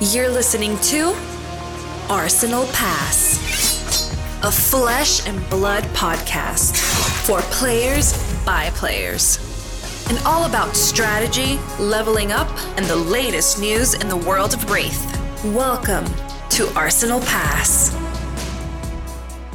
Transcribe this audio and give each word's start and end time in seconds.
You're 0.00 0.28
listening 0.28 0.76
to 0.78 1.14
Arsenal 2.10 2.66
Pass, 2.72 4.10
a 4.42 4.50
flesh 4.50 5.26
and 5.26 5.48
blood 5.48 5.84
podcast 5.94 6.76
for 7.24 7.40
players 7.42 8.12
by 8.44 8.70
players. 8.70 9.38
And 10.10 10.18
all 10.26 10.46
about 10.46 10.74
strategy, 10.74 11.60
leveling 11.78 12.32
up, 12.32 12.48
and 12.76 12.84
the 12.86 12.96
latest 12.96 13.60
news 13.60 13.94
in 13.94 14.08
the 14.08 14.16
world 14.16 14.52
of 14.52 14.60
Rathe. 14.66 15.54
Welcome 15.54 16.06
to 16.50 16.68
Arsenal 16.76 17.20
Pass. 17.20 17.94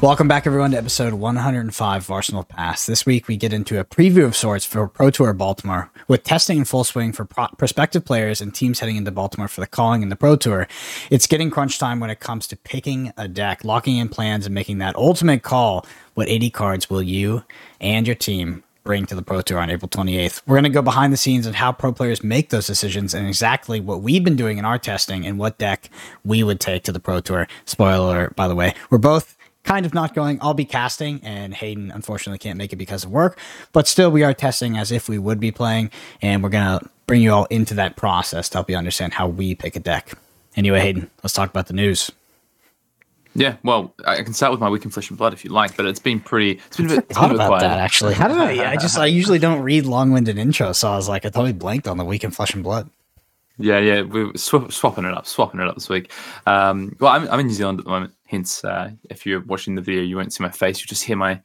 Welcome 0.01 0.29
back, 0.29 0.47
everyone, 0.47 0.71
to 0.71 0.77
episode 0.77 1.15
105 1.15 2.01
of 2.03 2.09
Arsenal 2.09 2.45
Pass. 2.45 2.85
This 2.85 3.05
week, 3.05 3.27
we 3.27 3.35
get 3.35 3.51
into 3.51 3.81
a 3.81 3.83
preview 3.83 4.23
of 4.23 4.33
sorts 4.33 4.63
for 4.63 4.87
Pro 4.87 5.09
Tour 5.09 5.33
Baltimore, 5.33 5.91
with 6.07 6.23
testing 6.23 6.59
in 6.59 6.63
full 6.63 6.85
swing 6.85 7.11
for 7.11 7.25
pro- 7.25 7.49
prospective 7.57 8.05
players 8.05 8.39
and 8.39 8.55
teams 8.55 8.79
heading 8.79 8.95
into 8.95 9.11
Baltimore 9.11 9.49
for 9.49 9.59
the 9.59 9.67
calling 9.67 10.01
in 10.01 10.07
the 10.07 10.15
Pro 10.15 10.37
Tour. 10.37 10.69
It's 11.09 11.27
getting 11.27 11.49
crunch 11.49 11.79
time 11.79 11.99
when 11.99 12.09
it 12.09 12.21
comes 12.21 12.47
to 12.47 12.55
picking 12.55 13.11
a 13.17 13.27
deck, 13.27 13.65
locking 13.65 13.97
in 13.97 14.07
plans, 14.07 14.45
and 14.45 14.55
making 14.55 14.77
that 14.77 14.95
ultimate 14.95 15.43
call. 15.43 15.85
What 16.13 16.29
80 16.29 16.49
cards 16.51 16.89
will 16.89 17.03
you 17.03 17.43
and 17.81 18.07
your 18.07 18.15
team 18.15 18.63
bring 18.85 19.05
to 19.05 19.15
the 19.15 19.21
Pro 19.21 19.41
Tour 19.41 19.59
on 19.59 19.69
April 19.69 19.89
28th. 19.89 20.41
We're 20.47 20.55
going 20.55 20.63
to 20.63 20.69
go 20.69 20.81
behind 20.81 21.11
the 21.11 21.17
scenes 21.17 21.45
on 21.45 21.53
how 21.53 21.73
pro 21.73 21.91
players 21.91 22.23
make 22.23 22.51
those 22.51 22.67
decisions 22.67 23.13
and 23.13 23.27
exactly 23.27 23.81
what 23.81 24.01
we've 24.01 24.23
been 24.23 24.37
doing 24.37 24.57
in 24.59 24.63
our 24.63 24.79
testing 24.79 25.25
and 25.25 25.37
what 25.37 25.57
deck 25.57 25.89
we 26.23 26.41
would 26.41 26.61
take 26.61 26.83
to 26.85 26.93
the 26.93 27.01
Pro 27.01 27.19
Tour. 27.19 27.47
Spoiler 27.65 28.05
alert, 28.05 28.35
by 28.37 28.47
the 28.47 28.55
way. 28.55 28.73
We're 28.89 28.97
both 28.97 29.37
kind 29.69 29.85
of 29.85 29.93
not 29.93 30.15
going. 30.15 30.39
I'll 30.41 30.55
be 30.55 30.65
casting, 30.65 31.19
and 31.23 31.53
Hayden 31.53 31.91
unfortunately 31.91 32.39
can't 32.39 32.57
make 32.57 32.73
it 32.73 32.77
because 32.77 33.03
of 33.03 33.11
work. 33.11 33.37
But 33.71 33.87
still, 33.87 34.09
we 34.09 34.23
are 34.23 34.33
testing 34.33 34.77
as 34.77 34.91
if 34.91 35.07
we 35.07 35.19
would 35.19 35.39
be 35.39 35.51
playing, 35.51 35.91
and 36.23 36.41
we're 36.41 36.49
gonna 36.49 36.81
bring 37.05 37.21
you 37.21 37.31
all 37.31 37.45
into 37.45 37.75
that 37.75 37.95
process 37.95 38.49
to 38.49 38.57
help 38.57 38.69
you 38.69 38.75
understand 38.75 39.13
how 39.13 39.27
we 39.27 39.53
pick 39.53 39.75
a 39.75 39.79
deck. 39.79 40.13
Anyway, 40.55 40.79
Hayden, 40.79 41.09
let's 41.23 41.33
talk 41.33 41.51
about 41.51 41.67
the 41.67 41.73
news. 41.73 42.11
Yeah, 43.35 43.57
well, 43.63 43.93
I 44.05 44.23
can 44.23 44.33
start 44.33 44.51
with 44.51 44.59
my 44.59 44.69
week 44.69 44.85
in 44.85 44.89
flesh 44.89 45.09
and 45.09 45.17
blood 45.19 45.33
if 45.33 45.45
you 45.45 45.51
like, 45.51 45.77
but 45.77 45.85
it's 45.85 45.99
been 45.99 46.19
pretty. 46.19 46.53
It's 46.65 46.77
been 46.77 46.87
a 46.87 46.95
bit, 46.95 47.09
thought 47.09 47.31
about 47.31 47.49
quiet. 47.49 47.61
that 47.61 47.77
actually. 47.77 48.15
How 48.15 48.27
did 48.27 48.37
I? 48.37 48.71
I 48.71 48.75
just 48.75 48.97
I 48.97 49.05
usually 49.05 49.37
don't 49.37 49.61
read 49.61 49.85
long-winded 49.85 50.35
intros, 50.35 50.77
so 50.77 50.91
I 50.91 50.95
was 50.95 51.07
like, 51.07 51.25
I 51.25 51.29
totally 51.29 51.53
blanked 51.53 51.87
on 51.87 51.97
the 51.97 52.05
week 52.05 52.23
in 52.23 52.31
flesh 52.31 52.55
and 52.55 52.63
blood. 52.63 52.89
Yeah, 53.59 53.77
yeah, 53.77 54.01
we're 54.01 54.31
sw- 54.35 54.71
swapping 54.71 55.03
it 55.03 55.13
up, 55.13 55.27
swapping 55.27 55.59
it 55.59 55.67
up 55.67 55.75
this 55.75 55.89
week. 55.89 56.11
Um, 56.47 56.95
well, 56.99 57.11
I'm, 57.11 57.29
I'm 57.29 57.41
in 57.41 57.47
New 57.47 57.53
Zealand 57.53 57.79
at 57.79 57.85
the 57.85 57.91
moment, 57.91 58.13
hence, 58.29 58.63
uh, 58.63 58.91
if 59.09 59.25
you're 59.25 59.41
watching 59.41 59.75
the 59.75 59.81
video, 59.81 60.03
you 60.03 60.15
won't 60.15 60.31
see 60.31 60.43
my 60.43 60.51
face. 60.51 60.79
You 60.79 60.85
just 60.85 61.03
hear 61.03 61.17
my, 61.17 61.41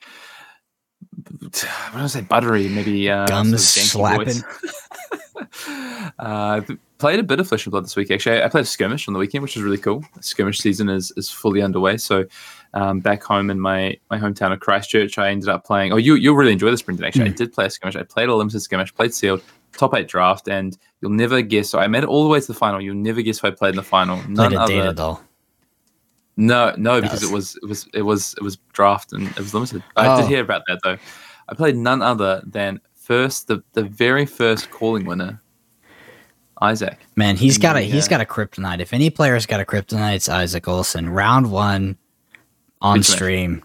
what 1.40 1.52
do 1.52 1.66
I 1.94 2.06
say, 2.06 2.20
buttery, 2.20 2.68
maybe 2.68 3.10
uh, 3.10 3.26
gums 3.26 3.66
slapping. 3.66 4.42
uh, 6.18 6.60
played 6.98 7.18
a 7.20 7.22
bit 7.22 7.40
of 7.40 7.48
Flesh 7.48 7.64
and 7.64 7.70
Blood 7.70 7.84
this 7.84 7.96
week. 7.96 8.10
Actually, 8.10 8.42
I 8.42 8.48
played 8.48 8.64
a 8.64 8.66
skirmish 8.66 9.08
on 9.08 9.14
the 9.14 9.20
weekend, 9.20 9.42
which 9.42 9.56
was 9.56 9.64
really 9.64 9.78
cool. 9.78 10.04
Skirmish 10.20 10.58
season 10.58 10.90
is 10.90 11.10
is 11.16 11.30
fully 11.30 11.62
underway. 11.62 11.96
So, 11.96 12.26
um, 12.74 13.00
back 13.00 13.22
home 13.22 13.50
in 13.50 13.58
my 13.58 13.98
my 14.10 14.18
hometown 14.18 14.52
of 14.52 14.60
Christchurch, 14.60 15.16
I 15.16 15.30
ended 15.30 15.48
up 15.48 15.64
playing. 15.64 15.92
Oh, 15.92 15.96
you 15.96 16.16
you'll 16.16 16.36
really 16.36 16.52
enjoy 16.52 16.70
this, 16.70 16.82
Brendan. 16.82 17.06
Actually, 17.06 17.30
mm. 17.30 17.32
I 17.32 17.36
did 17.36 17.52
play 17.52 17.66
a 17.66 17.70
skirmish. 17.70 17.96
I 17.96 18.02
played 18.02 18.28
a 18.28 18.34
limited 18.34 18.60
skirmish, 18.60 18.94
played 18.94 19.14
sealed, 19.14 19.42
top 19.72 19.94
eight 19.94 20.08
draft, 20.08 20.48
and 20.48 20.76
you'll 21.00 21.12
never 21.12 21.40
guess. 21.40 21.70
So 21.70 21.78
I 21.78 21.86
made 21.86 22.02
it 22.02 22.08
all 22.10 22.24
the 22.24 22.28
way 22.28 22.40
to 22.40 22.46
the 22.46 22.54
final. 22.54 22.80
You'll 22.80 22.94
never 22.94 23.22
guess 23.22 23.38
who 23.38 23.48
I 23.48 23.52
played 23.52 23.70
in 23.70 23.76
the 23.76 23.82
final. 23.82 24.16
None 24.28 24.52
like 24.52 24.52
a 24.52 24.60
other, 24.60 24.72
data 24.72 24.92
doll. 24.92 25.22
No, 26.36 26.74
no, 26.76 27.00
because 27.00 27.22
it 27.22 27.30
was 27.30 27.56
it 27.62 27.66
was 27.66 27.88
it 27.94 28.02
was 28.02 28.34
it 28.34 28.42
was 28.42 28.56
draft 28.72 29.12
and 29.12 29.28
it 29.28 29.38
was 29.38 29.54
limited. 29.54 29.82
I 29.96 30.08
oh. 30.08 30.20
did 30.20 30.28
hear 30.28 30.42
about 30.42 30.62
that 30.66 30.80
though. 30.82 30.98
I 31.48 31.54
played 31.54 31.76
none 31.76 32.02
other 32.02 32.42
than 32.44 32.80
first 32.94 33.46
the 33.46 33.62
the 33.72 33.84
very 33.84 34.26
first 34.26 34.70
calling 34.70 35.04
winner, 35.04 35.40
Isaac. 36.60 36.98
Man, 37.14 37.36
he's 37.36 37.58
got 37.58 37.76
a 37.76 37.80
he's 37.80 38.06
uh, 38.06 38.10
got 38.10 38.20
a 38.20 38.24
kryptonite. 38.24 38.80
If 38.80 38.92
any 38.92 39.10
player's 39.10 39.46
got 39.46 39.60
a 39.60 39.64
kryptonite, 39.64 40.16
it's 40.16 40.28
Isaac 40.28 40.66
Olson. 40.66 41.08
Round 41.08 41.52
one 41.52 41.98
on 42.80 43.02
stream. 43.02 43.62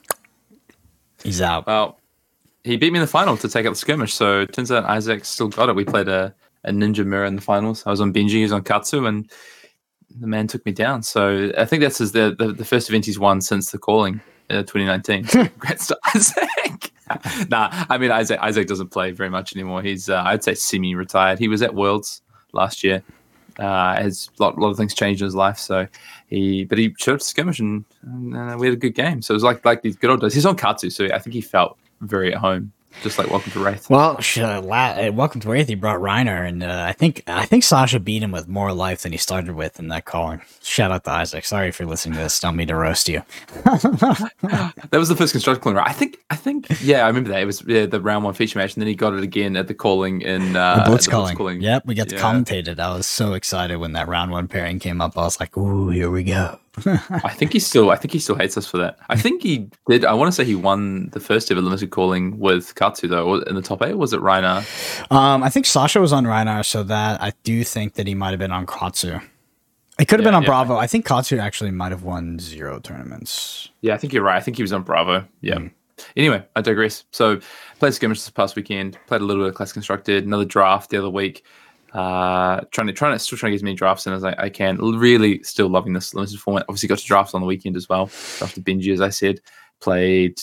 He's 1.23 1.41
out. 1.41 1.65
Well, 1.65 1.99
he 2.63 2.77
beat 2.77 2.93
me 2.93 2.99
in 2.99 3.01
the 3.01 3.07
final 3.07 3.35
to 3.37 3.49
take 3.49 3.65
out 3.65 3.71
the 3.71 3.75
skirmish. 3.75 4.13
So 4.13 4.41
it 4.41 4.53
turns 4.53 4.71
out 4.71 4.85
Isaac 4.85 5.25
still 5.25 5.49
got 5.49 5.69
it. 5.69 5.75
We 5.75 5.85
played 5.85 6.07
a, 6.07 6.33
a 6.63 6.71
Ninja 6.71 7.05
Mirror 7.05 7.25
in 7.25 7.35
the 7.35 7.41
finals. 7.41 7.83
I 7.85 7.91
was 7.91 7.99
on 7.99 8.13
Benji, 8.13 8.29
he 8.29 8.43
was 8.43 8.51
on 8.51 8.63
Katsu, 8.63 9.05
and 9.05 9.29
the 10.19 10.27
man 10.27 10.47
took 10.47 10.65
me 10.65 10.71
down. 10.71 11.03
So 11.03 11.51
I 11.57 11.65
think 11.65 11.81
that's 11.81 11.99
his, 11.99 12.11
the, 12.11 12.35
the, 12.37 12.51
the 12.51 12.65
first 12.65 12.89
event 12.89 13.05
he's 13.05 13.19
won 13.19 13.41
since 13.41 13.71
the 13.71 13.77
calling 13.77 14.21
uh, 14.49 14.63
2019. 14.63 15.23
Congrats 15.25 15.87
to 15.87 15.97
Isaac. 16.15 16.91
nah, 17.49 17.85
I 17.89 17.97
mean 17.97 18.11
Isaac 18.11 18.39
Isaac 18.39 18.67
doesn't 18.67 18.89
play 18.89 19.11
very 19.11 19.29
much 19.29 19.55
anymore. 19.55 19.81
He's 19.81 20.09
uh, 20.09 20.21
I'd 20.25 20.43
say 20.43 20.53
semi-retired. 20.53 21.39
He 21.39 21.47
was 21.47 21.61
at 21.61 21.73
Worlds 21.73 22.21
last 22.53 22.83
year. 22.83 23.03
Uh, 23.57 23.95
has 23.95 24.29
a 24.39 24.43
lot, 24.43 24.57
lot 24.57 24.69
of 24.69 24.77
things 24.77 24.93
changed 24.93 25.21
in 25.21 25.25
his 25.25 25.35
life. 25.35 25.57
So 25.57 25.85
he, 26.27 26.63
but 26.63 26.77
he 26.77 26.95
showed 26.97 27.15
up 27.15 27.19
to 27.19 27.25
skirmish 27.25 27.59
and, 27.59 27.83
and 28.03 28.33
uh, 28.37 28.55
we 28.57 28.67
had 28.67 28.73
a 28.73 28.79
good 28.79 28.95
game. 28.95 29.21
So 29.21 29.33
it 29.33 29.35
was 29.35 29.43
like 29.43 29.65
like 29.65 29.81
these 29.81 29.97
good 29.97 30.09
old 30.09 30.21
days. 30.21 30.33
He's 30.33 30.45
on 30.45 30.55
Katsu, 30.55 30.89
so 30.89 31.05
I 31.05 31.19
think 31.19 31.33
he 31.33 31.41
felt 31.41 31.77
very 32.01 32.33
at 32.33 32.39
home. 32.39 32.71
Just 33.01 33.17
like 33.17 33.29
Welcome 33.29 33.51
to 33.53 33.59
Rathe. 33.59 33.89
Well, 33.89 34.17
uh, 34.17 34.59
uh, 34.59 35.11
Welcome 35.13 35.39
to 35.41 35.47
Rathe, 35.47 35.67
he 35.67 35.75
brought 35.75 35.99
Rhinar, 35.99 36.47
and 36.47 36.63
uh, 36.63 36.85
I 36.87 36.91
think 36.91 37.23
I 37.27 37.45
think 37.45 37.63
Sasha 37.63 37.99
beat 37.99 38.21
him 38.21 38.31
with 38.31 38.47
more 38.47 38.73
life 38.73 39.03
than 39.03 39.11
he 39.11 39.17
started 39.17 39.55
with 39.55 39.79
in 39.79 39.87
that 39.87 40.05
calling. 40.05 40.41
Shout 40.61 40.91
out 40.91 41.05
to 41.05 41.11
Isaac. 41.11 41.45
Sorry 41.45 41.69
if 41.69 41.79
you're 41.79 41.87
listening 41.87 42.15
to 42.15 42.23
this. 42.23 42.39
Don't 42.39 42.55
mean 42.55 42.67
to 42.67 42.75
roast 42.75 43.07
you. 43.07 43.21
that 43.63 44.89
was 44.91 45.07
the 45.07 45.15
first 45.15 45.31
constructed 45.31 45.61
calling, 45.61 45.77
right? 45.77 45.87
I 45.87 45.93
think. 45.93 46.19
I 46.29 46.35
think. 46.35 46.67
Yeah, 46.81 47.05
I 47.05 47.07
remember 47.07 47.29
that. 47.29 47.41
It 47.41 47.45
was 47.45 47.63
yeah, 47.65 47.85
the 47.85 48.01
round 48.01 48.25
one 48.25 48.33
feature 48.33 48.59
match, 48.59 48.73
and 48.73 48.81
then 48.81 48.87
he 48.87 48.95
got 48.95 49.13
it 49.13 49.23
again 49.23 49.55
at 49.55 49.67
the 49.67 49.73
calling 49.73 50.21
in 50.21 50.55
uh, 50.55 50.83
the 50.83 50.89
Blitz, 50.89 51.07
calling. 51.07 51.37
calling. 51.37 51.61
Yep, 51.61 51.85
we 51.85 51.95
got 51.95 52.09
to 52.09 52.15
yeah. 52.15 52.21
commentate 52.21 52.67
it. 52.67 52.79
I 52.79 52.95
was 52.95 53.07
so 53.07 53.33
excited 53.33 53.77
when 53.77 53.93
that 53.93 54.07
round 54.07 54.31
one 54.31 54.47
pairing 54.47 54.79
came 54.79 54.99
up. 54.99 55.17
I 55.17 55.21
was 55.21 55.39
like, 55.39 55.55
"Ooh, 55.57 55.89
here 55.89 56.09
we 56.09 56.23
go." 56.23 56.59
I 56.85 57.33
think 57.33 57.53
he 57.53 57.59
still. 57.59 57.91
I 57.91 57.95
think 57.95 58.13
he 58.13 58.19
still 58.19 58.35
hates 58.35 58.57
us 58.57 58.67
for 58.67 58.77
that. 58.77 58.97
I 59.09 59.15
think 59.15 59.43
he 59.43 59.69
did. 59.87 60.05
I 60.05 60.13
want 60.13 60.29
to 60.29 60.31
say 60.31 60.45
he 60.45 60.55
won 60.55 61.09
the 61.09 61.19
first 61.19 61.51
ever 61.51 61.61
limited 61.61 61.89
calling 61.89 62.39
with 62.39 62.75
Katsu 62.75 63.07
though. 63.07 63.35
In 63.41 63.55
the 63.55 63.61
top 63.61 63.81
eight, 63.81 63.97
was 63.97 64.13
it 64.13 64.21
Rhinar? 64.21 64.65
Um, 65.11 65.43
I 65.43 65.49
think 65.49 65.65
Sasha 65.65 65.99
was 65.99 66.13
on 66.13 66.25
Rhinar, 66.25 66.65
so 66.65 66.83
that 66.83 67.21
I 67.21 67.33
do 67.43 67.63
think 67.63 67.95
that 67.95 68.07
he 68.07 68.15
might 68.15 68.31
have 68.31 68.39
been 68.39 68.51
on 68.51 68.65
Katsu. 68.65 69.19
It 69.99 70.07
could 70.07 70.19
have 70.19 70.21
yeah, 70.21 70.29
been 70.29 70.35
on 70.35 70.43
yeah. 70.43 70.49
Bravo. 70.49 70.77
I 70.77 70.87
think 70.87 71.05
Katsu 71.05 71.37
actually 71.37 71.71
might 71.71 71.91
have 71.91 72.03
won 72.03 72.39
zero 72.39 72.79
tournaments. 72.79 73.69
Yeah, 73.81 73.93
I 73.93 73.97
think 73.97 74.13
you're 74.13 74.23
right. 74.23 74.37
I 74.37 74.41
think 74.41 74.57
he 74.57 74.63
was 74.63 74.71
on 74.71 74.83
Bravo. 74.83 75.27
Yeah. 75.41 75.55
Mm. 75.55 75.71
Anyway, 76.15 76.41
I 76.55 76.61
digress. 76.61 77.03
So, 77.11 77.41
played 77.79 77.93
skirmish 77.93 78.19
this 78.19 78.29
past 78.29 78.55
weekend. 78.55 78.97
Played 79.07 79.19
a 79.19 79.25
little 79.25 79.43
bit 79.43 79.49
of 79.49 79.55
class 79.55 79.73
constructed. 79.73 80.25
Another 80.25 80.45
draft 80.45 80.89
the 80.89 80.97
other 80.97 81.09
week 81.09 81.43
uh 81.93 82.61
trying 82.71 82.87
to 82.87 82.93
trying 82.93 83.13
to 83.13 83.19
still 83.19 83.37
trying 83.37 83.51
to 83.51 83.53
get 83.53 83.59
as 83.59 83.63
many 83.63 83.75
drafts 83.75 84.05
in 84.07 84.13
as 84.13 84.23
I, 84.23 84.35
I, 84.37 84.49
can. 84.49 84.77
Really 84.77 85.41
still 85.43 85.69
loving 85.69 85.93
this 85.93 86.13
limited 86.13 86.39
format. 86.39 86.65
Obviously 86.69 86.87
got 86.87 86.99
to 86.99 87.05
draft 87.05 87.33
on 87.33 87.41
the 87.41 87.47
weekend 87.47 87.75
as 87.75 87.89
well. 87.89 88.03
After 88.41 88.61
Benji 88.61 88.93
as 88.93 89.01
I 89.01 89.09
said. 89.09 89.41
Played 89.81 90.37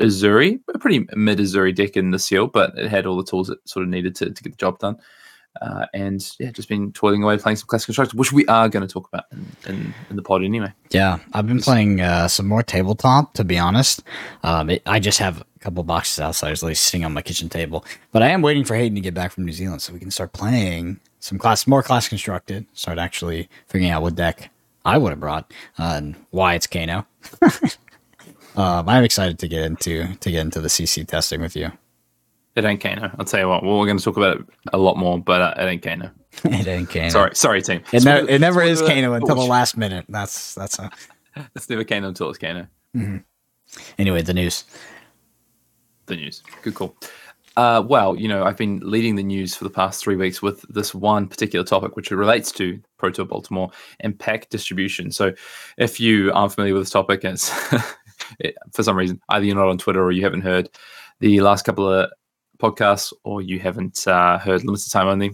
Uzuri, 0.00 0.60
a 0.72 0.78
pretty 0.78 1.06
mid 1.14 1.38
Uzuri 1.38 1.74
deck 1.74 1.96
in 1.96 2.12
the 2.12 2.18
seal 2.18 2.46
but 2.46 2.78
it 2.78 2.88
had 2.88 3.04
all 3.04 3.16
the 3.16 3.24
tools 3.24 3.50
it 3.50 3.58
sort 3.66 3.82
of 3.82 3.90
needed 3.90 4.14
to, 4.14 4.30
to 4.30 4.42
get 4.42 4.52
the 4.52 4.56
job 4.56 4.78
done 4.78 4.96
uh, 5.60 5.86
and 5.92 6.30
yeah, 6.38 6.50
just 6.50 6.68
been 6.68 6.92
toiling 6.92 7.22
away 7.22 7.36
playing 7.36 7.56
some 7.56 7.66
classic 7.66 7.86
constructed, 7.86 8.18
which 8.18 8.32
we 8.32 8.46
are 8.46 8.68
going 8.68 8.86
to 8.86 8.92
talk 8.92 9.08
about 9.08 9.24
in, 9.32 9.46
in, 9.66 9.94
in, 10.08 10.16
the 10.16 10.22
pod 10.22 10.42
anyway. 10.42 10.72
Yeah, 10.90 11.18
I've 11.32 11.46
been 11.46 11.60
playing 11.60 12.00
uh, 12.00 12.28
some 12.28 12.46
more 12.46 12.62
tabletop, 12.62 13.34
to 13.34 13.44
be 13.44 13.58
honest. 13.58 14.02
Um, 14.42 14.70
it, 14.70 14.82
I 14.86 15.00
just 15.00 15.18
have 15.18 15.40
a 15.40 15.58
couple 15.58 15.82
boxes 15.82 16.20
outside, 16.20 16.62
like 16.62 16.76
sitting 16.76 17.04
on 17.04 17.12
my 17.12 17.22
kitchen 17.22 17.48
table. 17.48 17.84
But 18.12 18.22
I 18.22 18.28
am 18.28 18.42
waiting 18.42 18.64
for 18.64 18.74
Hayden 18.74 18.94
to 18.94 19.00
get 19.00 19.14
back 19.14 19.32
from 19.32 19.44
New 19.44 19.52
Zealand 19.52 19.82
so 19.82 19.92
we 19.92 19.98
can 19.98 20.10
start 20.10 20.32
playing 20.32 21.00
some 21.18 21.38
class, 21.38 21.66
more 21.66 21.82
class 21.82 22.08
constructed. 22.08 22.66
Start 22.72 22.98
actually 22.98 23.48
figuring 23.66 23.90
out 23.90 24.02
what 24.02 24.14
deck 24.14 24.50
I 24.84 24.98
would 24.98 25.10
have 25.10 25.20
brought 25.20 25.52
uh, 25.78 25.94
and 25.96 26.16
why 26.30 26.54
it's 26.54 26.66
Kano. 26.66 27.06
um, 28.56 28.88
I'm 28.88 29.04
excited 29.04 29.38
to 29.40 29.48
get 29.48 29.62
into 29.62 30.14
to 30.14 30.30
get 30.30 30.40
into 30.40 30.60
the 30.60 30.68
CC 30.68 31.06
testing 31.06 31.40
with 31.40 31.56
you. 31.56 31.72
It 32.56 32.64
ain't 32.64 32.80
Kano. 32.80 33.10
I'll 33.18 33.24
tell 33.24 33.40
you 33.40 33.48
what. 33.48 33.62
Well, 33.62 33.78
we're 33.78 33.86
going 33.86 33.98
to 33.98 34.04
talk 34.04 34.16
about 34.16 34.38
it 34.38 34.46
a 34.72 34.78
lot 34.78 34.96
more, 34.96 35.18
but 35.18 35.40
uh, 35.40 35.54
it 35.56 35.66
ain't 35.66 35.82
Kano. 35.82 36.10
it 36.44 36.66
ain't 36.66 36.90
Kano. 36.90 37.08
Sorry, 37.08 37.34
sorry, 37.34 37.62
team. 37.62 37.82
It, 37.92 38.04
it 38.04 38.40
never 38.40 38.62
is 38.62 38.80
Kano 38.82 39.12
until 39.12 39.36
the 39.36 39.42
last 39.42 39.76
minute. 39.76 40.06
That's 40.08 40.54
that's 40.54 40.78
a. 40.78 40.90
it's 41.54 41.70
never 41.70 41.84
Kano 41.84 42.08
until 42.08 42.28
it's 42.28 42.38
Kano. 42.38 42.66
Mm-hmm. 42.96 43.18
Anyway, 43.98 44.22
the 44.22 44.34
news. 44.34 44.64
The 46.06 46.16
news. 46.16 46.42
Good 46.62 46.74
call. 46.74 46.96
Uh, 47.56 47.82
well, 47.86 48.16
you 48.16 48.26
know, 48.26 48.44
I've 48.44 48.56
been 48.56 48.80
leading 48.82 49.16
the 49.16 49.22
news 49.22 49.54
for 49.54 49.64
the 49.64 49.70
past 49.70 50.02
three 50.02 50.16
weeks 50.16 50.40
with 50.40 50.62
this 50.68 50.94
one 50.94 51.28
particular 51.28 51.64
topic, 51.64 51.94
which 51.94 52.10
relates 52.10 52.50
to 52.52 52.80
Pro 52.96 53.10
Tour 53.10 53.26
Baltimore 53.26 53.70
and 54.00 54.18
pack 54.18 54.48
distribution. 54.48 55.12
So, 55.12 55.32
if 55.76 56.00
you 56.00 56.32
aren't 56.32 56.52
familiar 56.54 56.74
with 56.74 56.82
this 56.82 56.90
topic, 56.90 57.24
it's 57.24 57.52
it, 58.40 58.56
for 58.72 58.82
some 58.82 58.96
reason 58.96 59.20
either 59.28 59.44
you're 59.44 59.56
not 59.56 59.68
on 59.68 59.78
Twitter 59.78 60.02
or 60.02 60.10
you 60.10 60.24
haven't 60.24 60.42
heard 60.42 60.68
the 61.20 61.40
last 61.40 61.64
couple 61.64 61.88
of 61.88 62.10
podcasts 62.60 63.12
or 63.24 63.42
you 63.42 63.58
haven't 63.58 64.06
uh, 64.06 64.38
heard 64.38 64.64
limited 64.64 64.90
time 64.90 65.08
only. 65.08 65.32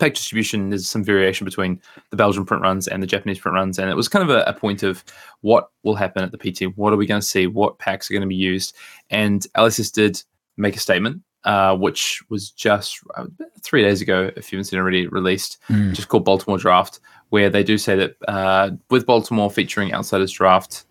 Pack 0.00 0.14
distribution 0.14 0.68
there's 0.70 0.88
some 0.88 1.04
variation 1.04 1.44
between 1.44 1.80
the 2.10 2.16
belgian 2.16 2.44
print 2.44 2.62
runs 2.62 2.86
and 2.88 3.02
the 3.02 3.06
japanese 3.06 3.38
print 3.38 3.54
runs 3.54 3.78
and 3.78 3.88
it 3.88 3.94
was 3.94 4.08
kind 4.08 4.28
of 4.28 4.36
a, 4.36 4.42
a 4.42 4.52
point 4.52 4.82
of 4.82 5.02
what 5.40 5.70
will 5.84 5.94
happen 5.94 6.22
at 6.22 6.32
the 6.32 6.38
pt 6.38 6.76
what 6.76 6.92
are 6.92 6.96
we 6.96 7.06
going 7.06 7.20
to 7.20 7.26
see? 7.26 7.46
What 7.46 7.78
packs 7.78 8.10
are 8.10 8.14
going 8.14 8.22
to 8.22 8.26
be 8.26 8.34
used? 8.34 8.74
And 9.10 9.46
lss 9.56 9.92
did 9.92 10.22
make 10.56 10.76
a 10.76 10.80
statement 10.80 11.22
uh, 11.44 11.76
which 11.76 12.20
was 12.28 12.50
just 12.50 12.98
uh, 13.14 13.26
three 13.62 13.80
days 13.80 14.02
ago 14.02 14.30
if 14.36 14.50
you 14.50 14.56
haven't 14.56 14.64
seen 14.64 14.78
it 14.78 14.82
already 14.82 15.06
released 15.06 15.58
mm. 15.68 15.94
just 15.94 16.08
called 16.08 16.24
baltimore 16.24 16.58
draft 16.58 17.00
where 17.30 17.50
they 17.50 17.62
do 17.62 17.78
say 17.78 17.96
that 17.96 18.16
uh, 18.28 18.70
with 18.90 19.06
Baltimore 19.06 19.50
featuring 19.50 19.92
Outsiders 19.92 20.32
Draft, 20.32 20.85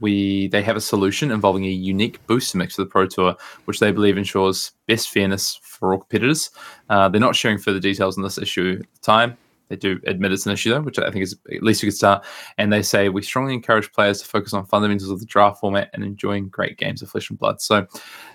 we 0.00 0.48
they 0.48 0.62
have 0.62 0.76
a 0.76 0.80
solution 0.80 1.30
involving 1.30 1.64
a 1.64 1.70
unique 1.70 2.24
booster 2.26 2.58
mix 2.58 2.76
for 2.76 2.82
the 2.82 2.88
Pro 2.88 3.06
Tour, 3.06 3.34
which 3.64 3.80
they 3.80 3.92
believe 3.92 4.18
ensures 4.18 4.72
best 4.86 5.10
fairness 5.10 5.58
for 5.62 5.92
all 5.92 6.00
competitors. 6.00 6.50
Uh, 6.90 7.08
they're 7.08 7.20
not 7.20 7.36
sharing 7.36 7.58
further 7.58 7.80
details 7.80 8.16
on 8.16 8.22
this 8.22 8.38
issue 8.38 8.78
at 8.80 8.94
the 8.94 9.00
time. 9.00 9.36
They 9.68 9.76
do 9.76 9.98
admit 10.06 10.32
it's 10.32 10.46
an 10.46 10.52
issue 10.52 10.70
though, 10.70 10.80
which 10.80 10.98
I 10.98 11.10
think 11.10 11.24
is 11.24 11.36
at 11.52 11.62
least 11.62 11.82
a 11.82 11.86
good 11.86 11.92
start. 11.92 12.24
And 12.56 12.72
they 12.72 12.82
say 12.82 13.08
we 13.08 13.22
strongly 13.22 13.54
encourage 13.54 13.92
players 13.92 14.20
to 14.22 14.28
focus 14.28 14.52
on 14.52 14.64
fundamentals 14.66 15.10
of 15.10 15.18
the 15.18 15.26
draft 15.26 15.60
format 15.60 15.90
and 15.92 16.04
enjoying 16.04 16.48
great 16.48 16.78
games 16.78 17.02
of 17.02 17.08
flesh 17.08 17.30
and 17.30 17.38
blood. 17.38 17.60
So 17.60 17.86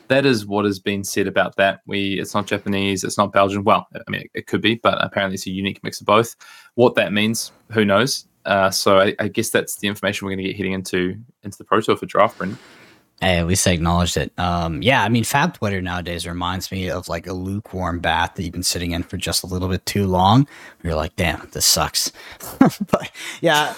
that 0.10 0.26
is 0.26 0.46
what 0.46 0.66
has 0.66 0.80
been 0.80 1.04
said 1.04 1.28
about 1.28 1.56
that. 1.56 1.82
We 1.86 2.20
it's 2.20 2.34
not 2.34 2.48
Japanese, 2.48 3.04
it's 3.04 3.18
not 3.18 3.32
Belgian. 3.32 3.64
Well, 3.64 3.88
I 3.96 4.12
mean 4.12 4.28
it 4.34 4.48
could 4.48 4.62
be, 4.62 4.76
but 4.76 4.98
apparently 5.04 5.36
it's 5.36 5.48
a 5.48 5.52
unique 5.52 5.82
mix 5.84 6.02
of 6.02 6.08
both. 6.08 6.36
What 6.76 6.96
that 6.96 7.14
means, 7.14 7.52
who 7.72 7.86
knows? 7.86 8.26
Uh, 8.46 8.70
so 8.72 9.00
I, 9.00 9.16
I, 9.20 9.28
guess 9.28 9.50
that's 9.50 9.78
the 9.78 9.88
information 9.88 10.26
we're 10.26 10.32
going 10.32 10.44
to 10.46 10.50
get 10.50 10.58
heading 10.58 10.74
into 10.74 11.16
into 11.44 11.58
the 11.58 11.64
Pro 11.64 11.82
Tour 11.82 11.96
for 11.96 12.06
draft, 12.06 12.38
Brendan. 12.38 12.58
Hey, 13.22 13.38
at 13.38 13.46
least 13.46 13.68
I 13.68 13.72
acknowledged 13.72 14.18
it. 14.18 14.34
Um, 14.40 14.82
yeah, 14.82 15.04
I 15.04 15.10
mean, 15.10 15.24
Fab 15.24 15.54
Twitter 15.54 15.80
nowadays 15.80 16.26
reminds 16.26 16.72
me 16.72 16.90
of 16.90 17.08
like 17.08 17.28
a 17.28 17.34
lukewarm 17.34 18.00
bath 18.00 18.34
that 18.34 18.42
you've 18.42 18.52
been 18.52 18.64
sitting 18.64 18.92
in 18.92 19.04
for 19.04 19.16
just 19.16 19.44
a 19.44 19.48
little 19.48 19.68
bit 19.68 19.86
too 19.86 20.08
long. 20.08 20.48
You're 20.82 20.96
like, 20.96 21.16
damn, 21.16 21.48
this 21.52 21.68
sucks. 21.68 22.12
but 22.60 23.12
yeah, 23.42 23.76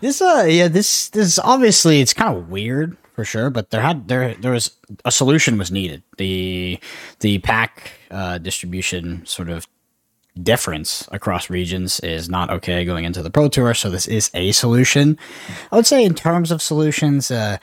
this 0.00 0.22
uh, 0.22 0.46
yeah, 0.48 0.68
this 0.68 1.10
this 1.10 1.38
obviously 1.38 2.00
it's 2.00 2.14
kind 2.14 2.36
of 2.36 2.48
weird 2.48 2.96
for 3.12 3.24
sure, 3.24 3.50
but 3.50 3.70
there 3.70 3.82
had 3.82 4.08
there 4.08 4.34
there 4.34 4.52
was 4.52 4.70
a 5.04 5.12
solution 5.12 5.58
was 5.58 5.70
needed. 5.70 6.02
The 6.16 6.80
the 7.20 7.38
pack 7.40 7.92
uh, 8.10 8.38
distribution 8.38 9.26
sort 9.26 9.50
of 9.50 9.68
difference 10.42 11.08
across 11.12 11.48
regions 11.48 12.00
is 12.00 12.28
not 12.28 12.50
okay 12.50 12.84
going 12.84 13.04
into 13.04 13.22
the 13.22 13.30
pro 13.30 13.48
tour. 13.48 13.74
So 13.74 13.90
this 13.90 14.06
is 14.06 14.30
a 14.34 14.52
solution. 14.52 15.18
I 15.70 15.76
would 15.76 15.86
say 15.86 16.04
in 16.04 16.14
terms 16.14 16.50
of 16.50 16.60
solutions, 16.60 17.30
uh, 17.30 17.58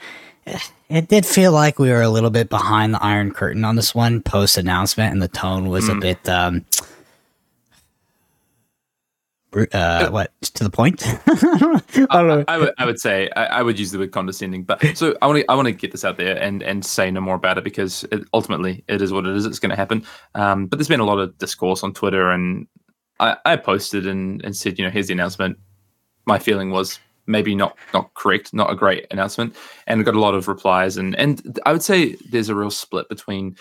it 0.88 1.08
did 1.08 1.24
feel 1.24 1.52
like 1.52 1.78
we 1.78 1.90
were 1.90 2.02
a 2.02 2.08
little 2.08 2.30
bit 2.30 2.48
behind 2.48 2.94
the 2.94 3.02
Iron 3.02 3.32
Curtain 3.32 3.64
on 3.64 3.76
this 3.76 3.94
one 3.94 4.20
post 4.20 4.56
announcement, 4.56 5.12
and 5.12 5.22
the 5.22 5.28
tone 5.28 5.68
was 5.68 5.88
mm. 5.88 5.96
a 5.96 6.00
bit. 6.00 6.28
Um, 6.28 6.64
uh, 9.54 10.10
what 10.10 10.32
to 10.42 10.64
the 10.64 10.70
point? 10.70 11.02
I, 12.10 12.44
I, 12.48 12.58
would, 12.58 12.74
I 12.78 12.86
would 12.86 12.98
say 12.98 13.28
I, 13.36 13.44
I, 13.46 13.62
would 13.62 13.78
use 13.78 13.90
the 13.90 13.98
word 13.98 14.12
condescending, 14.12 14.64
but 14.64 14.82
so 14.96 15.16
I 15.20 15.26
want 15.26 15.40
to 15.40 15.50
I 15.50 15.54
want 15.54 15.66
to 15.66 15.72
get 15.72 15.92
this 15.92 16.04
out 16.04 16.16
there 16.16 16.36
and 16.36 16.62
and 16.62 16.84
say 16.84 17.10
no 17.10 17.20
more 17.20 17.34
about 17.34 17.58
it 17.58 17.64
because 17.64 18.04
it, 18.12 18.22
ultimately 18.32 18.84
it 18.88 19.02
is 19.02 19.12
what 19.12 19.26
it 19.26 19.36
is. 19.36 19.44
It's 19.44 19.58
going 19.58 19.70
to 19.70 19.76
happen. 19.76 20.04
Um, 20.34 20.66
but 20.66 20.78
there's 20.78 20.88
been 20.88 21.00
a 21.00 21.04
lot 21.04 21.18
of 21.18 21.36
discourse 21.38 21.82
on 21.82 21.92
Twitter, 21.92 22.30
and 22.30 22.66
I, 23.20 23.36
I 23.44 23.56
posted 23.56 24.06
and 24.06 24.42
and 24.44 24.56
said, 24.56 24.78
you 24.78 24.84
know, 24.84 24.90
here's 24.90 25.08
the 25.08 25.14
announcement. 25.14 25.58
My 26.26 26.38
feeling 26.38 26.70
was 26.70 26.98
maybe 27.26 27.54
not 27.54 27.76
not 27.92 28.14
correct, 28.14 28.54
not 28.54 28.70
a 28.70 28.76
great 28.76 29.06
announcement, 29.10 29.54
and 29.86 30.00
I 30.00 30.04
got 30.04 30.14
a 30.14 30.20
lot 30.20 30.34
of 30.34 30.48
replies. 30.48 30.96
And 30.96 31.14
and 31.16 31.60
I 31.66 31.72
would 31.72 31.82
say 31.82 32.14
there's 32.30 32.48
a 32.48 32.54
real 32.54 32.70
split 32.70 33.08
between 33.08 33.56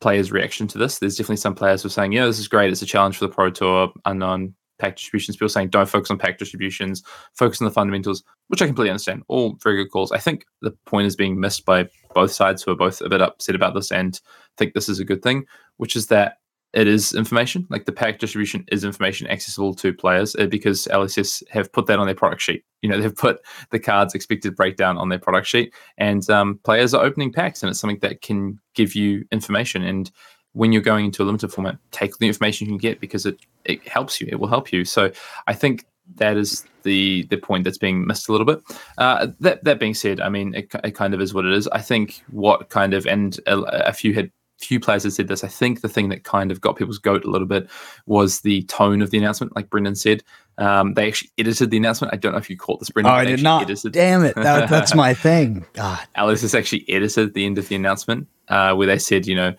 players' 0.00 0.30
reaction 0.30 0.66
to 0.68 0.76
this. 0.76 0.98
There's 0.98 1.16
definitely 1.16 1.38
some 1.38 1.54
players 1.54 1.82
who 1.82 1.86
are 1.86 1.90
saying, 1.90 2.12
yeah, 2.12 2.26
this 2.26 2.38
is 2.38 2.48
great. 2.48 2.70
It's 2.70 2.82
a 2.82 2.86
challenge 2.86 3.16
for 3.16 3.26
the 3.26 3.32
Pro 3.32 3.48
Tour, 3.48 3.90
unknown 4.04 4.54
pack 4.78 4.96
distributions. 4.96 5.36
People 5.36 5.48
saying 5.48 5.68
don't 5.68 5.88
focus 5.88 6.10
on 6.10 6.18
pack 6.18 6.38
distributions, 6.38 7.02
focus 7.34 7.60
on 7.60 7.66
the 7.66 7.70
fundamentals, 7.70 8.24
which 8.48 8.62
I 8.62 8.66
completely 8.66 8.90
understand. 8.90 9.22
All 9.28 9.56
very 9.62 9.76
good 9.76 9.90
calls. 9.90 10.12
I 10.12 10.18
think 10.18 10.44
the 10.62 10.72
point 10.86 11.06
is 11.06 11.16
being 11.16 11.40
missed 11.40 11.64
by 11.64 11.88
both 12.14 12.32
sides 12.32 12.62
who 12.62 12.70
are 12.72 12.76
both 12.76 13.00
a 13.00 13.08
bit 13.08 13.22
upset 13.22 13.54
about 13.54 13.74
this 13.74 13.90
and 13.90 14.20
think 14.56 14.74
this 14.74 14.88
is 14.88 15.00
a 15.00 15.04
good 15.04 15.22
thing, 15.22 15.44
which 15.76 15.96
is 15.96 16.08
that 16.08 16.38
it 16.74 16.88
is 16.88 17.14
information. 17.14 17.66
Like 17.70 17.84
the 17.84 17.92
pack 17.92 18.18
distribution 18.18 18.64
is 18.70 18.82
information 18.82 19.28
accessible 19.28 19.74
to 19.74 19.94
players 19.94 20.34
uh, 20.36 20.46
because 20.46 20.86
LSS 20.90 21.42
have 21.50 21.72
put 21.72 21.86
that 21.86 22.00
on 22.00 22.06
their 22.06 22.16
product 22.16 22.42
sheet. 22.42 22.64
You 22.82 22.88
know, 22.88 23.00
they've 23.00 23.14
put 23.14 23.38
the 23.70 23.78
cards 23.78 24.14
expected 24.14 24.56
breakdown 24.56 24.98
on 24.98 25.08
their 25.08 25.18
product 25.18 25.46
sheet, 25.46 25.72
and 25.96 26.28
um, 26.28 26.58
players 26.64 26.92
are 26.92 27.04
opening 27.04 27.32
packs, 27.32 27.62
and 27.62 27.70
it's 27.70 27.78
something 27.78 28.00
that 28.00 28.22
can 28.22 28.58
give 28.74 28.94
you 28.94 29.24
information. 29.30 29.82
And 29.82 30.10
when 30.54 30.72
you're 30.72 30.82
going 30.82 31.04
into 31.04 31.22
a 31.22 31.26
limited 31.26 31.52
format, 31.52 31.76
take 31.90 32.16
the 32.18 32.26
information 32.26 32.66
you 32.66 32.72
can 32.72 32.78
get 32.78 33.00
because 33.00 33.26
it 33.26 33.38
it 33.64 33.86
helps 33.86 34.20
you. 34.20 34.28
It 34.30 34.40
will 34.40 34.48
help 34.48 34.72
you. 34.72 34.84
So 34.84 35.12
I 35.46 35.52
think 35.52 35.84
that 36.16 36.36
is 36.36 36.64
the 36.82 37.24
the 37.24 37.36
point 37.36 37.64
that's 37.64 37.78
being 37.78 38.06
missed 38.06 38.28
a 38.28 38.32
little 38.32 38.46
bit. 38.46 38.62
Uh, 38.98 39.28
that 39.40 39.64
that 39.64 39.78
being 39.78 39.94
said, 39.94 40.20
I 40.20 40.28
mean, 40.28 40.54
it, 40.54 40.68
it 40.82 40.92
kind 40.92 41.14
of 41.14 41.20
is 41.20 41.34
what 41.34 41.44
it 41.44 41.52
is. 41.52 41.68
I 41.68 41.80
think 41.80 42.22
what 42.30 42.70
kind 42.70 42.94
of 42.94 43.06
and 43.06 43.38
a, 43.46 43.88
a 43.88 43.92
few 43.92 44.14
had 44.14 44.30
few 44.58 44.80
players 44.80 45.02
have 45.02 45.12
said 45.12 45.28
this. 45.28 45.44
I 45.44 45.48
think 45.48 45.80
the 45.80 45.88
thing 45.88 46.08
that 46.10 46.24
kind 46.24 46.50
of 46.50 46.60
got 46.60 46.76
people's 46.76 46.98
goat 46.98 47.24
a 47.24 47.30
little 47.30 47.46
bit 47.46 47.68
was 48.06 48.40
the 48.40 48.62
tone 48.64 49.02
of 49.02 49.10
the 49.10 49.18
announcement. 49.18 49.54
Like 49.54 49.68
Brendan 49.68 49.96
said, 49.96 50.22
um, 50.58 50.94
they 50.94 51.08
actually 51.08 51.30
edited 51.38 51.70
the 51.70 51.76
announcement. 51.76 52.14
I 52.14 52.16
don't 52.16 52.32
know 52.32 52.38
if 52.38 52.48
you 52.48 52.56
caught 52.56 52.78
this, 52.78 52.90
Brendan. 52.90 53.12
Oh, 53.12 53.16
I 53.16 53.24
did 53.24 53.42
not. 53.42 53.62
Edited. 53.62 53.92
Damn 53.92 54.24
it, 54.24 54.36
that, 54.36 54.68
that's 54.68 54.94
my 54.94 55.14
thing. 55.14 55.66
God, 55.72 56.00
LSS 56.16 56.42
has 56.42 56.54
actually 56.54 56.84
edited 56.88 57.34
the 57.34 57.44
end 57.44 57.58
of 57.58 57.68
the 57.68 57.74
announcement 57.74 58.28
uh, 58.48 58.74
where 58.74 58.86
they 58.86 58.98
said, 58.98 59.26
you 59.26 59.34
know, 59.34 59.54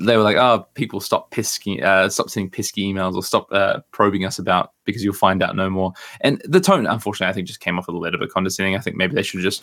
they 0.00 0.16
were 0.16 0.22
like, 0.22 0.36
"Oh, 0.36 0.66
people 0.74 1.00
stop 1.00 1.30
pesky, 1.30 1.82
uh, 1.82 2.08
stop 2.08 2.30
sending 2.30 2.50
pesky 2.50 2.92
emails 2.92 3.14
or 3.14 3.22
stop 3.22 3.48
uh, 3.52 3.80
probing 3.92 4.24
us 4.24 4.38
about 4.38 4.72
because 4.84 5.04
you'll 5.04 5.14
find 5.14 5.42
out 5.42 5.56
no 5.56 5.70
more." 5.70 5.92
And 6.20 6.40
the 6.44 6.60
tone, 6.60 6.86
unfortunately, 6.86 7.30
I 7.30 7.32
think 7.32 7.46
just 7.46 7.60
came 7.60 7.78
off 7.78 7.88
a 7.88 7.90
little 7.90 8.04
bit 8.04 8.14
of 8.14 8.20
a 8.20 8.26
condescending. 8.26 8.76
I 8.76 8.80
think 8.80 8.96
maybe 8.96 9.14
they 9.14 9.22
should 9.22 9.40
have 9.40 9.44
just 9.44 9.62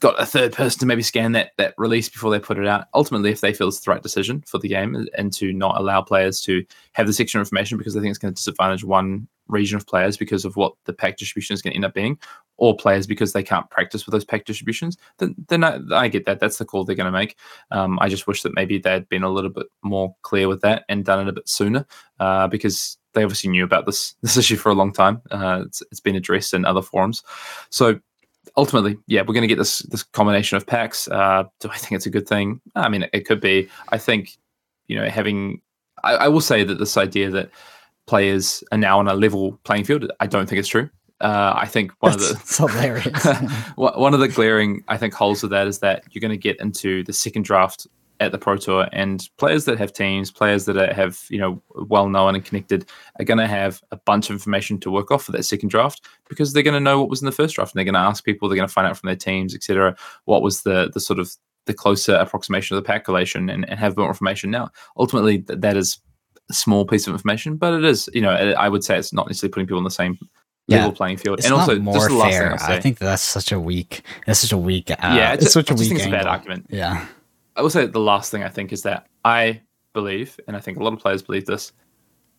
got 0.00 0.20
a 0.20 0.26
third 0.26 0.52
person 0.52 0.80
to 0.80 0.86
maybe 0.86 1.02
scan 1.02 1.32
that 1.32 1.52
that 1.58 1.74
release 1.76 2.08
before 2.08 2.30
they 2.30 2.38
put 2.38 2.58
it 2.58 2.66
out. 2.66 2.86
Ultimately, 2.94 3.30
if 3.30 3.40
they 3.40 3.52
feel 3.52 3.68
it's 3.68 3.80
the 3.80 3.90
right 3.90 4.02
decision 4.02 4.42
for 4.46 4.58
the 4.58 4.68
game 4.68 5.06
and 5.16 5.32
to 5.34 5.52
not 5.52 5.78
allow 5.78 6.00
players 6.00 6.40
to 6.42 6.64
have 6.92 7.06
this 7.06 7.20
extra 7.20 7.40
information 7.40 7.78
because 7.78 7.94
they 7.94 8.00
think 8.00 8.10
it's 8.10 8.18
going 8.18 8.32
to 8.32 8.36
disadvantage 8.36 8.84
one 8.84 9.28
region 9.48 9.76
of 9.76 9.86
players 9.86 10.16
because 10.16 10.44
of 10.44 10.56
what 10.56 10.74
the 10.84 10.92
pack 10.92 11.16
distribution 11.16 11.54
is 11.54 11.62
going 11.62 11.72
to 11.72 11.76
end 11.76 11.84
up 11.84 11.94
being, 11.94 12.18
or 12.56 12.76
players 12.76 13.06
because 13.06 13.32
they 13.32 13.42
can't 13.42 13.70
practice 13.70 14.04
with 14.04 14.12
those 14.12 14.24
pack 14.24 14.44
distributions, 14.44 14.96
then, 15.18 15.34
then 15.48 15.64
I, 15.64 15.80
I 15.92 16.08
get 16.08 16.26
that. 16.26 16.40
That's 16.40 16.58
the 16.58 16.64
call 16.64 16.84
they're 16.84 16.96
going 16.96 17.10
to 17.10 17.18
make. 17.18 17.36
Um, 17.70 17.98
I 18.00 18.08
just 18.08 18.26
wish 18.26 18.42
that 18.42 18.54
maybe 18.54 18.78
they 18.78 18.90
had 18.90 19.08
been 19.08 19.22
a 19.22 19.30
little 19.30 19.50
bit 19.50 19.66
more 19.82 20.14
clear 20.22 20.48
with 20.48 20.60
that 20.62 20.84
and 20.88 21.04
done 21.04 21.20
it 21.20 21.30
a 21.30 21.32
bit 21.32 21.48
sooner 21.48 21.86
uh, 22.20 22.48
because 22.48 22.98
they 23.14 23.22
obviously 23.22 23.50
knew 23.50 23.64
about 23.64 23.86
this 23.86 24.14
this 24.22 24.36
issue 24.36 24.56
for 24.56 24.70
a 24.70 24.74
long 24.74 24.92
time. 24.92 25.22
Uh, 25.30 25.62
it's, 25.66 25.82
it's 25.90 26.00
been 26.00 26.16
addressed 26.16 26.54
in 26.54 26.64
other 26.64 26.82
forums. 26.82 27.22
So 27.70 28.00
ultimately, 28.56 28.98
yeah, 29.06 29.22
we're 29.22 29.34
going 29.34 29.42
to 29.42 29.48
get 29.48 29.58
this 29.58 29.78
this 29.80 30.02
combination 30.02 30.56
of 30.56 30.66
packs. 30.66 31.08
Uh, 31.08 31.44
do 31.60 31.68
I 31.70 31.76
think 31.76 31.92
it's 31.92 32.06
a 32.06 32.10
good 32.10 32.28
thing? 32.28 32.60
I 32.74 32.88
mean, 32.88 33.04
it, 33.04 33.10
it 33.12 33.26
could 33.26 33.40
be. 33.40 33.68
I 33.90 33.98
think, 33.98 34.36
you 34.88 34.96
know, 34.98 35.08
having. 35.08 35.62
I, 36.04 36.14
I, 36.14 36.28
will 36.28 36.40
say 36.40 36.62
that 36.62 36.78
this 36.78 36.96
idea 36.96 37.28
that 37.30 37.50
players 38.08 38.64
are 38.72 38.78
now 38.78 38.98
on 38.98 39.06
a 39.06 39.14
level 39.14 39.60
playing 39.62 39.84
field, 39.84 40.10
I 40.18 40.26
don't 40.26 40.48
think 40.48 40.58
it's 40.58 40.68
true. 40.68 40.90
Uh, 41.20 41.52
I 41.56 41.66
think 41.66 41.92
one 42.00 42.12
That's 42.12 42.30
of 42.30 42.72
the 42.72 42.78
hilarious. 42.78 43.24
one 43.76 44.14
of 44.14 44.20
the 44.20 44.28
glaring, 44.28 44.82
I 44.88 44.96
think, 44.96 45.14
holes 45.14 45.42
of 45.44 45.50
that 45.50 45.66
is 45.66 45.80
that 45.80 46.04
you're 46.10 46.20
going 46.20 46.30
to 46.30 46.36
get 46.36 46.60
into 46.60 47.04
the 47.04 47.12
second 47.12 47.44
draft 47.44 47.86
at 48.20 48.32
the 48.32 48.38
Pro 48.38 48.56
Tour, 48.56 48.88
and 48.92 49.28
players 49.36 49.64
that 49.66 49.78
have 49.78 49.92
teams, 49.92 50.30
players 50.30 50.64
that 50.64 50.76
are, 50.76 50.92
have 50.92 51.24
you 51.28 51.38
know 51.38 51.62
well 51.74 52.08
known 52.08 52.34
and 52.34 52.44
connected, 52.44 52.88
are 53.18 53.24
going 53.24 53.38
to 53.38 53.46
have 53.46 53.82
a 53.90 53.96
bunch 53.96 54.30
of 54.30 54.34
information 54.34 54.78
to 54.80 54.90
work 54.90 55.10
off 55.10 55.24
for 55.24 55.32
that 55.32 55.44
second 55.44 55.68
draft 55.68 56.04
because 56.28 56.52
they're 56.52 56.62
going 56.62 56.74
to 56.74 56.80
know 56.80 57.00
what 57.00 57.10
was 57.10 57.20
in 57.20 57.26
the 57.26 57.32
first 57.32 57.56
draft, 57.56 57.72
and 57.72 57.78
they're 57.78 57.84
going 57.84 57.94
to 57.94 58.08
ask 58.08 58.24
people, 58.24 58.48
they're 58.48 58.56
going 58.56 58.68
to 58.68 58.72
find 58.72 58.86
out 58.86 58.96
from 58.96 59.08
their 59.08 59.16
teams, 59.16 59.54
etc., 59.54 59.96
what 60.24 60.42
was 60.42 60.62
the 60.62 60.90
the 60.94 61.00
sort 61.00 61.18
of 61.18 61.34
the 61.66 61.74
closer 61.74 62.14
approximation 62.14 62.76
of 62.76 62.82
the 62.82 62.86
pack 62.86 63.04
collation, 63.04 63.50
and, 63.50 63.68
and 63.68 63.78
have 63.80 63.96
more 63.96 64.08
information. 64.08 64.50
Now, 64.50 64.70
ultimately, 64.96 65.38
th- 65.40 65.60
that 65.60 65.76
is 65.76 65.98
small 66.50 66.84
piece 66.84 67.06
of 67.06 67.12
information, 67.12 67.56
but 67.56 67.74
it 67.74 67.84
is, 67.84 68.08
you 68.12 68.20
know, 68.20 68.30
I 68.30 68.68
would 68.68 68.84
say 68.84 68.98
it's 68.98 69.12
not 69.12 69.26
necessarily 69.26 69.52
putting 69.52 69.66
people 69.66 69.78
on 69.78 69.84
the 69.84 69.90
same 69.90 70.18
yeah. 70.66 70.78
level 70.78 70.92
playing 70.92 71.16
field. 71.16 71.38
It's 71.38 71.46
and 71.46 71.54
also, 71.54 71.78
more 71.78 72.08
fair. 72.08 72.60
I, 72.60 72.76
I, 72.76 72.80
think 72.80 72.98
that's 72.98 73.22
such 73.22 73.52
a 73.52 73.58
weak. 73.60 74.02
That's 74.26 74.40
such 74.40 74.52
a 74.52 74.58
weak. 74.58 74.90
Uh, 74.90 74.96
yeah, 75.02 75.32
it's, 75.32 75.44
it's 75.44 75.54
such 75.54 75.70
a 75.70 75.74
weak. 75.74 75.92
It's 75.92 76.06
a 76.06 76.10
bad 76.10 76.26
argument. 76.26 76.66
Yeah. 76.68 77.06
I 77.56 77.62
will 77.62 77.70
say 77.70 77.86
the 77.86 78.00
last 78.00 78.30
thing 78.30 78.44
I 78.44 78.48
think 78.48 78.72
is 78.72 78.82
that 78.82 79.06
I 79.24 79.60
believe, 79.92 80.38
and 80.46 80.56
I 80.56 80.60
think 80.60 80.78
a 80.78 80.82
lot 80.82 80.92
of 80.92 81.00
players 81.00 81.22
believe 81.22 81.46
this, 81.46 81.72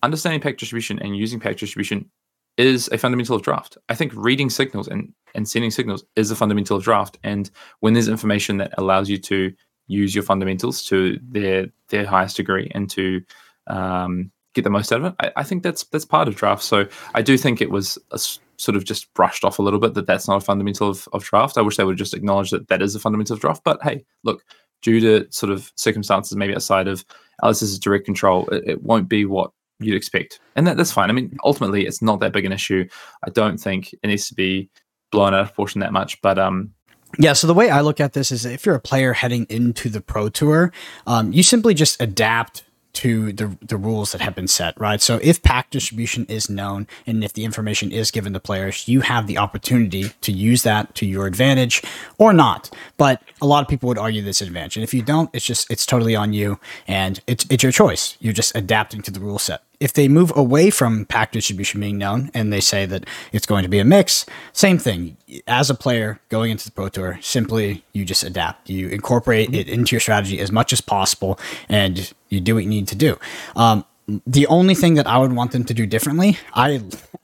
understanding 0.01 0.39
pack 0.39 0.57
distribution 0.57 0.99
and 0.99 1.17
using 1.17 1.39
pack 1.39 1.57
distribution 1.57 2.09
is 2.57 2.89
a 2.91 2.97
fundamental 2.97 3.35
of 3.35 3.41
draft. 3.41 3.77
I 3.89 3.95
think 3.95 4.13
reading 4.15 4.49
signals 4.49 4.87
and, 4.87 5.13
and 5.33 5.47
sending 5.47 5.71
signals 5.71 6.03
is 6.15 6.31
a 6.31 6.35
fundamental 6.35 6.77
of 6.77 6.83
draft. 6.83 7.17
And 7.23 7.49
when 7.79 7.93
there's 7.93 8.07
information 8.07 8.57
that 8.57 8.73
allows 8.77 9.09
you 9.09 9.17
to 9.17 9.53
use 9.87 10.13
your 10.13 10.23
fundamentals 10.23 10.83
to 10.83 11.19
their 11.21 11.67
their 11.89 12.05
highest 12.05 12.37
degree 12.37 12.71
and 12.75 12.89
to 12.91 13.21
um, 13.69 14.31
get 14.53 14.63
the 14.63 14.69
most 14.69 14.91
out 14.91 15.01
of 15.01 15.05
it, 15.05 15.15
I, 15.19 15.31
I, 15.37 15.43
think 15.43 15.63
that's 15.63 15.83
that's 15.85 16.05
part 16.05 16.27
of 16.27 16.35
draft. 16.35 16.63
So 16.63 16.87
I 17.13 17.21
do 17.21 17.37
think 17.37 17.61
it 17.61 17.69
was 17.69 17.97
a, 18.11 18.19
sort 18.57 18.75
of 18.75 18.83
just 18.83 19.13
brushed 19.13 19.43
off 19.43 19.59
a 19.59 19.61
little 19.61 19.79
bit 19.79 19.93
that 19.93 20.07
that's 20.07 20.27
not 20.27 20.37
a 20.37 20.45
fundamental 20.45 20.89
of, 20.89 21.07
of 21.13 21.23
draft. 21.23 21.57
I 21.57 21.61
wish 21.61 21.77
they 21.77 21.83
would 21.83 21.97
just 21.97 22.13
acknowledge 22.13 22.51
that 22.51 22.67
that 22.67 22.81
is 22.81 22.95
a 22.95 22.99
fundamental 22.99 23.35
of 23.35 23.39
draft. 23.39 23.63
But 23.63 23.81
hey, 23.83 24.03
look, 24.23 24.43
due 24.81 24.99
to 24.99 25.31
sort 25.31 25.51
of 25.51 25.71
circumstances 25.75 26.35
maybe 26.35 26.55
outside 26.55 26.87
of 26.87 27.05
LSS's 27.43 27.79
direct 27.79 28.05
control, 28.05 28.47
it, 28.49 28.63
it 28.65 28.83
won't 28.83 29.07
be 29.07 29.25
what 29.25 29.51
you'd 29.79 29.95
expect. 29.95 30.39
And 30.55 30.67
that, 30.67 30.77
that's 30.77 30.91
fine. 30.91 31.09
I 31.09 31.13
mean, 31.13 31.37
ultimately, 31.43 31.85
it's 31.85 32.01
not 32.01 32.19
that 32.19 32.33
big 32.33 32.45
an 32.45 32.51
issue. 32.51 32.87
I 33.25 33.29
don't 33.29 33.57
think 33.57 33.93
it 33.93 34.07
needs 34.07 34.27
to 34.27 34.35
be 34.35 34.69
blown 35.11 35.33
out 35.33 35.41
of 35.41 35.47
proportion 35.47 35.81
that 35.81 35.93
much. 35.93 36.21
But 36.21 36.37
um, 36.37 36.73
yeah, 37.17 37.33
so 37.33 37.47
the 37.47 37.53
way 37.53 37.69
I 37.69 37.81
look 37.81 37.99
at 37.99 38.13
this 38.13 38.31
is 38.31 38.45
if 38.45 38.65
you're 38.65 38.75
a 38.75 38.81
player 38.81 39.13
heading 39.13 39.45
into 39.49 39.89
the 39.89 40.01
Pro 40.01 40.29
Tour, 40.29 40.71
um, 41.07 41.31
you 41.31 41.43
simply 41.43 41.73
just 41.73 42.01
adapt 42.01 42.63
to 42.99 43.31
the 43.31 43.57
the 43.61 43.77
rules 43.77 44.11
that 44.11 44.19
have 44.19 44.35
been 44.35 44.47
set, 44.47 44.77
right? 44.77 45.01
So 45.01 45.19
if 45.23 45.41
pack 45.41 45.69
distribution 45.69 46.25
is 46.25 46.49
known 46.49 46.85
and 47.07 47.23
if 47.23 47.31
the 47.31 47.45
information 47.45 47.93
is 47.93 48.11
given 48.11 48.33
to 48.33 48.41
players, 48.41 48.89
you 48.89 49.01
have 49.01 49.25
the 49.25 49.37
opportunity 49.37 50.11
to 50.19 50.33
use 50.33 50.63
that 50.63 50.95
to 50.95 51.05
your 51.05 51.25
advantage 51.25 51.81
or 52.17 52.33
not. 52.33 52.69
But 52.97 53.21
a 53.41 53.45
lot 53.45 53.61
of 53.61 53.69
people 53.69 53.87
would 53.87 53.97
argue 53.97 54.21
this 54.21 54.41
advantage, 54.41 54.75
and 54.75 54.83
if 54.83 54.93
you 54.93 55.01
don't, 55.01 55.29
it's 55.33 55.45
just 55.45 55.71
it's 55.71 55.85
totally 55.85 56.15
on 56.15 56.33
you, 56.33 56.59
and 56.87 57.21
it's 57.25 57.45
it's 57.49 57.63
your 57.63 57.71
choice. 57.71 58.17
You're 58.19 58.33
just 58.33 58.53
adapting 58.53 59.01
to 59.03 59.11
the 59.11 59.21
rule 59.21 59.39
set 59.39 59.63
if 59.79 59.93
they 59.93 60.07
move 60.07 60.35
away 60.35 60.69
from 60.69 61.05
pack 61.05 61.31
distribution 61.31 61.79
being 61.79 61.97
known 61.97 62.29
and 62.33 62.51
they 62.51 62.59
say 62.59 62.85
that 62.85 63.05
it's 63.31 63.45
going 63.45 63.63
to 63.63 63.69
be 63.69 63.79
a 63.79 63.85
mix, 63.85 64.25
same 64.51 64.77
thing. 64.77 65.15
As 65.47 65.69
a 65.69 65.75
player 65.75 66.19
going 66.29 66.51
into 66.51 66.65
the 66.65 66.71
Pro 66.71 66.89
Tour, 66.89 67.19
simply 67.21 67.83
you 67.93 68.03
just 68.03 68.23
adapt. 68.23 68.69
You 68.69 68.89
incorporate 68.89 69.53
it 69.53 69.69
into 69.69 69.95
your 69.95 70.01
strategy 70.01 70.39
as 70.39 70.51
much 70.51 70.73
as 70.73 70.81
possible 70.81 71.39
and 71.69 72.11
you 72.29 72.41
do 72.41 72.55
what 72.55 72.63
you 72.63 72.69
need 72.69 72.87
to 72.89 72.95
do. 72.95 73.17
Um, 73.55 73.85
the 74.25 74.47
only 74.47 74.75
thing 74.75 74.95
that 74.95 75.07
I 75.07 75.17
would 75.17 75.33
want 75.33 75.51
them 75.51 75.63
to 75.65 75.73
do 75.73 75.85
differently, 75.85 76.37
I, 76.53 76.81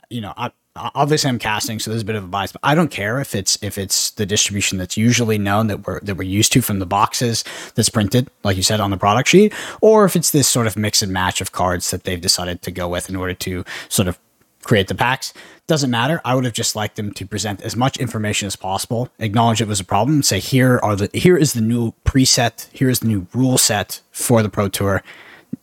you 0.09 0.21
know, 0.21 0.33
I, 0.37 0.51
obviously 0.75 1.29
I'm 1.29 1.39
casting, 1.39 1.79
so 1.79 1.91
there's 1.91 2.01
a 2.01 2.05
bit 2.05 2.15
of 2.15 2.23
a 2.23 2.27
bias, 2.27 2.51
but 2.51 2.61
I 2.63 2.75
don't 2.75 2.91
care 2.91 3.19
if 3.19 3.35
it's 3.35 3.57
if 3.63 3.77
it's 3.77 4.11
the 4.11 4.25
distribution 4.25 4.77
that's 4.77 4.97
usually 4.97 5.37
known 5.37 5.67
that 5.67 5.87
we're 5.87 5.99
that 6.01 6.15
we're 6.15 6.23
used 6.23 6.51
to 6.53 6.61
from 6.61 6.79
the 6.79 6.85
boxes 6.85 7.43
that's 7.75 7.89
printed, 7.89 8.29
like 8.43 8.57
you 8.57 8.63
said 8.63 8.79
on 8.79 8.91
the 8.91 8.97
product 8.97 9.29
sheet, 9.29 9.53
or 9.81 10.05
if 10.05 10.15
it's 10.15 10.31
this 10.31 10.47
sort 10.47 10.67
of 10.67 10.75
mix 10.75 11.01
and 11.01 11.11
match 11.11 11.41
of 11.41 11.51
cards 11.51 11.91
that 11.91 12.03
they've 12.03 12.21
decided 12.21 12.61
to 12.63 12.71
go 12.71 12.87
with 12.87 13.09
in 13.09 13.15
order 13.15 13.33
to 13.33 13.63
sort 13.89 14.07
of 14.07 14.19
create 14.63 14.87
the 14.87 14.95
packs. 14.95 15.33
Doesn't 15.67 15.89
matter. 15.89 16.21
I 16.25 16.35
would 16.35 16.43
have 16.43 16.53
just 16.53 16.75
liked 16.75 16.95
them 16.95 17.11
to 17.13 17.25
present 17.25 17.61
as 17.61 17.75
much 17.75 17.97
information 17.97 18.47
as 18.47 18.55
possible, 18.55 19.09
acknowledge 19.19 19.61
it 19.61 19.67
was 19.67 19.79
a 19.79 19.83
problem, 19.83 20.23
say 20.23 20.39
here 20.39 20.79
are 20.83 20.95
the 20.95 21.09
here 21.13 21.37
is 21.37 21.53
the 21.53 21.61
new 21.61 21.93
preset, 22.03 22.69
here 22.71 22.89
is 22.89 22.99
the 22.99 23.07
new 23.07 23.27
rule 23.33 23.57
set 23.57 24.01
for 24.11 24.43
the 24.43 24.49
Pro 24.49 24.67
Tour 24.67 25.01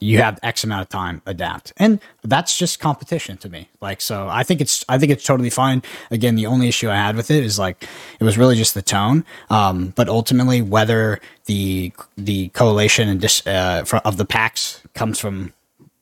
you 0.02 0.18
have 0.18 0.38
X 0.42 0.64
amount 0.64 0.82
of 0.82 0.88
time 0.88 1.22
adapt, 1.26 1.72
and 1.76 2.00
that's 2.22 2.58
just 2.58 2.80
competition 2.80 3.36
to 3.38 3.48
me. 3.48 3.68
Like, 3.80 4.00
so 4.00 4.28
I 4.28 4.42
think 4.42 4.60
it's 4.60 4.84
I 4.88 4.98
think 4.98 5.12
it's 5.12 5.24
totally 5.24 5.50
fine. 5.50 5.82
Again, 6.10 6.34
the 6.34 6.46
only 6.46 6.68
issue 6.68 6.90
I 6.90 6.96
had 6.96 7.16
with 7.16 7.30
it 7.30 7.44
is 7.44 7.58
like 7.58 7.86
it 8.18 8.24
was 8.24 8.36
really 8.36 8.56
just 8.56 8.74
the 8.74 8.82
tone. 8.82 9.24
Um, 9.48 9.92
but 9.96 10.08
ultimately, 10.08 10.60
whether 10.60 11.20
the 11.46 11.92
the 12.16 12.48
collation 12.48 13.08
and 13.08 13.20
dis, 13.20 13.46
uh, 13.46 13.84
of 14.04 14.16
the 14.16 14.24
packs 14.24 14.82
comes 14.94 15.20
from 15.20 15.52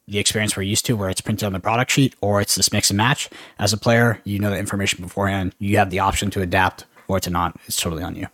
the 0.09 0.19
experience 0.19 0.57
we're 0.57 0.63
used 0.65 0.87
to, 0.87 0.97
where 0.97 1.11
it's 1.11 1.21
printed 1.21 1.47
on 1.47 1.53
the 1.53 1.61
product 1.61 1.91
sheet, 1.91 2.17
or 2.21 2.41
it's 2.41 2.55
this 2.55 2.73
mix 2.73 2.91
and 2.91 2.97
match. 2.97 3.29
As 3.59 3.73
a 3.73 3.77
player, 3.77 4.21
you 4.25 4.39
know 4.39 4.51
the 4.51 4.59
information 4.59 5.03
beforehand. 5.03 5.55
You 5.59 5.77
have 5.77 5.91
the 5.91 6.01
option 6.01 6.31
to 6.31 6.43
adapt 6.43 6.85
or 7.07 7.21
to 7.21 7.31
not. 7.31 7.57
It's 7.67 7.81
totally 7.81 8.03
on 8.03 8.17
you. 8.17 8.27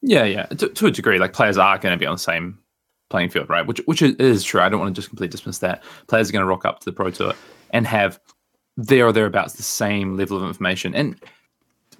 Yeah, 0.00 0.24
yeah, 0.24 0.46
to, 0.46 0.68
to 0.68 0.86
a 0.86 0.90
degree. 0.90 1.18
Like 1.18 1.32
players 1.32 1.58
are 1.58 1.78
going 1.78 1.92
to 1.92 1.98
be 1.98 2.06
on 2.06 2.14
the 2.14 2.18
same 2.18 2.58
playing 3.12 3.28
field, 3.28 3.48
right? 3.48 3.64
Which 3.64 3.80
which 3.84 4.02
is 4.02 4.42
true. 4.42 4.60
I 4.60 4.68
don't 4.68 4.80
want 4.80 4.92
to 4.92 4.98
just 4.98 5.08
completely 5.08 5.30
dismiss 5.30 5.58
that. 5.58 5.84
Players 6.08 6.28
are 6.28 6.32
going 6.32 6.42
to 6.42 6.48
rock 6.48 6.64
up 6.64 6.80
to 6.80 6.84
the 6.86 6.92
Pro 6.92 7.10
Tour 7.10 7.34
and 7.70 7.86
have 7.86 8.18
there 8.76 9.06
or 9.06 9.12
thereabouts 9.12 9.52
the 9.52 9.62
same 9.62 10.16
level 10.16 10.36
of 10.36 10.42
information. 10.42 10.94
And 10.94 11.14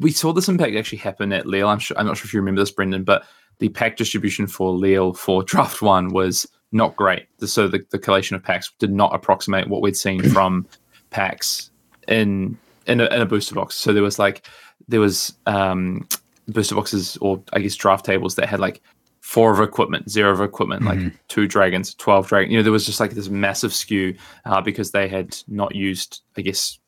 we 0.00 0.11
saw 0.11 0.33
this 0.33 0.49
impact 0.49 0.75
actually 0.75 0.99
happen 0.99 1.33
at 1.33 1.47
Lille. 1.47 1.69
I'm 1.69 1.78
sure 1.78 1.97
I'm 1.99 2.07
not 2.07 2.16
sure 2.16 2.25
if 2.25 2.35
you 2.35 2.40
remember 2.40 2.62
this, 2.62 2.73
Brendan, 2.73 3.04
but 3.04 3.25
the 3.59 3.69
pack 3.69 3.97
distribution 3.97 4.47
for 4.47 4.73
Lille 4.73 5.12
for 5.12 5.42
draft 5.45 5.83
one 5.83 6.09
was 6.09 6.47
not 6.73 6.97
great. 6.97 7.26
So 7.47 7.69
the, 7.69 7.85
the 7.90 7.99
collation 7.99 8.35
of 8.35 8.42
packs 8.42 8.73
did 8.78 8.90
not 8.90 9.14
approximate 9.14 9.69
what 9.69 9.83
we'd 9.83 9.97
seen 9.97 10.23
from 10.33 10.66
packs 11.11 11.71
in 12.09 12.59
in 12.87 13.00
a, 13.00 13.04
in 13.14 13.21
a 13.21 13.26
booster 13.26 13.54
box. 13.54 13.76
So 13.76 13.92
there 13.92 14.02
was 14.02 14.19
like 14.19 14.49
there 14.88 15.00
was 15.00 15.35
um 15.47 16.09
booster 16.49 16.75
boxes 16.75 17.19
or 17.21 17.42
I 17.52 17.61
guess 17.61 17.76
draft 17.76 18.07
tables 18.07 18.35
that 18.37 18.49
had 18.49 18.61
like 18.61 18.83
four 19.23 19.52
of 19.52 19.61
equipment, 19.61 20.11
zero 20.11 20.33
of 20.33 20.41
equipment, 20.41 20.83
mm-hmm. 20.83 21.05
like 21.05 21.29
two 21.29 21.47
dragons, 21.47 21.95
12 21.95 22.26
dragons. 22.26 22.52
You 22.52 22.59
know, 22.59 22.62
there 22.64 22.73
was 22.73 22.85
just 22.85 23.00
like 23.00 23.12
this 23.12 23.29
massive 23.29 23.73
skew 23.73 24.17
uh, 24.45 24.61
because 24.61 24.91
they 24.91 25.09
had 25.09 25.37
not 25.47 25.75
used, 25.75 26.23
I 26.37 26.43
guess, 26.43 26.79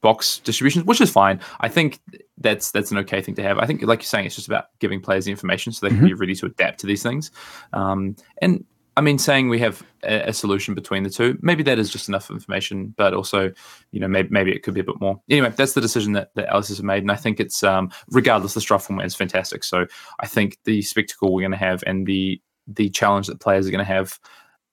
box 0.00 0.38
distributions, 0.38 0.84
which 0.84 1.00
is 1.00 1.10
fine. 1.10 1.40
I 1.60 1.68
think 1.68 2.00
that's 2.38 2.70
that's 2.70 2.92
an 2.92 2.98
okay 2.98 3.20
thing 3.20 3.34
to 3.34 3.42
have. 3.42 3.58
I 3.58 3.66
think, 3.66 3.82
like 3.82 3.98
you're 4.00 4.04
saying, 4.04 4.26
it's 4.26 4.36
just 4.36 4.46
about 4.46 4.66
giving 4.78 5.00
players 5.00 5.24
the 5.24 5.32
information 5.32 5.72
so 5.72 5.84
they 5.84 5.90
mm-hmm. 5.90 5.98
can 6.00 6.08
be 6.08 6.14
ready 6.14 6.34
to 6.36 6.46
adapt 6.46 6.80
to 6.80 6.86
these 6.86 7.02
things. 7.02 7.32
Um, 7.72 8.16
and 8.40 8.64
I 8.96 9.00
mean, 9.00 9.18
saying 9.18 9.48
we 9.48 9.58
have 9.60 9.82
a, 10.02 10.28
a, 10.28 10.32
solution 10.32 10.74
between 10.74 11.02
the 11.02 11.10
two, 11.10 11.38
maybe 11.40 11.62
that 11.62 11.78
is 11.78 11.90
just 11.90 12.08
enough 12.08 12.30
information, 12.30 12.94
but 12.98 13.14
also, 13.14 13.50
you 13.90 14.00
know, 14.00 14.08
maybe, 14.08 14.28
maybe 14.30 14.52
it 14.52 14.62
could 14.62 14.74
be 14.74 14.80
a 14.80 14.84
bit 14.84 15.00
more. 15.00 15.20
Anyway, 15.30 15.50
that's 15.56 15.72
the 15.72 15.80
decision 15.80 16.12
that, 16.12 16.30
that 16.34 16.48
LSS 16.48 16.76
have 16.76 16.84
made. 16.84 17.02
And 17.02 17.10
I 17.10 17.16
think 17.16 17.40
it's, 17.40 17.62
um, 17.62 17.90
regardless, 18.08 18.54
the 18.54 18.60
draft 18.60 18.86
format 18.86 19.06
is 19.06 19.14
fantastic. 19.14 19.64
So 19.64 19.86
I 20.20 20.26
think 20.26 20.58
the 20.64 20.82
spectacle 20.82 21.32
we're 21.32 21.40
going 21.40 21.52
to 21.52 21.56
have 21.56 21.82
and 21.86 22.06
the, 22.06 22.40
the 22.66 22.90
challenge 22.90 23.28
that 23.28 23.40
players 23.40 23.66
are 23.66 23.70
going 23.70 23.84
to 23.84 23.92
have 23.92 24.18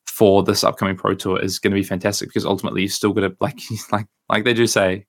for 0.06 0.44
this 0.44 0.66
upcoming 0.66 0.98
Pro 0.98 1.14
Tour 1.14 1.42
is 1.42 1.60
going 1.60 1.72
to 1.72 1.80
be 1.80 1.84
fantastic 1.84 2.28
because 2.28 2.46
ultimately 2.46 2.82
you're 2.82 2.90
still 2.90 3.14
got 3.14 3.22
to, 3.22 3.38
like, 3.40 3.60
like, 3.92 4.08
like 4.28 4.44
they 4.44 4.54
do 4.54 4.68
say, 4.68 5.06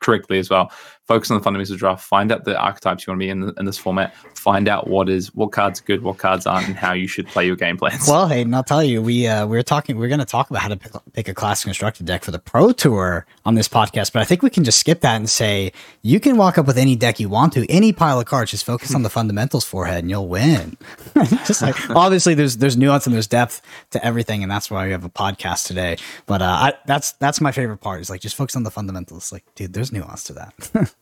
correctly 0.00 0.38
as 0.38 0.50
well. 0.50 0.72
Focus 1.06 1.30
on 1.30 1.38
the 1.38 1.42
fundamentals 1.42 1.72
of 1.72 1.78
draft. 1.78 2.04
Find 2.04 2.30
out 2.30 2.44
the 2.44 2.56
archetypes 2.56 3.04
you 3.04 3.10
want 3.10 3.20
to 3.20 3.26
be 3.26 3.30
in, 3.30 3.52
in 3.58 3.64
this 3.66 3.76
format. 3.76 4.14
Find 4.36 4.68
out 4.68 4.86
what 4.86 5.08
is 5.08 5.34
what 5.34 5.50
cards 5.50 5.80
are 5.80 5.84
good, 5.84 6.02
what 6.02 6.18
cards 6.18 6.46
aren't, 6.46 6.68
and 6.68 6.76
how 6.76 6.92
you 6.92 7.08
should 7.08 7.26
play 7.26 7.44
your 7.44 7.56
game 7.56 7.76
plans. 7.76 8.06
Well, 8.06 8.28
hey, 8.28 8.42
and 8.42 8.54
I'll 8.54 8.62
tell 8.62 8.84
you, 8.84 9.02
we 9.02 9.26
uh, 9.26 9.44
we 9.46 9.58
are 9.58 9.62
talking. 9.64 9.98
We're 9.98 10.08
going 10.08 10.20
to 10.20 10.24
talk 10.24 10.50
about 10.50 10.62
how 10.62 10.68
to 10.68 10.76
pick, 10.76 10.92
pick, 11.12 11.28
a 11.28 11.34
classic 11.34 11.64
constructed 11.64 12.06
deck 12.06 12.22
for 12.22 12.30
the 12.30 12.38
Pro 12.38 12.70
Tour 12.70 13.26
on 13.44 13.56
this 13.56 13.68
podcast, 13.68 14.12
but 14.12 14.22
I 14.22 14.24
think 14.24 14.42
we 14.42 14.50
can 14.50 14.62
just 14.62 14.78
skip 14.78 15.00
that 15.00 15.16
and 15.16 15.28
say 15.28 15.72
you 16.02 16.20
can 16.20 16.36
walk 16.36 16.58
up 16.58 16.66
with 16.66 16.78
any 16.78 16.94
deck 16.94 17.18
you 17.18 17.28
want 17.28 17.54
to, 17.54 17.68
any 17.68 17.92
pile 17.92 18.20
of 18.20 18.26
cards. 18.26 18.52
Just 18.52 18.64
focus 18.64 18.94
on 18.94 19.02
the 19.02 19.10
fundamentals 19.10 19.64
forehead, 19.64 20.04
and 20.04 20.10
you'll 20.10 20.28
win. 20.28 20.76
just 21.44 21.60
like 21.60 21.90
obviously, 21.90 22.34
there's 22.34 22.58
there's 22.58 22.76
nuance 22.76 23.06
and 23.06 23.14
there's 23.14 23.26
depth 23.26 23.62
to 23.90 24.04
everything, 24.04 24.44
and 24.44 24.50
that's 24.50 24.70
why 24.70 24.86
we 24.86 24.92
have 24.92 25.04
a 25.04 25.10
podcast 25.10 25.66
today. 25.66 25.96
But 26.26 26.40
uh, 26.40 26.44
I, 26.44 26.72
that's 26.86 27.12
that's 27.12 27.40
my 27.40 27.50
favorite 27.50 27.78
part. 27.78 28.00
Is 28.00 28.10
like 28.10 28.20
just 28.20 28.36
focus 28.36 28.54
on 28.54 28.62
the 28.62 28.70
fundamentals. 28.70 29.32
Like, 29.32 29.44
dude, 29.56 29.72
there's 29.72 29.89
nuance 29.92 30.24
to 30.24 30.32
that. 30.34 30.94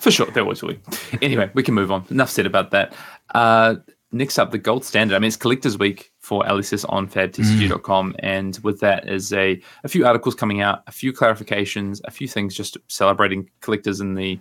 For 0.00 0.10
sure, 0.10 0.26
there 0.26 0.44
was 0.44 0.62
will. 0.62 0.76
Anyway, 1.20 1.50
we 1.54 1.62
can 1.62 1.74
move 1.74 1.92
on. 1.92 2.04
Enough 2.10 2.30
said 2.30 2.46
about 2.46 2.70
that. 2.72 2.94
Uh, 3.34 3.76
next 4.10 4.38
up, 4.38 4.50
the 4.50 4.58
gold 4.58 4.84
standard. 4.84 5.14
I 5.14 5.18
mean, 5.18 5.28
it's 5.28 5.36
collectors 5.36 5.78
week 5.78 6.12
for 6.20 6.42
LSS 6.44 6.84
on 6.88 7.08
fabtcg.com. 7.08 8.12
Mm. 8.12 8.16
And 8.20 8.58
with 8.62 8.80
that 8.80 9.08
is 9.08 9.32
a, 9.32 9.60
a 9.84 9.88
few 9.88 10.06
articles 10.06 10.34
coming 10.34 10.60
out, 10.60 10.82
a 10.86 10.92
few 10.92 11.12
clarifications, 11.12 12.00
a 12.04 12.10
few 12.10 12.28
things 12.28 12.54
just 12.54 12.76
celebrating 12.88 13.50
collectors 13.60 14.00
in 14.00 14.14
the 14.14 14.38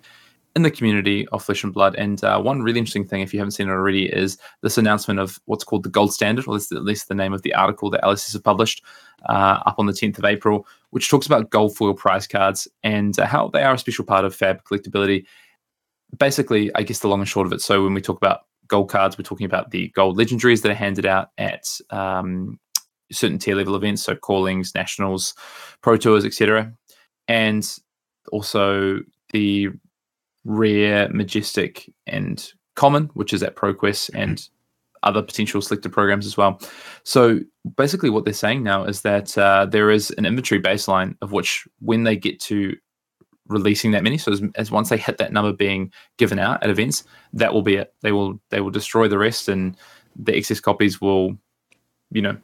in 0.53 0.63
the 0.63 0.71
community 0.71 1.25
of 1.29 1.43
Flesh 1.43 1.63
and 1.63 1.73
Blood. 1.73 1.95
And 1.95 2.21
uh, 2.25 2.41
one 2.41 2.61
really 2.61 2.79
interesting 2.79 3.07
thing, 3.07 3.21
if 3.21 3.33
you 3.33 3.39
haven't 3.39 3.51
seen 3.51 3.69
it 3.69 3.71
already, 3.71 4.05
is 4.05 4.37
this 4.61 4.77
announcement 4.77 5.19
of 5.19 5.39
what's 5.45 5.63
called 5.63 5.83
the 5.83 5.89
gold 5.89 6.13
standard, 6.13 6.45
or 6.45 6.55
at 6.55 6.83
least 6.83 7.07
the 7.07 7.15
name 7.15 7.31
of 7.33 7.41
the 7.43 7.53
article 7.53 7.89
that 7.91 8.03
LSS 8.03 8.33
has 8.33 8.41
published 8.41 8.83
uh, 9.27 9.61
up 9.65 9.75
on 9.77 9.85
the 9.85 9.93
10th 9.93 10.17
of 10.17 10.25
April, 10.25 10.67
which 10.91 11.09
talks 11.09 11.25
about 11.25 11.49
gold 11.49 11.75
foil 11.75 11.93
prize 11.93 12.27
cards 12.27 12.67
and 12.83 13.17
uh, 13.19 13.25
how 13.25 13.49
they 13.49 13.63
are 13.63 13.73
a 13.73 13.79
special 13.79 14.05
part 14.05 14.25
of 14.25 14.35
Fab 14.35 14.63
collectability. 14.63 15.25
Basically, 16.17 16.73
I 16.75 16.83
guess 16.83 16.99
the 16.99 17.07
long 17.07 17.19
and 17.19 17.29
short 17.29 17.47
of 17.47 17.53
it. 17.53 17.61
So 17.61 17.83
when 17.83 17.93
we 17.93 18.01
talk 18.01 18.17
about 18.17 18.41
gold 18.67 18.89
cards, 18.89 19.17
we're 19.17 19.23
talking 19.23 19.45
about 19.45 19.71
the 19.71 19.89
gold 19.89 20.17
legendaries 20.17 20.61
that 20.61 20.71
are 20.71 20.75
handed 20.75 21.05
out 21.05 21.29
at 21.37 21.67
um, 21.89 22.59
certain 23.11 23.37
tier 23.37 23.55
level 23.55 23.75
events, 23.75 24.01
so 24.03 24.15
callings, 24.15 24.73
nationals, 24.75 25.33
pro 25.81 25.97
tours, 25.97 26.25
etc. 26.25 26.73
And 27.27 27.69
also 28.31 28.99
the 29.31 29.69
rare, 30.43 31.09
majestic, 31.09 31.91
and 32.07 32.51
common, 32.75 33.05
which 33.13 33.33
is 33.33 33.43
at 33.43 33.55
ProQuest 33.55 34.11
and 34.13 34.47
other 35.03 35.21
potential 35.21 35.61
selected 35.61 35.91
programs 35.91 36.25
as 36.25 36.37
well. 36.37 36.59
So 37.03 37.39
basically, 37.77 38.09
what 38.09 38.25
they're 38.25 38.33
saying 38.33 38.63
now 38.63 38.83
is 38.83 39.01
that 39.01 39.37
uh, 39.37 39.65
there 39.65 39.89
is 39.89 40.11
an 40.11 40.25
inventory 40.25 40.61
baseline 40.61 41.15
of 41.21 41.31
which, 41.31 41.67
when 41.79 42.03
they 42.03 42.15
get 42.15 42.39
to 42.41 42.75
releasing 43.47 43.91
that 43.91 44.03
many, 44.03 44.17
so 44.17 44.31
as, 44.31 44.41
as, 44.55 44.71
once 44.71 44.89
they 44.89 44.97
hit 44.97 45.17
that 45.17 45.33
number 45.33 45.51
being 45.51 45.91
given 46.17 46.39
out 46.39 46.63
at 46.63 46.69
events, 46.69 47.03
that 47.33 47.53
will 47.53 47.61
be 47.61 47.75
it. 47.75 47.93
They 48.01 48.11
will 48.11 48.39
they 48.49 48.61
will 48.61 48.71
destroy 48.71 49.07
the 49.07 49.17
rest, 49.17 49.49
and 49.49 49.75
the 50.15 50.35
excess 50.35 50.59
copies 50.59 51.01
will, 51.01 51.35
you 52.11 52.21
know. 52.21 52.37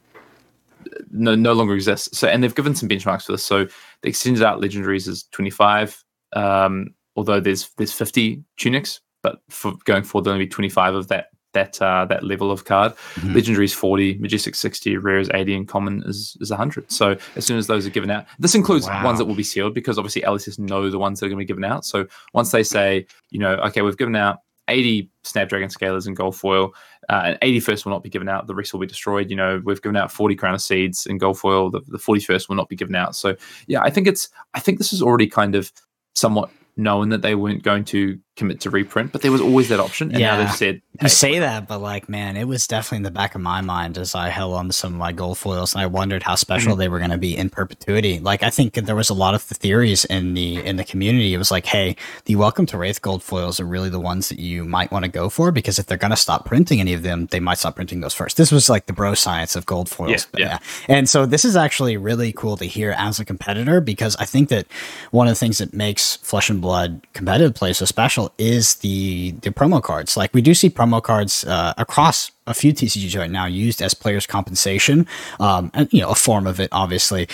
No, 1.10 1.34
no 1.34 1.52
longer 1.52 1.74
exist. 1.74 2.14
So, 2.14 2.28
and 2.28 2.42
they've 2.42 2.54
given 2.54 2.74
some 2.74 2.88
benchmarks 2.88 3.26
for 3.26 3.32
this. 3.32 3.44
So, 3.44 3.66
the 4.02 4.08
extended 4.08 4.42
out 4.42 4.60
legendaries 4.60 5.08
is 5.08 5.24
25. 5.32 6.02
Um, 6.34 6.94
although 7.16 7.40
there's 7.40 7.70
there's 7.76 7.92
50 7.92 8.42
tunics, 8.56 9.00
but 9.22 9.40
for 9.50 9.72
going 9.84 10.04
forward, 10.04 10.24
there'll 10.24 10.34
only 10.36 10.46
be 10.46 10.50
25 10.50 10.94
of 10.94 11.08
that 11.08 11.26
that 11.58 11.82
uh, 11.82 12.04
that 12.06 12.24
level 12.24 12.50
of 12.50 12.64
card. 12.64 12.92
Mm-hmm. 13.14 13.34
Legendary 13.34 13.64
is 13.64 13.74
40, 13.74 14.18
Majestic 14.18 14.54
60, 14.54 14.96
Rare 14.96 15.18
is 15.18 15.30
80, 15.34 15.54
and 15.54 15.68
Common 15.68 16.02
is, 16.06 16.36
is 16.40 16.50
100. 16.50 16.90
So 16.90 17.16
as 17.36 17.44
soon 17.44 17.58
as 17.58 17.66
those 17.66 17.86
are 17.86 17.90
given 17.90 18.10
out, 18.10 18.26
this 18.38 18.54
includes 18.54 18.86
wow. 18.86 19.04
ones 19.04 19.18
that 19.18 19.24
will 19.24 19.34
be 19.34 19.42
sealed 19.42 19.74
because 19.74 19.98
obviously 19.98 20.22
LSS 20.22 20.58
know 20.58 20.90
the 20.90 20.98
ones 20.98 21.20
that 21.20 21.26
are 21.26 21.28
going 21.28 21.38
to 21.38 21.44
be 21.44 21.46
given 21.46 21.64
out. 21.64 21.84
So 21.84 22.06
once 22.32 22.52
they 22.52 22.62
say, 22.62 23.06
you 23.30 23.40
know, 23.40 23.54
okay, 23.56 23.82
we've 23.82 23.98
given 23.98 24.16
out 24.16 24.38
80 24.68 25.10
Snapdragon 25.24 25.68
Scalers 25.68 26.06
and 26.06 26.16
Gold 26.16 26.36
Foil, 26.36 26.72
uh, 27.08 27.22
and 27.24 27.40
81st 27.40 27.84
will 27.84 27.92
not 27.92 28.02
be 28.02 28.10
given 28.10 28.28
out. 28.28 28.46
The 28.46 28.54
rest 28.54 28.72
will 28.72 28.80
be 28.80 28.86
destroyed. 28.86 29.30
You 29.30 29.36
know, 29.36 29.62
we've 29.64 29.82
given 29.82 29.96
out 29.96 30.12
40 30.12 30.36
Crown 30.36 30.54
of 30.54 30.62
Seeds 30.62 31.06
and 31.06 31.18
Gold 31.18 31.38
Foil. 31.38 31.70
The, 31.70 31.80
the 31.88 31.98
41st 31.98 32.48
will 32.48 32.56
not 32.56 32.68
be 32.68 32.76
given 32.76 32.94
out. 32.94 33.16
So 33.16 33.34
yeah, 33.66 33.80
I 33.82 33.90
think 33.90 34.06
it's 34.06 34.28
I 34.54 34.60
think 34.60 34.78
this 34.78 34.92
is 34.92 35.02
already 35.02 35.26
kind 35.26 35.54
of 35.54 35.72
somewhat 36.14 36.50
knowing 36.76 37.08
that 37.08 37.22
they 37.22 37.34
weren't 37.34 37.62
going 37.62 37.84
to 37.84 38.18
commit 38.38 38.60
to 38.60 38.70
reprint, 38.70 39.12
but 39.12 39.20
there 39.22 39.30
was 39.32 39.40
always 39.42 39.68
that 39.68 39.80
option. 39.80 40.10
And 40.10 40.18
Yeah. 40.20 40.36
now 40.36 40.44
they've 40.44 40.54
said, 40.56 40.76
You 40.76 40.98
hey, 41.02 41.08
say 41.08 41.38
that, 41.40 41.68
but 41.68 41.80
like, 41.80 42.08
man, 42.08 42.36
it 42.36 42.44
was 42.48 42.66
definitely 42.66 42.98
in 42.98 43.02
the 43.02 43.10
back 43.10 43.34
of 43.34 43.40
my 43.42 43.60
mind 43.60 43.98
as 43.98 44.14
I 44.14 44.30
held 44.30 44.54
on 44.54 44.68
to 44.68 44.72
some 44.72 44.94
of 44.94 44.98
my 44.98 45.12
gold 45.12 45.36
foils, 45.38 45.74
and 45.74 45.82
I 45.82 45.86
wondered 45.86 46.22
how 46.22 46.34
special 46.36 46.72
Mm-hmm. 46.72 46.78
they 46.80 46.88
were 46.88 46.98
going 46.98 47.10
to 47.10 47.18
be 47.18 47.36
in 47.36 47.50
perpetuity. 47.50 48.18
Like, 48.20 48.42
I 48.42 48.50
think 48.50 48.74
there 48.74 48.96
was 48.96 49.10
a 49.10 49.14
lot 49.14 49.34
of 49.34 49.46
the 49.48 49.54
theories 49.54 50.04
in 50.06 50.34
the 50.34 50.56
in 50.64 50.76
the 50.76 50.84
community. 50.84 51.34
It 51.34 51.38
was 51.38 51.50
like, 51.50 51.66
hey, 51.66 51.96
the 52.24 52.36
welcome 52.36 52.64
to 52.66 52.76
Rathe 52.76 53.00
gold 53.00 53.22
foils 53.22 53.60
are 53.60 53.64
really 53.66 53.90
the 53.90 54.00
ones 54.00 54.28
that 54.30 54.38
you 54.38 54.64
might 54.64 54.90
want 54.90 55.04
to 55.04 55.10
go 55.10 55.28
for 55.28 55.50
because 55.52 55.78
if 55.78 55.86
they're 55.86 55.98
going 55.98 56.10
to 56.10 56.16
stop 56.16 56.44
printing 56.46 56.80
any 56.80 56.94
of 56.94 57.02
them, 57.02 57.26
they 57.30 57.40
might 57.40 57.58
stop 57.58 57.74
printing 57.76 58.00
those 58.00 58.14
first. 58.14 58.36
This 58.36 58.50
was 58.52 58.68
like 58.70 58.86
the 58.86 58.92
bro 58.92 59.14
science 59.14 59.56
of 59.56 59.66
gold 59.66 59.88
foils. 59.88 60.10
Yeah, 60.10 60.24
but 60.32 60.40
yeah. 60.40 60.58
And 60.88 61.08
so 61.08 61.26
this 61.26 61.44
is 61.44 61.56
actually 61.56 61.96
really 61.96 62.32
cool 62.32 62.56
to 62.56 62.64
hear 62.64 62.92
as 62.96 63.18
a 63.20 63.24
competitor 63.24 63.80
because 63.80 64.14
I 64.16 64.24
think 64.24 64.48
that 64.50 64.66
one 65.10 65.26
of 65.26 65.32
the 65.32 65.38
things 65.38 65.58
that 65.58 65.72
makes 65.74 66.16
Flesh 66.16 66.50
and 66.50 66.60
Blood 66.60 67.06
competitive 67.14 67.54
play 67.54 67.72
so 67.72 67.84
special 67.84 68.27
is 68.38 68.76
the 68.76 69.32
the 69.42 69.50
promo 69.50 69.82
cards. 69.82 70.16
Like 70.16 70.32
we 70.34 70.42
do 70.42 70.54
see 70.54 70.70
promo 70.70 71.02
cards 71.02 71.44
uh, 71.44 71.74
across 71.78 72.30
a 72.46 72.54
few 72.54 72.72
TCGs 72.72 73.18
right 73.18 73.30
now 73.30 73.46
used 73.46 73.82
as 73.82 73.94
players' 73.94 74.26
compensation, 74.26 75.06
um, 75.40 75.70
and 75.74 75.92
you 75.92 76.00
know 76.00 76.10
a 76.10 76.14
form 76.14 76.46
of 76.46 76.60
it, 76.60 76.68
obviously. 76.72 77.28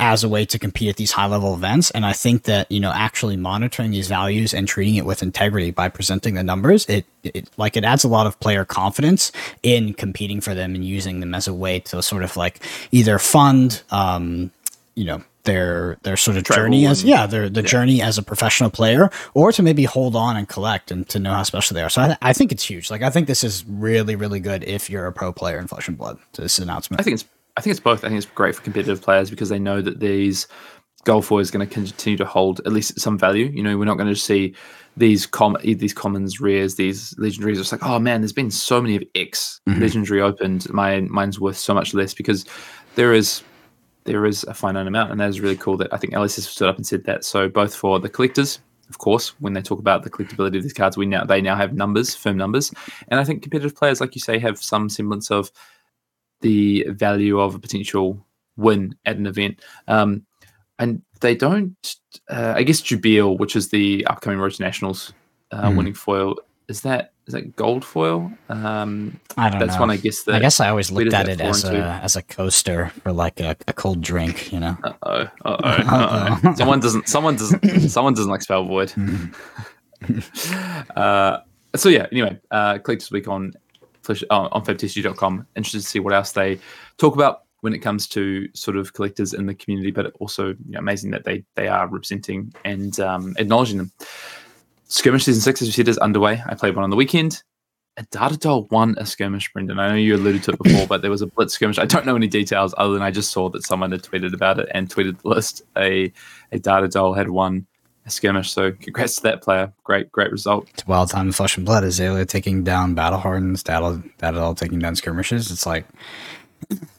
As 0.00 0.24
a 0.24 0.28
way 0.28 0.44
to 0.46 0.58
compete 0.58 0.88
at 0.88 0.96
these 0.96 1.12
high 1.12 1.26
level 1.26 1.54
events. 1.54 1.92
And 1.92 2.04
I 2.04 2.12
think 2.12 2.42
that, 2.42 2.70
you 2.70 2.80
know, 2.80 2.90
actually 2.90 3.36
monitoring 3.36 3.92
these 3.92 4.08
values 4.08 4.52
and 4.52 4.66
treating 4.66 4.96
it 4.96 5.06
with 5.06 5.22
integrity 5.22 5.70
by 5.70 5.88
presenting 5.88 6.34
the 6.34 6.42
numbers, 6.42 6.84
it, 6.86 7.06
it 7.22 7.48
like 7.56 7.76
it 7.76 7.84
adds 7.84 8.02
a 8.02 8.08
lot 8.08 8.26
of 8.26 8.38
player 8.40 8.64
confidence 8.64 9.30
in 9.62 9.94
competing 9.94 10.40
for 10.40 10.52
them 10.52 10.74
and 10.74 10.84
using 10.84 11.20
them 11.20 11.32
as 11.32 11.46
a 11.46 11.54
way 11.54 11.78
to 11.78 12.02
sort 12.02 12.24
of 12.24 12.36
like 12.36 12.60
either 12.90 13.20
fund 13.20 13.82
um, 13.92 14.50
you 14.96 15.04
know 15.04 15.22
their 15.44 15.98
their 16.02 16.16
sort 16.16 16.36
of 16.36 16.44
Travel 16.44 16.64
journey 16.64 16.86
as 16.86 17.00
and- 17.00 17.10
yeah 17.10 17.26
their 17.26 17.48
the 17.48 17.62
journey 17.62 18.02
as 18.02 18.18
a 18.18 18.22
professional 18.22 18.70
player 18.70 19.10
or 19.34 19.52
to 19.52 19.62
maybe 19.62 19.84
hold 19.84 20.16
on 20.16 20.36
and 20.36 20.48
collect 20.48 20.90
and 20.90 21.08
to 21.10 21.18
know 21.18 21.32
how 21.32 21.42
special 21.42 21.74
they 21.74 21.82
are 21.82 21.90
so 21.90 22.02
I, 22.02 22.16
I 22.22 22.32
think 22.32 22.50
it's 22.52 22.64
huge 22.64 22.90
like 22.90 23.02
i 23.02 23.10
think 23.10 23.26
this 23.26 23.44
is 23.44 23.64
really 23.68 24.16
really 24.16 24.40
good 24.40 24.64
if 24.64 24.88
you're 24.88 25.06
a 25.06 25.12
pro 25.12 25.32
player 25.32 25.58
in 25.58 25.66
flesh 25.66 25.88
and 25.88 25.96
blood 25.96 26.18
this 26.34 26.58
announcement 26.58 27.00
I 27.00 27.04
think 27.04 27.14
it's 27.20 27.24
I 27.56 27.60
think 27.60 27.72
it's 27.72 27.80
both. 27.80 28.04
I 28.04 28.08
think 28.08 28.18
it's 28.18 28.26
great 28.26 28.54
for 28.56 28.62
competitive 28.62 29.00
players 29.00 29.30
because 29.30 29.48
they 29.48 29.58
know 29.58 29.80
that 29.80 30.00
these 30.00 30.48
gold 31.04 31.24
foil 31.24 31.38
is 31.38 31.50
going 31.50 31.66
to 31.66 31.72
continue 31.72 32.16
to 32.16 32.24
hold 32.24 32.60
at 32.60 32.72
least 32.72 32.98
some 32.98 33.18
value. 33.18 33.46
You 33.46 33.62
know, 33.62 33.78
we're 33.78 33.84
not 33.84 33.96
going 33.96 34.12
to 34.12 34.16
see 34.16 34.54
these 34.96 35.26
com 35.26 35.56
these 35.62 35.94
commons, 35.94 36.40
rares, 36.40 36.74
these 36.74 37.14
legendaries. 37.14 37.60
It's 37.60 37.72
like, 37.72 37.84
oh 37.84 37.98
man, 37.98 38.20
there's 38.20 38.32
been 38.32 38.50
so 38.50 38.82
many 38.82 38.96
of 38.96 39.04
X 39.14 39.60
mm-hmm. 39.68 39.80
legendary 39.80 40.20
opened. 40.20 40.68
My 40.72 41.00
mine's 41.02 41.38
worth 41.38 41.56
so 41.56 41.74
much 41.74 41.94
less 41.94 42.12
because 42.12 42.44
there 42.96 43.12
is 43.12 43.42
there 44.04 44.26
is 44.26 44.44
a 44.44 44.54
finite 44.54 44.86
amount, 44.86 45.10
and 45.10 45.20
that 45.20 45.30
is 45.30 45.40
really 45.40 45.56
cool. 45.56 45.76
That 45.76 45.92
I 45.92 45.96
think 45.96 46.12
LSS 46.12 46.36
has 46.36 46.48
stood 46.48 46.68
up 46.68 46.76
and 46.76 46.86
said 46.86 47.04
that. 47.04 47.24
So 47.24 47.48
both 47.48 47.74
for 47.74 48.00
the 48.00 48.08
collectors. 48.08 48.60
Of 48.90 48.98
course, 48.98 49.30
when 49.40 49.54
they 49.54 49.62
talk 49.62 49.78
about 49.78 50.02
the 50.02 50.10
collectability 50.10 50.58
of 50.58 50.62
these 50.62 50.74
cards, 50.74 50.98
we 50.98 51.06
now 51.06 51.24
they 51.24 51.40
now 51.40 51.56
have 51.56 51.72
numbers, 51.72 52.14
firm 52.14 52.36
numbers, 52.36 52.70
and 53.08 53.18
I 53.18 53.24
think 53.24 53.42
competitive 53.42 53.74
players, 53.74 53.98
like 53.98 54.14
you 54.14 54.20
say, 54.20 54.38
have 54.38 54.62
some 54.62 54.90
semblance 54.90 55.30
of 55.30 55.50
the 56.42 56.84
value 56.90 57.40
of 57.40 57.54
a 57.54 57.58
potential 57.58 58.22
win 58.58 58.94
at 59.06 59.16
an 59.16 59.26
event. 59.26 59.62
Um, 59.88 60.26
and 60.78 61.00
they 61.22 61.34
don't, 61.34 61.74
uh, 62.28 62.52
I 62.54 62.62
guess, 62.62 62.82
Jubil, 62.82 63.38
which 63.38 63.56
is 63.56 63.70
the 63.70 64.06
upcoming 64.06 64.38
Road 64.38 64.60
Nationals 64.60 65.14
uh, 65.50 65.70
Hmm. 65.70 65.76
winning 65.76 65.94
foil, 65.94 66.36
is 66.68 66.82
that 66.82 67.13
is 67.26 67.34
that 67.34 67.56
gold 67.56 67.84
foil? 67.84 68.30
Um, 68.48 69.20
i 69.36 69.48
don't 69.48 69.60
that's 69.60 69.74
know 69.74 69.80
one, 69.80 69.90
I 69.90 69.96
guess. 69.96 70.22
That, 70.24 70.36
i 70.36 70.38
guess 70.40 70.60
i 70.60 70.68
always 70.68 70.90
looked 70.90 71.12
at 71.12 71.28
it 71.28 71.40
as 71.40 71.64
a 71.64 71.76
as 72.02 72.16
a 72.16 72.22
coaster 72.22 72.90
for 73.02 73.12
like 73.12 73.40
a, 73.40 73.56
a 73.66 73.72
cold 73.72 74.00
drink 74.00 74.52
you 74.52 74.60
know 74.60 74.76
Uh-oh, 74.84 75.28
uh-oh, 75.44 75.44
uh-oh. 75.64 76.54
someone 76.54 76.80
doesn't. 76.80 77.08
Someone 77.08 77.36
doesn't. 77.36 77.80
someone 77.88 78.14
doesn't 78.14 78.30
like 78.30 78.42
spell 78.42 78.64
void. 78.64 78.92
uh, 80.96 81.38
so 81.76 81.88
yeah. 81.88 82.06
Anyway, 82.12 82.38
uh, 82.50 82.78
click 82.78 83.00
this 83.00 83.10
week 83.10 83.28
on 83.28 83.52
uh, 84.08 84.14
on 84.30 84.64
fabtcg.com. 84.64 85.46
Interested 85.56 85.80
to 85.80 85.86
see 85.86 86.00
what 86.00 86.12
else 86.12 86.32
they 86.32 86.58
talk 86.98 87.14
about 87.14 87.42
when 87.60 87.72
it 87.72 87.78
comes 87.78 88.06
to 88.08 88.48
sort 88.54 88.76
of 88.76 88.92
collectors 88.92 89.32
in 89.32 89.46
the 89.46 89.54
community, 89.54 89.90
but 89.90 90.12
also 90.20 90.48
you 90.48 90.56
know, 90.68 90.78
amazing 90.78 91.10
that 91.10 91.24
they 91.24 91.44
they 91.54 91.68
are 91.68 91.86
representing 91.86 92.52
and 92.64 93.00
um, 93.00 93.34
acknowledging 93.38 93.78
them. 93.78 93.92
Skirmish 94.88 95.24
season 95.24 95.40
six, 95.42 95.60
as 95.62 95.68
you 95.68 95.72
said, 95.72 95.88
is 95.88 95.98
underway. 95.98 96.42
I 96.46 96.54
played 96.54 96.74
one 96.76 96.84
on 96.84 96.90
the 96.90 96.96
weekend. 96.96 97.42
A 97.96 98.02
Data 98.10 98.36
Doll 98.36 98.66
won 98.70 98.96
a 98.98 99.06
skirmish, 99.06 99.52
Brendan. 99.52 99.78
I 99.78 99.88
know 99.90 99.94
you 99.94 100.16
alluded 100.16 100.42
to 100.44 100.52
it 100.52 100.62
before, 100.62 100.86
but 100.88 101.00
there 101.02 101.10
was 101.12 101.22
a 101.22 101.26
blitz 101.28 101.54
skirmish. 101.54 101.78
I 101.78 101.84
don't 101.84 102.04
know 102.04 102.16
any 102.16 102.26
details 102.26 102.74
other 102.76 102.92
than 102.92 103.02
I 103.02 103.12
just 103.12 103.30
saw 103.30 103.48
that 103.50 103.64
someone 103.64 103.92
had 103.92 104.02
tweeted 104.02 104.34
about 104.34 104.58
it 104.58 104.68
and 104.72 104.88
tweeted 104.88 105.22
the 105.22 105.28
list. 105.28 105.62
A 105.76 106.12
a 106.50 106.58
Data 106.58 106.88
Doll 106.88 107.14
had 107.14 107.30
won 107.30 107.66
a 108.04 108.10
skirmish. 108.10 108.50
So 108.50 108.72
congrats 108.72 109.16
to 109.16 109.22
that 109.22 109.42
player. 109.42 109.72
Great, 109.84 110.10
great 110.10 110.32
result. 110.32 110.68
it's 110.74 110.86
wild 110.86 111.10
time 111.10 111.26
in 111.28 111.32
flesh 111.32 111.56
and 111.56 111.64
blood 111.64 111.84
azalea 111.84 112.26
taking 112.26 112.64
down 112.64 112.94
battle 112.94 113.18
hardens 113.20 113.62
data 113.62 114.02
data 114.18 114.40
all 114.40 114.54
taking 114.54 114.78
down 114.80 114.94
skirmishes 114.96 115.50
it's 115.50 115.64
like 115.64 115.86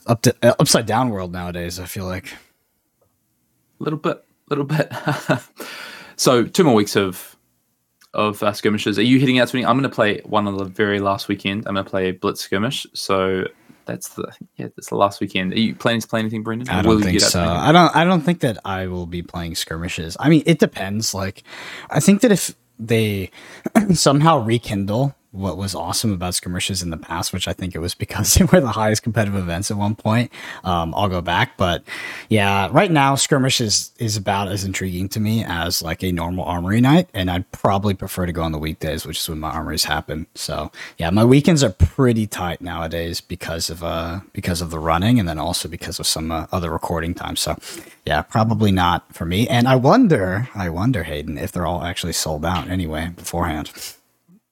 up 0.08 0.21
to 0.24 0.34
uh, 0.41 0.54
upside 0.60 0.86
down 0.88 1.10
world 1.10 1.32
nowadays 1.32 1.80
i 1.80 1.86
feel 1.86 2.06
like 2.06 2.34
A 3.80 3.84
little 3.84 4.00
bit, 4.00 4.24
little 4.50 4.63
bit. 4.65 4.91
so 6.15 6.43
two 6.45 6.63
more 6.63 6.74
weeks 6.74 6.95
of 6.95 7.35
of 8.15 8.41
uh, 8.41 8.54
skirmishes. 8.54 8.97
Are 8.97 9.04
you 9.04 9.19
heading 9.19 9.39
out 9.39 9.49
to 9.49 9.58
any? 9.58 9.65
I'm 9.65 9.78
going 9.78 9.89
to 9.89 9.95
play 9.95 10.21
one 10.25 10.47
on 10.47 10.58
the 10.58 10.65
very 10.65 10.99
last 10.99 11.28
weekend. 11.28 11.67
I'm 11.67 11.75
going 11.75 11.86
to 11.86 11.89
play 11.89 12.12
blitz 12.12 12.41
skirmish. 12.41 12.88
So 12.93 13.45
that's 13.86 14.10
the 14.10 14.32
yeah, 14.58 14.67
that's 14.75 14.89
the 14.89 14.95
last 14.95 15.21
weekend. 15.21 15.54
Are 15.54 15.60
you 15.60 15.75
planning 15.75 16.01
to 16.01 16.08
play 16.08 16.19
anything, 16.19 16.43
Brendan? 16.43 16.69
I 16.69 16.82
don't 16.82 16.95
will 16.95 17.01
think 17.01 17.19
get 17.19 17.23
out 17.23 17.25
to 17.25 17.32
so. 17.32 17.43
I 17.43 17.71
don't. 17.71 17.95
I 17.95 18.04
don't 18.04 18.21
think 18.21 18.39
that 18.39 18.58
I 18.65 18.88
will 18.88 19.06
be 19.06 19.21
playing 19.21 19.56
skirmishes. 19.56 20.17
I 20.19 20.30
mean, 20.30 20.43
it 20.45 20.60
depends. 20.60 21.13
Like, 21.13 21.43
I 21.89 21.99
think 21.99 22.21
that 22.21 22.32
if 22.32 22.56
they 22.80 23.32
somehow 23.93 24.43
rekindle 24.43 25.15
what 25.36 25.58
was 25.58 25.76
awesome 25.76 26.13
about 26.13 26.34
skirmishes 26.36 26.82
in 26.82 26.89
the 26.89 26.98
past, 26.98 27.34
which 27.34 27.48
I 27.48 27.54
think 27.54 27.76
it 27.76 27.80
was 27.80 27.93
because 27.93 28.34
they 28.36 28.45
were 28.45 28.62
the 28.62 28.69
highest 28.71 29.04
competitive 29.04 29.39
events 29.39 29.69
at 29.71 29.78
one 29.78 29.95
point, 29.95 30.32
um, 30.63 30.93
I'll 30.95 31.10
go 31.10 31.21
back. 31.21 31.58
But 31.58 31.84
yeah, 32.30 32.69
right 32.71 32.91
now 32.91 33.15
skirmishes 33.15 33.91
is 34.00 34.17
about 34.17 34.48
as 34.48 34.63
intriguing 34.63 35.10
to 35.10 35.19
me 35.19 35.43
as 35.43 35.82
like 35.82 36.04
a 36.04 36.12
normal 36.12 36.45
armory 36.45 36.82
night, 36.82 37.10
and 37.13 37.30
I'd 37.30 37.52
probably 37.52 37.93
prefer 37.93 38.26
to 38.26 38.32
go 38.32 38.43
on 38.43 38.52
the 38.52 38.58
weekdays, 38.60 39.06
which 39.06 39.19
is 39.19 39.30
when 39.30 39.39
my 39.39 39.52
armories 39.52 39.86
happen. 39.86 40.28
So 40.36 40.71
yeah, 40.98 41.10
my 41.10 41.26
weekends 41.26 41.63
are 41.63 41.71
pretty 41.71 42.28
tight 42.28 42.62
nowadays 42.62 43.21
because 43.21 43.69
of 43.69 43.84
uh 43.84 44.21
because 44.34 44.62
of 44.62 44.69
the 44.71 44.80
running, 44.80 45.19
and 45.19 45.28
then 45.28 45.39
also 45.39 45.67
because 45.67 46.00
of 46.00 46.08
some 46.08 46.32
uh, 46.32 46.48
other 46.52 46.71
recording 46.71 47.13
time. 47.13 47.36
So 47.36 47.58
yeah, 48.06 48.21
probably 48.21 48.71
not 48.71 49.13
for 49.13 49.26
me. 49.26 49.48
And 49.48 49.67
I 49.67 49.76
wonder, 49.76 50.50
I 50.56 50.69
wonder, 50.69 51.04
Hayden, 51.04 51.38
if 51.38 51.52
they're 51.52 51.65
all 51.65 51.84
actually 51.84 52.13
sold 52.13 52.45
out 52.45 52.69
anyway 52.69 53.12
beforehand. 53.15 53.71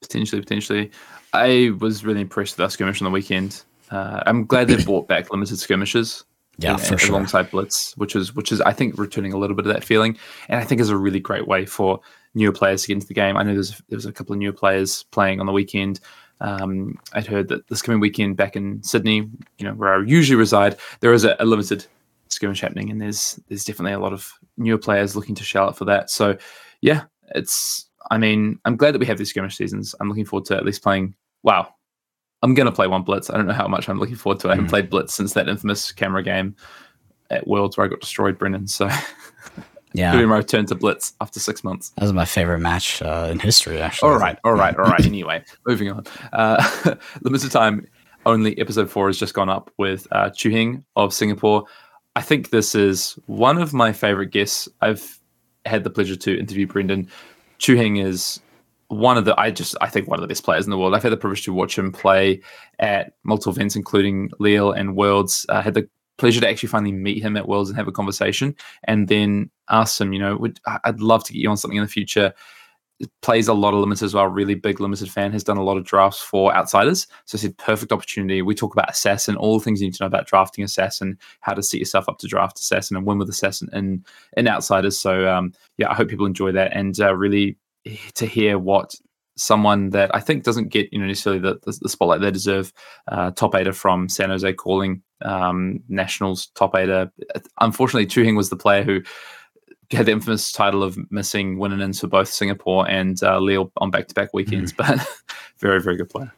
Potentially, 0.04 0.42
potentially. 0.42 0.92
I 1.34 1.72
was 1.80 2.06
really 2.06 2.22
impressed 2.22 2.58
with 2.58 2.64
our 2.64 2.70
skirmish 2.70 3.02
on 3.02 3.06
the 3.06 3.12
weekend. 3.12 3.64
Uh, 3.90 4.22
I'm 4.26 4.46
glad 4.46 4.68
they 4.68 4.84
brought 4.84 5.08
back 5.08 5.32
limited 5.32 5.58
skirmishes. 5.58 6.24
Yeah, 6.58 6.78
for 6.78 6.98
sure. 6.98 7.16
Alongside 7.16 7.50
Blitz, 7.50 7.98
which 7.98 8.16
is 8.16 8.36
which 8.36 8.52
is 8.52 8.62
I 8.62 8.74
think 8.74 8.98
returning 8.98 9.34
a 9.34 9.38
little 9.38 9.56
bit 9.56 9.66
of 9.66 9.74
that 9.74 9.84
feeling, 9.84 10.18
and 10.50 10.60
I 10.60 10.64
think 10.64 10.80
is 10.80 10.90
a 10.90 10.98
really 10.98 11.20
great 11.20 11.48
way 11.48 11.66
for 11.66 12.00
newer 12.36 12.52
players 12.52 12.84
to 12.84 12.88
get 12.90 12.94
into 12.94 13.08
the 13.08 13.16
game. 13.16 13.38
I 13.38 13.44
know 13.44 13.54
there's 13.54 13.82
there's 13.90 14.06
a 14.06 14.12
couple 14.12 14.34
of 14.34 14.40
newer 14.40 14.54
players 14.54 15.04
playing 15.12 15.40
on 15.40 15.48
the 15.48 15.52
weekend. 15.52 16.00
Um, 16.42 17.00
I'd 17.14 17.26
heard 17.26 17.48
that 17.48 17.68
this 17.70 17.82
coming 17.82 18.00
weekend 18.00 18.38
back 18.38 18.56
in 18.56 18.84
Sydney, 18.84 19.30
you 19.58 19.66
know, 19.66 19.74
where 19.74 19.96
I 19.96 20.04
usually 20.04 20.36
reside, 20.36 20.78
there 21.00 21.14
is 21.14 21.24
a, 21.24 21.36
a 21.40 21.46
limited 21.46 21.86
skirmish 22.28 22.62
happening, 22.62 22.92
and 22.92 23.02
there's 23.02 23.40
there's 23.48 23.66
definitely 23.66 23.94
a 23.94 24.00
lot 24.00 24.14
of 24.14 24.32
newer 24.58 24.78
players 24.78 25.16
looking 25.16 25.36
to 25.36 25.44
shell 25.44 25.68
out 25.68 25.78
for 25.78 25.86
that. 25.86 26.10
So, 26.10 26.38
yeah, 26.82 27.04
it's. 27.34 27.90
I 28.12 28.18
mean, 28.18 28.60
I'm 28.66 28.76
glad 28.78 28.94
that 28.94 29.00
we 29.00 29.06
have 29.06 29.18
these 29.18 29.30
skirmish 29.30 29.56
seasons. 29.58 29.96
I'm 30.00 30.10
looking 30.10 30.26
forward 30.26 30.46
to 30.48 30.56
at 30.58 30.66
least 30.66 30.84
playing. 30.84 31.16
Wow, 31.44 31.74
I'm 32.42 32.54
gonna 32.54 32.72
play 32.72 32.88
one 32.88 33.04
Blitz. 33.04 33.30
I 33.30 33.38
don't 33.38 33.48
know 33.48 33.54
how 33.54 33.68
much 33.68 33.88
I'm 33.90 34.00
looking 34.00 34.16
forward 34.16 34.40
to. 34.42 34.48
it. 34.48 34.52
I 34.52 34.56
haven't 34.56 34.68
Mhm. 34.68 34.70
played 34.72 34.90
Blitz 34.90 35.14
since 35.14 35.34
that 35.34 35.48
infamous 35.50 35.92
camera 35.92 36.24
game 36.24 36.56
at 37.30 37.48
Worlds 37.48 37.78
where 37.78 37.86
I 37.86 37.90
got 37.90 38.02
destroyed, 38.02 38.38
Brendan. 38.38 38.68
So 38.68 38.90
Yeah, 39.96 40.12
doing 40.12 40.28
my 40.28 40.38
return 40.38 40.66
to 40.68 40.76
Blitz 40.76 41.14
after 41.22 41.40
six 41.40 41.64
months. 41.64 41.90
that 41.92 42.02
was 42.02 42.14
my 42.14 42.26
favorite 42.26 42.60
match 42.60 43.02
uh, 43.04 43.28
in 43.32 43.38
history. 43.40 43.80
Actually, 43.80 44.10
All 44.10 44.18
right, 44.20 44.40
all 44.44 44.54
right, 44.54 44.76
all 44.76 44.86
right. 44.86 45.06
Anyway, 45.06 45.44
moving 45.68 45.92
on. 45.92 46.04
Uh, 46.32 46.96
limited 47.22 47.52
time 47.52 47.86
only 48.26 48.58
episode 48.60 48.90
four 48.90 49.08
has 49.08 49.20
just 49.20 49.34
gone 49.36 49.50
up 49.50 49.70
with 49.78 50.08
uh, 50.12 50.30
Chu 50.32 50.50
Hing 50.50 50.84
of 50.96 51.14
Singapore. 51.14 51.66
I 52.16 52.22
think 52.22 52.50
this 52.50 52.74
is 52.74 53.20
one 53.28 53.60
of 53.62 53.72
my 53.74 53.92
favorite 53.94 54.32
guests. 54.32 54.68
I've 54.82 55.20
had 55.66 55.84
the 55.84 55.90
pleasure 55.92 56.16
to 56.16 56.40
interview 56.40 56.66
Brendan. 56.68 57.08
Chu 57.60 57.76
Hing 57.76 57.98
is 57.98 58.40
one 58.88 59.18
of 59.18 59.26
the 59.26 59.40
I 59.40 59.52
just 59.52 59.76
I 59.82 59.90
think 59.90 60.08
one 60.08 60.20
of 60.20 60.22
the 60.22 60.28
best 60.28 60.44
players 60.44 60.66
in 60.66 60.72
the 60.72 60.78
world. 60.78 60.94
I've 60.94 61.04
had 61.04 61.12
the 61.12 61.18
privilege 61.18 61.44
to 61.46 61.54
watch 61.54 61.78
him 61.78 61.92
play 61.92 62.42
at 62.80 63.14
multiple 63.24 63.54
events, 63.54 63.76
including 63.76 64.30
Lille 64.40 64.72
and 64.72 64.96
Worlds. 64.96 65.46
I 65.50 65.62
had 65.62 65.74
the 65.74 65.88
pleasure 66.18 66.42
to 66.42 66.48
actually 66.48 66.70
finally 66.70 66.92
meet 66.92 67.24
him 67.24 67.36
at 67.36 67.48
Worlds 67.48 67.70
and 67.70 67.78
have 67.78 67.88
a 67.88 67.92
conversation, 67.92 68.56
and 68.84 69.08
then 69.08 69.50
ask 69.70 70.00
him, 70.00 70.14
you 70.14 70.20
know, 70.20 70.38
would 70.38 70.60
I'd 70.84 71.02
love 71.02 71.24
to 71.26 71.34
get 71.34 71.40
you 71.40 71.50
on 71.50 71.58
something 71.58 71.78
in 71.78 71.84
the 71.84 71.90
future. 71.90 72.34
Plays 73.22 73.48
a 73.48 73.54
lot 73.54 73.74
of 73.74 73.80
limits 73.80 74.02
as 74.02 74.14
well. 74.14 74.28
Really 74.28 74.56
big 74.56 74.80
limited 74.80 75.12
fan. 75.12 75.32
Has 75.32 75.44
done 75.44 75.58
a 75.58 75.64
lot 75.64 75.78
of 75.78 75.84
drafts 75.84 76.20
for 76.20 76.56
outsiders. 76.56 77.08
So 77.26 77.38
I 77.38 77.42
said 77.42 77.58
perfect 77.58 77.92
opportunity. 77.92 78.42
We 78.42 78.56
talk 78.56 78.74
about 78.74 78.90
assassin, 78.90 79.36
all 79.36 79.58
the 79.58 79.64
things 79.64 79.82
you 79.82 79.88
need 79.88 79.96
to 79.96 80.04
know 80.04 80.08
about 80.08 80.28
drafting 80.28 80.64
assassin, 80.64 81.18
how 81.42 81.54
to 81.54 81.64
set 81.64 81.80
yourself 81.80 82.08
up 82.08 82.20
to 82.20 82.28
draft 82.28 82.60
assassin 82.60 82.96
and 82.96 83.06
win 83.06 83.18
with 83.18 83.30
assassin 83.30 83.70
in 83.74 84.06
in 84.38 84.48
outsiders. 84.48 84.98
So 84.98 85.28
um, 85.28 85.54
yeah, 85.78 85.90
I 85.90 85.96
hope 85.96 86.08
people 86.08 86.26
enjoy 86.26 86.52
that 86.54 86.72
and 86.74 87.00
uh, 87.00 87.16
really 87.16 87.58
to 88.16 88.26
hear 88.26 88.58
what 88.58 88.96
someone 89.36 89.90
that 89.90 90.14
I 90.16 90.20
think 90.20 90.44
doesn't 90.44 90.70
get 90.70 90.92
you 90.92 91.00
know 91.00 91.08
necessarily 91.08 91.42
the, 91.42 91.60
the, 91.64 91.78
the 91.82 91.90
spotlight 91.90 92.22
they 92.22 92.32
deserve. 92.32 92.72
Uh, 93.08 93.32
top 93.32 93.56
eighter 93.56 93.74
from 93.74 94.10
San 94.10 94.30
Jose 94.30 94.54
calling 94.54 95.02
um, 95.24 95.80
Nationals 95.88 96.48
top 96.56 96.76
eighter. 96.76 97.12
Unfortunately, 97.60 98.06
Chu 98.06 98.24
Hing 98.24 98.36
was 98.36 98.50
the 98.50 98.56
player 98.56 98.84
who 98.84 99.02
had 99.98 100.06
the 100.06 100.12
infamous 100.12 100.52
title 100.52 100.84
of 100.84 100.98
missing 101.12 101.58
winning 101.58 101.82
ins 101.82 102.00
for 102.00 102.08
both 102.08 102.28
Singapore 102.28 102.90
and 102.90 103.22
uh, 103.24 103.40
Lille 103.40 103.72
on 103.78 103.92
back 103.92 104.08
to 104.08 104.16
back 104.16 104.34
weekends, 104.34 104.74
mm. 104.74 104.78
but 104.78 105.08
very 105.58 105.82
very 105.82 105.98
good 105.98 106.10
player. 106.10 106.32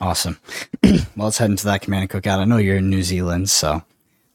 Awesome. 0.00 0.38
well, 0.82 0.96
let's 1.16 1.38
head 1.38 1.50
into 1.50 1.64
that 1.64 1.82
command 1.82 2.02
and 2.02 2.10
cookout. 2.10 2.38
I 2.38 2.44
know 2.44 2.58
you're 2.58 2.76
in 2.76 2.88
New 2.88 3.02
Zealand, 3.02 3.50
so 3.50 3.82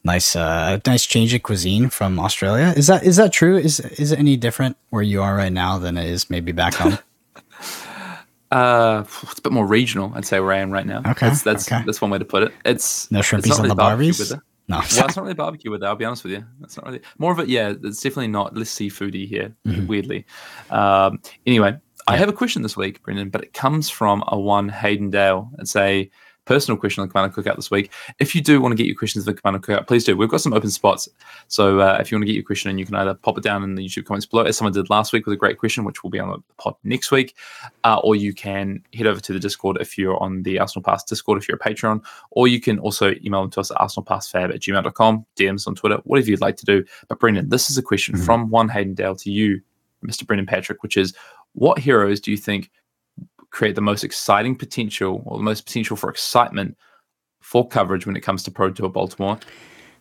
nice 0.04 0.36
uh 0.36 0.78
nice 0.86 1.06
change 1.06 1.32
of 1.32 1.42
cuisine 1.42 1.88
from 1.88 2.20
Australia. 2.20 2.74
Is 2.76 2.86
that 2.88 3.04
is 3.04 3.16
that 3.16 3.32
true? 3.32 3.56
Is 3.56 3.80
is 3.80 4.12
it 4.12 4.18
any 4.18 4.36
different 4.36 4.76
where 4.90 5.02
you 5.02 5.22
are 5.22 5.34
right 5.34 5.52
now 5.52 5.78
than 5.78 5.96
it 5.96 6.06
is 6.06 6.28
maybe 6.30 6.52
back 6.52 6.74
home? 6.74 6.98
Uh, 8.50 9.02
it's 9.22 9.40
a 9.40 9.42
bit 9.42 9.52
more 9.52 9.66
regional, 9.66 10.12
I'd 10.14 10.24
say, 10.24 10.38
where 10.38 10.52
I 10.52 10.58
am 10.58 10.70
right 10.70 10.86
now. 10.86 10.98
Okay, 10.98 11.26
that's 11.26 11.42
that's, 11.42 11.66
okay. 11.66 11.82
that's 11.84 12.00
one 12.00 12.12
way 12.12 12.18
to 12.18 12.24
put 12.24 12.44
it. 12.44 12.52
It's 12.64 13.10
no 13.10 13.18
shrimpies 13.18 13.46
it's 13.46 13.58
on 13.58 13.66
the 13.66 13.74
barbies. 13.74 14.40
No, 14.66 14.76
well, 14.76 14.84
it's 14.84 15.16
not 15.16 15.22
really 15.22 15.34
barbecue 15.34 15.70
with 15.70 15.80
that. 15.80 15.88
I'll 15.88 15.96
be 15.96 16.06
honest 16.06 16.24
with 16.24 16.32
you. 16.32 16.44
That's 16.60 16.76
not 16.76 16.86
really 16.86 17.00
more 17.18 17.32
of 17.32 17.38
it. 17.38 17.48
Yeah, 17.48 17.74
it's 17.82 18.00
definitely 18.00 18.28
not 18.28 18.56
less 18.56 18.74
seafoody 18.74 19.28
here. 19.28 19.54
Mm-hmm. 19.66 19.86
Weirdly. 19.86 20.26
Um, 20.70 21.20
anyway, 21.46 21.72
yeah. 21.72 21.78
I 22.08 22.16
have 22.16 22.30
a 22.30 22.32
question 22.32 22.62
this 22.62 22.76
week, 22.76 23.02
Brendan, 23.02 23.28
but 23.28 23.42
it 23.42 23.52
comes 23.52 23.90
from 23.90 24.24
a 24.28 24.38
one 24.38 24.70
Hayden 24.70 25.10
Dale. 25.10 25.50
It's 25.58 25.76
a 25.76 26.10
personal 26.44 26.78
question 26.78 27.02
on 27.02 27.08
Command 27.08 27.32
and 27.34 27.44
Cookout 27.44 27.56
this 27.56 27.70
week. 27.70 27.90
If 28.18 28.34
you 28.34 28.40
do 28.40 28.60
want 28.60 28.72
to 28.72 28.76
get 28.76 28.86
your 28.86 28.96
questions 28.96 29.24
for 29.24 29.32
the 29.32 29.40
Commander 29.40 29.56
and 29.56 29.64
Cookout, 29.64 29.86
please 29.86 30.04
do. 30.04 30.16
We've 30.16 30.28
got 30.28 30.40
some 30.40 30.52
open 30.52 30.70
spots. 30.70 31.08
So 31.48 31.80
uh, 31.80 31.98
if 32.00 32.10
you 32.10 32.16
want 32.16 32.22
to 32.22 32.26
get 32.26 32.34
your 32.34 32.44
question 32.44 32.70
and 32.70 32.78
you 32.78 32.86
can 32.86 32.94
either 32.94 33.14
pop 33.14 33.38
it 33.38 33.44
down 33.44 33.62
in 33.62 33.74
the 33.74 33.84
YouTube 33.84 34.04
comments 34.04 34.26
below, 34.26 34.42
as 34.42 34.56
someone 34.56 34.72
did 34.72 34.90
last 34.90 35.12
week 35.12 35.26
with 35.26 35.32
a 35.32 35.36
great 35.36 35.58
question, 35.58 35.84
which 35.84 36.02
will 36.02 36.10
be 36.10 36.18
on 36.18 36.30
the 36.30 36.38
pod 36.56 36.74
next 36.84 37.10
week, 37.10 37.36
uh, 37.84 37.98
or 38.02 38.16
you 38.16 38.32
can 38.32 38.82
head 38.94 39.06
over 39.06 39.20
to 39.20 39.32
the 39.32 39.40
Discord 39.40 39.78
if 39.80 39.96
you're 39.96 40.22
on 40.22 40.42
the 40.42 40.58
Arsenal 40.58 40.82
Pass 40.82 41.04
Discord 41.04 41.38
if 41.38 41.48
you're 41.48 41.58
a 41.60 41.60
Patreon, 41.60 42.04
or 42.30 42.48
you 42.48 42.60
can 42.60 42.78
also 42.78 43.14
email 43.24 43.42
them 43.42 43.50
to 43.50 43.60
us 43.60 43.70
at 43.70 43.78
arsenalpassfab 43.78 44.54
at 44.54 44.60
gmail.com, 44.60 45.26
DMs 45.36 45.66
on 45.66 45.74
Twitter, 45.74 45.98
whatever 46.04 46.30
you'd 46.30 46.40
like 46.40 46.56
to 46.56 46.66
do. 46.66 46.84
But 47.08 47.18
Brendan, 47.18 47.48
this 47.48 47.70
is 47.70 47.78
a 47.78 47.82
question 47.82 48.14
mm-hmm. 48.14 48.24
from 48.24 48.50
one 48.50 48.68
Hayden 48.68 48.94
Dale 48.94 49.16
to 49.16 49.30
you, 49.30 49.60
Mr. 50.04 50.26
Brendan 50.26 50.46
Patrick, 50.46 50.82
which 50.82 50.96
is 50.96 51.14
what 51.54 51.78
heroes 51.78 52.20
do 52.20 52.30
you 52.30 52.36
think 52.36 52.70
create 53.54 53.76
the 53.76 53.80
most 53.80 54.02
exciting 54.02 54.56
potential 54.56 55.22
or 55.24 55.38
the 55.38 55.44
most 55.44 55.64
potential 55.64 55.96
for 55.96 56.10
excitement 56.10 56.76
for 57.40 57.66
coverage 57.66 58.04
when 58.04 58.16
it 58.16 58.20
comes 58.20 58.42
to 58.42 58.50
Pro 58.50 58.70
Tour 58.70 58.88
Baltimore? 58.88 59.38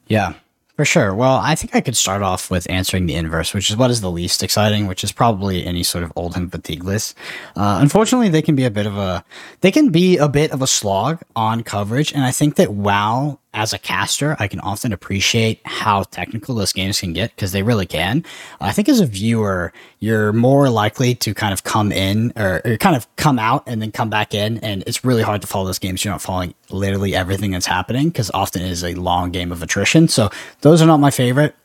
Yeah, 0.08 0.34
for 0.76 0.86
sure. 0.86 1.14
Well, 1.14 1.36
I 1.36 1.54
think 1.54 1.76
I 1.76 1.82
could 1.82 1.96
start 1.96 2.24
off 2.24 2.50
with 2.50 2.68
answering 2.68 3.06
the 3.06 3.14
inverse, 3.14 3.54
which 3.54 3.70
is 3.70 3.78
what 3.78 3.92
is 3.92 4.02
the 4.02 4.10
least 4.10 4.42
exciting, 4.42 4.88
which 4.88 5.04
is 5.04 5.12
probably 5.12 5.68
any 5.68 5.84
sort 5.84 6.04
of 6.04 6.12
Oldhim 6.16 6.50
fatigue 6.50 6.84
list. 6.84 7.16
Uh, 7.56 7.78
unfortunately, 7.80 8.30
they 8.30 8.42
can 8.42 8.56
be 8.56 8.66
a 8.66 8.72
bit 8.72 8.88
of 8.88 8.98
a 8.98 9.24
they 9.62 9.72
can 9.72 9.90
be 9.90 10.18
a 10.18 10.28
bit 10.28 10.52
of 10.52 10.64
a 10.64 10.68
slog 10.68 11.22
on 11.36 11.62
coverage, 11.62 12.12
and 12.12 12.24
I 12.24 12.32
think 12.32 12.56
that 12.56 12.74
WoW 12.74 13.40
as 13.54 13.74
a 13.74 13.80
caster, 13.80 14.36
I 14.40 14.48
can 14.48 14.60
often 14.62 14.92
appreciate 14.92 15.62
how 15.66 16.04
technical 16.04 16.56
those 16.56 16.74
games 16.74 17.00
can 17.00 17.14
get 17.14 17.36
because 17.36 17.52
they 17.52 17.64
really 17.64 17.86
can. 17.86 18.26
I 18.60 18.72
think 18.72 18.90
as 18.90 19.00
a 19.00 19.06
viewer, 19.06 19.72
you're 20.00 20.34
more 20.34 20.70
likely 20.70 21.16
to 21.16 21.34
kind 21.34 21.54
of 21.54 21.64
come 21.64 21.92
in 21.92 22.34
or, 22.36 22.62
or, 22.66 22.78
kind 22.78 22.96
of 22.96 23.08
come 23.16 23.38
out 23.38 23.64
and 23.68 23.82
then 23.82 23.92
come 23.92 24.10
back 24.10 24.34
in. 24.34 24.58
And 24.60 24.84
it's 24.88 25.06
really 25.06 25.22
hard 25.22 25.42
to 25.42 25.48
follow 25.48 25.66
those 25.66 25.80
games. 25.80 26.04
You're 26.04 26.14
not 26.14 26.22
following 26.22 26.54
literally 26.70 27.16
everything 27.16 27.52
that's 27.52 27.66
happening 27.66 28.10
because 28.10 28.32
often 28.34 28.62
it 28.64 28.72
is 28.72 28.84
a 28.84 28.96
long 28.96 29.32
game 29.32 29.52
of 29.52 29.62
attrition. 29.62 30.08
So 30.08 30.30
those 30.62 30.82
are 30.82 30.88
not 30.88 30.98
my 30.98 31.12
favorite. 31.12 31.56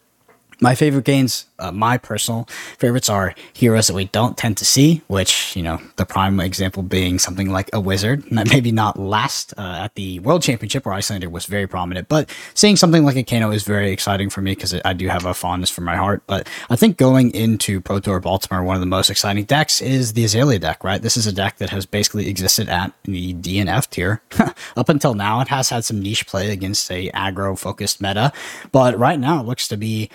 My 0.61 0.75
favorite 0.75 1.05
games, 1.05 1.47
uh, 1.61 1.71
my 1.71 1.99
personal 1.99 2.49
favorites 2.79 3.09
are 3.09 3.35
heroes 3.53 3.87
that 3.87 3.94
we 3.94 4.07
don't 4.07 4.37
tend 4.37 4.57
to 4.57 4.64
see, 4.64 5.03
which, 5.07 5.55
you 5.55 5.62
know, 5.62 5.81
the 5.97 6.05
prime 6.05 6.40
example 6.40 6.83
being 6.83 7.21
something 7.21 7.51
like 7.51 7.71
a 7.73 7.79
wizard. 7.79 8.25
Maybe 8.33 8.73
not 8.73 8.99
last 8.99 9.55
uh, 9.57 9.83
at 9.83 9.94
the 9.94 10.18
World 10.18 10.42
Championship 10.42 10.85
where 10.85 10.97
Iyslander 10.97 11.31
was 11.31 11.47
very 11.47 11.68
prominent, 11.68 12.09
but 12.09 12.29
seeing 12.55 12.75
something 12.75 13.05
like 13.05 13.16
a 13.16 13.23
Kano 13.23 13.53
is 13.53 13.62
very 13.62 13.92
exciting 13.92 14.31
for 14.31 14.40
me 14.40 14.53
because 14.53 14.75
I 14.85 14.94
do 14.94 15.07
have 15.07 15.27
a 15.27 15.35
fondness 15.35 15.71
for 15.71 15.83
my 15.83 15.94
heart. 15.94 16.23
But 16.27 16.49
I 16.71 16.75
think 16.77 16.97
going 16.97 17.31
into 17.33 17.81
Pro 17.81 18.01
Tour 18.01 18.18
Baltimore, 18.18 18.64
one 18.64 18.75
of 18.75 18.81
the 18.81 18.87
most 18.87 19.11
exciting 19.11 19.44
decks 19.44 19.81
is 19.81 20.14
the 20.14 20.25
Azalea 20.25 20.59
deck, 20.59 20.83
right? 20.83 21.01
This 21.01 21.16
is 21.16 21.27
a 21.29 21.33
deck 21.33 21.59
that 21.59 21.71
has 21.71 21.87
basically 21.87 22.29
existed 22.29 22.68
at 22.68 22.92
the 23.05 23.33
DNF 23.35 23.90
tier 23.90 24.23
up 24.77 24.88
until 24.88 25.14
now. 25.14 25.40
It 25.40 25.49
has 25.49 25.71
had 25.71 25.85
some 25.85 26.01
niche 26.01 26.27
play 26.27 26.51
against 26.51 26.90
a 26.90 27.11
aggro 27.12 27.57
focused 27.57 28.01
meta, 28.01 28.33
but 28.73 28.99
right 28.99 29.21
now 29.21 29.40
it 29.40 29.47
looks 29.47 29.68
to 29.68 29.77
be 29.77 30.11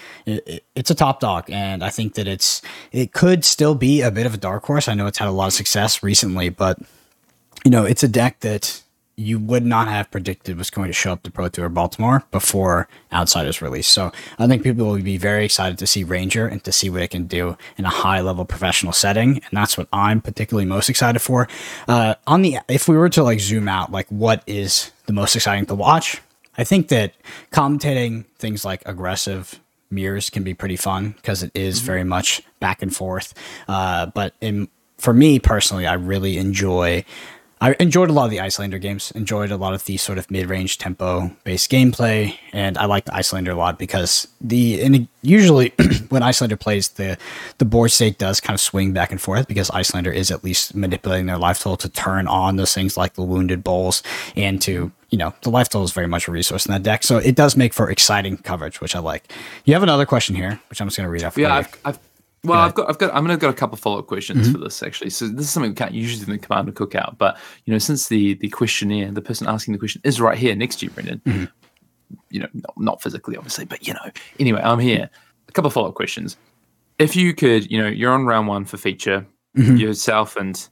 it, 0.46 0.66
it's 0.76 0.92
a 0.92 0.96
top 0.96 1.20
dog, 1.20 1.50
and 1.50 1.84
I 1.84 1.90
think 1.90 2.16
that 2.16 2.28
it's 2.28 2.62
it 2.92 3.14
could 3.14 3.46
still 3.46 3.76
be 3.76 4.02
a 4.02 4.12
bit 4.12 4.26
of 4.26 4.34
a 4.34 4.38
dark 4.38 4.66
horse. 4.66 4.88
I 4.88 4.94
know 4.94 5.08
it's 5.08 5.18
had 5.18 5.28
a 5.28 5.32
lot 5.32 5.48
of 5.48 5.54
success 5.54 6.04
recently, 6.04 6.50
but 6.50 6.80
you 7.64 7.72
know 7.72 7.86
it's 7.86 8.04
a 8.04 8.08
deck 8.08 8.40
that 8.42 8.84
you 9.16 9.38
would 9.38 9.66
not 9.66 9.88
have 9.88 10.10
predicted 10.10 10.58
was 10.58 10.70
going 10.70 10.88
to 10.88 10.94
show 10.94 11.12
up 11.12 11.24
to 11.24 11.32
Pro 11.32 11.48
Tour 11.48 11.70
Baltimore 11.70 12.24
before 12.32 12.88
Outsiders 13.12 13.62
release. 13.62 13.88
So 13.88 14.12
I 14.40 14.48
think 14.48 14.64
people 14.64 14.88
will 14.88 15.02
be 15.02 15.18
very 15.18 15.46
excited 15.46 15.78
to 15.78 15.88
see 15.88 16.04
Ranger 16.04 16.48
and 16.48 16.64
to 16.64 16.72
see 16.72 16.90
what 16.90 17.04
it 17.04 17.12
can 17.12 17.28
do 17.28 17.56
in 17.78 17.86
a 17.86 17.90
high 17.90 18.22
level 18.22 18.46
professional 18.46 18.92
setting, 18.92 19.36
and 19.36 19.52
that's 19.52 19.78
what 19.78 19.88
I'm 19.94 20.22
particularly 20.22 20.66
most 20.66 20.90
excited 20.90 21.20
for. 21.20 21.48
Uh, 21.88 22.16
on 22.26 22.42
the 22.42 22.60
if 22.68 22.88
we 22.88 22.98
were 22.98 23.10
to 23.10 23.24
like 23.24 23.40
zoom 23.40 23.68
out, 23.68 23.92
like 23.92 24.08
what 24.10 24.44
is 24.48 24.92
the 25.06 25.14
most 25.14 25.36
exciting 25.36 25.66
to 25.68 25.76
watch? 25.76 26.22
I 26.58 26.64
think 26.64 26.90
that 26.90 27.14
commentating 27.52 28.26
things 28.38 28.64
like 28.64 28.84
aggressive 28.86 29.60
mirrors 29.94 30.30
can 30.30 30.44
be 30.44 30.54
pretty 30.54 30.76
fun 30.76 31.12
because 31.12 31.44
it 31.44 31.52
is 31.54 31.78
mm-hmm. 31.78 31.86
very 31.86 32.04
much 32.04 32.42
back 32.60 32.82
and 32.82 32.96
forth. 32.96 33.34
Uh, 33.68 34.08
but 34.08 34.34
in, 34.42 34.68
for 34.98 35.14
me 35.14 35.40
personally, 35.40 35.86
I 35.86 35.94
really 35.94 36.38
enjoy. 36.38 37.06
I 37.62 37.78
enjoyed 37.80 38.10
a 38.10 38.14
lot 38.14 38.26
of 38.26 38.32
the 38.32 38.42
Iyslander 38.42 38.78
games. 38.78 39.12
Enjoyed 39.12 39.50
a 39.50 39.56
lot 39.56 39.74
of 39.74 39.86
the 39.86 39.96
sort 39.96 40.18
of 40.18 40.30
mid-range 40.30 40.80
tempo-based 40.80 41.72
gameplay, 41.72 42.38
and 42.52 42.78
I 42.78 42.86
like 42.86 43.06
the 43.06 43.14
Iyslander 43.14 43.52
a 43.52 43.56
lot 43.56 43.80
because 43.80 44.28
the 44.42 44.82
and 44.82 45.08
usually 45.22 45.70
when 46.10 46.24
Iyslander 46.24 46.60
plays, 46.60 46.90
the 46.90 47.18
the 47.60 47.66
board 47.66 47.92
state 47.92 48.18
does 48.18 48.42
kind 48.42 48.54
of 48.54 48.60
swing 48.60 48.92
back 48.92 49.12
and 49.12 49.22
forth 49.22 49.48
because 49.48 49.70
Iyslander 49.70 50.14
is 50.14 50.30
at 50.30 50.44
least 50.44 50.76
manipulating 50.76 51.28
their 51.28 51.38
life 51.38 51.60
total 51.60 51.78
to 51.78 51.90
turn 51.90 52.28
on 52.28 52.58
those 52.58 52.74
things 52.74 52.98
like 52.98 53.14
the 53.14 53.24
wounded 53.24 53.64
bulls 53.64 54.04
and 54.36 54.62
to 54.64 54.92
you 55.14 55.18
know, 55.18 55.32
the 55.44 55.52
life 55.52 55.70
total 55.70 55.84
is 55.84 55.92
very 55.92 56.08
much 56.08 56.28
a 56.28 56.32
resource 56.32 56.66
in 56.66 56.72
that 56.72 56.82
deck. 56.82 57.04
So 57.04 57.18
it 57.20 57.36
does 57.36 57.56
make 57.56 57.72
for 57.72 57.88
exciting 57.88 58.38
coverage, 58.38 58.82
which 58.82 58.96
I 58.96 59.00
like. 59.00 59.32
You 59.64 59.76
have 59.76 59.84
another 59.84 60.08
question 60.08 60.36
here, 60.36 60.60
which 60.72 60.82
I'm 60.82 60.88
just 60.88 60.98
going 60.98 61.06
to 61.06 61.12
read 61.12 61.22
out. 61.22 61.38
yeah, 61.38 61.54
I've, 61.54 61.80
I've, 61.86 62.00
well, 62.44 62.60
I've 62.60 62.74
got, 62.74 62.90
I've 62.90 62.98
got, 62.98 63.14
I'm 63.14 63.24
going 63.24 63.38
to 63.38 63.40
got 63.40 63.52
a 63.52 63.54
couple 63.54 63.78
follow 63.78 64.00
up 64.00 64.08
questions 64.08 64.48
mm-hmm. 64.48 64.54
for 64.54 64.58
this 64.58 64.82
actually. 64.82 65.12
So 65.12 65.28
this 65.28 65.46
is 65.46 65.52
something 65.52 65.70
we 65.70 65.76
can't 65.76 65.94
usually 65.94 66.26
do 66.26 66.32
in 66.32 66.40
the 66.40 66.44
Commander 66.44 66.72
Cookout, 66.72 67.20
but 67.20 67.38
you 67.66 67.72
know, 67.72 67.78
since 67.78 68.08
the 68.08 68.34
the 68.34 68.50
questionnaire, 68.50 69.12
the 69.12 69.22
person 69.22 69.48
asking 69.48 69.74
the 69.74 69.78
question 69.78 70.02
is 70.04 70.20
right 70.20 70.36
here 70.38 70.56
next 70.56 70.80
to 70.80 70.88
you, 70.88 70.92
Brendan. 70.92 71.22
Mm-hmm. 71.28 71.46
You 72.32 72.40
know, 72.40 72.48
not, 72.54 72.74
not 72.76 73.02
physically, 73.04 73.38
obviously, 73.38 73.66
but 73.66 73.88
you 73.88 73.94
know. 73.94 74.12
Anyway, 74.40 74.62
I'm 74.64 74.80
here. 74.80 75.12
A 75.48 75.52
couple 75.52 75.70
follow 75.70 75.90
up 75.90 75.96
questions. 75.96 76.38
If 76.98 77.16
you 77.16 77.36
could, 77.36 77.70
you 77.72 77.80
know, 77.80 77.88
you're 77.88 78.12
on 78.12 78.26
round 78.26 78.48
one 78.48 78.66
for 78.66 78.78
feature, 78.78 79.28
mm-hmm. 79.56 79.76
yourself 79.76 80.36
and 80.36 80.68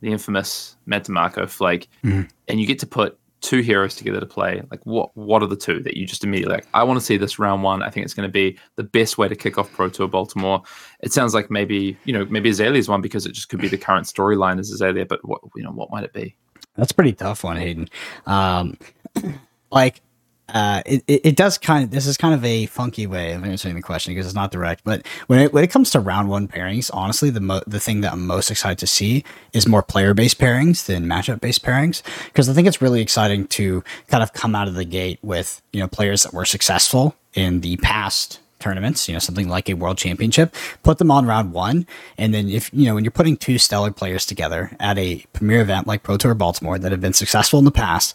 the 0.00 0.10
infamous 0.10 0.76
Matt 0.86 1.04
DeMarco 1.04 1.48
Flake, 1.48 1.88
mm-hmm. 2.04 2.22
and 2.48 2.60
you 2.60 2.66
get 2.66 2.80
to 2.80 2.86
put 2.86 3.19
two 3.40 3.60
heroes 3.60 3.94
together 3.94 4.20
to 4.20 4.26
play, 4.26 4.62
like 4.70 4.84
what 4.84 5.16
what 5.16 5.42
are 5.42 5.46
the 5.46 5.56
two 5.56 5.80
that 5.82 5.96
you 5.96 6.06
just 6.06 6.24
immediately 6.24 6.54
like? 6.56 6.66
I 6.74 6.82
want 6.82 6.98
to 6.98 7.04
see 7.04 7.16
this 7.16 7.38
round 7.38 7.62
one. 7.62 7.82
I 7.82 7.90
think 7.90 8.04
it's 8.04 8.14
going 8.14 8.28
to 8.28 8.32
be 8.32 8.58
the 8.76 8.82
best 8.82 9.18
way 9.18 9.28
to 9.28 9.36
kick 9.36 9.58
off 9.58 9.72
Pro 9.72 9.88
Tour 9.88 10.08
Baltimore. 10.08 10.62
It 11.00 11.12
sounds 11.12 11.34
like 11.34 11.50
maybe 11.50 11.96
you 12.04 12.12
know 12.12 12.26
maybe 12.26 12.50
Azalea's 12.50 12.88
one 12.88 13.00
because 13.00 13.26
it 13.26 13.32
just 13.32 13.48
could 13.48 13.60
be 13.60 13.68
the 13.68 13.78
current 13.78 14.06
storyline 14.06 14.58
as 14.58 14.70
Azalea. 14.70 15.06
But 15.06 15.20
what 15.24 15.40
you 15.56 15.62
know 15.62 15.72
what 15.72 15.90
might 15.90 16.04
it 16.04 16.12
be? 16.12 16.36
That's 16.76 16.92
pretty 16.92 17.12
tough 17.12 17.44
one, 17.44 17.56
Hayden. 17.56 17.88
Um, 18.26 18.78
like 19.70 20.02
uh, 20.54 20.82
it, 20.86 21.02
it, 21.06 21.36
does 21.36 21.58
kind 21.58 21.84
of 21.84 21.90
this 21.90 22.06
is 22.06 22.16
kind 22.16 22.34
of 22.34 22.44
a 22.44 22.66
funky 22.66 23.06
way 23.06 23.32
of 23.32 23.44
answering 23.44 23.74
the 23.74 23.82
question 23.82 24.12
because 24.12 24.26
it's 24.26 24.34
not 24.34 24.50
direct. 24.50 24.82
But 24.84 25.06
when 25.26 25.40
it 25.40 25.52
when 25.52 25.64
it 25.64 25.70
comes 25.70 25.90
to 25.90 26.00
round 26.00 26.28
one 26.28 26.48
pairings, 26.48 26.90
honestly, 26.92 27.30
the 27.30 27.40
mo- 27.40 27.62
the 27.66 27.80
thing 27.80 28.00
that 28.02 28.12
I'm 28.12 28.26
most 28.26 28.50
excited 28.50 28.78
to 28.78 28.86
see 28.86 29.24
is 29.52 29.66
more 29.66 29.82
player 29.82 30.14
based 30.14 30.38
pairings 30.38 30.86
than 30.86 31.06
matchup 31.06 31.40
based 31.40 31.64
pairings 31.64 32.02
because 32.26 32.48
I 32.48 32.52
think 32.52 32.66
it's 32.66 32.82
really 32.82 33.00
exciting 33.00 33.46
to 33.48 33.84
kind 34.08 34.22
of 34.22 34.32
come 34.32 34.54
out 34.54 34.68
of 34.68 34.74
the 34.74 34.84
gate 34.84 35.18
with 35.22 35.62
you 35.72 35.80
know 35.80 35.88
players 35.88 36.22
that 36.24 36.32
were 36.32 36.44
successful 36.44 37.14
in 37.34 37.60
the 37.60 37.76
past 37.78 38.40
tournaments, 38.60 39.08
you 39.08 39.14
know, 39.14 39.18
something 39.18 39.48
like 39.48 39.68
a 39.68 39.74
world 39.74 39.98
championship, 39.98 40.54
put 40.82 40.98
them 40.98 41.10
on 41.10 41.26
round 41.26 41.52
one. 41.52 41.86
And 42.16 42.32
then 42.32 42.48
if, 42.48 42.70
you 42.72 42.84
know, 42.84 42.94
when 42.94 43.04
you're 43.04 43.10
putting 43.10 43.36
two 43.36 43.58
stellar 43.58 43.90
players 43.90 44.24
together 44.24 44.76
at 44.78 44.98
a 44.98 45.24
premier 45.32 45.62
event 45.62 45.86
like 45.86 46.02
Pro 46.02 46.16
Tour 46.16 46.34
Baltimore 46.34 46.78
that 46.78 46.92
have 46.92 47.00
been 47.00 47.14
successful 47.14 47.58
in 47.58 47.64
the 47.64 47.70
past, 47.70 48.14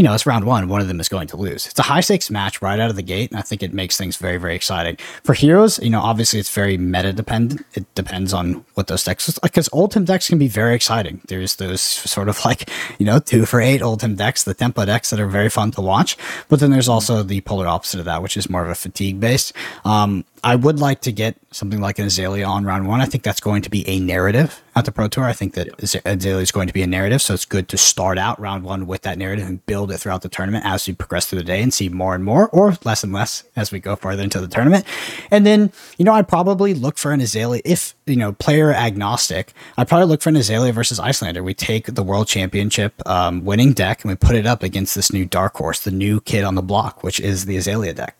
you 0.00 0.04
know, 0.04 0.14
it's 0.14 0.24
round 0.24 0.46
one. 0.46 0.66
One 0.66 0.80
of 0.80 0.88
them 0.88 0.98
is 0.98 1.10
going 1.10 1.28
to 1.28 1.36
lose. 1.36 1.66
It's 1.66 1.78
a 1.78 1.82
high 1.82 2.00
stakes 2.00 2.30
match 2.30 2.62
right 2.62 2.80
out 2.80 2.88
of 2.88 2.96
the 2.96 3.02
gate, 3.02 3.30
and 3.30 3.38
I 3.38 3.42
think 3.42 3.62
it 3.62 3.74
makes 3.74 3.98
things 3.98 4.16
very, 4.16 4.38
very 4.38 4.56
exciting. 4.56 4.96
For 5.24 5.34
heroes, 5.34 5.78
you 5.80 5.90
know, 5.90 6.00
obviously 6.00 6.40
it's 6.40 6.48
very 6.48 6.78
meta 6.78 7.12
dependent. 7.12 7.66
It 7.74 7.84
depends 7.94 8.32
on 8.32 8.64
what 8.72 8.86
those 8.86 9.04
decks 9.04 9.38
because 9.42 9.68
Oldhim 9.68 10.06
decks 10.06 10.26
can 10.26 10.38
be 10.38 10.48
very 10.48 10.74
exciting. 10.74 11.20
There's 11.28 11.56
those 11.56 11.82
sort 11.82 12.30
of 12.30 12.42
like, 12.46 12.70
you 12.98 13.04
know, 13.04 13.18
two 13.18 13.44
for 13.44 13.60
eight 13.60 13.82
Oldhim 13.82 14.16
decks, 14.16 14.44
the 14.44 14.54
tempo 14.54 14.86
decks 14.86 15.10
that 15.10 15.20
are 15.20 15.26
very 15.26 15.50
fun 15.50 15.70
to 15.72 15.82
watch. 15.82 16.16
But 16.48 16.60
then 16.60 16.70
there's 16.70 16.88
also 16.88 17.22
the 17.22 17.42
polar 17.42 17.66
opposite 17.66 17.98
of 17.98 18.06
that, 18.06 18.22
which 18.22 18.38
is 18.38 18.48
more 18.48 18.64
of 18.64 18.70
a 18.70 18.74
fatigue 18.74 19.20
based. 19.20 19.52
Um, 19.84 20.24
I 20.42 20.56
would 20.56 20.78
like 20.78 21.02
to 21.02 21.12
get 21.12 21.36
something 21.50 21.80
like 21.80 21.98
an 21.98 22.06
Azalea 22.06 22.46
on 22.46 22.64
round 22.64 22.88
one. 22.88 23.00
I 23.00 23.06
think 23.06 23.24
that's 23.24 23.40
going 23.40 23.62
to 23.62 23.70
be 23.70 23.86
a 23.88 24.00
narrative 24.00 24.62
at 24.74 24.84
the 24.84 24.92
Pro 24.92 25.08
Tour. 25.08 25.24
I 25.24 25.32
think 25.32 25.54
that. 25.54 25.68
Azalea 26.04 26.42
is 26.42 26.52
going 26.52 26.66
to 26.66 26.72
be 26.72 26.82
a 26.82 26.86
narrative. 26.86 27.20
So 27.20 27.34
it's 27.34 27.44
good 27.44 27.68
to 27.68 27.76
start 27.76 28.18
out 28.18 28.40
round 28.40 28.64
one 28.64 28.86
with 28.86 29.02
that 29.02 29.18
narrative 29.18 29.46
and 29.46 29.64
build 29.66 29.90
it 29.90 29.98
throughout 29.98 30.22
the 30.22 30.28
tournament 30.28 30.64
as 30.64 30.86
we 30.86 30.94
progress 30.94 31.26
through 31.26 31.40
the 31.40 31.44
day 31.44 31.62
and 31.62 31.72
see 31.74 31.88
more 31.88 32.14
and 32.14 32.24
more 32.24 32.48
or 32.48 32.76
less 32.84 33.02
and 33.02 33.12
less 33.12 33.44
as 33.56 33.72
we 33.72 33.80
go 33.80 33.96
farther 33.96 34.22
into 34.22 34.40
the 34.40 34.48
tournament. 34.48 34.86
And 35.30 35.44
then, 35.44 35.72
you 35.98 36.04
know, 36.04 36.12
I'd 36.12 36.28
probably 36.28 36.74
look 36.74 36.96
for 36.96 37.12
an 37.12 37.20
Azalea 37.20 37.62
if, 37.64 37.94
you 38.06 38.16
know, 38.16 38.32
player 38.32 38.72
agnostic. 38.72 39.52
I'd 39.76 39.88
probably 39.88 40.06
look 40.06 40.22
for 40.22 40.30
an 40.30 40.36
Azalea 40.36 40.72
versus 40.72 40.98
Iyslander. 40.98 41.42
We 41.42 41.54
take 41.54 41.86
the 41.86 42.02
world 42.02 42.28
championship 42.28 42.94
um, 43.06 43.44
winning 43.44 43.72
deck 43.72 44.04
and 44.04 44.10
we 44.10 44.16
put 44.16 44.36
it 44.36 44.46
up 44.46 44.62
against 44.62 44.94
this 44.94 45.12
new 45.12 45.26
dark 45.26 45.56
horse, 45.56 45.80
the 45.80 45.90
new 45.90 46.20
kid 46.20 46.44
on 46.44 46.54
the 46.54 46.62
block, 46.62 47.02
which 47.02 47.20
is 47.20 47.46
the 47.46 47.56
Azalea 47.56 47.92
deck. 47.92 48.19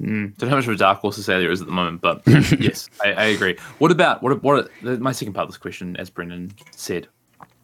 Mm, 0.00 0.36
don't 0.38 0.48
know 0.48 0.48
how 0.48 0.56
much 0.56 0.66
of 0.66 0.72
a 0.72 0.76
dark 0.76 1.00
horse 1.00 1.18
Azalea 1.18 1.50
is 1.50 1.60
at 1.60 1.66
the 1.66 1.72
moment, 1.72 2.00
but 2.00 2.22
yes, 2.26 2.88
I, 3.04 3.12
I, 3.12 3.24
agree. 3.24 3.58
What 3.78 3.90
about 3.90 4.22
what? 4.22 4.42
What? 4.42 4.70
My 4.82 5.12
second 5.12 5.34
part 5.34 5.44
of 5.44 5.50
this 5.50 5.58
question, 5.58 5.94
as 5.98 6.08
Brendan 6.08 6.52
said, 6.70 7.06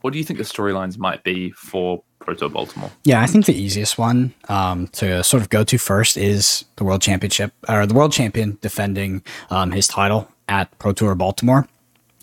what 0.03 0.12
do 0.12 0.18
you 0.18 0.25
think 0.25 0.38
the 0.38 0.44
storylines 0.44 0.99
might 0.99 1.25
be 1.25 1.51
for 1.53 2.03
Pro 2.18 2.35
Tour 2.35 2.51
Baltimore? 2.51 2.90
Yeah, 3.05 3.22
I 3.22 3.27
think 3.27 3.46
the 3.46 3.55
easiest 3.55 3.96
one 3.96 4.35
um, 4.49 4.88
to 4.88 5.25
sort 5.25 5.42
of 5.42 5.49
go 5.49 5.64
to 5.64 5.79
first 5.79 6.18
is 6.18 6.66
the 6.77 6.85
World 6.85 7.01
Championship 7.01 7.53
or 7.68 7.87
the 7.87 7.94
World 7.94 8.12
Champion 8.12 8.59
defending 8.61 9.22
um, 9.49 9.70
his 9.70 9.88
title 9.88 10.29
at 10.46 10.77
Pro 10.79 10.92
Tour 10.92 11.14
Baltimore. 11.14 11.66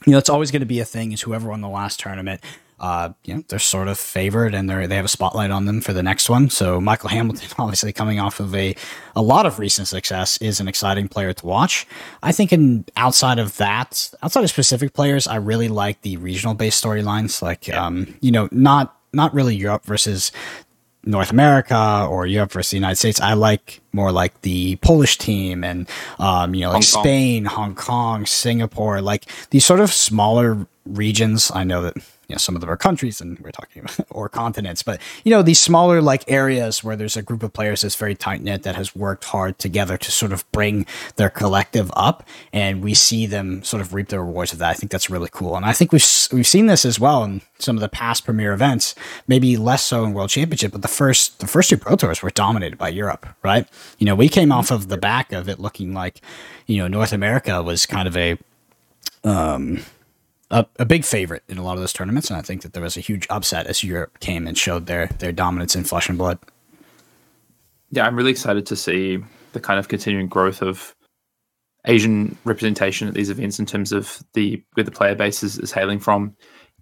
You 0.06 0.12
know, 0.12 0.18
it's 0.20 0.30
always 0.30 0.52
going 0.52 0.60
to 0.60 0.68
be 0.68 0.80
a 0.80 0.86
thing. 0.86 1.12
Is 1.12 1.22
whoever 1.22 1.50
won 1.50 1.62
the 1.62 1.70
last 1.70 2.00
tournament 2.00 2.42
uh, 2.84 3.14
you 3.24 3.34
know, 3.34 3.44
they're 3.48 3.60
sort 3.60 3.88
of 3.88 3.98
favored 3.98 4.54
and 4.54 4.70
they 4.70 4.86
they 4.88 4.98
have 4.98 5.06
a 5.06 5.08
spotlight 5.08 5.52
on 5.52 5.64
them 5.64 5.80
for 5.80 5.94
the 5.94 6.04
next 6.04 6.30
one. 6.30 6.50
So 6.50 6.82
Michael 6.82 7.08
Hamilton, 7.08 7.48
obviously 7.58 7.94
coming 7.94 8.20
off 8.20 8.42
of 8.42 8.54
a 8.54 8.76
a 9.16 9.22
lot 9.22 9.46
of 9.46 9.58
recent 9.58 9.88
success, 9.88 10.38
is 10.40 10.60
an 10.60 10.68
exciting 10.68 11.08
player 11.08 11.32
to 11.32 11.46
watch. 11.46 11.88
I 12.22 12.34
think 12.34 12.52
in 12.52 12.84
outside 12.98 13.40
of 13.40 13.56
that, 13.56 14.12
outside 14.22 14.44
of 14.44 14.50
specific 14.50 14.92
players, 14.92 15.28
I 15.28 15.38
really 15.38 15.70
like 15.70 16.02
the 16.02 16.18
regional 16.18 16.56
based 16.56 16.84
storylines, 16.84 17.42
like 17.42 17.74
um, 17.74 18.16
you 18.20 18.34
know, 18.34 18.50
not 18.52 18.98
not 19.14 19.34
really 19.34 19.56
Europe 19.56 19.86
versus 19.86 20.34
North 21.06 21.32
America 21.32 22.06
or 22.10 22.28
Europe 22.28 22.52
versus 22.52 22.72
the 22.72 22.78
United 22.78 22.98
States. 22.98 23.22
I 23.22 23.34
like 23.36 23.80
more 23.94 24.12
like 24.12 24.42
the 24.42 24.76
Polish 24.78 25.18
team 25.18 25.64
and 25.64 25.88
um, 26.20 26.54
you 26.54 26.62
know, 26.62 26.68
like 26.68 26.74
Hong 26.74 26.82
Spain, 26.82 27.46
Hong 27.46 27.76
Kong, 27.76 28.26
Singapore, 28.26 29.00
like 29.02 29.24
these 29.52 29.64
sort 29.64 29.80
of 29.80 29.94
smaller 29.94 30.68
regions. 30.86 31.50
I 31.56 31.64
know 31.64 31.82
that 31.84 31.96
you 32.34 32.36
know, 32.36 32.40
some 32.40 32.56
of 32.56 32.62
them 32.62 32.70
are 32.72 32.78
countries 32.78 33.22
and 33.22 33.38
we're 33.42 33.52
talking 33.52 33.84
about, 33.84 34.00
or 34.10 34.28
continents, 34.28 34.82
but 34.82 35.00
you 35.24 35.30
know, 35.30 35.44
these 35.44 35.60
smaller 35.60 36.02
like 36.02 36.24
areas 36.28 36.84
where 36.84 36.96
there's 36.96 37.16
a 37.16 37.22
group 37.22 37.44
of 37.44 37.54
players 37.54 37.82
that's 37.82 37.94
very 37.94 38.16
tight 38.16 38.42
knit 38.42 38.64
that 38.64 38.76
has 38.76 38.96
worked 38.96 39.26
hard 39.26 39.60
together 39.60 39.98
to 39.98 40.10
sort 40.10 40.34
of 40.34 40.52
bring 40.52 40.88
their 41.18 41.30
collective 41.30 41.92
up. 41.96 42.28
And 42.52 42.84
we 42.84 42.96
see 42.96 43.28
them 43.28 43.64
sort 43.64 43.82
of 43.82 43.94
reap 43.94 44.08
the 44.08 44.20
rewards 44.20 44.52
of 44.52 44.58
that. 44.58 44.72
I 44.72 44.74
think 44.74 44.92
that's 44.92 45.12
really 45.12 45.30
cool. 45.32 45.56
And 45.56 45.64
I 45.64 45.74
think 45.74 45.92
we've, 45.92 46.04
we've 46.32 46.48
seen 46.48 46.66
this 46.66 46.86
as 46.86 47.00
well 47.00 47.24
in 47.24 47.42
some 47.60 47.78
of 47.78 47.82
the 47.82 47.90
past 47.90 48.26
premier 48.26 48.52
events, 48.52 48.96
maybe 49.28 49.56
less 49.56 49.84
so 49.84 50.04
in 50.04 50.14
world 50.14 50.32
championship, 50.32 50.72
but 50.72 50.82
the 50.82 50.88
first, 50.88 51.40
the 51.40 51.46
first 51.46 51.70
two 51.70 51.78
pro 51.78 51.96
tours 51.96 52.24
were 52.24 52.32
dominated 52.32 52.80
by 52.80 52.90
Europe, 52.90 53.28
right? 53.44 53.68
You 54.00 54.08
know, 54.08 54.16
we 54.16 54.28
came 54.28 54.52
off 54.52 54.72
of 54.72 54.88
the 54.88 54.98
back 54.98 55.32
of 55.32 55.48
it 55.48 55.60
looking 55.60 55.94
like, 55.94 56.20
you 56.66 56.78
know, 56.78 56.88
North 56.88 57.14
America 57.14 57.62
was 57.62 57.86
kind 57.86 58.08
of 58.08 58.18
a, 58.18 58.40
um, 59.24 59.84
a, 60.52 60.66
a, 60.78 60.86
big 60.86 61.04
favorite 61.04 61.44
in 61.48 61.58
a 61.58 61.64
lot 61.64 61.74
of 61.74 61.80
those 61.80 61.94
tournaments, 61.94 62.30
and 62.30 62.38
I 62.38 62.42
think 62.42 62.62
that 62.62 62.74
there 62.74 62.84
was 62.84 62.98
a 62.98 63.02
huge 63.02 63.28
upset 63.30 63.68
as 63.68 63.84
Europe 63.84 64.20
came 64.20 64.48
and 64.48 64.58
showed 64.58 64.86
their 64.86 65.08
their 65.08 65.32
dominance 65.32 65.76
in 65.76 65.84
flesh 65.84 66.10
and 66.10 66.18
blood. 66.18 66.40
Yeah, 67.92 68.06
I'm 68.06 68.16
really 68.16 68.32
excited 68.32 68.66
to 68.68 68.76
see 68.76 69.24
the 69.54 69.60
kind 69.60 69.80
of 69.80 69.88
continuing 69.88 70.28
growth 70.28 70.62
of 70.62 70.96
Asian 71.86 72.38
representation 72.44 73.08
at 73.08 73.14
these 73.14 73.30
events 73.30 73.60
in 73.60 73.66
terms 73.66 73.92
of 73.92 74.24
the 74.34 74.64
where 74.74 74.84
the 74.84 74.92
player 74.92 75.16
base 75.16 75.44
is, 75.44 75.60
is 75.60 75.72
hailing 75.72 76.00
from. 76.00 76.36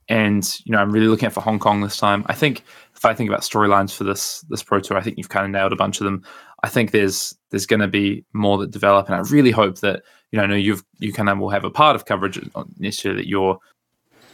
And 0.09 0.43
you 0.65 0.71
know, 0.71 0.79
I'm 0.79 0.91
really 0.91 1.07
looking 1.07 1.27
out 1.27 1.33
for 1.33 1.41
Hong 1.41 1.59
Kong 1.59 1.81
this 1.81 1.97
time. 1.97 2.25
I 2.27 2.33
think 2.33 2.63
if 2.95 3.05
I 3.05 3.13
think 3.13 3.29
about 3.29 3.41
storylines 3.41 3.95
for 3.95 4.03
this 4.03 4.43
this 4.49 4.63
Pro 4.63 4.79
Tour, 4.79 4.97
I 4.97 5.01
think 5.01 5.17
you've 5.17 5.29
kind 5.29 5.45
of 5.45 5.51
nailed 5.51 5.73
a 5.73 5.77
bunch 5.77 5.99
of 5.99 6.05
them. 6.05 6.23
I 6.63 6.69
think 6.69 6.91
there's 6.91 7.35
there's 7.49 7.65
going 7.65 7.79
to 7.79 7.87
be 7.87 8.25
more 8.33 8.57
that 8.59 8.71
develop, 8.71 9.07
and 9.07 9.15
I 9.15 9.19
really 9.19 9.51
hope 9.51 9.79
that 9.79 10.03
you 10.31 10.37
know, 10.37 10.43
I 10.43 10.47
know 10.47 10.55
you've 10.55 10.83
you 10.99 11.13
kind 11.13 11.29
of 11.29 11.37
will 11.37 11.49
have 11.49 11.65
a 11.65 11.69
part 11.69 11.95
of 11.95 12.05
coverage, 12.05 12.39
not 12.55 12.67
necessarily 12.79 13.21
that 13.21 13.27
you're 13.27 13.59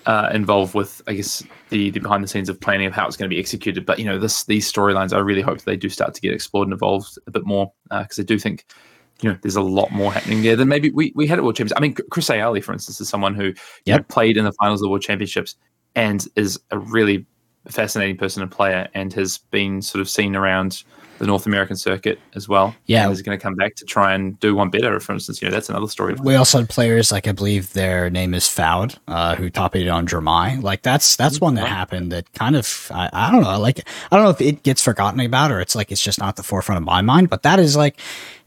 uh, 0.06 0.30
involved 0.34 0.74
with, 0.74 1.02
I 1.08 1.14
guess, 1.14 1.44
the 1.70 1.90
the 1.90 2.00
behind 2.00 2.24
the 2.24 2.28
scenes 2.28 2.50
of 2.50 2.60
planning 2.60 2.88
of 2.88 2.94
how 2.94 3.08
it's 3.08 3.18
going 3.18 3.30
to 3.30 3.34
be 3.34 3.40
executed. 3.40 3.86
But 3.86 4.00
you 4.00 4.06
know, 4.06 4.18
this 4.18 4.46
these 4.46 4.72
storylines, 4.72 5.14
I 5.14 5.20
really 5.20 5.42
hope 5.42 5.62
they 5.62 5.76
do 5.76 5.90
start 5.90 6.14
to 6.14 6.22
get 6.22 6.34
explored 6.34 6.68
and 6.68 6.74
evolved 6.74 7.18
a 7.28 7.32
bit 7.32 7.46
more 7.46 7.72
because 7.90 8.20
uh, 8.20 8.24
I 8.24 8.26
do 8.26 8.40
think. 8.40 8.66
You 9.20 9.32
know, 9.32 9.38
there's 9.42 9.56
a 9.56 9.64
lot 9.64 9.90
more 9.90 10.14
happening 10.14 10.44
there 10.44 10.56
than 10.56 10.68
maybe 10.68 10.92
we, 10.92 11.12
we 11.16 11.26
had 11.26 11.40
at 11.40 11.44
World 11.44 11.56
Championships. 11.56 11.80
I 11.80 11.82
mean, 11.82 11.96
Chris 12.12 12.30
Ayali, 12.30 12.64
for 12.64 12.72
instance, 12.72 13.02
is 13.02 13.10
someone 13.10 13.34
who 13.34 13.52
yep. 13.86 14.02
know, 14.02 14.04
played 14.10 14.38
in 14.38 14.46
the 14.46 14.52
finals 14.52 14.80
of 14.80 14.84
the 14.84 14.90
World 14.90 15.02
Championships 15.02 15.56
and 15.96 16.28
is 16.36 16.60
a 16.70 16.78
really 16.78 17.26
fascinating 17.68 18.16
person 18.16 18.44
and 18.44 18.52
player 18.52 18.88
and 18.94 19.12
has 19.14 19.40
been 19.50 19.82
sort 19.82 20.02
of 20.02 20.08
seen 20.08 20.36
around 20.36 20.84
the 21.18 21.28
North 21.28 21.46
American 21.46 21.76
circuit 21.76 22.20
as 22.36 22.48
well. 22.48 22.76
Yeah, 22.86 23.10
is 23.10 23.22
going 23.22 23.38
to 23.38 23.42
come 23.42 23.56
back 23.56 23.76
to 23.76 23.86
try 23.86 24.14
and 24.14 24.40
do 24.40 24.56
one 24.56 24.70
better. 24.70 25.00
For 25.00 25.14
instance, 25.14 25.42
you 25.42 25.48
know 25.48 25.54
that's 25.54 25.70
another 25.70 25.88
story. 25.88 26.16
We 26.16 26.36
also 26.36 26.60
had 26.60 26.70
players 26.70 27.12
like 27.12 27.28
I 27.28 27.32
believe 27.32 27.74
their 27.74 28.10
name 28.10 28.34
is 28.34 28.48
Foud, 28.48 28.98
uh, 29.08 29.36
who 29.36 29.50
top 29.50 29.76
eight 29.76 29.88
on 29.88 30.08
Dromai. 30.08 30.62
Like 30.62 30.82
that's 30.82 31.16
that's 31.16 31.42
one 31.42 31.56
that 31.56 31.68
happened 31.68 32.12
that 32.12 32.32
kind 32.34 32.56
of 32.56 32.92
I, 32.94 33.10
I 33.12 33.32
don't 33.32 33.44
know. 33.44 33.60
Like 33.60 33.88
I 34.12 34.16
don't 34.16 34.26
know 34.26 34.32
if 34.32 34.42
it 34.42 34.64
gets 34.64 34.82
forgotten 34.82 35.20
about 35.20 35.52
or 35.52 35.60
it's 35.60 35.76
like 35.76 35.92
it's 35.92 36.04
just 36.04 36.20
not 36.20 36.36
the 36.36 36.44
forefront 36.44 36.78
of 36.78 36.86
my 36.86 37.02
mind. 37.02 37.30
But 37.30 37.44
that 37.44 37.60
is 37.60 37.76
like 37.76 38.00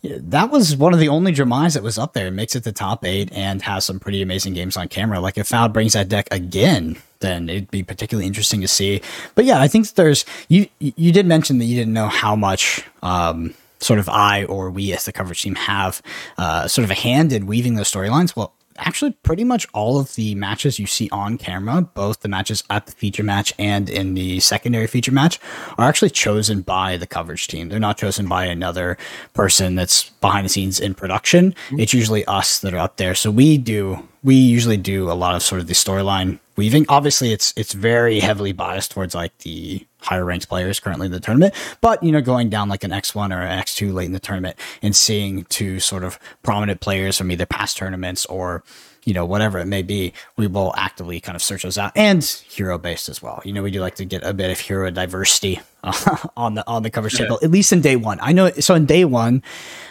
that 0.02 0.50
was 0.50 0.76
one 0.76 0.94
of 0.94 1.00
the 1.00 1.08
only 1.08 1.32
Dromais 1.32 1.74
that 1.74 1.82
was 1.82 1.98
up 1.98 2.14
there. 2.14 2.28
It 2.28 2.32
makes 2.32 2.56
it 2.56 2.64
the 2.64 2.72
top 2.72 3.04
eight 3.04 3.30
and 3.32 3.62
has 3.62 3.84
some 3.84 4.00
pretty 4.00 4.22
amazing 4.22 4.54
games 4.54 4.76
on 4.76 4.88
camera. 4.88 5.20
Like 5.20 5.36
if 5.36 5.48
Foud 5.48 5.72
brings 5.72 5.92
that 5.92 6.08
deck 6.08 6.28
again, 6.30 6.96
then 7.20 7.48
it'd 7.48 7.70
be 7.70 7.82
particularly 7.82 8.26
interesting 8.26 8.60
to 8.60 8.68
see. 8.68 9.00
But 9.34 9.44
yeah, 9.44 9.60
I 9.60 9.68
think 9.68 9.88
there's 9.92 10.24
you. 10.48 10.66
You 10.78 11.12
did 11.12 11.26
mention 11.26 11.58
that 11.58 11.66
you 11.66 11.76
didn't 11.76 11.94
know 11.94 12.08
how 12.08 12.36
much. 12.36 12.84
Um, 13.02 13.54
sort 13.82 13.98
of 13.98 14.10
I 14.10 14.44
or 14.44 14.70
we 14.70 14.92
as 14.92 15.06
the 15.06 15.12
coverage 15.12 15.40
team 15.40 15.54
have 15.54 16.02
uh, 16.36 16.68
sort 16.68 16.84
of 16.84 16.90
a 16.90 16.94
hand 16.94 17.32
in 17.32 17.46
weaving 17.46 17.76
those 17.76 17.90
storylines. 17.90 18.36
Well, 18.36 18.52
actually 18.80 19.12
pretty 19.22 19.44
much 19.44 19.66
all 19.72 19.98
of 19.98 20.14
the 20.14 20.34
matches 20.34 20.78
you 20.78 20.86
see 20.86 21.08
on 21.12 21.38
camera, 21.38 21.82
both 21.82 22.20
the 22.20 22.28
matches 22.28 22.64
at 22.70 22.86
the 22.86 22.92
feature 22.92 23.22
match 23.22 23.52
and 23.58 23.88
in 23.88 24.14
the 24.14 24.40
secondary 24.40 24.86
feature 24.86 25.12
match, 25.12 25.38
are 25.78 25.88
actually 25.88 26.10
chosen 26.10 26.62
by 26.62 26.96
the 26.96 27.06
coverage 27.06 27.46
team. 27.46 27.68
They're 27.68 27.78
not 27.78 27.98
chosen 27.98 28.28
by 28.28 28.46
another 28.46 28.96
person 29.34 29.74
that's 29.74 30.10
behind 30.20 30.44
the 30.44 30.50
scenes 30.50 30.80
in 30.80 30.94
production. 30.94 31.52
Mm-hmm. 31.52 31.80
It's 31.80 31.94
usually 31.94 32.24
us 32.24 32.58
that 32.60 32.74
are 32.74 32.78
up 32.78 32.96
there. 32.96 33.14
So 33.14 33.30
we 33.30 33.58
do 33.58 34.06
we 34.22 34.34
usually 34.34 34.76
do 34.76 35.10
a 35.10 35.14
lot 35.14 35.34
of 35.34 35.42
sort 35.42 35.60
of 35.60 35.66
the 35.66 35.74
storyline 35.74 36.38
weaving. 36.56 36.84
Obviously, 36.88 37.32
it's 37.32 37.54
it's 37.56 37.72
very 37.72 38.20
heavily 38.20 38.52
biased 38.52 38.90
towards 38.90 39.14
like 39.14 39.36
the 39.38 39.86
higher 40.02 40.24
ranked 40.24 40.48
players 40.48 40.80
currently 40.80 41.06
in 41.06 41.12
the 41.12 41.20
tournament. 41.20 41.54
But 41.80 42.02
you 42.02 42.12
know, 42.12 42.20
going 42.20 42.50
down 42.50 42.68
like 42.68 42.84
an 42.84 42.92
X 42.92 43.14
one 43.14 43.32
or 43.32 43.40
an 43.40 43.58
X 43.58 43.74
two 43.74 43.92
late 43.92 44.06
in 44.06 44.12
the 44.12 44.20
tournament 44.20 44.56
and 44.82 44.94
seeing 44.94 45.44
two 45.44 45.80
sort 45.80 46.04
of 46.04 46.18
prominent 46.42 46.80
players 46.80 47.16
from 47.16 47.30
either 47.30 47.46
past 47.46 47.76
tournaments 47.76 48.26
or 48.26 48.62
you 49.04 49.14
know 49.14 49.24
whatever 49.24 49.58
it 49.58 49.66
may 49.66 49.82
be, 49.82 50.12
we 50.36 50.46
will 50.46 50.74
actively 50.76 51.18
kind 51.20 51.34
of 51.34 51.42
search 51.42 51.62
those 51.62 51.78
out 51.78 51.92
and 51.96 52.22
hero 52.24 52.76
based 52.76 53.08
as 53.08 53.22
well. 53.22 53.40
You 53.44 53.54
know, 53.54 53.62
we 53.62 53.70
do 53.70 53.80
like 53.80 53.94
to 53.96 54.04
get 54.04 54.22
a 54.22 54.34
bit 54.34 54.50
of 54.50 54.60
hero 54.60 54.90
diversity 54.90 55.60
uh, 55.82 56.16
on 56.36 56.54
the 56.54 56.66
on 56.66 56.82
the 56.82 56.90
coverage 56.90 57.14
yeah. 57.14 57.26
table 57.26 57.38
at 57.42 57.50
least 57.50 57.72
in 57.72 57.80
day 57.80 57.96
one. 57.96 58.18
I 58.20 58.32
know 58.32 58.50
so 58.50 58.74
in 58.74 58.84
day 58.84 59.04
one. 59.06 59.42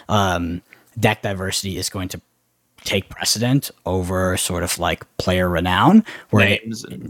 Um, 0.08 0.62
deck 0.98 1.22
diversity 1.22 1.78
is 1.78 1.88
going 1.88 2.08
to 2.08 2.20
take 2.84 3.08
precedent 3.08 3.70
over 3.86 4.36
sort 4.36 4.62
of 4.62 4.78
like 4.78 5.04
player 5.18 5.48
renown. 5.48 6.04
Where 6.30 6.58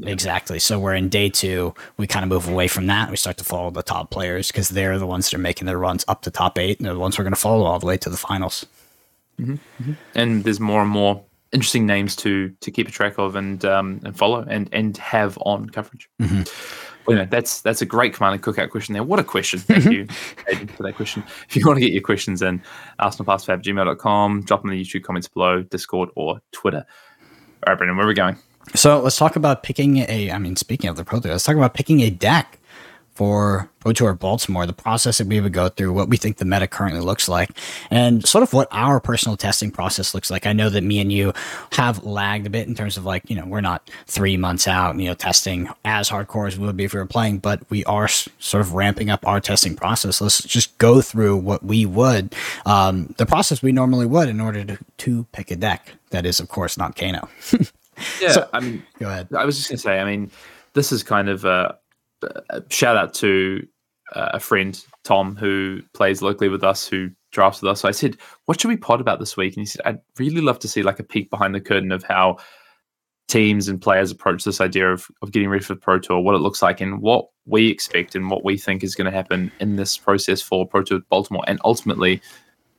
exactly. 0.03 0.59
So 0.59 0.79
we're 0.79 0.95
in 0.95 1.09
day 1.09 1.29
two, 1.29 1.75
we 1.97 2.07
kind 2.07 2.25
of 2.25 2.29
move 2.29 2.49
away 2.49 2.69
from 2.69 2.87
that. 2.87 3.11
We 3.11 3.17
start 3.17 3.37
to 3.39 3.45
follow 3.45 3.71
the 3.71 3.83
top 3.83 4.11
players 4.11 4.49
because 4.49 4.71
they're 4.71 4.99
the 4.99 5.07
ones 5.07 5.31
that 5.31 5.37
are 5.37 5.41
making 5.41 5.67
their 5.67 5.79
runs 5.79 6.05
up 6.09 6.23
to 6.23 6.31
top 6.31 6.59
eight, 6.59 6.79
and 6.79 6.87
they're 6.87 6.95
the 6.95 7.01
ones 7.01 7.19
we're 7.19 7.25
going 7.25 7.35
to 7.35 7.41
follow 7.41 7.65
all 7.65 7.79
the 7.79 7.87
way 7.87 7.97
to 7.99 8.11
the 8.11 8.17
finals. 8.17 8.67
Mm-hmm. 9.41 9.55
Mm-hmm. 9.55 9.93
And 10.15 10.45
there's 10.45 10.61
more 10.61 10.83
and 10.83 10.91
more 10.91 11.23
interesting 11.53 11.87
names 11.87 12.15
to 12.17 12.51
to 12.61 12.71
keep 12.71 12.89
a 12.89 12.91
track 12.91 13.19
of 13.19 13.37
and 13.37 13.65
um, 13.65 14.01
and 14.05 14.17
follow 14.17 14.45
and 14.49 14.69
and 14.73 14.97
have 14.97 15.39
on 15.43 15.69
coverage. 15.71 16.09
Mm-hmm 16.21 16.87
well, 17.11 17.19
you 17.19 17.25
know, 17.25 17.29
that's 17.29 17.61
that's 17.63 17.83
a 17.83 17.87
great 17.87 18.15
command 18.15 18.35
and 18.35 18.43
cookout 18.43 18.71
question 18.71 18.93
there. 18.93 19.03
What 19.03 19.19
a 19.19 19.25
question. 19.25 19.59
Thank 19.59 19.85
you 19.87 20.07
for 20.77 20.85
that 20.85 20.95
question. 20.95 21.25
If 21.49 21.57
you 21.57 21.67
want 21.67 21.77
to 21.79 21.81
get 21.81 21.93
your 21.93 22.03
questions 22.03 22.41
in, 22.41 22.63
arsenalpassfab.gmail.com, 23.01 24.43
drop 24.43 24.63
them 24.63 24.71
in 24.71 24.79
the 24.79 24.85
YouTube 24.85 25.03
comments 25.03 25.27
below, 25.27 25.63
Discord, 25.63 26.11
or 26.15 26.41
Twitter. 26.53 26.87
All 27.67 27.73
right, 27.73 27.77
Brendan, 27.77 27.97
where 27.97 28.07
are 28.07 28.09
we 28.09 28.15
going? 28.15 28.37
So 28.77 29.01
let's 29.01 29.17
talk 29.17 29.35
about 29.35 29.65
picking 29.65 29.99
a, 29.99 30.31
I 30.31 30.39
mean, 30.39 30.55
speaking 30.55 30.89
of 30.89 30.97
the 30.97 31.05
Pro 31.05 31.19
Tour, 31.19 31.33
let's 31.33 31.43
talk 31.43 31.57
about 31.57 31.75
picking 31.75 32.01
a 32.01 32.11
deck 32.11 32.60
for 33.21 33.69
Pro 33.81 33.93
Tour 33.93 34.15
Baltimore, 34.15 34.65
the 34.65 34.73
process 34.73 35.19
that 35.19 35.27
we 35.27 35.43
would 35.43 35.53
go 35.53 35.69
through, 35.69 35.93
what 35.93 36.09
we 36.09 36.17
think 36.17 36.39
the 36.39 36.47
meta 36.47 36.67
currently 36.67 37.03
looks 37.03 37.29
like, 37.29 37.51
and 37.91 38.27
sort 38.27 38.43
of 38.43 38.55
what 38.55 38.67
our 38.71 38.99
personal 38.99 39.37
testing 39.37 39.71
process 39.71 40.15
looks 40.15 40.31
like. 40.31 40.47
I 40.47 40.55
know 40.55 40.71
that 40.71 40.83
me 40.83 41.01
and 41.01 41.13
you 41.13 41.35
have 41.73 42.03
lagged 42.03 42.47
a 42.47 42.51
bit 42.51 42.67
in 42.67 42.75
terms 42.75 42.97
of 42.97 43.05
like, 43.05 43.29
you 43.29 43.37
know, 43.37 43.45
we're 43.45 43.61
not 43.61 43.91
three 44.07 44.39
months 44.39 44.67
out, 44.67 44.97
you 44.97 45.05
know, 45.05 45.13
testing 45.13 45.69
as 45.85 46.09
hardcore 46.09 46.47
as 46.47 46.59
we 46.59 46.65
would 46.65 46.79
be 46.79 46.85
if 46.85 46.95
we 46.95 46.99
were 46.99 47.05
playing, 47.05 47.41
but 47.41 47.61
we 47.69 47.85
are 47.85 48.09
sort 48.09 48.63
of 48.63 48.73
ramping 48.73 49.11
up 49.11 49.27
our 49.29 49.39
testing 49.39 49.77
process. 49.77 50.23
Let's 50.23 50.43
just 50.43 50.79
go 50.79 51.03
through 51.03 51.37
what 51.37 51.63
we 51.63 51.85
would, 51.85 52.35
um, 52.65 53.15
the 53.19 53.27
process 53.27 53.63
we 53.63 53.71
normally 53.71 54.07
would 54.07 54.31
in 54.31 54.41
order 54.41 54.65
to, 54.65 54.79
to 54.97 55.25
pick 55.33 55.51
a 55.51 55.57
deck. 55.57 55.93
That 56.09 56.25
is, 56.25 56.41
of 56.41 56.49
course, 56.49 56.79
not 56.79 56.97
Kano. 56.97 57.29
yeah, 58.19 58.33
so, 58.33 58.49
I 58.55 58.61
mean, 58.61 58.83
go 58.99 59.11
ahead. 59.11 59.29
I 59.37 59.45
was 59.45 59.59
just 59.59 59.69
going 59.69 59.77
to 59.77 59.83
say, 59.83 60.01
I 60.01 60.07
mean, 60.07 60.31
this 60.73 60.93
is 60.93 61.03
kind 61.03 61.29
of 61.29 61.45
a, 61.45 61.77
a 61.77 61.80
shout 62.69 62.97
out 62.97 63.15
to 63.15 63.67
uh, 64.15 64.31
a 64.35 64.41
friend, 64.41 64.85
Tom, 65.05 65.37
who 65.37 65.81
plays 65.95 66.23
locally 66.23 66.49
with 66.49 66.65
us, 66.65 66.87
who 66.87 67.11
drafts 67.33 67.63
with 67.63 67.71
us. 67.71 67.81
So 67.81 67.89
I 67.89 67.93
said, 67.93 68.17
"What 68.47 68.61
should 68.61 68.69
we 68.69 68.77
pod 68.77 69.01
about 69.01 69.21
this 69.21 69.37
week?" 69.37 69.55
And 69.55 69.63
he 69.63 69.67
said, 69.67 69.83
"I'd 69.85 70.01
really 70.19 70.41
love 70.41 70.59
to 70.61 70.69
see 70.69 70.83
like 70.83 70.99
a 70.99 71.05
peek 71.05 71.31
behind 71.31 71.55
the 71.55 71.61
curtain 71.61 71.93
of 71.93 72.03
how 72.03 72.39
teams 73.29 73.69
and 73.69 73.81
players 73.81 74.11
approach 74.11 74.43
this 74.43 74.61
idea 74.61 74.93
of, 74.93 75.07
of 75.23 75.31
getting 75.31 75.49
ready 75.49 75.63
for 75.63 75.75
the 75.75 75.81
Pro 75.81 76.01
Tour, 76.01 76.21
what 76.21 76.35
it 76.35 76.41
looks 76.41 76.63
like, 76.63 76.81
and 76.81 77.01
what 77.01 77.27
we 77.47 77.69
expect 77.69 78.17
and 78.17 78.29
what 78.29 78.45
we 78.45 78.59
think 78.59 78.83
is 78.83 78.97
going 78.97 79.05
to 79.05 79.17
happen 79.17 79.53
in 79.61 79.77
this 79.77 79.97
process 79.97 80.43
for 80.43 80.67
Pro 80.67 80.83
Tour 80.83 81.01
Baltimore, 81.09 81.45
and 81.47 81.61
ultimately, 81.65 82.21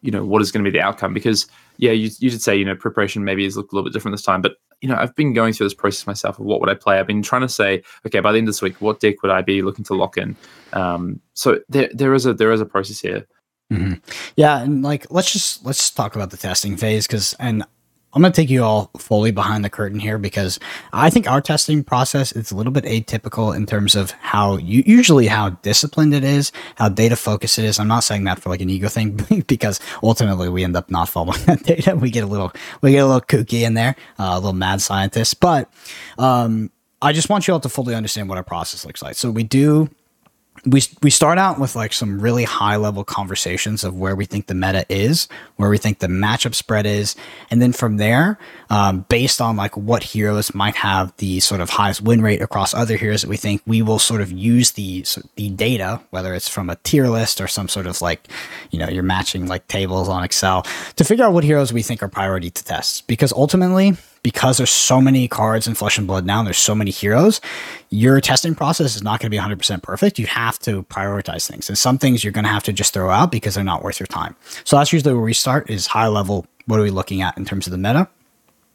you 0.02 0.12
know, 0.12 0.26
what 0.26 0.42
is 0.42 0.52
going 0.52 0.64
to 0.64 0.70
be 0.70 0.78
the 0.78 0.84
outcome. 0.84 1.14
Because 1.14 1.48
yeah, 1.82 1.92
you, 1.92 2.10
you 2.20 2.30
did 2.30 2.42
say 2.42 2.56
you 2.56 2.64
know 2.64 2.76
preparation 2.76 3.26
maybe 3.26 3.44
has 3.44 3.58
looked 3.58 3.74
a 3.74 3.76
little 3.76 3.90
bit 3.90 3.94
different 3.94 4.14
this 4.14 4.22
time, 4.22 4.42
but 4.42 4.54
you 4.82 4.88
know, 4.88 4.96
I've 4.96 5.16
been 5.16 5.34
going 5.34 5.54
through 5.54 5.66
this 5.68 5.74
process 5.74 6.08
myself 6.08 6.40
of 6.40 6.46
what 6.46 6.60
would 6.60 6.70
I 6.70 6.74
play. 6.74 7.00
I've 7.00 7.08
been 7.08 7.22
trying 7.22 7.42
to 7.42 7.50
say, 7.50 7.84
okay, 8.06 8.20
by 8.20 8.32
the 8.32 8.40
end 8.40 8.48
of 8.48 8.54
this 8.54 8.62
week, 8.62 8.82
what 8.82 9.00
deck 9.00 9.22
would 9.22 9.32
I 9.32 9.42
be 9.42 9.62
looking 9.62 9.86
to 9.86 9.94
lock 9.94 10.18
in? 10.18 10.36
Um, 10.74 11.20
so 11.34 11.60
there 11.70 11.90
there 11.94 12.14
is 12.14 12.26
a 12.26 12.34
there 12.34 12.52
is 12.52 12.62
a 12.62 12.66
process 12.66 13.00
here. 13.00 13.28
Mm-hmm. 13.72 13.94
Yeah, 14.36 14.62
and 14.62 14.84
like 14.84 15.08
let's 15.10 15.34
just 15.34 15.66
let's 15.66 15.90
talk 15.90 16.16
about 16.16 16.30
the 16.30 16.38
testing 16.38 16.78
phase 16.78 17.08
because 17.08 17.34
and 17.40 17.64
I'm 18.14 18.22
going 18.22 18.34
to 18.34 18.42
take 18.42 18.50
you 18.50 18.64
all 18.64 18.92
fully 18.98 19.32
behind 19.32 19.64
the 19.64 19.70
curtain 19.70 20.00
here 20.00 20.18
because 20.18 20.60
I 20.92 21.10
think 21.10 21.30
our 21.30 21.40
testing 21.42 21.84
process 21.84 22.32
is 22.34 22.52
a 22.52 22.56
little 22.56 22.74
bit 22.74 22.84
atypical 22.84 23.56
in 23.56 23.66
terms 23.66 23.96
of 23.96 24.12
how 24.12 24.58
you 24.58 24.84
usually 24.86 25.28
how 25.28 25.52
disciplined 25.62 26.14
it 26.14 26.24
is, 26.24 26.52
how 26.76 26.90
data 26.90 27.16
focused 27.16 27.58
it 27.58 27.66
is. 27.66 27.80
I'm 27.80 27.88
not 27.88 28.04
saying 28.04 28.26
that 28.26 28.40
for 28.40 28.50
like 28.50 28.62
an 28.62 28.70
ego 28.70 28.90
thing 28.90 29.44
because 29.48 29.80
ultimately 30.04 30.50
we 30.50 30.64
end 30.64 30.76
up 30.76 30.92
not 30.92 31.08
following 31.10 31.40
that 31.46 31.64
data. 31.64 31.96
We 31.96 32.12
get 32.12 32.24
a 32.24 32.28
little 32.28 32.52
we 32.82 32.92
get 32.92 33.00
a 33.00 33.06
little 33.06 33.22
kooky 33.22 33.62
in 33.62 33.76
there, 33.76 33.96
uh, 34.20 34.32
a 34.34 34.36
little 34.36 34.54
mad 34.54 34.82
scientist. 34.82 35.40
But 35.40 35.72
um, 36.18 36.70
I 37.02 37.14
just 37.14 37.30
want 37.30 37.48
you 37.48 37.54
all 37.54 37.60
to 37.62 37.70
fully 37.70 37.96
understand 37.96 38.30
what 38.30 38.38
our 38.38 38.44
process 38.44 38.86
looks 38.86 39.02
like. 39.02 39.16
So 39.16 39.32
we 39.32 39.44
do 39.44 39.90
we 40.66 40.82
we 41.02 41.10
start 41.10 41.38
out 41.38 41.60
with 41.60 41.76
like 41.76 41.92
some 41.94 42.22
really 42.22 42.44
high 42.44 42.76
level 42.76 43.04
conversations 43.04 43.84
of 43.84 43.96
where 43.96 44.16
we 44.16 44.26
think 44.26 44.48
the 44.48 44.54
meta 44.54 44.86
is, 44.90 45.28
where 45.56 45.70
we 45.70 45.78
think 45.78 46.00
the 46.00 46.08
matchup 46.08 46.54
spread 46.54 46.86
is, 46.86 47.16
and 47.50 47.62
then 47.62 47.74
from 47.74 47.98
there, 47.98 48.38
um, 48.70 49.06
based 49.10 49.42
on 49.42 49.56
like 49.56 49.76
what 49.76 50.04
heroes 50.04 50.54
might 50.54 50.76
have 50.76 51.16
the 51.18 51.40
sort 51.40 51.62
of 51.62 51.70
highest 51.70 52.02
win 52.02 52.22
rate 52.22 52.42
across 52.42 52.74
other 52.74 52.96
heroes 52.98 53.22
that 53.22 53.30
we 53.30 53.38
think, 53.38 53.62
we 53.66 53.82
will 53.82 54.00
sort 54.00 54.22
of 54.22 54.32
use 54.32 54.72
the 54.72 55.06
the 55.36 55.50
data, 55.50 56.02
whether 56.12 56.34
it's 56.34 56.50
from 56.50 56.70
a 56.70 56.76
tier 56.78 57.08
list 57.08 57.42
or 57.42 57.48
some 57.48 57.68
sort 57.68 57.88
of 57.88 58.00
like, 58.02 58.28
you 58.70 58.78
know, 58.78 58.88
you're 58.88 59.04
matching 59.04 59.48
like 59.48 59.68
tables 59.68 60.10
on 60.10 60.24
Excel 60.24 60.62
to 60.96 61.04
figure 61.04 61.26
out 61.26 61.34
what 61.34 61.44
heroes 61.44 61.74
we 61.74 61.82
think 61.82 62.04
are 62.04 62.08
priority 62.08 62.52
to 62.52 62.64
test, 62.64 63.08
because 63.08 63.34
ultimately 63.34 63.96
because 64.24 64.58
there's 64.58 64.72
so 64.72 65.02
many 65.02 65.28
cards 65.28 65.68
in 65.68 65.74
Flesh 65.74 65.98
and 65.98 66.08
Blood 66.08 66.26
now, 66.26 66.40
and 66.40 66.48
there's 66.48 66.58
so 66.58 66.76
many 66.76 66.92
heroes, 66.92 67.42
your 67.90 68.22
testing 68.22 68.56
process 68.56 68.96
is 68.96 69.04
not 69.04 69.20
going 69.20 69.32
to 69.32 69.36
be 69.36 69.42
100% 69.42 69.82
perfect. 69.82 70.20
You 70.20 70.28
have 70.28 70.60
to 70.60 70.84
prioritize 70.84 71.48
things. 71.48 71.70
And 71.70 71.78
some 71.78 71.98
things 71.98 72.24
you're 72.24 72.34
going 72.34 72.46
to 72.46 72.52
have 72.52 72.64
to 72.64 72.74
just 72.74 72.94
throw 72.94 73.10
out 73.10 73.32
because 73.32 73.56
they're 73.56 73.64
not 73.64 73.84
worth 73.84 74.00
your 74.00 74.08
time. 74.08 74.36
So 74.64 74.78
that's 74.78 74.94
usually 74.94 75.14
where 75.14 75.24
we 75.24 75.34
start 75.34 75.70
is 75.70 75.88
high 75.88 76.08
level. 76.08 76.46
What 76.66 76.80
are 76.80 76.84
we 76.84 76.92
looking 76.92 77.22
at 77.22 77.38
in 77.38 77.46
terms 77.46 77.66
of 77.66 77.72
the 77.72 77.78
meta? 77.78 78.08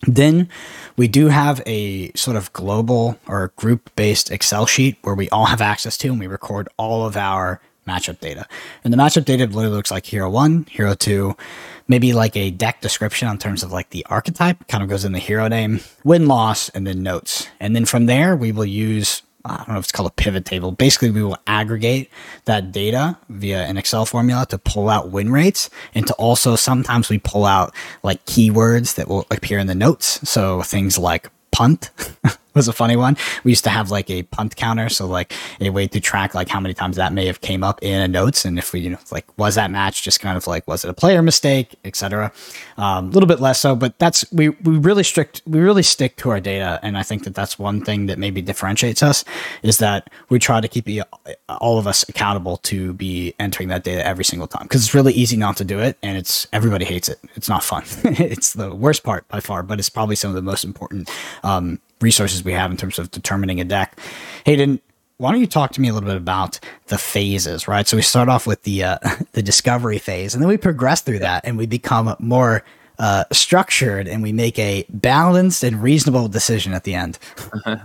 Then 0.03 0.49
we 0.97 1.09
do 1.09 1.29
have 1.29 1.63
a 1.65 2.13
sort 2.13 2.37
of 2.37 2.53
global 2.53 3.19
or 3.27 3.53
group 3.57 3.91
based 3.97 4.31
Excel 4.31 4.67
sheet 4.67 4.99
where 5.03 5.15
we 5.15 5.29
all 5.31 5.47
have 5.47 5.61
access 5.61 5.97
to 5.99 6.09
and 6.09 6.21
we 6.21 6.27
record 6.27 6.69
all 6.77 7.07
of 7.07 7.17
our 7.17 7.61
matchup 7.87 8.21
data. 8.21 8.47
And 8.85 8.93
the 8.93 8.97
matchup 8.97 9.25
data 9.25 9.47
literally 9.47 9.77
looks 9.77 9.91
like 9.91 10.07
hero 10.07 10.31
one, 10.31 10.67
hero 10.71 10.95
two, 10.95 11.37
maybe 11.89 12.13
like 12.13 12.37
a 12.37 12.51
deck 12.51 12.81
description 12.81 13.29
in 13.29 13.39
terms 13.39 13.63
of 13.63 13.73
like 13.73 13.91
the 13.91 14.05
archetype, 14.09 14.67
kind 14.69 14.83
of 14.83 14.89
goes 14.89 15.05
in 15.05 15.13
the 15.13 15.19
hero 15.19 15.49
name, 15.49 15.81
win 16.05 16.27
loss, 16.27 16.69
and 16.71 16.87
then 16.87 17.03
notes. 17.03 17.49
And 17.61 17.75
then 17.75 17.85
from 17.85 18.07
there, 18.07 18.37
we 18.37 18.53
will 18.53 18.65
use 18.65 19.23
I 19.49 19.59
don't 19.59 19.69
know 19.69 19.79
if 19.79 19.85
it's 19.85 19.93
called 19.93 20.11
a 20.11 20.15
pivot 20.15 20.45
table. 20.45 20.73
Basically, 20.73 21.11
we 21.11 21.23
will 21.23 21.39
aggregate 21.47 22.11
that 22.47 22.73
data 22.73 23.17
via 23.29 23.63
an 23.63 23.77
Excel 23.77 24.05
formula 24.05 24.45
to 24.47 24.59
pull 24.59 24.89
out 24.89 25.11
win 25.11 25.31
rates 25.31 25.71
and 25.95 26.07
to 26.07 26.15
also 26.15 26.57
sometimes 26.57 27.09
we 27.09 27.19
pull 27.19 27.45
out 27.45 27.73
like 28.03 28.25
keywords 28.27 28.97
that 28.97 29.09
will 29.09 29.25
appear 29.31 29.59
in 29.59 29.69
the 29.69 29.75
notes. 29.75 30.29
So 30.29 30.63
things 30.63 30.99
like 30.99 31.31
punt 31.53 31.91
was 32.57 32.67
a 32.69 32.73
funny 32.73 32.97
one. 32.97 33.17
We 33.45 33.53
used 33.53 33.65
to 33.65 33.71
have 33.71 33.91
like 33.91 34.11
a 34.11 34.23
punt 34.25 34.57
counter, 34.57 34.89
so 34.89 35.07
like 35.07 35.33
a 35.61 35.71
way 35.71 35.87
to 35.87 36.01
track 36.01 36.35
like 36.35 36.49
how 36.49 36.59
many 36.59 36.75
times 36.75 36.97
that 36.97 37.13
may 37.13 37.27
have 37.27 37.41
came 37.41 37.63
up 37.63 37.83
in 37.83 38.01
a 38.01 38.09
notes, 38.09 38.45
and 38.45 38.59
if 38.59 38.73
we 38.73 38.81
you 38.81 38.91
know 38.91 38.99
like 39.13 39.27
was 39.39 39.55
that 39.55 39.71
match 39.71 40.03
just 40.03 40.21
kind 40.21 40.37
of 40.37 40.47
like 40.47 40.67
was 40.67 40.85
it 40.85 40.89
a 40.89 40.95
player 40.95 41.23
mistake, 41.23 41.77
etc. 41.85 42.33
A 42.79 42.83
um, 42.83 43.11
little 43.13 43.27
bit 43.27 43.41
less 43.41 43.61
so, 43.61 43.77
but 43.77 43.99
that's 43.99 44.31
we 44.33 44.49
we 44.49 44.79
really 44.79 45.05
strict 45.05 45.43
we 45.47 45.61
really 45.61 45.83
stick 45.83 46.17
to 46.17 46.31
our 46.31 46.41
data, 46.41 46.81
and 46.83 46.97
I 46.99 47.03
think 47.03 47.25
that 47.25 47.35
that's 47.35 47.59
one 47.59 47.85
thing 47.85 48.07
that 48.07 48.19
maybe 48.19 48.43
differentiates 48.43 49.03
us 49.03 49.25
is 49.63 49.79
that 49.79 50.09
we 50.31 50.39
try 50.39 50.61
to 50.61 50.69
keep 50.69 50.87
all 51.49 51.79
of 51.79 51.87
us 51.87 52.09
accountable 52.09 52.57
to 52.59 52.95
be 52.95 53.35
entering 53.39 53.69
that 53.69 53.85
data 53.85 54.07
every 54.07 54.25
single 54.25 54.47
time 54.47 54.63
because 54.63 54.85
it's 54.85 54.95
really 54.95 55.13
easy 55.13 55.37
not 55.37 55.57
to 55.59 55.65
do 55.65 55.79
it, 55.79 55.99
and 56.03 56.17
it's 56.17 56.47
everybody 56.53 56.85
hates 56.85 57.09
it. 57.09 57.19
It's 57.35 57.49
not 57.49 57.63
fun. 57.63 57.85
it's 58.05 58.55
the 58.55 58.75
worst 58.75 59.05
part 59.05 59.29
by 59.29 59.41
far, 59.41 59.63
but 59.63 59.79
it's 59.79 59.91
probably 59.91 60.17
some 60.17 60.31
of 60.31 60.37
the 60.37 60.43
most 60.43 60.65
important 60.65 61.11
um, 61.43 61.81
resources 62.01 62.45
we 62.45 62.53
have 62.53 62.71
in 62.71 62.77
terms 62.77 62.99
of 62.99 63.11
determining 63.11 63.61
a 63.61 63.65
deck. 63.65 63.99
Hayden, 64.45 64.81
why 65.19 65.33
don't 65.33 65.41
you 65.41 65.47
talk 65.47 65.73
to 65.73 65.81
me 65.81 65.89
a 65.89 65.95
little 65.95 66.09
bit 66.09 66.17
about 66.17 66.61
the 66.89 66.99
phases, 66.99 67.67
right? 67.67 67.87
So 67.87 67.97
we 67.97 68.03
start 68.03 68.29
off 68.29 68.47
with 68.47 68.63
the 68.63 68.85
uh, 68.85 68.99
the 69.33 69.43
discovery 69.43 69.99
phase, 69.99 70.35
and 70.35 70.43
then 70.43 70.49
we 70.49 70.57
progress 70.57 71.01
through 71.01 71.21
that, 71.21 71.45
and 71.45 71.57
we 71.57 71.67
become 71.67 72.15
more 72.19 72.63
uh, 72.99 73.25
structured, 73.33 74.09
and 74.09 74.23
we 74.23 74.33
make 74.33 74.59
a 74.59 74.85
balanced 74.91 75.63
and 75.63 75.83
reasonable 75.83 76.29
decision 76.29 76.75
at 76.75 76.85
the 76.85 76.95
end. 76.95 77.19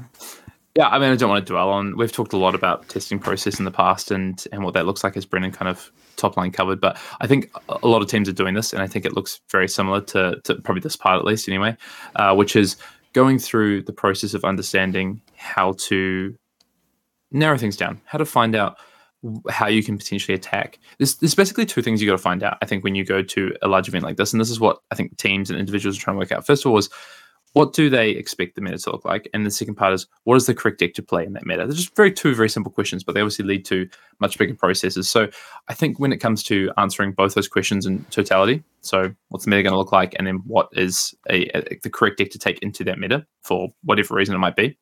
Yeah, 0.74 0.88
I 0.88 1.00
mean, 1.00 1.12
I 1.12 1.18
don't 1.18 1.30
want 1.30 1.46
to 1.46 1.52
dwell 1.52 1.70
on. 1.70 1.98
We've 1.98 2.12
talked 2.12 2.32
a 2.32 2.38
lot 2.38 2.56
about 2.56 2.88
testing 2.88 3.20
process 3.20 3.60
in 3.60 3.66
the 3.66 3.72
past 3.72 4.10
and 4.10 4.42
and 4.54 4.64
what 4.64 4.74
that 4.76 4.86
looks 4.86 5.04
like, 5.04 5.18
as 5.18 5.26
Brendan 5.26 5.52
kind 5.52 5.68
of 5.68 5.92
top 6.16 6.38
line 6.38 6.52
covered. 6.52 6.80
But 6.80 6.98
I 7.20 7.28
think 7.28 7.52
a 7.68 7.88
lot 7.88 8.02
of 8.02 8.08
teams 8.08 8.30
are 8.30 8.34
doing 8.34 8.54
this, 8.54 8.72
and 8.72 8.82
I 8.82 8.88
think 8.88 9.04
it 9.04 9.14
looks 9.14 9.42
very 9.50 9.68
similar 9.68 10.00
to, 10.00 10.40
to 10.46 10.56
probably 10.56 10.80
this 10.80 10.96
part 10.96 11.20
at 11.20 11.26
least, 11.26 11.50
anyway, 11.50 11.76
uh, 12.16 12.34
which 12.36 12.56
is 12.56 12.78
going 13.14 13.40
through 13.40 13.84
the 13.84 13.94
process 13.94 14.34
of 14.34 14.44
understanding 14.44 15.22
how 15.36 15.74
to 15.78 16.36
narrow 17.32 17.58
things 17.58 17.78
down, 17.78 18.02
how 18.06 18.18
to 18.18 18.26
find 18.26 18.56
out 18.56 18.78
how 19.50 19.68
you 19.68 19.84
can 19.84 19.98
potentially 19.98 20.34
attack. 20.34 20.80
There's, 20.98 21.16
there's 21.16 21.36
basically 21.36 21.66
two 21.66 21.82
things 21.82 22.02
you 22.02 22.08
got 22.08 22.14
to 22.14 22.24
find 22.24 22.44
out. 22.44 22.58
I 22.62 22.66
think 22.66 22.84
when 22.84 22.96
you 22.96 23.06
go 23.06 23.22
to 23.22 23.56
a 23.62 23.68
large 23.68 23.88
event 23.88 24.04
like 24.04 24.18
this, 24.18 24.34
and 24.34 24.42
this 24.42 24.50
is 24.50 24.60
what 24.60 24.80
I 24.92 24.96
think 24.96 25.18
teams 25.18 25.50
and 25.50 25.60
individuals 25.60 25.98
are 25.98 26.02
trying 26.02 26.16
to 26.16 26.20
work 26.20 26.32
out. 26.32 26.46
First 26.46 26.66
of 26.66 26.72
all, 26.72 26.78
is 26.78 26.90
what 27.54 27.74
do 27.74 27.90
they 27.90 28.12
expect 28.12 28.56
the 28.56 28.62
meta 28.62 28.78
to 28.78 28.92
look 28.92 29.06
like? 29.06 29.30
And 29.34 29.46
the 29.46 29.52
second 29.52 29.76
part 29.76 29.94
is 29.94 30.08
what 30.24 30.36
is 30.36 30.46
the 30.46 30.56
correct 30.56 30.80
deck 30.80 30.94
to 30.94 31.04
play 31.04 31.26
in 31.26 31.34
that 31.34 31.46
meta? 31.46 31.66
They're 31.66 31.76
just 31.76 31.96
very 31.96 32.12
two 32.12 32.34
very 32.34 32.50
simple 32.50 32.72
questions, 32.72 33.04
but 33.04 33.14
they 33.14 33.22
obviously 33.22 33.46
lead 33.46 33.66
to 33.66 33.90
much 34.20 34.38
bigger 34.38 34.56
processes. 34.56 35.10
So 35.10 35.28
I 35.68 35.74
think 35.74 36.00
when 36.00 36.14
it 36.14 36.18
comes 36.18 36.44
to 36.44 36.72
answering 36.78 37.12
both 37.12 37.34
those 37.34 37.48
questions 37.48 37.86
in 37.86 38.04
totality, 38.06 38.64
so 38.82 39.14
what's 39.30 39.46
the 39.46 39.52
meta 39.52 39.64
going 39.64 39.74
to 39.74 39.78
look 39.78 39.92
like, 39.92 40.16
and 40.18 40.26
then 40.26 40.42
what 40.46 40.70
is 40.74 41.14
a, 41.30 41.46
a, 41.58 41.80
the 41.84 41.90
correct 41.90 42.18
deck 42.18 42.32
to 42.32 42.40
take 42.40 42.60
into 42.60 42.84
that 42.86 43.00
meta 43.00 43.26
for 43.44 43.70
whatever 43.84 44.16
reason 44.16 44.34
it 44.34 44.40
might 44.40 44.56
be, 44.56 44.78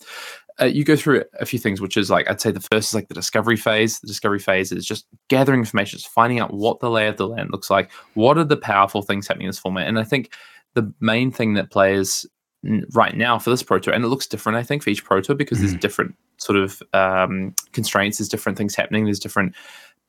uh, 0.62 0.66
you 0.66 0.84
go 0.84 0.96
through 0.96 1.24
a 1.40 1.46
few 1.46 1.58
things, 1.58 1.80
which 1.80 1.96
is 1.98 2.10
like 2.10 2.30
I'd 2.30 2.42
say 2.42 2.52
the 2.52 2.60
first 2.60 2.90
is 2.90 2.94
like 2.94 3.08
the 3.08 3.14
discovery 3.14 3.56
phase. 3.56 4.00
The 4.00 4.08
discovery 4.08 4.40
phase 4.40 4.72
is 4.72 4.86
just 4.86 5.08
gathering 5.30 5.62
information, 5.62 5.98
just 5.98 6.12
finding 6.12 6.40
out 6.40 6.54
what 6.54 6.82
the 6.82 6.90
lay 6.90 7.08
of 7.08 7.18
the 7.18 7.28
land 7.28 7.50
looks 7.52 7.70
like. 7.70 7.92
What 8.14 8.38
are 8.38 8.44
the 8.44 8.58
powerful 8.58 9.02
things 9.02 9.28
happening 9.28 9.46
in 9.46 9.50
this 9.50 9.60
format? 9.60 9.88
And 9.88 9.98
I 9.98 10.04
think 10.04 10.34
the 10.74 10.94
main 11.00 11.32
thing 11.32 11.54
that 11.54 11.72
players 11.72 12.26
right 12.94 13.16
now 13.16 13.40
for 13.40 13.50
this 13.50 13.64
pro 13.64 13.80
tour 13.80 13.94
and 13.94 14.04
it 14.04 14.10
looks 14.10 14.28
different 14.28 14.58
i 14.58 14.64
think 14.64 14.84
for 14.84 14.90
each 14.90 15.06
pro 15.06 15.22
tour 15.22 15.34
because 15.34 15.60
mm-hmm. 15.60 15.68
there's 15.68 15.80
different 15.80 16.14
sort 16.36 16.58
of 16.58 16.84
um, 16.94 17.56
constraints 17.72 18.18
there's 18.18 18.28
different 18.28 18.58
things 18.58 18.76
happening 18.76 19.06
there's 19.06 19.20
different 19.20 19.56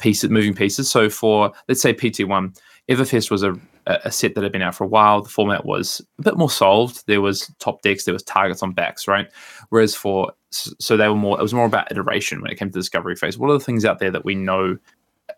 pieces 0.01 0.31
moving 0.31 0.55
pieces. 0.55 0.91
So 0.91 1.09
for 1.09 1.53
let's 1.69 1.81
say 1.81 1.95
pt1 1.95 2.59
everfest 2.89 3.31
was 3.31 3.45
a, 3.45 3.55
a 3.87 4.11
set 4.11 4.35
that 4.35 4.43
had 4.43 4.51
been 4.51 4.63
out 4.63 4.75
for 4.75 4.85
a 4.85 4.89
while. 4.89 5.23
The 5.23 5.29
format 5.29 5.65
was 5.65 6.05
a 6.19 6.23
bit 6.23 6.37
more 6.37 6.51
solved. 6.51 7.07
There 7.07 7.21
was 7.21 7.53
top 7.61 7.83
decks 7.83 8.05
there 8.05 8.15
was 8.15 8.25
targets 8.25 8.63
on 8.63 8.73
backs 8.73 9.07
right? 9.07 9.31
Whereas 9.69 9.95
for 9.95 10.33
so 10.51 10.97
they 10.97 11.09
were 11.09 11.15
more 11.15 11.39
it 11.39 11.43
was 11.43 11.55
more 11.55 11.67
about 11.67 11.93
iteration 11.93 12.41
when 12.41 12.51
it 12.51 12.59
came 12.59 12.69
to 12.69 12.73
the 12.73 12.81
discovery 12.81 13.15
phase. 13.15 13.39
What 13.39 13.51
are 13.51 13.59
the 13.59 13.65
things 13.65 13.85
out 13.85 14.01
there 14.01 14.11
that 14.11 14.25
we 14.25 14.35
know 14.35 14.77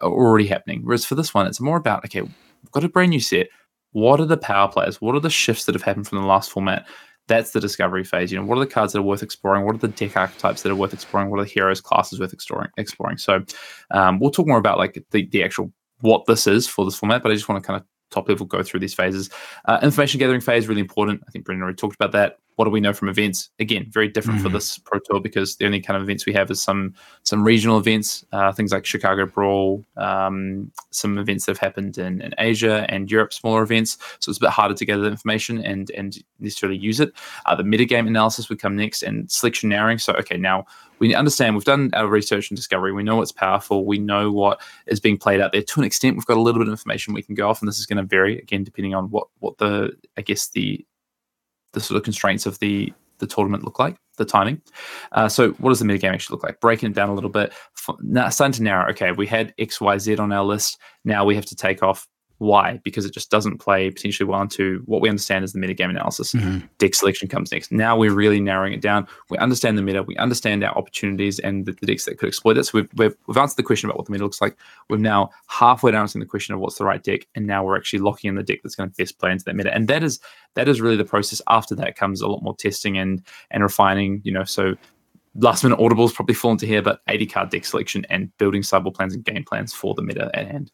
are 0.01 0.11
already 0.11 0.47
happening? 0.47 0.83
Whereas 0.85 1.05
for 1.05 1.17
this 1.17 1.35
one 1.35 1.47
it's 1.47 1.61
more 1.61 1.77
about 1.77 2.05
okay 2.07 2.23
we've 2.23 2.73
got 2.73 2.85
a 2.85 2.89
brand 2.89 3.11
new 3.11 3.21
set. 3.21 3.49
What 3.91 4.21
are 4.21 4.27
the 4.27 4.39
power 4.39 4.69
players? 4.69 5.03
What 5.03 5.15
are 5.15 5.21
the 5.21 5.29
shifts 5.29 5.67
that 5.67 5.75
have 5.75 5.83
happened 5.83 6.09
from 6.09 6.23
the 6.23 6.27
last 6.27 6.51
format 6.51 6.87
that's 7.33 7.53
the 7.53 7.61
discovery 7.61 8.05
phase. 8.05 8.31
You 8.31 8.39
know, 8.39 8.45
what 8.45 8.59
are 8.59 8.65
the 8.65 8.71
cards 8.71 8.93
that 8.93 8.99
are 8.99 9.03
worth 9.03 9.23
exploring? 9.23 9.65
What 9.65 9.75
are 9.75 9.79
the 9.79 9.89
deck 9.89 10.17
archetypes 10.17 10.63
that 10.63 10.71
are 10.71 10.77
worth 10.77 10.93
exploring? 10.93 11.31
What 11.31 11.41
are 11.41 11.45
the 11.45 11.51
heroes 11.51 11.81
classes 11.81 12.21
worth 12.21 12.35
exploring? 12.35 12.69
Exploring. 12.77 13.17
So, 13.17 13.43
um, 13.91 14.19
we'll 14.19 14.31
talk 14.31 14.47
more 14.47 14.59
about 14.59 14.77
like 14.77 15.03
the 15.11 15.27
the 15.27 15.43
actual 15.43 15.73
what 16.01 16.27
this 16.27 16.47
is 16.47 16.69
for 16.69 16.85
this 16.85 16.99
format, 16.99 17.23
but 17.23 17.33
I 17.33 17.35
just 17.35 17.49
want 17.49 17.63
to 17.63 17.67
kind 17.67 17.81
of 17.81 17.87
top 18.11 18.29
level 18.29 18.45
go 18.45 18.63
through 18.63 18.81
these 18.81 18.93
phases. 18.93 19.31
Uh, 19.65 19.79
information 19.83 20.19
gathering 20.19 20.43
phase 20.43 20.69
really 20.69 20.83
important. 20.83 21.23
I 21.27 21.31
think 21.31 21.47
Brendan 21.47 21.63
already 21.63 21.77
talked 21.77 21.95
about 21.95 22.13
that. 22.13 22.37
What 22.63 22.67
do 22.67 22.71
we 22.71 22.81
know 22.81 22.93
from 22.93 23.09
events? 23.09 23.51
Again, 23.59 23.89
very 23.91 24.07
different 24.07 24.39
mm-hmm. 24.39 24.47
for 24.47 24.53
this 24.53 24.79
Pro 24.79 25.01
Tour 25.01 25.19
because 25.19 25.57
the 25.57 25.67
only 25.67 25.81
kind 25.81 25.97
of 25.97 26.05
events 26.05 26.27
we 26.27 26.33
have 26.35 26.49
is 26.49 26.63
some 26.63 26.95
some 27.25 27.43
regional 27.43 27.77
events, 27.77 28.25
uh, 28.31 28.53
things 28.53 28.71
like 28.71 28.87
Chicago 28.87 29.27
Brawl, 29.27 29.85
um, 29.97 30.71
some 30.93 31.19
events 31.19 31.45
that 31.45 31.57
have 31.57 31.59
happened 31.59 31.99
in, 31.99 32.21
in 32.21 32.33
Asia 32.39 32.87
and 32.89 33.11
Europe, 33.11 33.33
smaller 33.33 33.65
events. 33.65 33.99
So 34.21 34.31
it's 34.31 34.39
a 34.39 34.43
bit 34.43 34.51
harder 34.51 34.77
to 34.77 34.87
gather 34.87 35.03
the 35.03 35.09
information 35.09 35.59
and 35.59 35.91
and 35.91 36.17
necessarily 36.39 36.79
use 36.79 37.01
it. 37.01 37.13
Uh, 37.47 37.57
the 37.57 37.65
metagame 37.65 38.07
analysis 38.07 38.49
would 38.49 38.61
come 38.61 38.77
next, 38.77 39.03
and 39.03 39.29
selection 39.29 39.69
narrowing. 39.69 39.99
So 39.99 40.13
okay, 40.13 40.37
now 40.37 40.65
we 41.01 41.17
understand 41.17 41.57
we've 41.57 41.65
done 41.65 41.91
our 41.95 42.07
research 42.07 42.49
and 42.49 42.57
discovery. 42.57 42.93
We 42.93 43.03
know 43.03 43.17
what's 43.17 43.33
powerful. 43.33 43.85
We 43.85 43.99
know 43.99 44.31
what 44.31 44.63
is 44.87 45.01
being 45.01 45.19
played 45.19 45.41
out 45.41 45.51
there. 45.51 45.63
To 45.63 45.81
an 45.81 45.85
extent, 45.85 46.15
we've 46.15 46.27
got 46.27 46.37
a 46.37 46.41
little 46.41 46.61
bit 46.61 46.69
of 46.69 46.73
information 46.73 47.13
we 47.13 47.23
can 47.23 47.35
go 47.35 47.51
off, 47.51 47.61
and 47.61 47.69
this 47.69 47.81
is 47.81 47.87
going 47.87 47.97
to 47.97 48.05
vary 48.05 48.39
again 48.39 48.63
depending 48.63 48.95
on 48.95 49.11
what 49.11 49.27
what 49.41 49.59
the 49.59 49.97
I 50.17 50.23
guess 50.23 50.51
the 50.51 50.87
the 51.73 51.81
sort 51.81 51.97
of 51.97 52.05
constraints 52.05 52.47
of 52.47 52.59
the 52.59 52.93
the 53.19 53.27
tournament 53.27 53.65
look 53.65 53.79
like, 53.79 53.97
the 54.19 54.25
timing. 54.25 54.61
Uh, 55.13 55.29
so, 55.29 55.51
what 55.53 55.71
does 55.71 55.79
the 55.79 55.85
metagame 55.85 56.13
actually 56.13 56.35
look 56.35 56.43
like? 56.43 56.61
Breaking 56.61 56.91
it 56.91 56.95
down 56.95 57.09
a 57.09 57.15
little 57.15 57.31
bit, 57.31 57.53
now 58.01 58.29
starting 58.29 58.53
to 58.55 58.63
narrow. 58.63 58.91
Okay, 58.91 59.13
we 59.13 59.27
had 59.27 59.55
X, 59.59 59.81
Y, 59.81 59.97
Z 59.99 60.17
on 60.17 60.33
our 60.33 60.45
list. 60.45 60.79
Now 61.05 61.25
we 61.25 61.35
have 61.37 61.47
to 61.47 61.57
take 61.57 61.83
off 61.83 62.07
why? 62.43 62.81
Because 62.83 63.05
it 63.05 63.15
just 63.15 63.31
doesn't 63.31 63.59
play 63.59 63.89
potentially 63.89 64.29
well 64.29 64.43
into 64.43 64.83
what 64.87 65.01
we 65.01 65.09
understand 65.09 65.45
as 65.45 65.53
the 65.53 65.61
metagame 65.61 65.91
analysis. 65.91 66.33
Mm-hmm. 66.33 66.67
Deck 66.79 66.95
selection 66.95 67.29
comes 67.29 67.53
next. 67.53 67.71
Now 67.71 67.97
we're 67.97 68.13
really 68.13 68.41
narrowing 68.41 68.73
it 68.73 68.81
down. 68.81 69.07
We 69.31 69.39
understand 69.39 69.79
the 69.79 69.83
meta, 69.83 70.03
we 70.03 70.17
understand 70.17 70.65
our 70.65 70.77
opportunities 70.77 71.39
and 71.39 71.67
the, 71.67 71.73
the 71.73 71.87
decks 71.87 72.05
that 72.07 72.19
could 72.19 72.29
exploit 72.29 72.59
it. 72.59 72.65
So 72.65 72.79
we've, 72.79 72.89
we've, 72.97 73.15
we've, 73.29 73.37
answered 73.37 73.59
the 73.59 73.63
question 73.63 73.89
about 73.89 73.97
what 73.97 74.07
the 74.07 74.13
meta 74.13 74.25
looks 74.25 74.41
like. 74.41 74.57
We've 74.91 74.99
now 74.99 75.31
halfway 75.47 75.93
down 75.93 76.03
answering 76.03 76.21
the 76.21 76.29
question 76.29 76.53
of 76.53 76.61
what's 76.61 76.79
the 76.79 76.85
right 76.85 77.03
deck, 77.03 77.29
and 77.37 77.47
now 77.47 77.65
we're 77.65 77.77
actually 77.77 78.01
locking 78.01 78.29
in 78.29 78.35
the 78.35 78.43
deck 78.43 78.59
that's 78.65 78.75
going 78.75 78.91
to 78.91 78.97
best 78.97 79.21
play 79.21 79.31
into 79.31 79.45
that 79.45 79.55
meta. 79.55 79.73
And 79.73 79.87
that 79.87 80.03
is 80.03 80.19
that 80.55 80.69
is 80.69 80.81
really 80.81 80.97
the 80.97 81.05
process. 81.05 81.41
After 81.49 81.77
that 81.77 81.97
comes 81.97 82.21
a 82.21 82.27
lot 82.27 82.43
more 82.43 82.57
testing 82.57 82.99
and 82.99 83.23
and 83.53 83.63
refining. 83.63 84.21
You 84.25 84.33
know, 84.33 84.45
so 84.45 84.75
last 85.37 85.63
minute 85.63 85.79
audibles 85.79 86.13
probably 86.13 86.35
fall 86.35 86.51
into 86.51 86.67
here, 86.67 86.83
but 86.83 87.03
80 87.09 87.27
card 87.27 87.51
deck 87.51 87.65
selection 87.65 88.05
and 88.11 88.37
building 88.39 88.65
sideboard 88.65 88.97
plans 88.97 89.15
and 89.15 89.25
game 89.25 89.45
plans 89.45 89.73
for 89.73 89.95
the 89.95 90.03
meta 90.03 90.29
at 90.35 90.49
hand. 90.49 90.73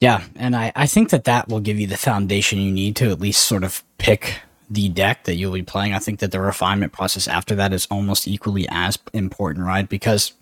Yeah, 0.00 0.22
and 0.36 0.54
I, 0.54 0.72
I 0.74 0.86
think 0.86 1.10
that 1.10 1.24
that 1.24 1.48
will 1.48 1.60
give 1.60 1.78
you 1.78 1.86
the 1.86 1.96
foundation 1.96 2.58
you 2.58 2.72
need 2.72 2.96
to 2.96 3.10
at 3.10 3.20
least 3.20 3.46
sort 3.46 3.64
of 3.64 3.82
pick 3.98 4.40
the 4.68 4.88
deck 4.88 5.24
that 5.24 5.36
you'll 5.36 5.52
be 5.52 5.62
playing. 5.62 5.94
I 5.94 5.98
think 5.98 6.20
that 6.20 6.30
the 6.30 6.40
refinement 6.40 6.92
process 6.92 7.28
after 7.28 7.54
that 7.54 7.72
is 7.72 7.86
almost 7.90 8.26
equally 8.26 8.66
as 8.70 8.98
important, 9.12 9.66
right? 9.66 9.88
Because 9.88 10.32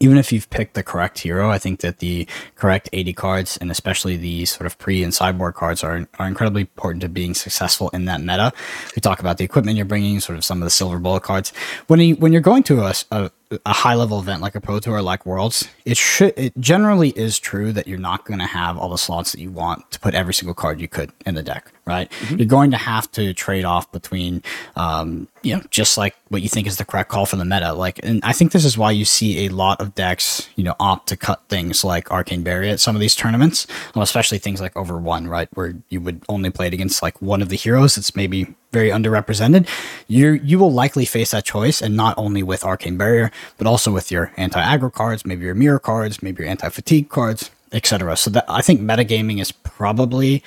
even 0.00 0.16
if 0.16 0.32
you've 0.32 0.48
picked 0.50 0.74
the 0.74 0.82
correct 0.82 1.18
hero, 1.18 1.50
I 1.50 1.58
think 1.58 1.80
that 1.80 1.98
the 1.98 2.26
correct 2.54 2.88
80 2.92 3.12
cards 3.14 3.56
and 3.56 3.70
especially 3.70 4.16
the 4.16 4.44
sort 4.44 4.66
of 4.66 4.78
pre 4.78 5.02
and 5.02 5.12
sideboard 5.12 5.54
cards 5.54 5.82
are, 5.82 6.06
are 6.18 6.26
incredibly 6.26 6.62
important 6.62 7.02
to 7.02 7.08
being 7.08 7.34
successful 7.34 7.88
in 7.90 8.04
that 8.04 8.20
meta. 8.20 8.52
We 8.94 9.00
talk 9.00 9.20
about 9.20 9.38
the 9.38 9.44
equipment 9.44 9.76
you're 9.76 9.86
bringing, 9.86 10.20
sort 10.20 10.38
of 10.38 10.44
some 10.44 10.62
of 10.62 10.66
the 10.66 10.70
silver 10.70 10.98
bullet 10.98 11.22
cards. 11.22 11.52
When 11.88 12.00
you, 12.00 12.14
when 12.16 12.32
you're 12.32 12.42
going 12.42 12.62
to 12.64 12.82
a, 12.82 12.94
a, 13.10 13.30
a 13.64 13.72
high 13.72 13.94
level 13.94 14.20
event 14.20 14.42
like 14.42 14.54
a 14.54 14.60
pro 14.60 14.78
tour 14.78 15.00
like 15.00 15.24
worlds 15.24 15.68
it 15.86 15.96
should 15.96 16.34
it 16.36 16.52
generally 16.60 17.10
is 17.10 17.38
true 17.38 17.72
that 17.72 17.86
you're 17.86 17.98
not 17.98 18.26
going 18.26 18.38
to 18.38 18.46
have 18.46 18.76
all 18.76 18.90
the 18.90 18.98
slots 18.98 19.32
that 19.32 19.40
you 19.40 19.50
want 19.50 19.90
to 19.90 19.98
put 20.00 20.14
every 20.14 20.34
single 20.34 20.54
card 20.54 20.80
you 20.80 20.88
could 20.88 21.10
in 21.24 21.34
the 21.34 21.42
deck 21.42 21.72
right 21.86 22.10
mm-hmm. 22.10 22.36
you're 22.36 22.46
going 22.46 22.70
to 22.70 22.76
have 22.76 23.10
to 23.10 23.32
trade 23.32 23.64
off 23.64 23.90
between 23.90 24.42
um, 24.76 25.26
you 25.42 25.56
know 25.56 25.62
just 25.70 25.96
like 25.96 26.14
what 26.28 26.42
you 26.42 26.48
think 26.48 26.66
is 26.66 26.76
the 26.76 26.84
correct 26.84 27.08
call 27.08 27.24
for 27.24 27.36
the 27.36 27.44
meta 27.44 27.72
like 27.72 27.98
and 28.02 28.20
i 28.22 28.34
think 28.34 28.52
this 28.52 28.66
is 28.66 28.76
why 28.76 28.90
you 28.90 29.06
see 29.06 29.46
a 29.46 29.48
lot 29.48 29.80
of 29.80 29.94
decks 29.94 30.50
you 30.56 30.64
know 30.64 30.74
opt 30.78 31.08
to 31.08 31.16
cut 31.16 31.42
things 31.48 31.82
like 31.82 32.10
arcane 32.10 32.42
barrier 32.42 32.72
at 32.72 32.80
some 32.80 32.94
of 32.94 33.00
these 33.00 33.16
tournaments 33.16 33.66
well, 33.94 34.02
especially 34.02 34.38
things 34.38 34.60
like 34.60 34.76
over 34.76 34.98
one 34.98 35.26
right 35.26 35.48
where 35.54 35.74
you 35.88 36.02
would 36.02 36.22
only 36.28 36.50
play 36.50 36.66
it 36.66 36.74
against 36.74 37.02
like 37.02 37.20
one 37.22 37.40
of 37.40 37.48
the 37.48 37.56
heroes 37.56 37.94
that's 37.94 38.14
maybe 38.14 38.54
very 38.72 38.90
underrepresented, 38.90 39.66
you 40.06 40.32
you 40.32 40.58
will 40.58 40.72
likely 40.72 41.04
face 41.04 41.30
that 41.30 41.44
choice, 41.44 41.80
and 41.80 41.96
not 41.96 42.16
only 42.18 42.42
with 42.42 42.64
Arcane 42.64 42.96
Barrier, 42.96 43.30
but 43.56 43.66
also 43.66 43.90
with 43.90 44.10
your 44.10 44.32
anti-aggro 44.36 44.92
cards, 44.92 45.24
maybe 45.24 45.44
your 45.44 45.54
mirror 45.54 45.78
cards, 45.78 46.22
maybe 46.22 46.42
your 46.42 46.50
anti-fatigue 46.50 47.08
cards, 47.08 47.50
etc. 47.72 48.16
So 48.16 48.30
that 48.30 48.44
I 48.48 48.60
think 48.60 48.80
metagaming 48.80 49.40
is 49.40 49.52
probably 49.52 50.42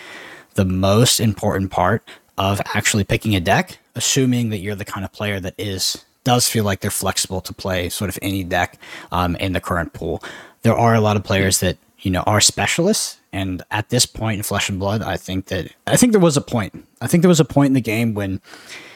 the 0.53 0.65
most 0.65 1.19
important 1.19 1.71
part 1.71 2.03
of 2.37 2.61
actually 2.73 3.03
picking 3.03 3.35
a 3.35 3.39
deck, 3.39 3.79
assuming 3.95 4.49
that 4.49 4.59
you're 4.59 4.75
the 4.75 4.85
kind 4.85 5.05
of 5.05 5.11
player 5.11 5.39
that 5.39 5.55
is 5.57 6.05
does 6.23 6.47
feel 6.47 6.63
like 6.63 6.81
they're 6.81 6.91
flexible 6.91 7.41
to 7.41 7.53
play 7.53 7.89
sort 7.89 8.09
of 8.09 8.19
any 8.21 8.43
deck 8.43 8.77
um, 9.11 9.35
in 9.37 9.53
the 9.53 9.59
current 9.59 9.93
pool. 9.93 10.23
There 10.61 10.75
are 10.75 10.93
a 10.93 11.01
lot 11.01 11.17
of 11.17 11.23
players 11.23 11.59
that 11.61 11.77
you 12.01 12.11
know 12.11 12.21
are 12.21 12.41
specialists 12.41 13.19
and 13.33 13.63
at 13.71 13.89
this 13.89 14.05
point 14.05 14.37
in 14.37 14.43
Flesh 14.43 14.69
and 14.69 14.79
Blood, 14.79 15.01
I 15.01 15.17
think 15.17 15.45
that 15.45 15.71
I 15.87 15.95
think 15.95 16.11
there 16.11 16.21
was 16.21 16.37
a 16.37 16.41
point. 16.41 16.85
I 16.99 17.07
think 17.07 17.21
there 17.21 17.29
was 17.29 17.39
a 17.39 17.45
point 17.45 17.67
in 17.67 17.73
the 17.73 17.81
game 17.81 18.13
when 18.13 18.41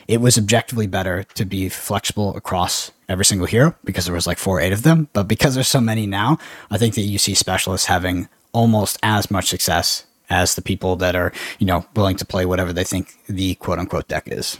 it 0.07 0.21
was 0.21 0.37
objectively 0.37 0.87
better 0.87 1.23
to 1.35 1.45
be 1.45 1.69
flexible 1.69 2.35
across 2.35 2.91
every 3.07 3.25
single 3.25 3.47
hero 3.47 3.75
because 3.83 4.05
there 4.05 4.13
was 4.13 4.27
like 4.27 4.37
four, 4.37 4.59
eight 4.59 4.73
of 4.73 4.83
them. 4.83 5.09
But 5.13 5.27
because 5.27 5.55
there's 5.55 5.67
so 5.67 5.81
many 5.81 6.05
now, 6.05 6.37
I 6.69 6.77
think 6.77 6.95
that 6.95 7.01
you 7.01 7.17
see 7.17 7.33
specialists 7.33 7.87
having 7.87 8.27
almost 8.51 8.97
as 9.03 9.31
much 9.31 9.47
success 9.47 10.05
as 10.29 10.55
the 10.55 10.61
people 10.61 10.95
that 10.97 11.15
are, 11.15 11.31
you 11.59 11.65
know, 11.65 11.85
willing 11.95 12.17
to 12.17 12.25
play 12.25 12.45
whatever 12.45 12.73
they 12.73 12.83
think 12.83 13.13
the 13.27 13.55
quote 13.55 13.79
unquote 13.79 14.07
deck 14.07 14.23
is. 14.27 14.59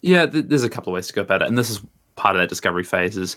Yeah, 0.00 0.26
th- 0.26 0.46
there's 0.48 0.64
a 0.64 0.70
couple 0.70 0.92
of 0.92 0.94
ways 0.94 1.06
to 1.08 1.12
go 1.12 1.22
about 1.22 1.42
it, 1.42 1.48
and 1.48 1.58
this 1.58 1.70
is 1.70 1.80
part 2.14 2.36
of 2.36 2.40
that 2.40 2.48
discovery 2.48 2.84
phase. 2.84 3.16
Is 3.16 3.36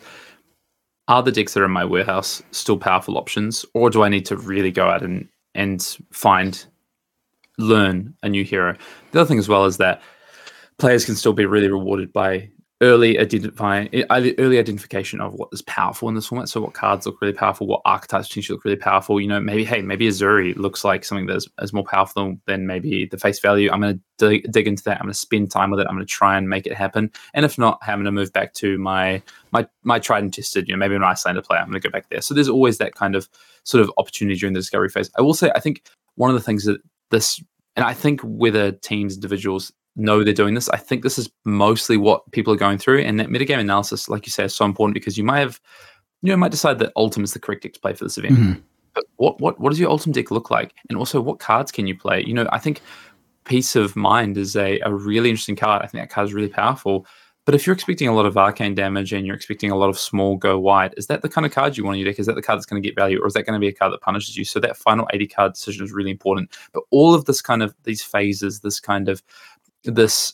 are 1.10 1.22
the 1.22 1.32
decks 1.32 1.54
that 1.54 1.62
are 1.62 1.66
in 1.66 1.72
my 1.72 1.84
warehouse 1.84 2.42
still 2.52 2.78
powerful 2.78 3.18
options, 3.18 3.66
or 3.74 3.90
do 3.90 4.04
I 4.04 4.10
need 4.10 4.26
to 4.28 4.38
really 4.38 4.72
go 4.72 4.88
out 4.90 5.04
and 5.04 5.28
and 5.56 5.98
find 6.12 6.66
learn 7.58 8.16
a 8.24 8.30
new 8.30 8.46
hero. 8.46 8.78
The 9.12 9.20
other 9.20 9.28
thing 9.28 9.40
as 9.40 9.50
well 9.50 9.66
is 9.66 9.78
that 9.78 10.02
players 10.78 11.04
can 11.04 11.16
still 11.16 11.34
be 11.34 11.46
really 11.46 11.68
rewarded 11.68 12.14
by 12.14 12.50
early 12.82 13.20
identifying 13.20 13.90
early 14.10 14.58
identification 14.58 15.20
of 15.20 15.34
what 15.34 15.50
is 15.52 15.62
powerful 15.64 16.08
in 16.08 16.16
this 16.16 16.28
format. 16.28 16.48
So 16.48 16.62
what 16.62 16.74
cards 16.74 17.06
look 17.06 17.20
really 17.22 17.34
powerful, 17.34 17.68
what 17.68 17.82
archetypes 17.84 18.30
potentially 18.30 18.56
look 18.56 18.64
really 18.64 18.78
powerful. 18.78 19.20
You 19.20 19.28
know, 19.28 19.40
maybe 19.42 19.66
hey, 19.66 19.82
maybe 19.82 20.08
Uzuri 20.08 20.56
looks 20.56 20.86
like 20.86 21.04
something 21.04 21.26
that 21.26 21.36
is, 21.36 21.50
is 21.62 21.74
more 21.74 21.84
powerful 21.84 22.38
than 22.46 22.68
maybe 22.68 23.06
the 23.06 23.18
face 23.18 23.40
value. 23.40 23.70
I'm 23.70 23.82
going 23.82 23.96
to 23.96 24.02
dig, 24.18 24.52
dig, 24.52 24.68
into 24.68 24.84
that. 24.84 24.98
I'm 24.98 25.04
going 25.04 25.14
to 25.14 25.20
spend 25.20 25.52
time 25.52 25.72
with 25.72 25.82
it. 25.82 25.88
I'm 25.90 25.96
going 25.96 26.06
to 26.06 26.12
try 26.12 26.38
and 26.38 26.48
make 26.48 26.66
it 26.66 26.74
happen. 26.74 27.12
And 27.34 27.44
if 27.44 27.58
not, 27.58 27.80
I'm 27.82 27.98
going 27.98 28.06
to 28.06 28.12
move 28.12 28.32
back 28.32 28.54
to 28.56 28.78
my 28.78 29.22
my 29.52 29.68
my 29.84 30.00
tried 30.00 30.24
and 30.24 30.34
tested. 30.34 30.68
You 30.68 30.76
know, 30.76 30.80
maybe 30.80 30.96
an 30.96 31.04
Iyslander 31.04 31.44
player. 31.44 31.60
I'm 31.60 31.70
going 31.70 31.82
to 31.82 31.88
go 31.88 31.92
back 31.92 32.10
there. 32.10 32.22
So 32.22 32.34
there's 32.34 32.50
always 32.50 32.78
that 32.78 32.96
kind 32.96 33.16
of 33.16 33.28
sort 33.64 33.84
of 33.84 33.92
opportunity 33.98 34.40
during 34.40 34.54
the 34.54 34.60
discovery 34.60 34.90
phase. 34.90 35.12
I 35.18 35.22
will 35.22 35.34
say, 35.34 35.52
I 35.54 35.60
think 35.60 35.90
one 36.16 36.30
of 36.30 36.36
the 36.36 36.44
things 36.44 36.64
that 36.64 36.80
this 37.12 37.42
and 37.76 37.86
I 37.86 37.94
think 37.94 38.22
whether 38.22 38.72
teams, 38.72 39.16
individuals, 39.16 39.72
know 39.96 40.24
they're 40.24 40.34
doing 40.34 40.54
this. 40.54 40.70
I 40.70 40.78
think 40.78 41.04
this 41.04 41.18
is 41.18 41.30
mostly 41.46 41.98
what 41.98 42.30
people 42.32 42.54
are 42.54 42.58
going 42.58 42.78
through, 42.78 43.02
and 43.02 43.20
that 43.20 43.28
metagame 43.28 43.60
analysis, 43.60 44.10
like 44.10 44.26
you 44.26 44.32
say, 44.32 44.46
is 44.46 44.56
so 44.56 44.66
important 44.66 44.94
because 44.94 45.18
you 45.18 45.24
might 45.24 45.40
have, 45.40 45.60
you 46.22 46.32
know, 46.32 46.38
might 46.38 46.52
decide 46.52 46.80
that 46.80 46.94
Oldhim 46.96 47.24
is 47.24 47.34
the 47.34 47.40
correct 47.40 47.64
deck 47.64 47.74
to 47.74 47.80
play 47.80 47.94
for 47.94 48.06
this 48.06 48.18
event. 48.18 48.36
Mm-hmm. 48.36 48.60
But 48.94 49.06
what 49.18 49.40
what 49.40 49.60
what 49.60 49.70
does 49.70 49.80
your 49.80 49.90
Oldhim 49.90 50.14
deck 50.14 50.32
look 50.32 50.50
like, 50.50 50.74
and 50.90 50.98
also 50.98 51.22
what 51.22 51.40
cards 51.40 51.72
can 51.72 51.88
you 51.88 51.98
play? 51.98 52.24
You 52.26 52.34
know, 52.34 52.48
I 52.52 52.60
think 52.60 52.82
Peace 53.46 53.76
of 53.76 53.96
Mind 53.96 54.38
is 54.38 54.56
a, 54.56 54.80
a 54.82 54.94
really 54.94 55.30
interesting 55.30 55.56
card. 55.56 55.82
I 55.82 55.88
think 55.88 56.04
that 56.04 56.14
card 56.14 56.28
is 56.28 56.34
really 56.34 56.50
powerful. 56.50 57.06
But 57.50 57.56
if 57.56 57.66
you're 57.66 57.74
expecting 57.74 58.08
a 58.08 58.14
lot 58.14 58.28
of 58.28 58.38
arcane 58.38 58.76
damage 58.76 59.12
and 59.12 59.26
you're 59.26 59.36
expecting 59.36 59.72
a 59.72 59.76
lot 59.76 59.90
of 59.90 59.98
small 59.98 60.38
go 60.38 60.60
wide, 60.60 60.94
is 60.98 61.08
that 61.08 61.24
the 61.24 61.30
kind 61.30 61.48
of 61.48 61.52
card 61.52 61.76
you 61.76 61.84
want 61.84 61.96
in 61.96 62.02
your 62.02 62.12
deck? 62.12 62.20
Is 62.20 62.28
that 62.28 62.36
the 62.36 62.44
card 62.44 62.58
that's 62.58 62.68
going 62.68 62.80
to 62.80 62.88
get 62.88 62.96
value, 62.96 63.20
or 63.20 63.26
is 63.26 63.34
that 63.34 63.42
going 63.42 63.56
to 63.56 63.60
be 63.60 63.68
a 63.68 63.74
card 63.74 63.92
that 63.92 64.02
punishes 64.02 64.38
you? 64.38 64.46
So 64.46 64.60
that 64.60 64.78
final 64.78 65.08
80 65.12 65.28
card 65.28 65.54
decision 65.54 65.84
is 65.84 65.92
really 65.92 66.12
important. 66.12 66.52
But 66.74 66.84
all 66.92 67.16
of 67.16 67.26
this 67.26 67.42
kind 67.42 67.64
of 67.64 67.74
these 67.86 68.04
phases, 68.04 68.60
this 68.60 68.80
kind 68.80 69.10
of 69.10 69.24
this 69.84 70.34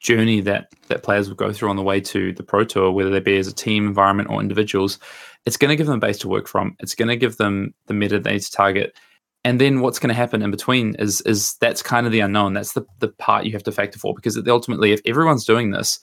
journey 0.00 0.40
that 0.40 0.68
that 0.88 1.02
players 1.02 1.28
will 1.28 1.36
go 1.36 1.52
through 1.52 1.68
on 1.68 1.76
the 1.76 1.82
way 1.82 2.00
to 2.00 2.32
the 2.32 2.42
pro 2.42 2.64
tour 2.64 2.90
whether 2.90 3.10
they 3.10 3.20
be 3.20 3.36
as 3.36 3.46
a 3.46 3.52
team 3.52 3.86
environment 3.86 4.30
or 4.30 4.40
individuals 4.40 4.98
it's 5.46 5.56
going 5.56 5.70
to 5.70 5.76
give 5.76 5.86
them 5.86 5.96
a 5.96 6.00
base 6.00 6.18
to 6.18 6.28
work 6.28 6.46
from. 6.46 6.76
It's 6.80 6.94
going 6.94 7.08
to 7.08 7.16
give 7.16 7.36
them 7.36 7.74
the 7.86 7.94
meta 7.94 8.20
they 8.20 8.32
need 8.32 8.42
to 8.42 8.50
target. 8.50 8.98
And 9.42 9.60
then 9.60 9.80
what's 9.80 9.98
going 9.98 10.08
to 10.08 10.14
happen 10.14 10.42
in 10.42 10.50
between 10.50 10.94
is 10.96 11.22
is 11.22 11.54
that's 11.60 11.82
kind 11.82 12.06
of 12.06 12.12
the 12.12 12.20
unknown. 12.20 12.52
That's 12.52 12.74
the, 12.74 12.84
the 12.98 13.08
part 13.08 13.46
you 13.46 13.52
have 13.52 13.62
to 13.62 13.72
factor 13.72 13.98
for 13.98 14.14
because 14.14 14.38
ultimately 14.46 14.92
if 14.92 15.00
everyone's 15.06 15.46
doing 15.46 15.70
this 15.70 15.98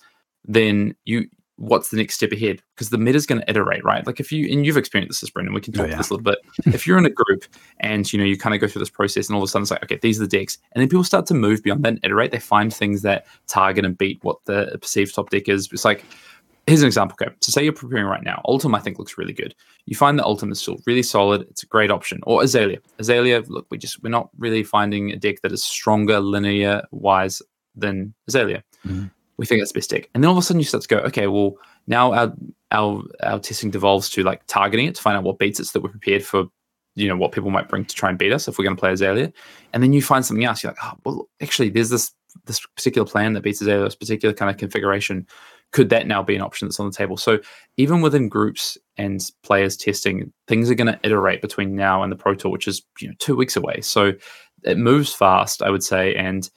then 0.50 0.96
you 1.06 1.26
what's 1.58 1.90
the 1.90 1.98
next 1.98 2.16
step 2.16 2.32
ahead? 2.32 2.62
Because 2.76 2.90
the 2.90 2.98
meta 2.98 3.18
is 3.18 3.26
going 3.26 3.42
to 3.42 3.50
iterate 3.50 3.84
right? 3.84 4.06
Like 4.06 4.20
if 4.20 4.32
you 4.32 4.52
and 4.52 4.66
you've 4.66 4.78
experienced 4.78 5.22
this 5.22 5.30
brendan 5.30 5.54
we 5.54 5.62
can 5.62 5.74
talk 5.74 5.86
oh, 5.86 5.90
yeah. 5.90 5.98
this 5.98 6.10
a 6.10 6.14
little 6.14 6.24
bit. 6.24 6.40
If 6.74 6.88
you're 6.88 6.98
in 6.98 7.06
a 7.06 7.10
group 7.10 7.46
and 7.80 8.12
you 8.12 8.20
know 8.20 8.26
you 8.26 8.38
kind 8.38 8.56
of 8.56 8.62
go 8.62 8.68
through 8.68 8.80
this 8.80 8.90
process 8.90 9.28
and 9.28 9.36
all 9.36 9.44
of 9.44 9.48
a 9.48 9.50
sudden 9.50 9.64
it's 9.64 9.72
like 9.72 9.84
okay 9.84 10.00
these 10.02 10.20
are 10.20 10.24
the 10.24 10.38
decks 10.38 10.58
and 10.72 10.82
then 10.82 10.88
people 10.88 11.04
start 11.04 11.26
to 11.28 11.34
move 11.34 11.64
beyond 11.64 11.84
that 11.84 11.90
and 11.90 12.00
iterate 12.04 12.32
they 12.32 12.40
find 12.40 12.74
things 12.74 13.02
that 13.02 13.26
target 13.48 13.86
and 13.86 13.98
beat 13.98 14.24
what 14.24 14.38
the 14.46 14.78
perceived 14.82 15.14
top 15.14 15.30
deck 15.30 15.50
is. 15.50 15.70
It's 15.72 15.86
like 15.86 16.06
here's 16.68 16.82
an 16.82 16.88
example 16.88 17.18
okay? 17.20 17.34
So 17.42 17.52
say 17.52 17.64
you're 17.64 17.74
preparing 17.74 18.06
right 18.06 18.24
now 18.24 18.42
Oldhim 18.46 18.76
i 18.76 18.80
think 18.80 19.00
looks 19.00 19.18
really 19.18 19.34
good. 19.34 19.56
You 19.86 19.96
find 19.96 20.20
that 20.20 20.26
Oldhim 20.26 20.52
is 20.52 20.62
still 20.62 20.78
really 20.86 21.04
solid 21.04 21.42
it's 21.50 21.64
a 21.64 21.68
great 21.68 21.92
option. 21.92 22.20
Or 22.24 22.44
azalea. 22.44 22.80
Azalea 23.00 23.44
look 23.48 23.66
we 23.72 23.78
just 23.78 24.04
we're 24.04 24.10
not 24.10 24.30
really 24.38 24.64
finding 24.64 25.12
a 25.12 25.18
deck 25.18 25.42
that 25.42 25.52
is 25.52 25.64
stronger 25.64 26.20
linear 26.20 26.84
wise 26.92 27.42
than 27.76 28.14
azalea. 28.28 28.64
Mm-hmm 28.86 29.08
we 29.38 29.46
think 29.46 29.62
that's 29.62 29.88
deck. 29.88 30.10
And 30.14 30.24
then 30.24 30.30
all 30.30 30.38
of 30.38 30.42
a 30.42 30.46
sudden 30.46 30.60
you 30.60 30.66
start 30.66 30.84
to 30.84 30.88
go, 30.88 30.98
okay, 31.00 31.28
well 31.28 31.56
now 31.88 32.14
our 32.14 32.34
our 32.72 33.04
our 33.24 33.40
testing 33.40 33.72
devolves 33.72 34.10
to 34.10 34.24
like 34.24 34.46
targeting 34.48 34.88
it 34.88 34.96
to 34.96 35.02
find 35.02 35.16
out 35.16 35.24
what 35.24 35.40
beats 35.40 35.60
it 35.60 35.66
so 35.66 35.72
that 35.74 35.84
we're 35.84 35.92
prepared 35.92 36.24
for 36.24 36.46
you 36.96 37.08
know 37.08 37.16
what 37.16 37.32
people 37.32 37.52
might 37.52 37.70
bring 37.70 37.86
to 37.86 37.96
try 37.96 38.10
and 38.10 38.18
beat 38.18 38.34
us 38.34 38.48
if 38.48 38.58
we're 38.58 38.66
going 38.66 38.76
to 38.76 38.80
play 38.80 38.92
Azalea. 38.92 39.32
And 39.72 39.84
then 39.84 39.94
you 39.94 40.02
find 40.02 40.26
something 40.26 40.44
else. 40.44 40.64
You're 40.64 40.72
like, 40.72 40.84
oh 40.84 40.98
well, 41.06 41.30
actually, 41.42 41.70
there's 41.70 41.90
this 41.90 42.12
this 42.46 42.60
particular 42.76 43.08
plan 43.08 43.34
that 43.34 43.42
beats 43.42 43.62
Azalea, 43.62 43.84
this 43.84 43.96
particular 43.96 44.34
kind 44.34 44.50
of 44.50 44.58
configuration. 44.58 45.28
Could 45.72 45.90
that 45.90 46.08
now 46.08 46.24
be 46.24 46.36
an 46.36 46.42
option 46.42 46.68
that's 46.68 46.80
on 46.80 46.88
the 46.88 46.96
table? 46.96 47.18
So 47.18 47.40
even 47.76 48.02
within 48.02 48.30
groups 48.30 48.78
and 48.98 49.22
players 49.44 49.78
testing, 49.78 50.32
things 50.48 50.72
are 50.72 50.76
going 50.76 50.92
to 50.92 51.00
iterate 51.04 51.42
between 51.42 51.76
now 51.76 52.04
and 52.04 52.12
the 52.12 52.16
Pro 52.16 52.34
Tour, 52.36 52.52
which 52.52 52.68
is 52.68 52.82
you 53.00 53.08
know 53.08 53.14
two 53.20 53.36
weeks 53.36 53.56
away. 53.56 53.82
So 53.82 54.14
it 54.64 54.78
moves 54.78 55.14
fast, 55.14 55.62
I 55.62 55.70
would 55.70 55.84
say, 55.84 56.16
and 56.16 56.50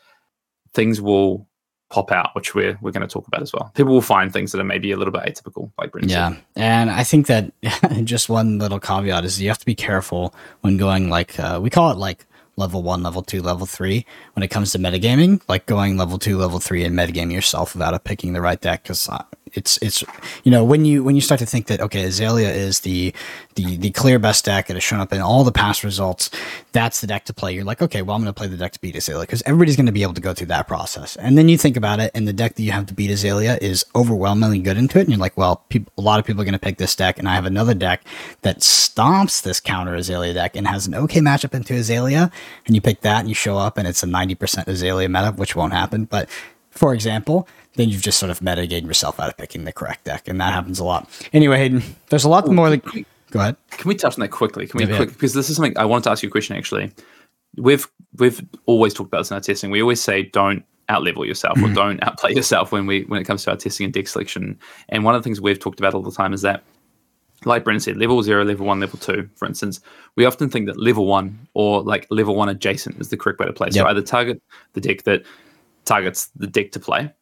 things 0.72 1.02
will 1.02 1.46
pop 1.90 2.10
out, 2.12 2.34
which 2.34 2.54
we're 2.54 2.78
we're 2.80 2.92
going 2.92 3.06
to 3.06 3.12
talk 3.12 3.26
about 3.26 3.42
as 3.42 3.52
well. 3.52 3.70
People 3.74 3.92
will 3.92 4.00
find 4.00 4.32
things 4.32 4.52
that 4.52 4.60
are 4.60 4.64
maybe 4.64 4.92
a 4.92 4.96
little 4.96 5.12
bit 5.12 5.22
atypical, 5.22 5.70
like 5.78 5.92
Brendan 5.92 6.10
Yeah, 6.10 6.36
and 6.56 6.90
I 6.90 7.04
think 7.04 7.26
that 7.26 7.52
just 8.04 8.28
one 8.28 8.58
little 8.58 8.80
caveat 8.80 9.24
is 9.24 9.40
you 9.40 9.48
have 9.48 9.58
to 9.58 9.66
be 9.66 9.74
careful 9.74 10.34
when 10.62 10.76
going 10.76 11.10
like 11.10 11.38
uh, 11.38 11.58
we 11.62 11.68
call 11.68 11.90
it 11.90 11.98
like 11.98 12.26
level 12.60 12.82
one, 12.82 13.02
level 13.02 13.22
two, 13.22 13.42
level 13.42 13.66
three 13.66 14.06
when 14.34 14.44
it 14.44 14.48
comes 14.48 14.70
to 14.72 14.78
metagaming, 14.78 15.40
like 15.48 15.66
going 15.66 15.96
level 15.96 16.18
two, 16.18 16.38
level 16.38 16.60
three, 16.60 16.84
and 16.84 16.96
metagaming 16.96 17.32
yourself 17.32 17.74
without 17.74 18.04
picking 18.04 18.32
the 18.32 18.40
right 18.40 18.60
deck. 18.60 18.84
Because 18.84 19.08
uh, 19.08 19.24
it's 19.54 19.78
it's 19.78 20.04
you 20.44 20.50
know 20.50 20.64
when 20.64 20.84
you 20.84 21.02
when 21.02 21.14
you 21.14 21.20
start 21.20 21.38
to 21.38 21.46
think 21.46 21.66
that 21.66 21.80
okay 21.80 22.04
Azalea 22.04 22.50
is 22.50 22.80
the 22.80 23.12
the 23.54 23.76
the 23.76 23.90
clear 23.90 24.18
best 24.18 24.44
deck 24.44 24.70
it 24.70 24.74
has 24.74 24.82
shown 24.82 25.00
up 25.00 25.12
in 25.12 25.20
all 25.20 25.44
the 25.44 25.52
past 25.52 25.82
results 25.82 26.30
that's 26.72 27.00
the 27.00 27.06
deck 27.06 27.24
to 27.24 27.34
play 27.34 27.54
you're 27.54 27.64
like 27.64 27.82
okay 27.82 28.02
well 28.02 28.16
I'm 28.16 28.22
going 28.22 28.32
to 28.32 28.38
play 28.38 28.46
the 28.46 28.56
deck 28.56 28.72
to 28.72 28.80
beat 28.80 28.96
Azalea 28.96 29.22
because 29.22 29.42
everybody's 29.46 29.76
going 29.76 29.86
to 29.86 29.92
be 29.92 30.02
able 30.02 30.14
to 30.14 30.20
go 30.20 30.34
through 30.34 30.48
that 30.48 30.68
process 30.68 31.16
and 31.16 31.36
then 31.36 31.48
you 31.48 31.58
think 31.58 31.76
about 31.76 32.00
it 32.00 32.10
and 32.14 32.28
the 32.28 32.32
deck 32.32 32.54
that 32.54 32.62
you 32.62 32.72
have 32.72 32.86
to 32.86 32.94
beat 32.94 33.10
Azalea 33.10 33.58
is 33.60 33.84
overwhelmingly 33.94 34.60
good 34.60 34.76
into 34.76 34.98
it 34.98 35.02
and 35.02 35.10
you're 35.10 35.18
like 35.18 35.36
well 35.36 35.64
a 35.74 36.00
lot 36.00 36.18
of 36.18 36.26
people 36.26 36.42
are 36.42 36.44
going 36.44 36.52
to 36.52 36.58
pick 36.58 36.78
this 36.78 36.94
deck 36.94 37.18
and 37.18 37.28
I 37.28 37.34
have 37.34 37.46
another 37.46 37.74
deck 37.74 38.04
that 38.42 38.58
stomps 38.58 39.42
this 39.42 39.60
counter 39.60 39.94
Azalea 39.94 40.34
deck 40.34 40.56
and 40.56 40.66
has 40.66 40.86
an 40.86 40.94
okay 40.94 41.20
matchup 41.20 41.54
into 41.54 41.74
Azalea 41.74 42.30
and 42.66 42.74
you 42.74 42.80
pick 42.80 43.00
that 43.00 43.20
and 43.20 43.28
you 43.28 43.34
show 43.34 43.56
up 43.58 43.78
and 43.78 43.86
it's 43.88 44.02
a 44.02 44.06
90% 44.06 44.66
Azalea 44.66 45.08
meta 45.08 45.32
which 45.32 45.56
won't 45.56 45.72
happen 45.72 46.04
but 46.04 46.28
for 46.70 46.94
example, 46.94 47.48
then 47.74 47.88
you've 47.88 48.02
just 48.02 48.18
sort 48.18 48.30
of 48.30 48.40
metagated 48.40 48.86
yourself 48.86 49.20
out 49.20 49.28
of 49.28 49.36
picking 49.36 49.64
the 49.64 49.72
correct 49.72 50.04
deck, 50.04 50.28
and 50.28 50.40
that 50.40 50.52
happens 50.52 50.78
a 50.78 50.84
lot. 50.84 51.08
Anyway, 51.32 51.58
Hayden, 51.58 51.82
there's 52.08 52.24
a 52.24 52.28
lot 52.28 52.48
more. 52.48 52.70
That, 52.70 52.84
go 53.30 53.40
ahead. 53.40 53.56
Can 53.72 53.88
we 53.88 53.94
touch 53.94 54.14
on 54.14 54.20
that 54.20 54.28
quickly? 54.28 54.66
Can 54.66 54.78
we 54.78 54.86
yeah, 54.86 54.96
quick 54.96 55.10
because 55.10 55.34
this 55.34 55.50
is 55.50 55.56
something 55.56 55.76
I 55.76 55.84
wanted 55.84 56.04
to 56.04 56.10
ask 56.10 56.22
you 56.22 56.28
a 56.28 56.32
question 56.32 56.56
actually. 56.56 56.92
We've 57.56 57.86
we've 58.18 58.40
always 58.66 58.94
talked 58.94 59.08
about 59.08 59.18
this 59.18 59.30
in 59.30 59.34
our 59.34 59.40
testing. 59.40 59.70
We 59.70 59.82
always 59.82 60.00
say 60.00 60.22
don't 60.22 60.64
outlevel 60.88 61.26
yourself 61.26 61.58
or 61.58 61.62
mm-hmm. 61.62 61.74
don't 61.74 62.02
outplay 62.02 62.34
yourself 62.34 62.72
when 62.72 62.86
we 62.86 63.02
when 63.02 63.20
it 63.20 63.24
comes 63.24 63.44
to 63.44 63.50
our 63.50 63.56
testing 63.56 63.84
and 63.84 63.92
deck 63.92 64.08
selection. 64.08 64.58
And 64.88 65.04
one 65.04 65.14
of 65.14 65.22
the 65.22 65.24
things 65.24 65.40
we've 65.40 65.58
talked 65.58 65.80
about 65.80 65.94
all 65.94 66.02
the 66.02 66.12
time 66.12 66.32
is 66.32 66.42
that 66.42 66.62
like 67.44 67.64
Brendan 67.64 67.80
said, 67.80 67.96
level 67.96 68.22
zero, 68.22 68.44
level 68.44 68.66
one, 68.66 68.80
level 68.80 68.98
two, 68.98 69.28
for 69.34 69.46
instance, 69.46 69.80
we 70.16 70.24
often 70.24 70.50
think 70.50 70.66
that 70.66 70.78
level 70.78 71.06
one 71.06 71.46
or 71.54 71.82
like 71.82 72.06
level 72.10 72.34
one 72.36 72.48
adjacent 72.48 73.00
is 73.00 73.08
the 73.08 73.16
correct 73.16 73.38
way 73.38 73.46
to 73.46 73.52
play. 73.52 73.68
Yep. 73.68 73.74
So 73.74 73.86
either 73.86 74.02
target 74.02 74.42
the 74.74 74.80
deck 74.80 75.04
that 75.04 75.24
targets 75.84 76.26
the 76.36 76.46
deck 76.46 76.72
to 76.72 76.80
play, 76.80 77.12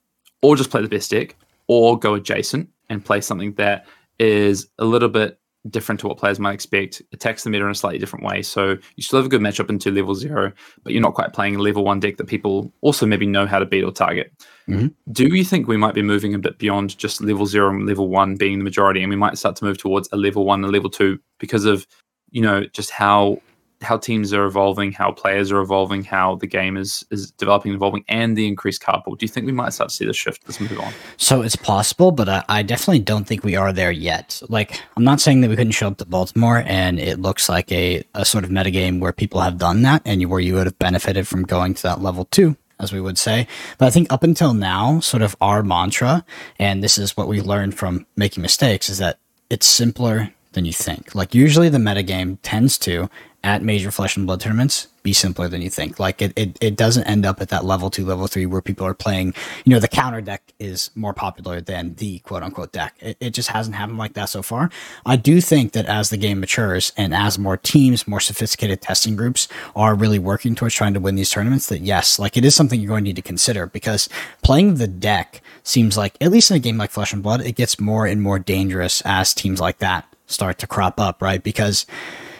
or 0.42 0.56
just 0.56 0.70
play 0.70 0.82
the 0.82 0.88
best 0.88 1.10
deck, 1.10 1.36
or 1.68 1.98
go 1.98 2.14
adjacent 2.14 2.68
and 2.88 3.04
play 3.04 3.20
something 3.20 3.52
that 3.54 3.86
is 4.18 4.68
a 4.78 4.84
little 4.84 5.08
bit 5.08 5.37
different 5.68 6.00
to 6.00 6.08
what 6.08 6.18
players 6.18 6.38
might 6.38 6.54
expect, 6.54 7.02
attacks 7.12 7.44
the 7.44 7.50
meta 7.50 7.64
in 7.64 7.70
a 7.70 7.74
slightly 7.74 7.98
different 7.98 8.24
way. 8.24 8.42
So 8.42 8.76
you 8.96 9.02
still 9.02 9.18
have 9.18 9.26
a 9.26 9.28
good 9.28 9.40
matchup 9.40 9.70
into 9.70 9.90
level 9.90 10.14
zero, 10.14 10.52
but 10.82 10.92
you're 10.92 11.02
not 11.02 11.14
quite 11.14 11.32
playing 11.32 11.56
a 11.56 11.62
level 11.62 11.84
one 11.84 12.00
deck 12.00 12.16
that 12.16 12.26
people 12.26 12.72
also 12.80 13.06
maybe 13.06 13.26
know 13.26 13.46
how 13.46 13.58
to 13.58 13.66
beat 13.66 13.82
or 13.82 13.92
target. 13.92 14.32
Mm-hmm. 14.68 14.88
Do 15.12 15.26
you 15.26 15.44
think 15.44 15.66
we 15.66 15.76
might 15.76 15.94
be 15.94 16.02
moving 16.02 16.34
a 16.34 16.38
bit 16.38 16.58
beyond 16.58 16.96
just 16.98 17.20
level 17.20 17.46
zero 17.46 17.70
and 17.70 17.86
level 17.86 18.08
one 18.08 18.36
being 18.36 18.58
the 18.58 18.64
majority, 18.64 19.02
and 19.02 19.10
we 19.10 19.16
might 19.16 19.38
start 19.38 19.56
to 19.56 19.64
move 19.64 19.78
towards 19.78 20.08
a 20.12 20.16
level 20.16 20.44
one 20.44 20.62
and 20.62 20.72
level 20.72 20.90
two 20.90 21.18
because 21.38 21.64
of 21.64 21.86
you 22.30 22.42
know 22.42 22.64
just 22.66 22.90
how 22.90 23.40
how 23.80 23.96
teams 23.96 24.32
are 24.32 24.44
evolving, 24.44 24.92
how 24.92 25.12
players 25.12 25.52
are 25.52 25.60
evolving, 25.60 26.02
how 26.04 26.34
the 26.36 26.46
game 26.46 26.76
is 26.76 27.04
is 27.10 27.30
developing 27.32 27.72
evolving, 27.72 28.04
and 28.08 28.36
the 28.36 28.46
increased 28.46 28.80
card 28.80 29.04
pool. 29.04 29.14
Do 29.14 29.24
you 29.24 29.28
think 29.28 29.46
we 29.46 29.52
might 29.52 29.72
start 29.72 29.90
to 29.90 29.96
see 29.96 30.04
the 30.04 30.12
shift? 30.12 30.42
Let's 30.46 30.60
move 30.60 30.78
on. 30.80 30.92
So 31.16 31.42
it's 31.42 31.56
possible, 31.56 32.10
but 32.10 32.28
I, 32.28 32.44
I, 32.48 32.62
definitely 32.62 33.00
don't 33.00 33.24
think 33.24 33.44
we 33.44 33.56
are 33.56 33.72
there 33.72 33.90
yet. 33.90 34.42
Like, 34.48 34.82
I'm 34.96 35.04
not 35.04 35.20
saying 35.20 35.40
that 35.42 35.50
we 35.50 35.56
couldn't 35.56 35.72
show 35.72 35.88
up 35.88 35.98
to 35.98 36.06
Baltimore 36.06 36.64
and 36.66 36.98
it 36.98 37.20
looks 37.20 37.48
like 37.48 37.70
a, 37.72 38.02
a 38.14 38.24
sort 38.24 38.44
of 38.44 38.50
metagame 38.50 39.00
where 39.00 39.12
people 39.12 39.40
have 39.40 39.58
done 39.58 39.82
that 39.82 40.02
and 40.04 40.28
where 40.28 40.40
you 40.40 40.54
would 40.54 40.66
have 40.66 40.78
benefited 40.78 41.26
from 41.26 41.44
going 41.44 41.74
to 41.74 41.82
that 41.84 42.00
level 42.00 42.24
too. 42.26 42.56
as 42.80 42.92
we 42.92 43.00
would 43.00 43.18
say. 43.18 43.46
But 43.78 43.86
I 43.86 43.90
think 43.90 44.12
up 44.12 44.22
until 44.22 44.54
now, 44.54 45.00
sort 45.00 45.22
of 45.22 45.36
our 45.40 45.62
mantra, 45.62 46.24
and 46.58 46.82
this 46.82 46.98
is 46.98 47.16
what 47.16 47.28
we 47.28 47.40
learned 47.40 47.76
from 47.76 48.06
making 48.16 48.42
mistakes, 48.42 48.88
is 48.88 48.98
that 48.98 49.18
it's 49.50 49.66
simpler 49.66 50.32
than 50.52 50.64
you 50.64 50.72
think. 50.72 51.14
Like 51.14 51.34
usually 51.34 51.68
the 51.68 51.78
metagame 51.78 52.38
tends 52.42 52.78
to, 52.78 53.10
at 53.48 53.62
major 53.62 53.90
flesh 53.90 54.14
and 54.14 54.26
blood 54.26 54.42
tournaments 54.42 54.88
be 55.02 55.14
simpler 55.14 55.48
than 55.48 55.62
you 55.62 55.70
think. 55.70 55.98
Like 55.98 56.20
it, 56.20 56.34
it, 56.36 56.58
it 56.60 56.76
doesn't 56.76 57.04
end 57.04 57.24
up 57.24 57.40
at 57.40 57.48
that 57.48 57.64
level 57.64 57.88
two, 57.88 58.04
level 58.04 58.26
three 58.26 58.44
where 58.44 58.60
people 58.60 58.86
are 58.86 58.92
playing, 58.92 59.32
you 59.64 59.70
know, 59.70 59.78
the 59.78 59.88
counter 59.88 60.20
deck 60.20 60.42
is 60.58 60.90
more 60.94 61.14
popular 61.14 61.62
than 61.62 61.94
the 61.94 62.18
quote 62.18 62.42
unquote 62.42 62.72
deck. 62.72 62.94
It, 63.00 63.16
it 63.20 63.30
just 63.30 63.48
hasn't 63.48 63.74
happened 63.74 63.96
like 63.96 64.12
that 64.12 64.26
so 64.26 64.42
far. 64.42 64.70
I 65.06 65.16
do 65.16 65.40
think 65.40 65.72
that 65.72 65.86
as 65.86 66.10
the 66.10 66.18
game 66.18 66.40
matures 66.40 66.92
and 66.98 67.14
as 67.14 67.38
more 67.38 67.56
teams, 67.56 68.06
more 68.06 68.20
sophisticated 68.20 68.82
testing 68.82 69.16
groups 69.16 69.48
are 69.74 69.94
really 69.94 70.18
working 70.18 70.54
towards 70.54 70.74
trying 70.74 70.92
to 70.92 71.00
win 71.00 71.14
these 71.14 71.30
tournaments, 71.30 71.68
that 71.68 71.80
yes, 71.80 72.18
like 72.18 72.36
it 72.36 72.44
is 72.44 72.54
something 72.54 72.78
you're 72.78 72.88
going 72.88 73.04
to 73.04 73.08
need 73.08 73.16
to 73.16 73.22
consider 73.22 73.66
because 73.66 74.10
playing 74.42 74.74
the 74.74 74.88
deck 74.88 75.40
seems 75.62 75.96
like, 75.96 76.16
at 76.20 76.30
least 76.30 76.50
in 76.50 76.58
a 76.58 76.60
game 76.60 76.76
like 76.76 76.90
Flesh 76.90 77.14
and 77.14 77.22
Blood, 77.22 77.40
it 77.40 77.56
gets 77.56 77.80
more 77.80 78.06
and 78.06 78.20
more 78.20 78.38
dangerous 78.38 79.00
as 79.06 79.32
teams 79.32 79.58
like 79.58 79.78
that 79.78 80.04
start 80.26 80.58
to 80.58 80.66
crop 80.66 81.00
up, 81.00 81.22
right? 81.22 81.42
Because, 81.42 81.86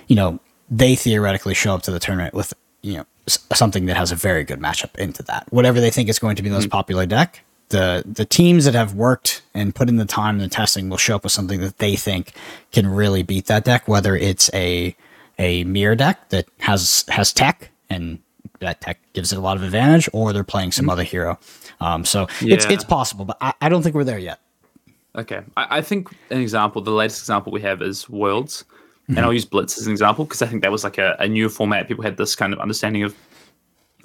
you 0.06 0.16
know, 0.16 0.38
they 0.70 0.94
theoretically 0.94 1.54
show 1.54 1.74
up 1.74 1.82
to 1.82 1.90
the 1.90 1.98
tournament 1.98 2.34
with 2.34 2.54
you 2.82 2.98
know 2.98 3.06
something 3.26 3.86
that 3.86 3.96
has 3.96 4.12
a 4.12 4.16
very 4.16 4.44
good 4.44 4.60
matchup 4.60 4.96
into 4.96 5.22
that. 5.24 5.46
Whatever 5.50 5.80
they 5.80 5.90
think 5.90 6.08
is 6.08 6.18
going 6.18 6.36
to 6.36 6.42
be 6.42 6.48
the 6.48 6.54
most 6.54 6.64
mm-hmm. 6.64 6.70
popular 6.70 7.06
deck, 7.06 7.44
the 7.68 8.02
the 8.06 8.24
teams 8.24 8.64
that 8.64 8.74
have 8.74 8.94
worked 8.94 9.42
and 9.54 9.74
put 9.74 9.88
in 9.88 9.96
the 9.96 10.04
time 10.04 10.36
and 10.36 10.44
the 10.44 10.48
testing 10.48 10.88
will 10.88 10.96
show 10.96 11.16
up 11.16 11.24
with 11.24 11.32
something 11.32 11.60
that 11.60 11.78
they 11.78 11.96
think 11.96 12.32
can 12.72 12.86
really 12.86 13.22
beat 13.22 13.46
that 13.46 13.64
deck. 13.64 13.88
Whether 13.88 14.16
it's 14.16 14.50
a 14.54 14.96
a 15.38 15.64
mirror 15.64 15.94
deck 15.94 16.28
that 16.30 16.46
has 16.60 17.04
has 17.08 17.32
tech 17.32 17.70
and 17.90 18.18
that 18.60 18.80
tech 18.80 18.98
gives 19.12 19.32
it 19.32 19.38
a 19.38 19.40
lot 19.40 19.56
of 19.56 19.62
advantage, 19.62 20.08
or 20.12 20.32
they're 20.32 20.44
playing 20.44 20.72
some 20.72 20.84
mm-hmm. 20.84 20.90
other 20.90 21.04
hero. 21.04 21.38
Um, 21.80 22.04
so 22.04 22.26
yeah. 22.40 22.54
it's 22.54 22.64
it's 22.66 22.84
possible, 22.84 23.24
but 23.24 23.36
I, 23.40 23.54
I, 23.60 23.68
don't 23.68 23.82
think 23.82 23.94
we're 23.94 24.02
there 24.02 24.18
yet. 24.18 24.40
Okay, 25.14 25.42
I, 25.56 25.78
I 25.78 25.80
think 25.80 26.10
an 26.30 26.40
example, 26.40 26.82
the 26.82 26.90
latest 26.90 27.20
example 27.20 27.52
we 27.52 27.60
have 27.60 27.82
is 27.82 28.08
Worlds 28.08 28.64
Mm-hmm. 29.08 29.16
And 29.16 29.24
I'll 29.24 29.32
use 29.32 29.46
Blitz 29.46 29.78
as 29.78 29.86
an 29.86 29.92
example 29.92 30.26
because 30.26 30.42
I 30.42 30.46
think 30.46 30.62
that 30.62 30.70
was 30.70 30.84
like 30.84 30.98
a, 30.98 31.16
a 31.18 31.26
new 31.26 31.48
format. 31.48 31.88
People 31.88 32.04
had 32.04 32.18
this 32.18 32.36
kind 32.36 32.52
of 32.52 32.60
understanding 32.60 33.02
of 33.04 33.16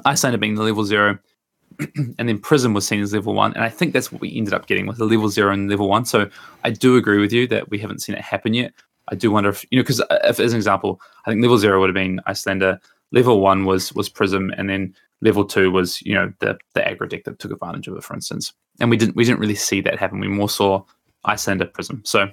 Iyslander 0.06 0.40
being 0.40 0.56
the 0.56 0.64
level 0.64 0.86
zero, 0.86 1.20
and 2.18 2.30
then 2.30 2.40
Prism 2.40 2.74
was 2.74 2.88
seen 2.88 3.02
as 3.02 3.14
level 3.14 3.34
one. 3.34 3.54
And 3.54 3.66
I 3.66 3.70
think 3.70 3.92
that's 3.92 4.12
what 4.12 4.22
we 4.22 4.36
ended 4.36 4.54
up 4.54 4.66
getting 4.66 4.88
with 4.88 4.98
the 4.98 5.06
level 5.06 5.28
zero 5.28 5.52
and 5.52 5.70
level 5.70 5.90
one. 5.90 6.06
So 6.06 6.30
I 6.64 6.70
do 6.70 6.96
agree 6.96 7.20
with 7.20 7.34
you 7.34 7.48
that 7.48 7.70
we 7.70 7.80
haven't 7.80 8.02
seen 8.02 8.16
it 8.16 8.22
happen 8.22 8.54
yet. 8.54 8.74
I 9.10 9.16
do 9.16 9.30
wonder 9.30 9.50
if 9.50 9.66
you 9.70 9.78
know 9.78 9.84
because 9.84 10.00
uh, 10.00 10.20
if 10.24 10.40
as 10.40 10.54
an 10.54 10.58
example, 10.58 11.02
I 11.26 11.32
think 11.32 11.42
level 11.42 11.58
zero 11.58 11.82
would 11.82 11.90
have 11.90 11.96
been 11.96 12.22
Iyslander, 12.26 12.80
level 13.12 13.42
one 13.42 13.66
was 13.66 13.92
was 13.94 14.08
Prism, 14.08 14.52
and 14.58 14.70
then 14.70 14.96
level 15.22 15.44
two 15.44 15.70
was 15.70 16.02
you 16.02 16.14
know 16.14 16.32
the 16.40 16.58
the 16.74 16.80
aggro 16.80 17.10
deck 17.10 17.26
that 17.26 17.40
took 17.40 17.52
advantage 17.52 17.88
of 17.90 17.98
it, 17.98 18.04
for 18.04 18.14
instance. 18.14 18.54
And 18.80 18.90
we 18.90 18.96
didn't 18.96 19.18
we 19.18 19.26
didn't 19.26 19.40
really 19.40 19.56
see 19.56 19.82
that 19.82 20.00
happen. 20.00 20.22
We 20.22 20.30
more 20.30 20.50
saw 20.50 20.84
Iyslander 21.26 21.66
Prism. 21.66 22.02
So 22.06 22.30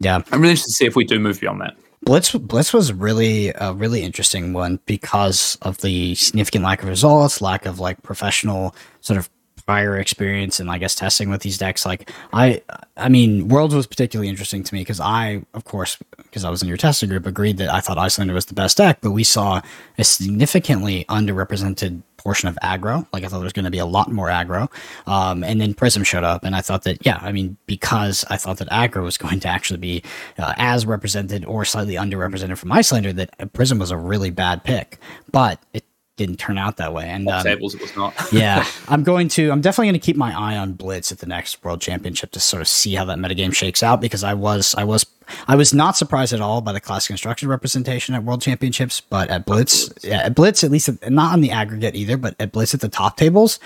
yeah, 0.00 0.22
I'm 0.32 0.40
really 0.40 0.52
interested 0.52 0.70
to 0.70 0.76
see 0.76 0.86
if 0.86 0.96
we 0.96 1.04
do 1.04 1.18
move 1.18 1.40
beyond 1.40 1.60
that. 1.60 1.76
Blitz 2.06 2.30
Blitz 2.32 2.72
was 2.72 2.92
really 2.92 3.48
a 3.48 3.72
really 3.72 4.02
interesting 4.02 4.52
one 4.52 4.78
because 4.86 5.58
of 5.62 5.78
the 5.78 6.14
significant 6.14 6.64
lack 6.64 6.80
of 6.84 6.88
results, 6.88 7.42
lack 7.42 7.66
of 7.66 7.80
like 7.80 8.00
professional 8.04 8.76
sort 9.00 9.18
of 9.18 9.28
prior 9.66 9.98
experience 9.98 10.60
and 10.60 10.70
I 10.70 10.78
guess 10.78 10.94
testing 10.94 11.30
with 11.30 11.42
these 11.42 11.58
decks. 11.58 11.84
Like 11.84 12.12
I, 12.32 12.62
I 12.96 13.08
mean, 13.08 13.48
Worlds 13.48 13.74
was 13.74 13.88
particularly 13.88 14.28
interesting 14.28 14.62
to 14.62 14.72
me 14.72 14.82
because 14.82 15.00
I, 15.00 15.42
of 15.52 15.64
course, 15.64 15.98
because 16.16 16.44
I 16.44 16.50
was 16.50 16.62
in 16.62 16.68
your 16.68 16.76
testing 16.76 17.08
group, 17.08 17.26
agreed 17.26 17.58
that 17.58 17.74
I 17.74 17.80
thought 17.80 17.98
Iyslander 17.98 18.34
was 18.34 18.46
the 18.46 18.54
best 18.54 18.76
deck, 18.76 18.98
but 19.00 19.10
we 19.10 19.24
saw 19.24 19.60
a 19.98 20.04
significantly 20.04 21.04
underrepresented 21.08 22.02
portion 22.26 22.48
of 22.48 22.58
aggro. 22.60 23.06
Like 23.12 23.22
I 23.22 23.28
thought 23.28 23.38
there 23.38 23.44
was 23.44 23.52
going 23.52 23.66
to 23.66 23.70
be 23.70 23.78
a 23.78 23.86
lot 23.86 24.10
more 24.10 24.26
aggro. 24.26 24.68
Um, 25.06 25.44
and 25.44 25.60
then 25.60 25.74
Prism 25.74 26.02
showed 26.02 26.24
up, 26.24 26.42
and 26.42 26.56
I 26.56 26.60
thought 26.60 26.82
that 26.82 27.06
yeah, 27.06 27.20
I 27.22 27.30
mean 27.30 27.56
because 27.66 28.24
I 28.28 28.36
thought 28.36 28.56
that 28.58 28.68
aggro 28.70 29.04
was 29.04 29.16
going 29.24 29.38
to 29.40 29.48
actually 29.48 29.78
be 29.78 30.02
uh, 30.36 30.54
as 30.56 30.84
represented 30.86 31.44
or 31.44 31.64
slightly 31.64 31.94
underrepresented 31.94 32.58
from 32.58 32.72
Iyslander, 32.72 33.14
that 33.14 33.52
Prism 33.52 33.78
was 33.78 33.92
a 33.92 33.96
really 33.96 34.30
bad 34.30 34.64
pick. 34.64 34.98
But 35.30 35.60
it 35.72 35.84
didn't 36.16 36.38
turn 36.38 36.58
out 36.58 36.78
that 36.78 36.92
way. 36.92 37.08
And 37.08 37.28
um, 37.28 37.44
tables, 37.44 37.76
it 37.76 37.80
was 37.80 37.94
not. 37.94 38.12
yeah, 38.32 38.66
I'm 38.88 39.04
going 39.04 39.28
to. 39.28 39.52
I'm 39.52 39.60
definitely 39.60 39.86
going 39.86 40.00
to 40.00 40.04
keep 40.04 40.16
my 40.16 40.36
eye 40.36 40.56
on 40.56 40.72
Blitz 40.72 41.12
at 41.12 41.18
the 41.18 41.26
next 41.26 41.62
World 41.62 41.80
Championship 41.80 42.32
to 42.32 42.40
sort 42.40 42.60
of 42.60 42.66
see 42.66 42.94
how 42.94 43.04
that 43.04 43.18
metagame 43.18 43.54
shakes 43.54 43.84
out 43.84 44.00
because 44.00 44.24
I 44.24 44.34
was, 44.34 44.74
I 44.74 44.82
was, 44.82 45.06
I 45.48 45.56
was 45.56 45.74
not 45.74 45.96
surprised 45.96 46.32
at 46.32 46.40
all 46.40 46.60
by 46.60 46.72
the 46.72 46.80
class 46.80 47.06
construction 47.06 47.48
representation 47.48 48.14
at 48.14 48.24
World 48.24 48.42
Championships, 48.42 49.00
but 49.00 49.30
at 49.30 49.44
Blitz, 49.44 49.88
Blitz. 49.88 50.04
yeah, 50.04 50.18
at 50.18 50.34
Blitz, 50.34 50.64
at 50.64 50.70
least 50.70 50.88
not 51.08 51.32
on 51.32 51.40
the 51.40 51.50
aggregate 51.50 51.94
either, 51.94 52.16
but 52.16 52.34
at 52.38 52.52
Blitz 52.52 52.74
at 52.74 52.80
the 52.80 52.88
top 52.88 53.16
tables, 53.16 53.58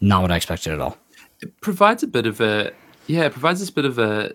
not 0.00 0.22
what 0.22 0.30
I 0.30 0.36
expected 0.36 0.72
at 0.72 0.80
all. 0.80 0.98
It 1.40 1.60
provides 1.60 2.02
a 2.02 2.06
bit 2.06 2.26
of 2.26 2.40
a 2.40 2.72
yeah, 3.06 3.24
it 3.24 3.32
provides 3.32 3.60
this 3.60 3.70
bit 3.70 3.84
of 3.84 3.98
a 3.98 4.32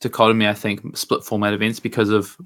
dichotomy, 0.00 0.46
I 0.46 0.54
think, 0.54 0.96
split 0.96 1.24
format 1.24 1.52
events 1.52 1.80
because 1.80 2.10
of 2.10 2.36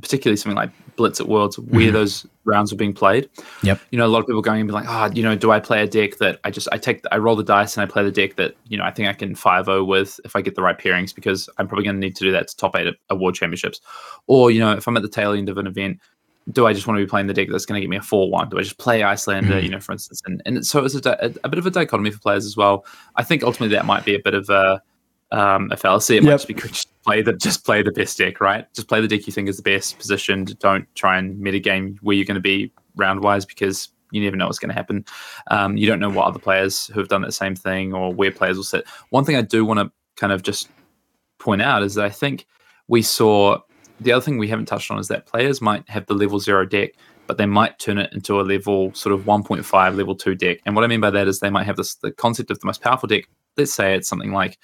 particularly 0.00 0.36
something 0.36 0.56
like 0.56 0.70
Blitz 0.96 1.20
at 1.20 1.28
Worlds, 1.28 1.58
where 1.58 1.82
mm-hmm. 1.82 1.92
those 1.92 2.26
rounds 2.44 2.72
were 2.72 2.76
being 2.76 2.92
played. 2.92 3.28
Yep. 3.62 3.80
You 3.90 3.98
know, 3.98 4.06
a 4.06 4.08
lot 4.08 4.20
of 4.20 4.26
people 4.26 4.42
going 4.42 4.60
and 4.60 4.68
be 4.68 4.72
like, 4.72 4.86
oh, 4.88 5.10
you 5.14 5.22
know, 5.22 5.34
do 5.34 5.50
I 5.50 5.60
play 5.60 5.82
a 5.82 5.86
deck 5.86 6.18
that 6.18 6.40
I 6.44 6.50
just 6.50 6.68
I 6.72 6.78
take 6.78 7.02
I 7.12 7.18
roll 7.18 7.36
the 7.36 7.44
dice 7.44 7.76
and 7.76 7.82
I 7.82 7.90
play 7.90 8.02
the 8.02 8.10
deck 8.10 8.36
that 8.36 8.54
you 8.68 8.76
know 8.78 8.84
I 8.84 8.90
think 8.90 9.08
I 9.08 9.12
can 9.12 9.34
five 9.34 9.66
zero 9.66 9.84
with 9.84 10.20
if 10.24 10.36
I 10.36 10.40
get 10.40 10.54
the 10.54 10.62
right 10.62 10.78
pairings 10.78 11.14
because 11.14 11.48
I'm 11.58 11.68
probably 11.68 11.84
going 11.84 11.96
to 11.96 12.00
need 12.00 12.16
to 12.16 12.24
do 12.24 12.32
that 12.32 12.48
to 12.48 12.56
top 12.56 12.76
eight 12.76 12.86
at 12.86 13.18
World 13.18 13.34
Championships, 13.34 13.80
or 14.26 14.50
you 14.50 14.60
know, 14.60 14.72
if 14.72 14.86
I'm 14.86 14.96
at 14.96 15.02
the 15.02 15.08
tail 15.08 15.32
end 15.32 15.48
of 15.48 15.58
an 15.58 15.66
event. 15.66 16.00
Do 16.52 16.66
I 16.66 16.74
just 16.74 16.86
want 16.86 16.98
to 16.98 17.02
be 17.02 17.08
playing 17.08 17.26
the 17.26 17.32
deck 17.32 17.48
that's 17.50 17.64
going 17.64 17.78
to 17.78 17.80
get 17.80 17.88
me 17.88 17.96
a 17.96 18.02
four 18.02 18.28
one? 18.28 18.50
Do 18.50 18.58
I 18.58 18.60
just 18.60 18.76
play 18.76 19.02
Iyslander, 19.02 19.48
mm-hmm. 19.48 19.64
you 19.64 19.70
know, 19.70 19.80
for 19.80 19.92
instance? 19.92 20.20
And 20.26 20.42
and 20.44 20.66
so 20.66 20.84
it's 20.84 20.94
a, 20.94 21.16
a, 21.18 21.32
a 21.44 21.48
bit 21.48 21.58
of 21.58 21.64
a 21.64 21.70
dichotomy 21.70 22.10
for 22.10 22.18
players 22.18 22.44
as 22.44 22.54
well. 22.54 22.84
I 23.16 23.22
think 23.22 23.42
ultimately 23.42 23.74
that 23.74 23.86
might 23.86 24.04
be 24.04 24.14
a 24.14 24.18
bit 24.18 24.34
of 24.34 24.50
a 24.50 24.82
um, 25.32 25.70
a 25.72 25.76
fallacy. 25.78 26.18
It 26.18 26.22
yep. 26.22 26.24
might 26.24 26.32
just 26.32 26.48
be 26.48 26.52
play 27.04 27.22
the 27.22 27.34
just 27.34 27.64
play 27.64 27.82
the 27.82 27.92
best 27.92 28.18
deck, 28.18 28.40
right? 28.40 28.72
Just 28.74 28.88
play 28.88 29.00
the 29.00 29.08
deck 29.08 29.26
you 29.26 29.32
think 29.32 29.48
is 29.48 29.56
the 29.56 29.62
best 29.62 29.98
positioned. 29.98 30.58
Don't 30.58 30.92
try 30.94 31.18
and 31.18 31.36
metagame 31.36 31.98
where 32.00 32.16
you're 32.16 32.24
going 32.24 32.34
to 32.36 32.40
be 32.40 32.72
round 32.96 33.22
wise 33.22 33.44
because 33.44 33.90
you 34.10 34.22
never 34.22 34.36
know 34.36 34.46
what's 34.46 34.58
going 34.58 34.70
to 34.70 34.74
happen. 34.74 35.04
Um, 35.50 35.76
you 35.76 35.86
don't 35.86 36.00
know 36.00 36.10
what 36.10 36.26
other 36.26 36.38
players 36.38 36.86
who 36.86 37.00
have 37.00 37.08
done 37.08 37.22
that 37.22 37.32
same 37.32 37.54
thing 37.54 37.92
or 37.92 38.12
where 38.12 38.30
players 38.30 38.56
will 38.56 38.64
sit. 38.64 38.86
One 39.10 39.24
thing 39.24 39.36
I 39.36 39.42
do 39.42 39.64
want 39.64 39.80
to 39.80 39.90
kind 40.16 40.32
of 40.32 40.42
just 40.42 40.68
point 41.38 41.60
out 41.60 41.82
is 41.82 41.94
that 41.94 42.04
I 42.04 42.10
think 42.10 42.46
we 42.88 43.02
saw 43.02 43.58
the 44.00 44.12
other 44.12 44.24
thing 44.24 44.38
we 44.38 44.48
haven't 44.48 44.66
touched 44.66 44.90
on 44.90 44.98
is 44.98 45.08
that 45.08 45.26
players 45.26 45.60
might 45.60 45.88
have 45.88 46.06
the 46.06 46.14
level 46.14 46.38
zero 46.38 46.64
deck, 46.64 46.92
but 47.26 47.38
they 47.38 47.46
might 47.46 47.78
turn 47.78 47.98
it 47.98 48.12
into 48.12 48.40
a 48.40 48.42
level 48.42 48.92
sort 48.94 49.14
of 49.14 49.24
1.5 49.24 49.96
level 49.96 50.14
two 50.14 50.34
deck. 50.34 50.58
And 50.64 50.74
what 50.74 50.84
I 50.84 50.88
mean 50.88 51.00
by 51.00 51.10
that 51.10 51.28
is 51.28 51.40
they 51.40 51.50
might 51.50 51.64
have 51.64 51.76
this 51.76 51.94
the 51.96 52.12
concept 52.12 52.50
of 52.50 52.60
the 52.60 52.66
most 52.66 52.82
powerful 52.82 53.06
deck. 53.06 53.24
Let's 53.56 53.72
say 53.72 53.94
it's 53.94 54.08
something 54.08 54.32
like 54.32 54.58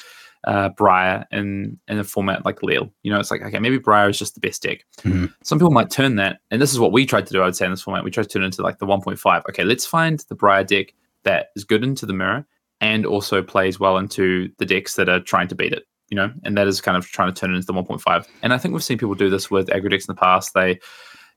uh, 0.45 0.71
Briar 0.71 1.27
in 1.31 1.79
in 1.89 1.99
a 1.99 2.05
format 2.05 2.45
like 2.45 2.63
Lille. 2.63 2.91
You 3.03 3.13
know, 3.13 3.21
it's 3.21 3.31
like 3.31 3.43
okay, 3.43 3.59
maybe 3.59 3.79
Briar 3.79 4.09
is 4.09 4.19
just 4.19 4.35
the 4.35 4.41
best 4.41 4.63
deck. 4.63 4.85
Mm-hmm. 4.99 5.27
Some 5.43 5.59
people 5.59 5.73
might 5.73 5.91
turn 5.91 6.17
that, 6.17 6.41
and 6.51 6.61
this 6.61 6.73
is 6.73 6.79
what 6.79 6.93
we 6.93 7.07
tried 7.07 7.27
to 7.27 7.33
do. 7.33 7.43
I 7.43 7.47
would 7.47 7.57
say 7.57 7.67
in 7.67 7.71
this 7.71 7.83
format, 7.83 8.05
we 8.05 8.11
tried 8.11 8.25
to 8.25 8.29
turn 8.29 8.43
it 8.43 8.47
into 8.47 8.63
like 8.63 8.79
the 8.79 8.87
1.5. 8.87 9.43
Okay, 9.51 9.65
let's 9.65 9.87
find 9.87 10.21
the 10.29 10.35
Briar 10.35 10.65
deck 10.65 10.95
that 11.25 11.49
is 11.57 11.65
good 11.65 11.85
into 11.85 12.07
the 12.07 12.15
mirror 12.15 12.47
and 12.81 13.05
also 13.05 13.43
plays 13.43 13.79
well 13.79 13.99
into 13.99 14.49
the 14.59 14.65
decks 14.65 14.95
that 14.95 15.09
are 15.09 15.21
trying 15.21 15.49
to 15.49 15.55
beat 15.55 15.73
it. 15.73 15.85
You 16.09 16.17
know, 16.17 16.33
and 16.45 16.57
that 16.59 16.67
is 16.67 16.81
kind 16.81 16.97
of 16.97 17.07
trying 17.07 17.33
to 17.33 17.39
turn 17.39 17.53
it 17.53 17.55
into 17.55 17.67
the 17.67 17.73
1.5. 17.73 18.27
And 18.43 18.53
I 18.53 18.59
think 18.59 18.73
we've 18.73 18.83
seen 18.83 18.99
people 18.99 19.15
do 19.15 19.31
this 19.31 19.49
with 19.49 19.69
aggro 19.69 19.91
decks 19.91 20.09
in 20.09 20.15
the 20.15 20.21
past. 20.21 20.55
They, 20.55 20.81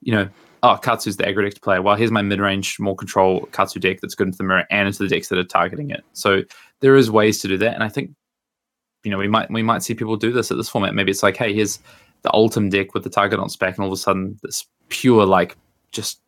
you 0.01 0.11
know, 0.11 0.27
oh, 0.63 0.77
Katsu's 0.77 1.17
the 1.17 1.25
aggro 1.25 1.43
deck 1.43 1.53
to 1.53 1.61
play. 1.61 1.77
Well, 1.77 1.95
here's 1.95 2.09
my 2.09 2.23
mid 2.23 2.39
range, 2.39 2.79
more 2.79 2.95
control 2.95 3.45
Katsu 3.51 3.79
deck 3.79 3.99
that's 4.01 4.15
good 4.15 4.27
into 4.27 4.37
the 4.37 4.45
mirror 4.45 4.65
and 4.71 4.87
into 4.87 5.03
the 5.03 5.09
decks 5.09 5.27
that 5.27 5.37
are 5.37 5.43
targeting 5.43 5.91
it. 5.91 6.03
So 6.13 6.41
there 6.79 6.95
is 6.95 7.11
ways 7.11 7.39
to 7.41 7.47
do 7.47 7.57
that. 7.59 7.75
And 7.75 7.83
I 7.83 7.89
think 7.89 8.11
you 9.03 9.11
know, 9.11 9.17
we 9.17 9.27
might 9.27 9.51
we 9.51 9.63
might 9.63 9.83
see 9.83 9.93
people 9.93 10.15
do 10.15 10.31
this 10.31 10.51
at 10.51 10.57
this 10.57 10.69
format. 10.69 10.95
Maybe 10.95 11.11
it's 11.11 11.23
like, 11.23 11.37
hey, 11.37 11.53
here's 11.53 11.79
the 12.21 12.29
Oldhim 12.29 12.71
deck 12.71 12.93
with 12.93 13.03
the 13.03 13.09
target 13.09 13.39
on 13.39 13.49
spec, 13.49 13.75
and 13.75 13.83
all 13.83 13.91
of 13.91 13.93
a 13.93 13.97
sudden 13.97 14.39
this 14.41 14.65
pure 14.89 15.25
like 15.25 15.57
just 15.91 16.19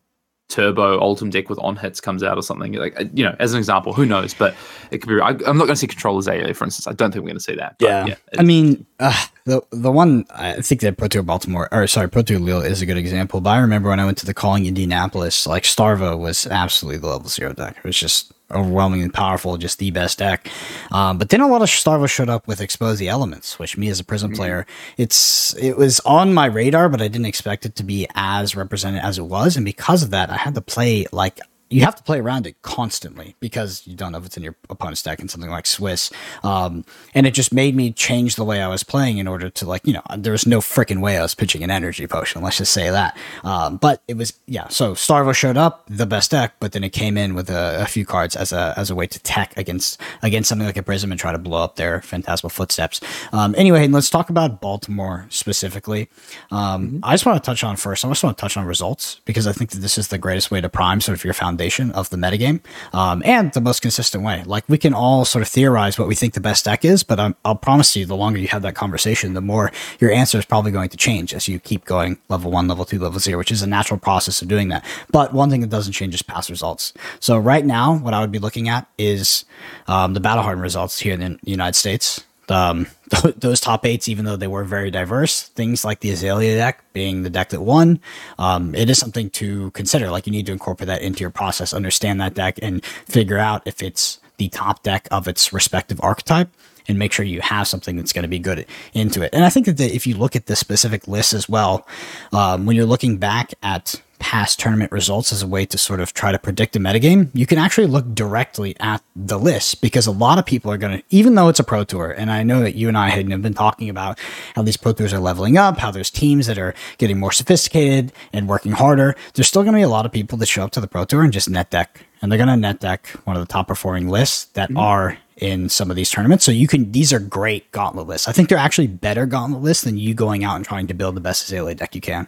turbo 0.48 1.00
Oldhim 1.00 1.32
deck 1.32 1.50
with 1.50 1.58
on 1.60 1.76
hits 1.76 2.00
comes 2.00 2.22
out 2.22 2.38
or 2.38 2.44
something. 2.44 2.74
Like 2.74 2.98
you 3.14 3.24
know, 3.24 3.36
as 3.40 3.54
an 3.54 3.60
example, 3.60 3.94
who 3.94 4.06
knows? 4.06 4.34
But 4.34 4.56
it 4.92 5.00
could 5.00 5.10
be. 5.10 5.20
I, 5.20 5.30
am 5.30 5.58
not 5.58 5.66
going 5.66 5.70
to 5.70 5.76
see 5.76 5.88
Control 5.88 6.18
Azalea, 6.18 6.54
for 6.54 6.66
instance. 6.66 6.88
I 6.88 6.94
don't 6.94 7.12
think 7.12 7.24
we're 7.24 7.30
going 7.30 7.38
to 7.38 7.44
see 7.44 7.56
that. 7.56 7.76
yeah, 7.80 8.06
yeah 8.06 8.16
I 8.38 8.44
mean, 8.44 8.86
uh, 9.00 9.26
the 9.46 9.62
the 9.72 9.92
one 9.92 10.26
I 10.30 10.62
think 10.62 10.82
that 10.82 10.98
Pro 10.98 11.08
Tour 11.08 11.24
Baltimore 11.24 11.70
or 11.72 11.88
sorry, 11.88 12.10
Pro 12.10 12.22
Tour 12.22 12.40
Lille 12.40 12.62
is 12.62 12.82
a 12.82 12.86
good 12.86 12.98
example. 12.98 13.42
But 13.42 13.52
I 13.52 13.60
remember 13.60 13.90
when 13.90 14.00
I 14.00 14.06
went 14.06 14.18
to 14.20 14.26
the 14.26 14.34
calling 14.34 14.66
Indianapolis, 14.66 15.48
like 15.48 15.64
Starvo 15.64 16.18
was 16.18 16.46
absolutely 16.46 17.00
the 17.00 17.08
level 17.08 17.30
zero 17.30 17.54
deck. 17.54 17.78
It 17.78 17.84
was 17.84 17.98
just 17.98 18.34
overwhelmingly 18.52 19.10
powerful, 19.10 19.58
just 19.58 19.80
the 19.80 19.92
best 19.92 20.20
deck. 20.20 20.50
Um, 20.92 21.18
but 21.18 21.30
then 21.30 21.42
a 21.42 21.48
lot 21.48 21.62
of 21.62 21.70
Starvo 21.70 22.10
showed 22.10 22.30
up 22.30 22.48
with 22.48 22.62
expose 22.62 23.00
the 23.00 23.08
elements, 23.08 23.58
which 23.60 23.78
me 23.78 23.90
as 23.90 24.00
a 24.00 24.04
Prism 24.04 24.32
mm-hmm. 24.32 24.38
player, 24.38 24.68
it's 24.98 25.56
it 25.56 25.78
was 25.78 26.00
on 26.02 26.34
my 26.34 26.46
radar, 26.46 26.90
but 26.90 27.02
I 27.02 27.08
didn't 27.08 27.26
expect 27.26 27.66
it 27.66 27.76
to 27.76 27.84
be 27.84 28.08
as 28.16 28.56
represented 28.56 29.04
as 29.04 29.18
it 29.18 29.24
was, 29.24 29.56
and 29.56 29.66
because 29.66 30.04
of 30.04 30.12
that, 30.12 30.30
I 30.30 30.38
had 30.38 30.56
to 30.56 30.62
play 30.62 31.06
like 31.12 31.40
you 31.76 31.82
have 31.82 31.96
to 31.96 32.04
play 32.04 32.20
around 32.20 32.48
it 32.48 32.62
constantly 32.62 33.36
because 33.42 33.86
you 33.86 33.98
don't 33.98 34.14
know 34.14 34.18
if 34.18 34.26
it's 34.26 34.38
in 34.38 34.44
your 34.44 34.56
opponent's 34.70 35.04
deck 35.04 35.20
and 35.20 35.30
something 35.30 35.50
like 35.50 35.68
Swiss. 35.68 36.10
Um, 36.42 36.86
and 37.14 37.28
it 37.28 37.34
just 37.34 37.54
made 37.54 37.76
me 37.76 37.92
change 37.92 38.38
the 38.38 38.46
way 38.46 38.62
I 38.62 38.70
was 38.70 38.82
playing 38.82 39.18
in 39.18 39.28
order 39.28 39.50
to 39.50 39.66
like, 39.66 39.86
you 39.86 39.92
know, 39.92 40.02
there 40.18 40.32
was 40.32 40.48
no 40.48 40.60
freaking 40.60 41.02
way 41.02 41.18
I 41.18 41.22
was 41.22 41.36
pitching 41.36 41.64
an 41.64 41.70
energy 41.70 42.08
potion. 42.08 42.42
Let's 42.42 42.60
just 42.60 42.72
say 42.72 42.90
that. 42.90 43.18
Um, 43.44 43.76
but 43.76 44.02
it 44.08 44.16
was, 44.16 44.40
yeah. 44.46 44.70
So 44.70 44.94
Starvo 44.94 45.36
showed 45.36 45.58
up, 45.58 45.86
the 45.90 46.06
best 46.06 46.32
deck, 46.32 46.56
but 46.62 46.72
then 46.72 46.86
it 46.86 46.94
came 46.94 47.18
in 47.18 47.36
with 47.36 47.50
a, 47.50 47.82
a, 47.82 47.86
few 47.86 48.06
cards 48.06 48.38
as 48.38 48.54
a, 48.54 48.74
as 48.78 48.90
a 48.90 48.96
way 48.96 49.06
to 49.08 49.20
tech 49.20 49.56
against, 49.58 50.00
against 50.22 50.48
something 50.48 50.66
like 50.66 50.78
a 50.78 50.84
Prism 50.84 51.12
and 51.12 51.20
try 51.20 51.34
to 51.34 51.38
blow 51.38 51.62
up 51.62 51.76
their 51.76 52.02
Phantasmal 52.02 52.52
Footsteps. 52.52 53.02
Um, 53.34 53.54
anyway, 53.58 53.86
let's 53.88 54.10
talk 54.10 54.30
about 54.30 54.62
Baltimore 54.62 55.26
specifically. 55.30 56.08
Um, 56.52 56.88
mm-hmm. 56.88 57.00
I 57.04 57.16
just 57.16 57.26
want 57.26 57.44
to 57.44 57.46
touch 57.46 57.66
on 57.66 57.76
first, 57.76 58.06
I 58.06 58.08
just 58.08 58.24
want 58.24 58.38
to 58.38 58.42
touch 58.42 58.56
on 58.56 58.66
results 58.66 59.20
because 59.26 59.46
I 59.46 59.52
think 59.52 59.72
that 59.72 59.80
this 59.80 59.98
is 59.98 60.08
the 60.08 60.18
greatest 60.18 60.52
way 60.52 60.62
to 60.62 60.70
prime 60.70 61.02
sort 61.02 61.18
of 61.18 61.26
your 61.26 61.34
foundation 61.34 61.65
of 61.92 62.10
the 62.10 62.18
metagame 62.18 62.60
um, 62.94 63.22
and 63.26 63.52
the 63.54 63.62
most 63.62 63.82
consistent 63.82 64.24
way. 64.24 64.44
Like 64.46 64.64
we 64.68 64.78
can 64.78 64.94
all 64.94 65.26
sort 65.26 65.42
of 65.42 65.48
theorize 65.48 65.98
what 65.98 66.08
we 66.08 66.16
think 66.16 66.34
the 66.34 66.40
best 66.42 66.66
deck 66.66 66.86
is, 66.86 67.04
but 67.04 67.20
I'm, 67.20 67.36
I'll 67.44 67.56
promise 67.56 67.96
you, 67.96 68.06
the 68.06 68.16
longer 68.16 68.40
you 68.40 68.48
have 68.50 68.62
that 68.62 68.76
conversation, 68.76 69.34
the 69.34 69.42
more 69.42 69.72
your 70.00 70.12
answer 70.12 70.38
is 70.38 70.46
probably 70.46 70.72
going 70.72 70.90
to 70.90 70.98
change 70.98 71.34
as 71.34 71.48
you 71.48 71.60
keep 71.60 71.86
going 71.86 72.18
level 72.30 72.52
one, 72.52 72.68
level 72.68 72.86
two, 72.86 73.00
level 73.00 73.20
zero, 73.20 73.38
which 73.38 73.52
is 73.52 73.62
a 73.62 73.68
natural 73.68 74.00
process 74.00 74.42
of 74.42 74.48
doing 74.48 74.70
that. 74.70 74.86
But 75.12 75.34
one 75.34 75.50
thing 75.50 75.62
that 75.62 75.70
doesn't 75.70 75.94
change 75.94 76.14
is 76.14 76.22
past 76.22 76.50
results. 76.50 76.94
So 77.20 77.38
right 77.38 77.66
now, 77.66 77.98
what 77.98 78.14
I 78.14 78.22
would 78.22 78.32
be 78.32 78.40
looking 78.40 78.70
at 78.70 78.88
is 78.98 79.46
um, 79.88 80.14
the 80.14 80.20
battle 80.20 80.44
hardened 80.44 80.64
results 80.64 81.00
here 81.00 81.14
in 81.14 81.40
the 81.44 81.52
United 81.52 81.76
States 81.76 82.24
um, 82.52 82.88
th- 83.10 83.36
those 83.38 83.60
top 83.60 83.86
eights, 83.86 84.08
even 84.08 84.26
though 84.26 84.36
they 84.36 84.48
were 84.48 84.64
very 84.64 84.92
diverse, 84.92 85.44
things 85.50 85.86
like 85.86 86.00
the 86.00 86.12
Azalea 86.12 86.56
deck 86.58 86.84
being 86.94 87.24
the 87.24 87.30
deck 87.30 87.50
that 87.50 87.62
won, 87.62 88.00
um, 88.40 88.74
it 88.76 88.90
is 88.90 88.98
something 88.98 89.30
to 89.32 89.72
consider. 89.72 90.10
Like 90.10 90.26
you 90.26 90.32
need 90.32 90.46
to 90.48 90.52
incorporate 90.52 90.88
that 90.88 91.02
into 91.02 91.22
your 91.22 91.30
process, 91.30 91.74
understand 91.74 92.22
that 92.22 92.34
deck, 92.34 92.60
and 92.62 92.84
figure 92.86 93.38
out 93.38 93.62
if 93.66 93.82
it's 93.82 94.20
the 94.38 94.50
top 94.50 94.84
deck 94.84 95.08
of 95.12 95.28
its 95.28 95.54
respective 95.54 96.00
archetype 96.02 96.50
and 96.88 97.00
make 97.00 97.12
sure 97.12 97.26
you 97.26 97.42
have 97.42 97.68
something 97.68 97.96
that's 97.96 98.14
going 98.14 98.24
to 98.24 98.30
be 98.30 98.40
good 98.40 98.66
into 98.94 99.22
it. 99.22 99.34
And 99.34 99.44
I 99.44 99.50
think 99.50 99.66
that 99.66 99.78
the, 99.78 99.86
if 99.86 100.06
you 100.06 100.16
look 100.16 100.36
at 100.36 100.46
the 100.46 100.56
specific 100.56 101.08
list 101.08 101.34
as 101.34 101.50
well, 101.50 101.88
um, 102.32 102.66
when 102.66 102.76
you're 102.76 102.86
looking 102.86 103.18
back 103.18 103.54
at 103.64 104.02
past 104.20 104.60
tournament 104.60 104.92
results 104.92 105.32
as 105.32 105.42
a 105.42 105.48
way 105.48 105.66
to 105.66 105.78
sort 105.78 106.00
of 106.00 106.14
try 106.14 106.32
to 106.32 106.40
predict 106.40 106.76
a 106.76 106.80
metagame, 106.80 107.30
you 107.34 107.46
can 107.46 107.58
actually 107.58 107.88
look 107.88 108.14
directly 108.14 108.76
at 108.80 109.04
the 109.16 109.38
list 109.38 109.82
because 109.82 110.08
a 110.08 110.12
lot 110.12 110.40
of 110.40 110.46
people 110.46 110.72
are 110.72 110.78
going 110.78 110.98
to, 110.98 111.04
even 111.10 111.36
though 111.36 111.48
it's 111.50 111.60
a 111.60 111.64
pro 111.64 111.84
tour, 111.84 112.12
and 112.12 112.32
I 112.32 112.44
know 112.44 112.62
that 112.62 112.76
you 112.76 112.88
and 112.88 112.98
I 112.98 113.10
had 113.10 113.28
been 113.42 113.54
talking 113.54 113.90
about 113.90 114.20
how 114.56 114.62
these 114.62 114.78
pro 114.78 114.94
tours 114.94 115.14
are 115.14 115.20
leveling 115.20 115.58
up, 115.58 115.78
how 115.78 115.92
there's 115.92 116.10
teams 116.10 116.48
that 116.48 116.58
are 116.58 116.74
getting 116.98 117.20
more 117.20 117.32
sophisticated 117.32 118.12
and 118.34 118.48
working 118.48 118.72
harder, 118.72 119.16
there's 119.34 119.48
still 119.48 119.64
going 119.64 119.74
to 119.74 119.80
be 119.80 119.84
a 119.84 119.90
lot 119.90 120.06
of 120.06 120.12
people 120.12 120.38
that 120.38 120.48
show 120.48 120.64
up 120.64 120.72
to 120.72 120.82
the 120.82 120.88
pro 120.88 121.06
tour 121.06 121.24
and 121.24 121.34
just 121.34 121.50
net 121.50 121.70
deck. 121.70 122.06
And 122.22 122.32
they're 122.32 122.38
going 122.38 122.50
to 122.50 122.58
net 122.58 122.80
deck 122.80 123.08
one 123.26 123.36
of 123.36 123.46
the 123.46 123.52
top 123.52 123.68
performing 123.68 124.10
lists 124.10 124.46
that 124.54 124.70
mm-hmm. 124.70 124.78
are 124.78 125.18
in 125.38 125.70
some 125.70 125.90
of 125.90 125.96
these 125.96 126.10
tournaments. 126.10 126.46
So 126.46 126.52
you 126.52 126.68
can, 126.68 126.92
these 126.92 127.12
are 127.12 127.20
great 127.20 127.72
gauntlet 127.72 128.08
lists. 128.08 128.28
I 128.28 128.32
think 128.32 128.50
they're 128.50 128.58
actually 128.58 128.88
better 128.88 129.26
gauntlet 129.26 129.62
lists 129.62 129.84
than 129.84 129.98
you 129.98 130.14
going 130.14 130.44
out 130.44 130.56
and 130.56 130.66
trying 130.66 130.88
to 130.88 130.94
build 130.94 131.16
the 131.16 131.22
best 131.22 131.44
Azalea 131.44 131.76
deck 131.76 131.94
you 131.94 132.02
can. 132.02 132.28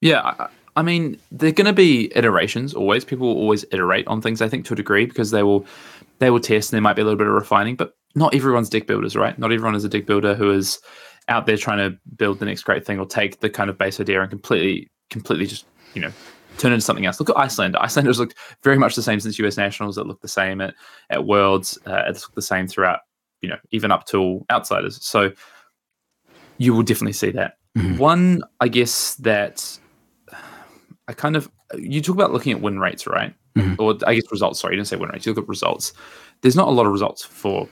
Yeah, 0.00 0.20
I, 0.20 0.48
I 0.76 0.82
mean, 0.82 1.18
they're 1.32 1.52
going 1.52 1.66
to 1.66 1.72
be 1.72 2.12
iterations 2.16 2.74
always. 2.74 3.04
People 3.04 3.28
will 3.28 3.40
always 3.40 3.64
iterate 3.72 4.06
on 4.06 4.20
things, 4.20 4.42
I 4.42 4.48
think, 4.48 4.66
to 4.66 4.74
a 4.74 4.76
degree, 4.76 5.06
because 5.06 5.30
they 5.30 5.42
will 5.42 5.66
they 6.18 6.30
will 6.30 6.40
test 6.40 6.70
and 6.70 6.76
there 6.76 6.82
might 6.82 6.96
be 6.96 7.02
a 7.02 7.04
little 7.04 7.18
bit 7.18 7.26
of 7.26 7.32
refining. 7.32 7.76
But 7.76 7.96
not 8.14 8.34
everyone's 8.34 8.68
deck 8.68 8.86
builders, 8.86 9.16
right? 9.16 9.38
Not 9.38 9.52
everyone 9.52 9.74
is 9.74 9.84
a 9.84 9.88
deck 9.88 10.06
builder 10.06 10.34
who 10.34 10.50
is 10.50 10.80
out 11.28 11.46
there 11.46 11.56
trying 11.56 11.78
to 11.78 11.98
build 12.16 12.38
the 12.38 12.44
next 12.44 12.62
great 12.62 12.86
thing 12.86 12.98
or 12.98 13.06
take 13.06 13.40
the 13.40 13.50
kind 13.50 13.68
of 13.68 13.78
base 13.78 13.98
idea 14.00 14.20
and 14.20 14.30
completely, 14.30 14.90
completely 15.10 15.46
just 15.46 15.66
you 15.94 16.00
know 16.02 16.12
turn 16.58 16.72
it 16.72 16.76
into 16.76 16.84
something 16.84 17.06
else. 17.06 17.20
Look 17.20 17.30
at 17.30 17.36
Iyslander. 17.36 17.78
Iyslander's 17.78 18.18
looked 18.18 18.34
very 18.62 18.78
much 18.78 18.96
the 18.96 19.02
same 19.02 19.20
since 19.20 19.38
US 19.38 19.56
Nationals. 19.56 19.98
It 19.98 20.06
looked 20.06 20.22
the 20.22 20.28
same 20.28 20.60
at 20.60 20.74
at 21.10 21.24
Worlds. 21.24 21.78
Uh, 21.86 22.02
it's 22.06 22.22
looked 22.22 22.34
the 22.34 22.42
same 22.42 22.66
throughout, 22.66 23.00
you 23.40 23.48
know, 23.48 23.58
even 23.70 23.90
up 23.90 24.06
till 24.06 24.44
outsiders. 24.50 25.04
So 25.04 25.32
you 26.58 26.74
will 26.74 26.82
definitely 26.82 27.12
see 27.12 27.30
that. 27.30 27.58
Mm-hmm. 27.76 27.98
One, 27.98 28.42
I 28.60 28.68
guess 28.68 29.16
that 29.16 29.78
I 31.08 31.12
kind 31.12 31.36
of 31.36 31.50
you 31.76 32.00
talk 32.00 32.16
about 32.16 32.32
looking 32.32 32.52
at 32.52 32.60
win 32.60 32.78
rates, 32.78 33.06
right? 33.06 33.34
Mm-hmm. 33.56 33.80
Or 33.80 33.96
I 34.06 34.14
guess 34.14 34.30
results. 34.30 34.60
Sorry, 34.60 34.74
you 34.74 34.78
didn't 34.78 34.88
say 34.88 34.96
win 34.96 35.10
rates. 35.10 35.26
You 35.26 35.32
look 35.32 35.44
at 35.44 35.48
results. 35.48 35.92
There's 36.42 36.56
not 36.56 36.68
a 36.68 36.72
lot 36.72 36.86
of 36.86 36.92
results 36.92 37.24
for 37.24 37.68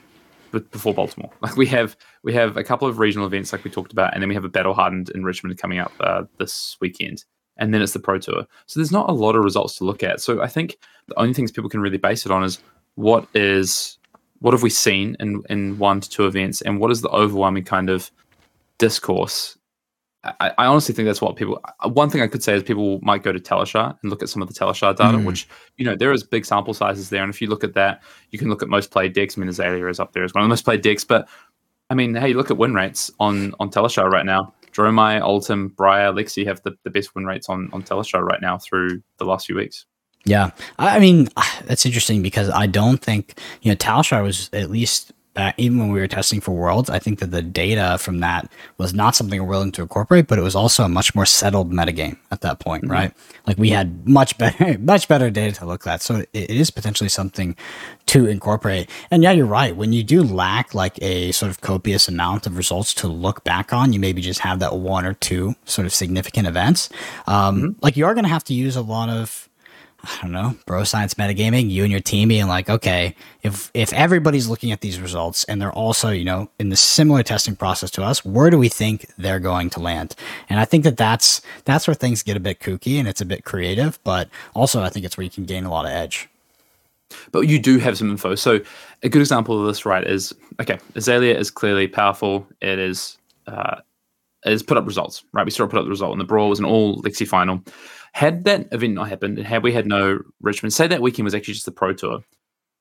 before 0.51 0.93
Baltimore. 0.93 1.31
Like 1.41 1.57
we 1.57 1.67
have 1.67 1.95
we 2.23 2.33
have 2.33 2.57
a 2.57 2.63
couple 2.63 2.87
of 2.87 2.99
regional 2.99 3.27
events, 3.27 3.51
like 3.51 3.63
we 3.63 3.71
talked 3.71 3.93
about, 3.93 4.13
and 4.13 4.21
then 4.21 4.29
we 4.29 4.35
have 4.35 4.45
a 4.45 4.49
battle 4.49 4.73
hardened 4.73 5.09
in 5.09 5.23
Richmond 5.23 5.57
coming 5.57 5.79
up 5.79 5.91
uh, 5.99 6.23
this 6.39 6.77
weekend, 6.81 7.25
and 7.57 7.73
then 7.73 7.81
it's 7.81 7.93
the 7.93 7.99
Pro 7.99 8.19
Tour. 8.19 8.45
So 8.65 8.79
there's 8.79 8.91
not 8.91 9.09
a 9.09 9.13
lot 9.13 9.35
of 9.35 9.43
results 9.43 9.77
to 9.77 9.83
look 9.83 10.03
at. 10.03 10.21
So 10.21 10.41
I 10.41 10.47
think 10.47 10.77
the 11.07 11.19
only 11.19 11.33
things 11.33 11.51
people 11.51 11.69
can 11.69 11.81
really 11.81 11.97
base 11.97 12.25
it 12.25 12.31
on 12.31 12.43
is 12.43 12.59
what 12.95 13.27
is 13.35 13.97
what 14.39 14.53
have 14.53 14.63
we 14.63 14.69
seen 14.69 15.15
in 15.19 15.43
in 15.49 15.77
one 15.77 16.01
to 16.01 16.09
two 16.09 16.25
events, 16.25 16.61
and 16.61 16.79
what 16.79 16.91
is 16.91 17.01
the 17.01 17.09
overwhelming 17.09 17.63
kind 17.63 17.89
of 17.89 18.11
discourse 18.77 19.57
I, 20.39 20.51
I, 20.57 20.65
honestly 20.65 20.95
think 20.95 21.05
that's 21.05 21.21
what 21.21 21.35
people. 21.35 21.59
Uh, 21.63 21.89
one 21.89 22.09
thing 22.09 22.21
I 22.21 22.27
could 22.27 22.43
say 22.43 22.55
is 22.55 22.63
people 22.63 22.99
might 23.01 23.23
go 23.23 23.31
to 23.31 23.39
Talishar 23.39 23.97
and 24.01 24.09
look 24.09 24.23
at 24.23 24.29
some 24.29 24.41
of 24.41 24.47
the 24.47 24.53
Talishar 24.53 24.95
data, 24.95 25.17
mm. 25.17 25.25
which 25.25 25.47
you 25.77 25.85
know 25.85 25.95
there 25.95 26.11
is 26.11 26.23
big 26.23 26.45
sample 26.45 26.73
sizes 26.73 27.09
there, 27.09 27.23
and 27.23 27.33
if 27.33 27.41
you 27.41 27.47
look 27.47 27.63
at 27.63 27.73
that, 27.73 28.01
you 28.31 28.39
can 28.39 28.49
look 28.49 28.61
at 28.61 28.69
most 28.69 28.91
played 28.91 29.13
decks. 29.13 29.37
I 29.37 29.41
mean, 29.41 29.49
Azalea 29.49 29.87
is 29.87 29.99
up 29.99 30.13
there 30.13 30.23
as 30.23 30.33
one 30.33 30.43
of 30.43 30.45
the 30.45 30.49
most 30.49 30.65
played 30.65 30.81
decks, 30.81 31.03
but 31.03 31.27
I 31.89 31.93
mean, 31.93 32.15
hey, 32.15 32.33
look 32.33 32.49
at 32.49 32.57
win 32.57 32.73
rates 32.73 33.11
on 33.19 33.53
on 33.59 33.69
Talishar 33.69 34.09
right 34.09 34.25
now. 34.25 34.53
Dromai, 34.71 35.21
Oldhim, 35.21 35.73
Briar, 35.75 36.11
Lexi 36.11 36.45
have 36.45 36.61
the, 36.63 36.75
the 36.83 36.89
best 36.89 37.15
win 37.15 37.25
rates 37.25 37.47
on 37.47 37.69
on 37.71 37.83
Talishar 37.83 38.21
right 38.23 38.41
now 38.41 38.57
through 38.57 39.01
the 39.17 39.25
last 39.25 39.45
few 39.45 39.55
weeks. 39.55 39.85
Yeah, 40.25 40.51
I 40.79 40.99
mean 40.99 41.29
that's 41.65 41.85
interesting 41.85 42.23
because 42.23 42.49
I 42.49 42.65
don't 42.65 42.97
think 42.97 43.39
you 43.61 43.71
know 43.71 43.75
Talishar 43.75 44.23
was 44.23 44.49
at 44.53 44.71
least 44.71 45.13
uh, 45.35 45.51
even 45.57 45.79
when 45.79 45.91
we 45.91 45.99
were 45.99 46.07
testing 46.07 46.39
for 46.39 46.51
worlds, 46.51 46.89
I 46.89 46.99
think 46.99 47.19
that 47.19 47.31
the 47.31 47.41
data 47.41 47.97
from 47.99 48.19
that 48.19 48.49
was 48.77 48.93
not 48.93 49.15
something 49.15 49.41
we're 49.41 49.49
willing 49.49 49.71
to 49.73 49.81
incorporate, 49.81 50.27
but 50.27 50.39
it 50.39 50.41
was 50.41 50.55
also 50.55 50.83
a 50.83 50.89
much 50.89 51.13
more 51.13 51.25
settled 51.25 51.71
metagame 51.71 52.17
at 52.31 52.41
that 52.41 52.59
point, 52.59 52.83
mm-hmm. 52.83 52.93
right? 52.93 53.13
Like 53.45 53.57
we 53.57 53.69
had 53.69 54.07
much 54.07 54.37
better, 54.37 54.77
much 54.79 55.07
better 55.07 55.29
data 55.29 55.55
to 55.59 55.65
look 55.65 55.85
at. 55.85 56.01
So 56.01 56.17
it, 56.17 56.29
it 56.33 56.51
is 56.51 56.71
potentially 56.71 57.09
something 57.09 57.55
to 58.07 58.25
incorporate. 58.27 58.89
And 59.11 59.23
yeah, 59.23 59.31
you're 59.31 59.45
right. 59.45 59.75
When 59.75 59.91
you 59.91 60.03
do 60.03 60.23
lack 60.23 60.73
like 60.73 60.97
a 61.01 61.31
sort 61.33 61.49
of 61.49 61.61
copious 61.61 62.07
amount 62.07 62.47
of 62.47 62.57
results 62.57 62.93
to 62.95 63.07
look 63.07 63.43
back 63.43 63.73
on, 63.73 63.93
you 63.93 63.99
maybe 63.99 64.21
just 64.21 64.39
have 64.39 64.59
that 64.59 64.77
one 64.77 65.05
or 65.05 65.13
two 65.13 65.55
sort 65.65 65.85
of 65.85 65.93
significant 65.93 66.47
events. 66.47 66.89
Um, 67.27 67.57
mm-hmm. 67.57 67.79
Like 67.81 67.97
you 67.97 68.05
are 68.05 68.13
going 68.13 68.25
to 68.25 68.29
have 68.29 68.43
to 68.45 68.53
use 68.53 68.75
a 68.75 68.81
lot 68.81 69.09
of 69.09 69.49
I 70.05 70.21
don't 70.21 70.31
know, 70.31 70.55
bro 70.65 70.83
science 70.83 71.15
metagaming, 71.15 71.69
you 71.69 71.83
and 71.83 71.91
your 71.91 72.01
team 72.01 72.29
being 72.29 72.47
like, 72.47 72.69
okay, 72.69 73.15
if 73.43 73.71
if 73.73 73.91
everybody's 73.93 74.47
looking 74.47 74.71
at 74.71 74.81
these 74.81 74.99
results 74.99 75.43
and 75.45 75.61
they're 75.61 75.71
also, 75.71 76.09
you 76.09 76.23
know, 76.23 76.49
in 76.59 76.69
the 76.69 76.75
similar 76.75 77.23
testing 77.23 77.55
process 77.55 77.91
to 77.91 78.03
us, 78.03 78.23
where 78.23 78.49
do 78.49 78.57
we 78.57 78.69
think 78.69 79.07
they're 79.17 79.39
going 79.39 79.69
to 79.71 79.79
land? 79.79 80.15
And 80.49 80.59
I 80.59 80.65
think 80.65 80.83
that 80.83 80.97
that's 80.97 81.41
that's 81.65 81.87
where 81.87 81.95
things 81.95 82.23
get 82.23 82.37
a 82.37 82.39
bit 82.39 82.59
kooky 82.59 82.99
and 82.99 83.07
it's 83.07 83.21
a 83.21 83.25
bit 83.25 83.43
creative, 83.45 83.99
but 84.03 84.29
also 84.53 84.81
I 84.81 84.89
think 84.89 85.05
it's 85.05 85.17
where 85.17 85.23
you 85.23 85.31
can 85.31 85.45
gain 85.45 85.65
a 85.65 85.71
lot 85.71 85.85
of 85.85 85.91
edge. 85.91 86.29
But 87.31 87.41
you 87.41 87.59
do 87.59 87.77
have 87.79 87.97
some 87.97 88.09
info. 88.09 88.35
So 88.35 88.59
a 89.03 89.09
good 89.09 89.21
example 89.21 89.59
of 89.59 89.67
this, 89.67 89.85
right, 89.85 90.05
is 90.05 90.33
okay, 90.59 90.79
Azalea 90.95 91.37
is 91.37 91.51
clearly 91.51 91.87
powerful. 91.87 92.47
It 92.61 92.79
is 92.79 93.17
uh, 93.47 93.77
has 94.43 94.63
put 94.63 94.77
up 94.77 94.85
results, 94.85 95.23
right? 95.33 95.45
We 95.45 95.51
saw 95.51 95.63
it 95.63 95.69
put 95.69 95.79
up 95.79 95.85
the 95.85 95.89
result, 95.89 96.11
and 96.11 96.21
the 96.21 96.25
brawl 96.25 96.49
was 96.49 96.59
an 96.59 96.65
all 96.65 97.01
Lexi 97.01 97.27
final. 97.27 97.63
Had 98.15 98.45
that 98.45 98.71
event 98.71 98.93
not 98.93 99.09
happened, 99.09 99.37
and 99.37 99.45
had 99.45 99.61
we 99.61 99.73
had 99.73 99.85
no 99.85 100.19
Richmond, 100.39 100.71
say 100.71 100.87
that 100.87 101.01
weekend 101.01 101.25
was 101.25 101.35
actually 101.35 101.55
just 101.55 101.65
the 101.65 101.71
Pro 101.73 101.91
Tour, 101.91 102.23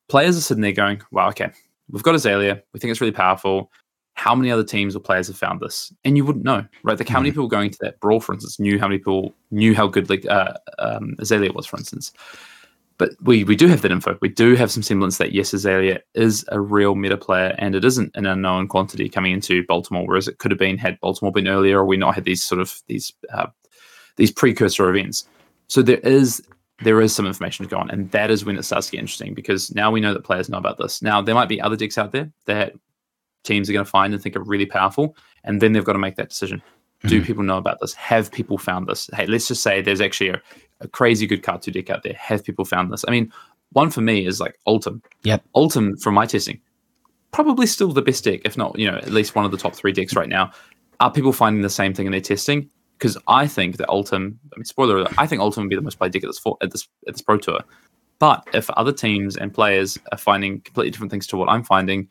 players 0.09 0.37
are 0.39 0.41
sitting 0.41 0.61
there 0.62 0.70
going, 0.70 1.03
wow, 1.11 1.28
okay, 1.30 1.51
we've 1.91 2.05
got 2.05 2.14
Azalea. 2.14 2.62
We 2.72 2.78
think 2.78 2.93
it's 2.93 3.01
really 3.01 3.11
powerful. 3.11 3.72
How 4.14 4.37
many 4.37 4.53
other 4.53 4.62
teams 4.62 4.95
or 4.95 5.01
players 5.01 5.26
have 5.26 5.37
found 5.37 5.59
this? 5.59 5.93
And 6.05 6.16
you 6.16 6.24
wouldn't 6.24 6.45
know, 6.45 6.64
right? 6.85 6.97
Like 6.97 7.09
how 7.09 7.18
many 7.18 7.30
mm. 7.30 7.32
people 7.32 7.49
going 7.49 7.70
to 7.70 7.78
that 7.80 7.99
brawl, 7.99 8.20
for 8.20 8.32
instance, 8.32 8.61
knew 8.61 8.78
how 8.78 8.87
many 8.87 8.99
people 8.99 9.35
knew 9.51 9.74
how 9.74 9.89
good 9.89 10.09
like 10.09 10.24
uh, 10.30 10.55
um, 10.78 11.16
Azalea 11.18 11.53
was, 11.53 11.66
for 11.66 11.78
instance. 11.78 12.12
But 12.97 13.11
we 13.20 13.43
we 13.43 13.57
do 13.57 13.66
have 13.66 13.82
that 13.82 13.91
info. 13.91 14.16
We 14.20 14.28
do 14.28 14.55
have 14.55 14.70
some 14.70 14.85
semblance 14.85 15.18
that 15.18 15.32
yes, 15.32 15.53
Azalea 15.53 15.99
is 16.14 16.45
a 16.53 16.61
real 16.61 16.95
meta 16.95 17.16
player, 17.16 17.57
and 17.59 17.74
it 17.74 17.85
isn't 17.85 18.12
an 18.14 18.24
unknown 18.24 18.68
quantity 18.68 19.09
coming 19.09 19.32
into 19.32 19.66
Baltimore, 19.66 20.07
whereas 20.07 20.28
it 20.28 20.39
could 20.39 20.53
have 20.53 20.61
been 20.61 20.78
had 20.78 21.01
Baltimore 21.01 21.32
been 21.32 21.49
earlier, 21.49 21.80
or 21.80 21.85
we 21.85 21.97
not 21.97 22.14
had 22.14 22.22
these 22.22 22.45
sort 22.45 22.61
of 22.61 22.80
these 22.87 23.12
uh, 23.32 23.49
these 24.16 24.30
precursor 24.30 24.88
events. 24.88 25.26
So 25.68 25.82
there 25.82 25.98
is 25.98 26.42
there 26.82 27.00
is 27.00 27.14
some 27.14 27.26
information 27.26 27.64
to 27.64 27.70
go 27.70 27.78
on, 27.78 27.90
and 27.90 28.10
that 28.10 28.30
is 28.30 28.44
when 28.44 28.56
it 28.56 28.64
starts 28.64 28.86
to 28.86 28.92
get 28.92 29.00
interesting 29.00 29.34
because 29.34 29.74
now 29.74 29.90
we 29.90 30.00
know 30.00 30.12
that 30.12 30.24
players 30.24 30.48
know 30.48 30.58
about 30.58 30.78
this. 30.78 31.02
Now 31.02 31.22
there 31.22 31.34
might 31.34 31.48
be 31.48 31.60
other 31.60 31.76
decks 31.76 31.98
out 31.98 32.12
there 32.12 32.30
that 32.46 32.74
teams 33.44 33.68
are 33.68 33.72
going 33.72 33.84
to 33.84 33.90
find 33.90 34.12
and 34.12 34.22
think 34.22 34.36
are 34.36 34.42
really 34.42 34.66
powerful, 34.66 35.16
and 35.44 35.60
then 35.60 35.72
they've 35.72 35.84
got 35.84 35.92
to 35.92 35.98
make 35.98 36.16
that 36.16 36.30
decision. 36.30 36.60
Mm-hmm. 36.60 37.08
Do 37.08 37.24
people 37.24 37.44
know 37.44 37.58
about 37.58 37.78
this? 37.80 37.94
Have 37.94 38.32
people 38.32 38.58
found 38.58 38.86
this? 38.86 39.08
Hey, 39.14 39.26
let's 39.26 39.48
just 39.48 39.62
say 39.62 39.82
there's 39.82 40.00
actually 40.00 40.30
a, 40.30 40.42
a 40.80 40.88
crazy 40.88 41.26
good 41.26 41.42
card 41.42 41.62
two 41.62 41.70
deck 41.70 41.90
out 41.90 42.02
there. 42.02 42.14
Have 42.14 42.44
people 42.44 42.64
found 42.64 42.92
this? 42.92 43.04
I 43.06 43.10
mean, 43.10 43.32
one 43.72 43.90
for 43.90 44.00
me 44.00 44.26
is 44.26 44.40
like 44.40 44.58
Oldhim. 44.66 45.02
Yep. 45.22 45.44
Oldhim 45.54 46.00
from 46.00 46.14
my 46.14 46.26
testing, 46.26 46.60
probably 47.30 47.66
still 47.66 47.92
the 47.92 48.02
best 48.02 48.24
deck, 48.24 48.40
if 48.44 48.56
not, 48.56 48.78
you 48.78 48.90
know, 48.90 48.96
at 48.96 49.10
least 49.10 49.34
one 49.34 49.44
of 49.44 49.50
the 49.50 49.58
top 49.58 49.74
three 49.74 49.92
decks 49.92 50.16
right 50.16 50.28
now. 50.28 50.50
Are 51.00 51.12
people 51.12 51.32
finding 51.32 51.62
the 51.62 51.70
same 51.70 51.92
thing 51.92 52.06
in 52.06 52.12
their 52.12 52.20
testing? 52.20 52.70
Because 52.99 53.18
I 53.28 53.47
think 53.47 53.76
that 53.78 53.88
Oldhim, 53.88 54.36
I 54.53 54.57
mean, 54.57 54.64
spoiler 54.64 54.99
alert, 54.99 55.14
I 55.18 55.26
think 55.26 55.42
Oldhim 55.42 55.59
would 55.59 55.70
be 55.70 55.76
the 55.76 55.82
most 55.82 55.99
played 55.99 56.12
deck 56.12 56.24
at 56.24 56.28
this, 56.28 56.40
at 56.62 56.70
this 56.70 56.88
at 57.07 57.14
this 57.14 57.22
Pro 57.22 57.38
Tour. 57.38 57.61
But 58.18 58.47
if 58.55 58.70
other 58.70 58.92
teams 58.92 59.36
and 59.36 59.53
players 59.53 59.99
are 60.12 60.18
finding 60.18 60.61
completely 60.61 60.90
different 60.90 61.11
things 61.11 61.26
to 61.28 61.36
what 61.36 61.49
I'm 61.49 61.64
finding, 61.64 62.09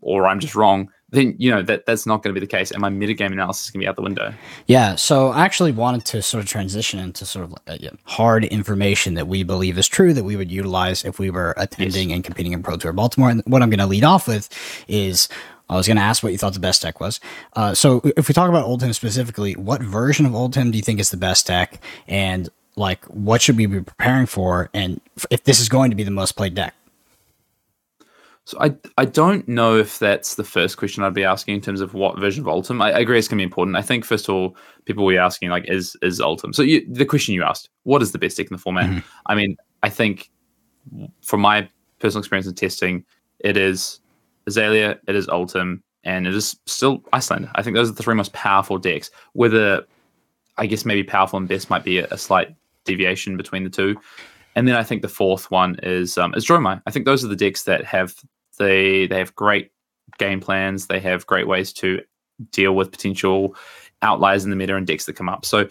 or 0.00 0.26
I'm 0.26 0.40
just 0.40 0.54
wrong, 0.54 0.90
then 1.10 1.34
you 1.38 1.50
know 1.50 1.62
that 1.62 1.86
that's 1.86 2.06
not 2.06 2.22
going 2.22 2.34
to 2.34 2.40
be 2.40 2.44
the 2.44 2.50
case, 2.50 2.70
and 2.70 2.80
my 2.80 2.90
metagame 2.90 3.32
analysis 3.32 3.66
is 3.66 3.70
going 3.70 3.80
to 3.80 3.84
be 3.84 3.88
out 3.88 3.96
the 3.96 4.02
window. 4.02 4.34
Yeah, 4.66 4.94
so 4.96 5.28
I 5.28 5.44
actually 5.44 5.72
wanted 5.72 6.04
to 6.06 6.22
sort 6.22 6.44
of 6.44 6.50
transition 6.50 6.98
into 6.98 7.24
sort 7.24 7.44
of 7.44 7.52
like 7.52 7.82
uh, 7.84 7.90
hard 8.04 8.44
information 8.44 9.14
that 9.14 9.26
we 9.26 9.42
believe 9.42 9.78
is 9.78 9.88
true 9.88 10.12
that 10.12 10.24
we 10.24 10.36
would 10.36 10.52
utilize 10.52 11.04
if 11.04 11.18
we 11.18 11.30
were 11.30 11.54
attending 11.56 12.10
yes. 12.10 12.16
and 12.16 12.24
competing 12.24 12.52
in 12.52 12.62
Pro 12.62 12.76
Tour 12.76 12.92
Baltimore. 12.92 13.30
And 13.30 13.42
what 13.46 13.62
I'm 13.62 13.70
going 13.70 13.78
to 13.78 13.86
lead 13.86 14.04
off 14.04 14.28
with 14.28 14.50
is 14.86 15.28
I 15.68 15.76
was 15.76 15.86
going 15.86 15.96
to 15.96 16.02
ask 16.02 16.22
what 16.22 16.32
you 16.32 16.38
thought 16.38 16.54
the 16.54 16.60
best 16.60 16.82
deck 16.82 17.00
was. 17.00 17.20
Uh, 17.54 17.74
so 17.74 18.00
if 18.16 18.28
we 18.28 18.34
talk 18.34 18.48
about 18.48 18.66
Oldhim 18.66 18.94
specifically, 18.94 19.54
what 19.54 19.82
version 19.82 20.26
of 20.26 20.32
Oldhim 20.32 20.70
do 20.70 20.78
you 20.78 20.82
think 20.82 21.00
is 21.00 21.10
the 21.10 21.16
best 21.16 21.46
deck, 21.46 21.80
and 22.06 22.48
like 22.76 23.04
what 23.06 23.42
should 23.42 23.56
we 23.56 23.66
be 23.66 23.80
preparing 23.80 24.26
for, 24.26 24.70
and 24.72 25.00
if 25.30 25.44
this 25.44 25.60
is 25.60 25.68
going 25.68 25.90
to 25.90 25.96
be 25.96 26.04
the 26.04 26.10
most 26.10 26.32
played 26.32 26.54
deck? 26.54 26.74
So 28.44 28.56
I 28.62 28.74
I 28.96 29.04
don't 29.04 29.46
know 29.46 29.76
if 29.76 29.98
that's 29.98 30.36
the 30.36 30.44
first 30.44 30.78
question 30.78 31.02
I'd 31.02 31.12
be 31.12 31.22
asking 31.24 31.56
in 31.56 31.60
terms 31.60 31.82
of 31.82 31.92
what 31.92 32.18
version 32.18 32.40
of 32.40 32.46
Oldhim. 32.46 32.82
I, 32.82 32.92
I 32.92 33.00
agree 33.00 33.18
it's 33.18 33.28
going 33.28 33.36
to 33.36 33.42
be 33.42 33.44
important. 33.44 33.76
I 33.76 33.82
think 33.82 34.06
first 34.06 34.26
of 34.26 34.34
all, 34.34 34.56
people 34.86 35.04
will 35.04 35.12
be 35.12 35.18
asking 35.18 35.50
like, 35.50 35.68
is 35.68 35.98
is 36.00 36.18
Oldhim? 36.18 36.54
So 36.54 36.62
you, 36.62 36.82
the 36.90 37.04
question 37.04 37.34
you 37.34 37.42
asked, 37.42 37.68
what 37.82 38.00
is 38.00 38.12
the 38.12 38.18
best 38.18 38.38
deck 38.38 38.46
in 38.46 38.56
the 38.56 38.62
format? 38.62 38.86
Mm-hmm. 38.86 39.00
I 39.26 39.34
mean, 39.34 39.58
I 39.82 39.90
think 39.90 40.30
from 41.20 41.42
my 41.42 41.68
personal 41.98 42.20
experience 42.20 42.46
in 42.46 42.54
testing, 42.54 43.04
it 43.40 43.58
is 43.58 44.00
Azalea, 44.48 44.98
it 45.06 45.14
is 45.14 45.28
Oldhim, 45.28 45.82
and 46.04 46.26
it 46.26 46.34
is 46.34 46.58
still 46.66 46.98
Iyslander. 47.12 47.50
I 47.54 47.62
think 47.62 47.76
those 47.76 47.90
are 47.90 47.94
the 47.94 48.02
three 48.02 48.14
most 48.14 48.32
powerful 48.32 48.78
decks. 48.78 49.10
Whether 49.34 49.84
I 50.56 50.66
guess 50.66 50.84
maybe 50.84 51.04
powerful 51.04 51.38
and 51.38 51.48
best 51.48 51.70
might 51.70 51.84
be 51.84 51.98
a, 51.98 52.08
a 52.10 52.18
slight 52.18 52.54
deviation 52.84 53.36
between 53.36 53.64
the 53.64 53.70
two. 53.70 53.96
And 54.56 54.66
then 54.66 54.74
I 54.74 54.82
think 54.82 55.02
the 55.02 55.08
fourth 55.08 55.50
one 55.50 55.78
is 55.82 56.18
um, 56.18 56.34
is 56.34 56.44
Dromai. 56.44 56.82
I 56.86 56.90
think 56.90 57.04
those 57.04 57.24
are 57.24 57.28
the 57.28 57.36
decks 57.36 57.62
that 57.64 57.84
have 57.84 58.14
they 58.58 59.06
they 59.06 59.18
have 59.18 59.34
great 59.34 59.70
game 60.18 60.40
plans. 60.40 60.88
They 60.88 61.00
have 61.00 61.26
great 61.26 61.46
ways 61.46 61.72
to 61.74 62.00
deal 62.50 62.74
with 62.74 62.90
potential 62.90 63.54
outliers 64.02 64.44
in 64.44 64.50
the 64.50 64.56
meta 64.56 64.74
and 64.74 64.86
decks 64.86 65.06
that 65.06 65.14
come 65.14 65.28
up. 65.28 65.44
So 65.44 65.68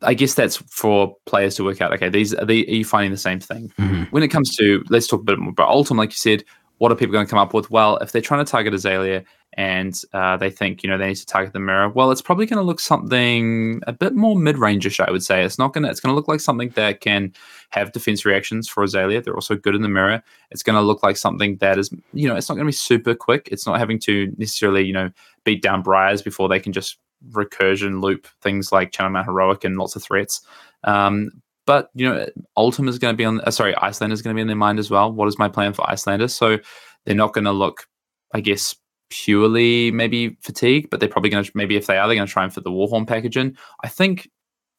I 0.00 0.14
guess 0.14 0.34
that's 0.34 0.56
for 0.56 1.16
players 1.26 1.54
to 1.56 1.64
work 1.64 1.80
out. 1.80 1.92
Okay, 1.92 2.08
these 2.08 2.34
are, 2.34 2.44
they, 2.44 2.64
are 2.66 2.70
you 2.70 2.84
finding 2.84 3.12
the 3.12 3.16
same 3.16 3.38
thing? 3.40 3.72
Mm-hmm. 3.78 4.04
When 4.04 4.22
it 4.22 4.28
comes 4.28 4.56
to 4.56 4.82
let's 4.88 5.06
talk 5.06 5.20
a 5.20 5.24
bit 5.24 5.38
more 5.38 5.50
about 5.50 5.70
Oldhim, 5.70 5.96
Like 5.96 6.10
you 6.10 6.16
said, 6.16 6.44
what 6.82 6.90
are 6.90 6.96
people 6.96 7.12
going 7.12 7.24
to 7.24 7.30
come 7.30 7.38
up 7.38 7.54
with? 7.54 7.70
Well, 7.70 7.96
if 7.98 8.10
they're 8.10 8.20
trying 8.20 8.44
to 8.44 8.50
target 8.50 8.74
Azalea 8.74 9.22
and 9.52 9.94
uh, 10.12 10.36
they 10.36 10.50
think 10.50 10.82
you 10.82 10.90
know 10.90 10.98
they 10.98 11.06
need 11.06 11.14
to 11.14 11.26
target 11.26 11.52
the 11.52 11.60
mirror, 11.60 11.88
well, 11.88 12.10
it's 12.10 12.20
probably 12.20 12.44
going 12.44 12.56
to 12.56 12.64
look 12.64 12.80
something 12.80 13.80
a 13.86 13.92
bit 13.92 14.16
more 14.16 14.34
mid-rangish. 14.34 14.98
I 14.98 15.12
would 15.12 15.22
say 15.22 15.44
it's 15.44 15.60
not 15.60 15.74
going 15.74 15.84
to. 15.84 15.90
It's 15.90 16.00
going 16.00 16.10
to 16.10 16.16
look 16.16 16.26
like 16.26 16.40
something 16.40 16.70
that 16.70 17.00
can 17.00 17.34
have 17.70 17.92
defense 17.92 18.24
reactions 18.24 18.68
for 18.68 18.82
Azalea. 18.82 19.22
They're 19.22 19.36
also 19.36 19.54
good 19.54 19.76
in 19.76 19.82
the 19.82 19.88
mirror. 19.88 20.24
It's 20.50 20.64
going 20.64 20.74
to 20.74 20.82
look 20.82 21.04
like 21.04 21.16
something 21.16 21.56
that 21.58 21.78
is 21.78 21.88
you 22.14 22.26
know 22.26 22.34
it's 22.34 22.48
not 22.48 22.56
going 22.56 22.66
to 22.66 22.70
be 22.70 22.72
super 22.72 23.14
quick. 23.14 23.48
It's 23.52 23.64
not 23.64 23.78
having 23.78 24.00
to 24.00 24.34
necessarily 24.36 24.84
you 24.84 24.92
know 24.92 25.08
beat 25.44 25.62
down 25.62 25.82
Briars 25.82 26.20
before 26.20 26.48
they 26.48 26.58
can 26.58 26.72
just 26.72 26.98
recursion 27.30 28.02
loop 28.02 28.26
things 28.40 28.72
like 28.72 28.90
Channel 28.90 29.12
Mount 29.12 29.26
Heroic 29.26 29.62
and 29.62 29.76
lots 29.76 29.94
of 29.94 30.02
threats. 30.02 30.40
Um, 30.82 31.30
but 31.66 31.90
you 31.94 32.08
know, 32.08 32.26
Oldhim 32.56 32.88
is 32.88 32.98
going 32.98 33.12
to 33.12 33.16
be 33.16 33.24
on. 33.24 33.40
Uh, 33.40 33.50
sorry, 33.50 33.74
Iyslander 33.74 34.12
is 34.12 34.22
going 34.22 34.34
to 34.34 34.38
be 34.38 34.42
in 34.42 34.48
their 34.48 34.56
mind 34.56 34.78
as 34.78 34.90
well. 34.90 35.12
What 35.12 35.28
is 35.28 35.38
my 35.38 35.48
plan 35.48 35.72
for 35.72 35.82
Iyslanders? 35.82 36.30
So 36.30 36.58
they're 37.04 37.14
not 37.14 37.32
going 37.32 37.44
to 37.44 37.52
look, 37.52 37.86
I 38.34 38.40
guess, 38.40 38.74
purely 39.10 39.90
maybe 39.90 40.36
fatigue, 40.40 40.88
but 40.90 41.00
they're 41.00 41.08
probably 41.08 41.30
going 41.30 41.44
to 41.44 41.50
maybe 41.54 41.76
if 41.76 41.86
they 41.86 41.98
are, 41.98 42.06
they're 42.06 42.16
going 42.16 42.26
to 42.26 42.32
try 42.32 42.44
and 42.44 42.52
fit 42.52 42.64
the 42.64 42.70
Warhorn 42.70 43.06
package 43.06 43.36
in. 43.36 43.56
I 43.84 43.88
think 43.88 44.28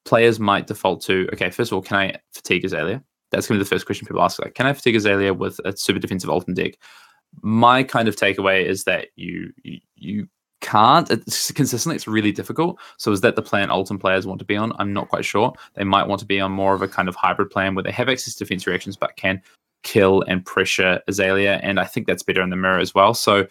players 0.06 0.40
might 0.40 0.68
default 0.68 1.02
to 1.04 1.30
okay. 1.34 1.50
First 1.50 1.72
of 1.72 1.76
all, 1.76 1.82
can 1.82 1.98
I 1.98 2.20
fatigue 2.34 2.66
Azalea? 2.66 3.04
That's 3.32 3.48
going 3.48 3.58
to 3.58 3.64
be 3.64 3.68
the 3.68 3.70
first 3.70 3.86
question 3.86 4.08
people 4.08 4.22
ask. 4.22 4.40
Like, 4.40 4.54
can 4.54 4.68
I 4.68 4.74
fatigue 4.74 4.96
Azalea 4.96 5.34
with 5.34 5.60
a 5.66 5.76
super 5.76 6.00
defensive 6.00 6.30
Oldhim 6.30 6.54
deck? 6.54 6.74
My 7.42 7.82
kind 7.82 8.08
of 8.08 8.16
takeaway 8.16 8.64
is 8.64 8.84
that 8.84 9.08
you, 9.16 9.52
you 9.96 10.28
can't. 10.64 11.12
It's 11.12 11.52
consistently, 11.52 11.96
it's 11.96 12.08
really 12.08 12.32
difficult. 12.32 12.80
So 12.98 13.12
is 13.12 13.22
that 13.22 13.36
the 13.36 13.42
plan 13.44 13.70
Oldhim 13.70 14.00
players 14.00 14.26
want 14.26 14.40
to 14.40 14.46
be 14.46 14.56
on? 14.56 14.74
I'm 14.80 14.94
not 14.94 15.10
quite 15.10 15.26
sure. 15.26 15.54
They 15.76 15.84
might 15.84 16.08
want 16.08 16.20
to 16.22 16.26
be 16.26 16.40
on 16.40 16.52
more 16.52 16.74
of 16.74 16.82
a 16.82 16.88
kind 16.88 17.08
of 17.08 17.16
hybrid 17.16 17.52
plan 17.52 17.76
where 17.76 17.84
they 17.84 17.92
have 17.92 18.10
access 18.10 18.34
to 18.36 18.44
defense 18.44 18.66
reactions 18.66 18.98
but 18.98 19.16
can 19.16 19.42
kill 19.84 20.24
and 20.24 20.44
pressure 20.46 21.02
Azalea. 21.08 21.60
And 21.62 21.80
I 21.80 21.84
think 21.84 22.08
that's 22.08 22.24
better 22.24 22.42
in 22.42 22.50
the 22.50 22.56
mirror 22.56 22.80
as 22.80 22.96
well. 22.96 23.14
So 23.14 23.46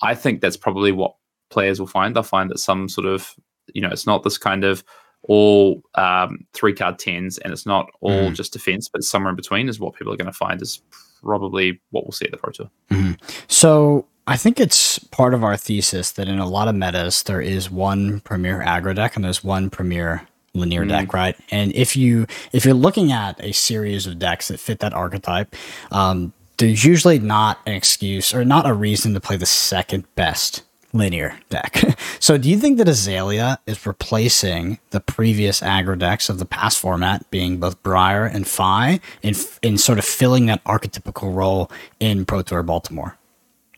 I 0.00 0.14
think 0.14 0.40
that's 0.40 0.56
probably 0.56 0.92
what 0.92 1.14
players 1.50 1.80
will 1.80 1.88
find. 1.88 2.14
They'll 2.14 2.22
find 2.22 2.48
that 2.50 2.58
some 2.58 2.88
sort 2.88 3.06
of, 3.06 3.34
you 3.74 3.82
know, 3.82 3.90
it's 3.90 4.06
not 4.06 4.22
this 4.22 4.38
kind 4.38 4.64
of 4.64 4.84
all 5.24 5.82
um, 5.96 6.46
three 6.52 6.72
card 6.72 6.98
tens 6.98 7.38
and 7.38 7.52
it's 7.52 7.66
not 7.66 7.90
all 8.00 8.30
mm. 8.30 8.34
just 8.34 8.52
defense, 8.52 8.88
but 8.88 9.04
somewhere 9.04 9.30
in 9.30 9.36
between 9.36 9.68
is 9.68 9.78
what 9.78 9.94
people 9.94 10.12
are 10.12 10.16
going 10.16 10.26
to 10.26 10.32
find 10.32 10.62
is 10.62 10.80
probably 11.22 11.80
what 11.90 12.04
we'll 12.04 12.12
see 12.12 12.24
at 12.24 12.30
the 12.30 12.36
Pro 12.36 12.52
Tour. 12.52 12.70
Mm-hmm. 12.90 13.12
So 13.48 14.06
I 14.26 14.36
think 14.36 14.60
it's 14.60 14.98
part 14.98 15.34
of 15.34 15.42
our 15.42 15.56
thesis 15.56 16.12
that 16.12 16.28
in 16.28 16.38
a 16.38 16.48
lot 16.48 16.68
of 16.68 16.74
metas 16.74 17.24
there 17.24 17.40
is 17.40 17.70
one 17.70 18.20
premier 18.20 18.62
aggro 18.64 18.94
deck 18.94 19.16
and 19.16 19.24
there's 19.24 19.42
one 19.42 19.68
premier 19.68 20.26
linear 20.54 20.84
mm. 20.84 20.90
deck, 20.90 21.12
right? 21.12 21.36
And 21.50 21.72
if 21.72 21.96
you 21.96 22.26
if 22.52 22.64
you're 22.64 22.74
looking 22.74 23.10
at 23.10 23.42
a 23.42 23.52
series 23.52 24.06
of 24.06 24.18
decks 24.18 24.48
that 24.48 24.60
fit 24.60 24.78
that 24.80 24.92
archetype, 24.92 25.54
um, 25.90 26.32
there's 26.58 26.84
usually 26.84 27.18
not 27.18 27.58
an 27.66 27.74
excuse 27.74 28.32
or 28.32 28.44
not 28.44 28.66
a 28.66 28.74
reason 28.74 29.14
to 29.14 29.20
play 29.20 29.36
the 29.36 29.46
second 29.46 30.04
best 30.14 30.62
linear 30.92 31.36
deck. 31.48 31.82
so 32.20 32.38
do 32.38 32.48
you 32.48 32.58
think 32.58 32.78
that 32.78 32.88
Azalea 32.88 33.58
is 33.66 33.84
replacing 33.86 34.78
the 34.90 35.00
previous 35.00 35.60
aggro 35.60 35.98
decks 35.98 36.28
of 36.28 36.38
the 36.38 36.44
past 36.44 36.78
format, 36.78 37.28
being 37.30 37.58
both 37.58 37.82
Briar 37.82 38.26
and 38.26 38.46
Fai, 38.46 39.00
in, 39.22 39.34
in 39.62 39.78
sort 39.78 39.98
of 39.98 40.04
filling 40.04 40.46
that 40.46 40.62
archetypical 40.64 41.34
role 41.34 41.70
in 41.98 42.24
Pro 42.24 42.42
Tour 42.42 42.62
Baltimore? 42.62 43.16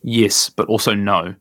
Yes, 0.05 0.51
but 0.51 0.69
also 0.69 0.95
no. 0.95 1.35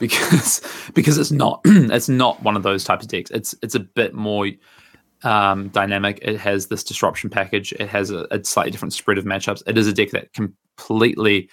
Because 0.00 0.60
because 0.94 1.16
it's 1.16 1.30
not 1.30 1.60
it's 1.64 2.08
not 2.08 2.42
one 2.42 2.56
of 2.56 2.62
those 2.62 2.84
types 2.84 3.04
of 3.04 3.10
decks. 3.10 3.30
It's 3.30 3.54
it's 3.62 3.74
a 3.74 3.80
bit 3.80 4.14
more 4.14 4.48
um, 5.22 5.68
dynamic. 5.68 6.18
It 6.22 6.38
has 6.38 6.66
this 6.66 6.82
disruption 6.84 7.30
package. 7.30 7.72
It 7.72 7.88
has 7.88 8.10
a, 8.10 8.26
a 8.30 8.44
slightly 8.44 8.72
different 8.72 8.92
spread 8.92 9.16
of 9.16 9.24
matchups. 9.24 9.62
It 9.66 9.78
is 9.78 9.86
a 9.86 9.92
deck 9.92 10.10
that 10.10 10.32
completely 10.32 11.48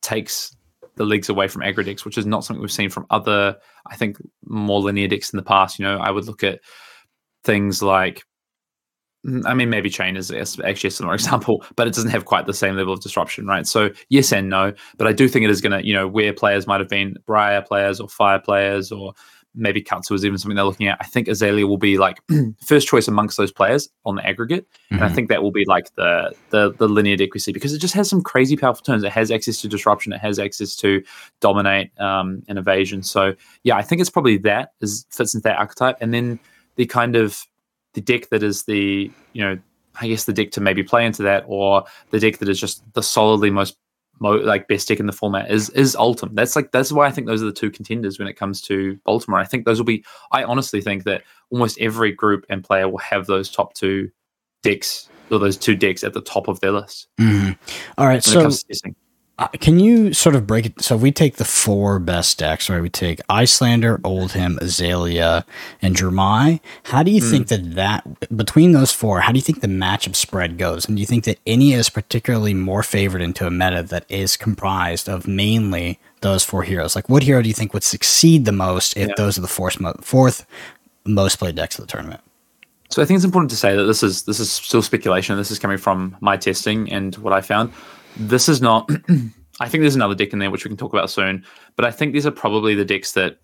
takes 0.00 0.56
the 0.96 1.04
legs 1.04 1.28
away 1.28 1.48
from 1.48 1.62
aggro 1.62 1.84
decks, 1.84 2.04
which 2.04 2.18
is 2.18 2.26
not 2.26 2.44
something 2.44 2.60
we've 2.60 2.72
seen 2.72 2.90
from 2.90 3.06
other, 3.10 3.56
I 3.86 3.96
think, 3.96 4.16
more 4.46 4.80
linear 4.80 5.08
decks 5.08 5.32
in 5.32 5.36
the 5.36 5.42
past. 5.42 5.78
You 5.78 5.84
know, 5.84 5.98
I 5.98 6.10
would 6.10 6.26
look 6.26 6.44
at 6.44 6.60
things 7.44 7.82
like, 7.82 8.24
I 9.46 9.54
mean, 9.54 9.68
maybe 9.68 9.90
Chane 9.90 10.16
is 10.16 10.30
actually 10.32 10.88
a 10.88 10.90
similar 10.90 11.14
example, 11.20 11.64
but 11.76 11.86
it 11.86 11.94
doesn't 11.94 12.10
have 12.10 12.24
quite 12.24 12.46
the 12.46 12.54
same 12.54 12.76
level 12.76 12.92
of 12.92 13.00
disruption, 13.00 13.46
right? 13.46 13.66
So 13.66 13.90
yes 14.08 14.32
and 14.32 14.48
no, 14.48 14.72
but 14.96 15.06
I 15.06 15.12
do 15.12 15.28
think 15.28 15.44
it 15.44 15.50
is 15.50 15.60
going 15.60 15.78
to, 15.78 15.86
you 15.86 15.94
know, 15.94 16.08
where 16.08 16.32
players 16.32 16.66
might 16.66 16.80
have 16.80 16.88
been 16.88 17.14
Briar 17.26 17.62
players 17.62 18.00
or 18.00 18.08
Fai 18.08 18.38
players 18.38 18.90
or 18.90 19.12
maybe 19.54 19.82
Katsu 19.82 20.14
is 20.14 20.24
even 20.24 20.38
something 20.38 20.56
they're 20.56 20.64
looking 20.64 20.88
at. 20.88 20.98
I 21.00 21.04
think 21.04 21.28
Azalea 21.28 21.66
will 21.66 21.78
be 21.78 21.98
like 21.98 22.18
first 22.64 22.86
choice 22.88 23.08
amongst 23.08 23.36
those 23.36 23.52
players 23.52 23.88
on 24.04 24.16
the 24.16 24.26
aggregate, 24.26 24.66
mm-hmm. 24.70 24.94
and 24.94 25.02
I 25.02 25.06
mm-hmm. 25.06 25.14
think 25.14 25.28
that 25.28 25.42
will 25.42 25.52
be 25.52 25.64
like 25.66 25.94
the 25.96 26.32
the 26.50 26.72
the 26.72 26.88
linear 26.88 27.16
deck 27.16 27.34
we 27.34 27.40
see 27.40 27.52
because 27.52 27.72
it 27.72 27.78
just 27.78 27.94
has 27.94 28.08
some 28.08 28.22
crazy 28.22 28.56
powerful 28.56 28.82
turns. 28.82 29.02
It 29.02 29.12
has 29.12 29.30
access 29.30 29.60
to 29.62 29.68
disruption. 29.68 30.12
It 30.12 30.20
has 30.20 30.38
access 30.38 30.76
to 30.76 31.02
dominate 31.40 31.90
um, 32.00 32.42
and 32.48 32.58
evasion. 32.58 33.02
So 33.02 33.34
yeah, 33.64 33.76
I 33.76 33.82
think 33.82 34.00
it's 34.00 34.10
probably 34.10 34.38
that 34.38 34.70
is 34.80 35.06
fits 35.10 35.34
into 35.34 35.42
that 35.44 35.58
archetype, 35.58 35.96
and 36.00 36.14
then 36.14 36.38
the 36.76 36.86
kind 36.86 37.16
of 37.16 37.44
the 37.94 38.00
deck 38.00 38.28
that 38.30 38.42
is 38.42 38.64
the 38.64 39.10
you 39.32 39.42
know 39.42 39.58
I 40.00 40.08
guess 40.08 40.24
the 40.24 40.32
deck 40.32 40.50
to 40.52 40.60
maybe 40.60 40.82
play 40.82 41.04
into 41.04 41.22
that, 41.24 41.44
or 41.46 41.84
the 42.10 42.20
deck 42.20 42.38
that 42.38 42.48
is 42.48 42.60
just 42.60 42.82
the 42.94 43.02
solidly 43.02 43.50
most 43.50 43.76
mo- 44.20 44.36
like 44.36 44.68
best 44.68 44.88
deck 44.88 45.00
in 45.00 45.06
the 45.06 45.12
format 45.12 45.50
is 45.50 45.70
is 45.70 45.96
Oldhim. 45.96 46.34
That's 46.34 46.54
like 46.54 46.70
that's 46.72 46.92
why 46.92 47.06
I 47.06 47.10
think 47.10 47.26
those 47.26 47.42
are 47.42 47.46
the 47.46 47.52
two 47.52 47.70
contenders 47.70 48.18
when 48.18 48.28
it 48.28 48.34
comes 48.34 48.60
to 48.62 48.98
Baltimore. 49.04 49.40
I 49.40 49.44
think 49.44 49.64
those 49.64 49.78
will 49.78 49.86
be. 49.86 50.04
I 50.32 50.44
honestly 50.44 50.80
think 50.80 51.04
that 51.04 51.22
almost 51.50 51.78
every 51.80 52.12
group 52.12 52.46
and 52.48 52.62
player 52.62 52.88
will 52.88 52.98
have 52.98 53.26
those 53.26 53.50
top 53.50 53.74
two 53.74 54.10
decks 54.62 55.08
or 55.30 55.38
those 55.38 55.56
two 55.56 55.74
decks 55.74 56.04
at 56.04 56.12
the 56.12 56.20
top 56.20 56.48
of 56.48 56.60
their 56.60 56.72
list. 56.72 57.08
Mm-hmm. 57.18 57.52
All 57.98 58.06
right, 58.06 58.22
so 58.22 58.50
uh, 59.40 59.48
can 59.58 59.80
you 59.80 60.12
sort 60.12 60.36
of 60.36 60.46
break 60.46 60.66
it? 60.66 60.82
So 60.82 60.96
if 60.96 61.00
we 61.00 61.10
take 61.10 61.36
the 61.36 61.46
four 61.46 61.98
best 61.98 62.38
decks, 62.38 62.68
right? 62.68 62.82
We 62.82 62.90
take 62.90 63.20
Iyslander, 63.28 63.98
Oldhim, 64.02 64.60
Azalea, 64.60 65.46
and 65.80 65.96
Dromai. 65.96 66.60
How 66.84 67.02
do 67.02 67.10
you 67.10 67.22
mm. 67.22 67.30
think 67.30 67.48
that 67.48 67.74
that 67.74 68.36
between 68.36 68.72
those 68.72 68.92
four, 68.92 69.20
how 69.20 69.32
do 69.32 69.38
you 69.38 69.42
think 69.42 69.62
the 69.62 69.66
matchup 69.66 70.14
spread 70.14 70.58
goes? 70.58 70.86
And 70.86 70.94
do 70.94 71.00
you 71.00 71.06
think 71.06 71.24
that 71.24 71.38
any 71.46 71.72
is 71.72 71.88
particularly 71.88 72.52
more 72.52 72.82
favored 72.82 73.22
into 73.22 73.46
a 73.46 73.50
meta 73.50 73.82
that 73.84 74.04
is 74.10 74.36
comprised 74.36 75.08
of 75.08 75.26
mainly 75.26 75.98
those 76.20 76.44
four 76.44 76.62
heroes? 76.62 76.94
Like, 76.94 77.08
what 77.08 77.22
hero 77.22 77.40
do 77.40 77.48
you 77.48 77.54
think 77.54 77.72
would 77.72 77.82
succeed 77.82 78.44
the 78.44 78.52
most 78.52 78.94
if 78.94 79.08
yeah. 79.08 79.14
those 79.16 79.38
are 79.38 79.40
the 79.42 79.48
fourth, 79.48 79.78
fourth 80.04 80.46
most 81.06 81.36
played 81.36 81.54
decks 81.54 81.78
of 81.78 81.86
the 81.86 81.90
tournament? 81.90 82.20
So 82.90 83.00
I 83.00 83.06
think 83.06 83.16
it's 83.16 83.24
important 83.24 83.50
to 83.52 83.56
say 83.56 83.74
that 83.74 83.84
this 83.84 84.02
is 84.02 84.24
this 84.24 84.38
is 84.38 84.52
still 84.52 84.82
speculation. 84.82 85.36
This 85.38 85.50
is 85.50 85.58
coming 85.58 85.78
from 85.78 86.14
my 86.20 86.36
testing 86.36 86.92
and 86.92 87.14
what 87.16 87.32
I 87.32 87.40
found. 87.40 87.72
This 88.16 88.48
is 88.48 88.60
not. 88.60 88.90
I 89.60 89.68
think 89.68 89.82
there's 89.82 89.96
another 89.96 90.14
deck 90.14 90.32
in 90.32 90.38
there 90.38 90.50
which 90.50 90.64
we 90.64 90.68
can 90.70 90.76
talk 90.76 90.92
about 90.92 91.10
soon, 91.10 91.44
but 91.76 91.84
I 91.84 91.90
think 91.90 92.12
these 92.12 92.26
are 92.26 92.30
probably 92.30 92.74
the 92.74 92.84
decks 92.84 93.12
that 93.12 93.38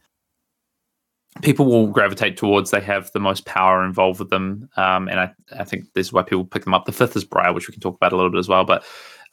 people 1.42 1.66
will 1.66 1.88
gravitate 1.88 2.36
towards. 2.36 2.70
They 2.70 2.80
have 2.80 3.12
the 3.12 3.20
most 3.20 3.44
power 3.44 3.84
involved 3.84 4.18
with 4.18 4.30
them, 4.30 4.68
um, 4.76 5.08
and 5.08 5.20
I, 5.20 5.30
I 5.58 5.64
think 5.64 5.84
this 5.94 6.06
is 6.06 6.12
why 6.12 6.22
people 6.22 6.44
pick 6.44 6.64
them 6.64 6.74
up. 6.74 6.86
The 6.86 6.92
fifth 6.92 7.16
is 7.16 7.24
Briar, 7.24 7.52
which 7.52 7.68
we 7.68 7.72
can 7.72 7.82
talk 7.82 7.96
about 7.96 8.12
a 8.12 8.16
little 8.16 8.30
bit 8.30 8.38
as 8.38 8.48
well. 8.48 8.64
But 8.64 8.84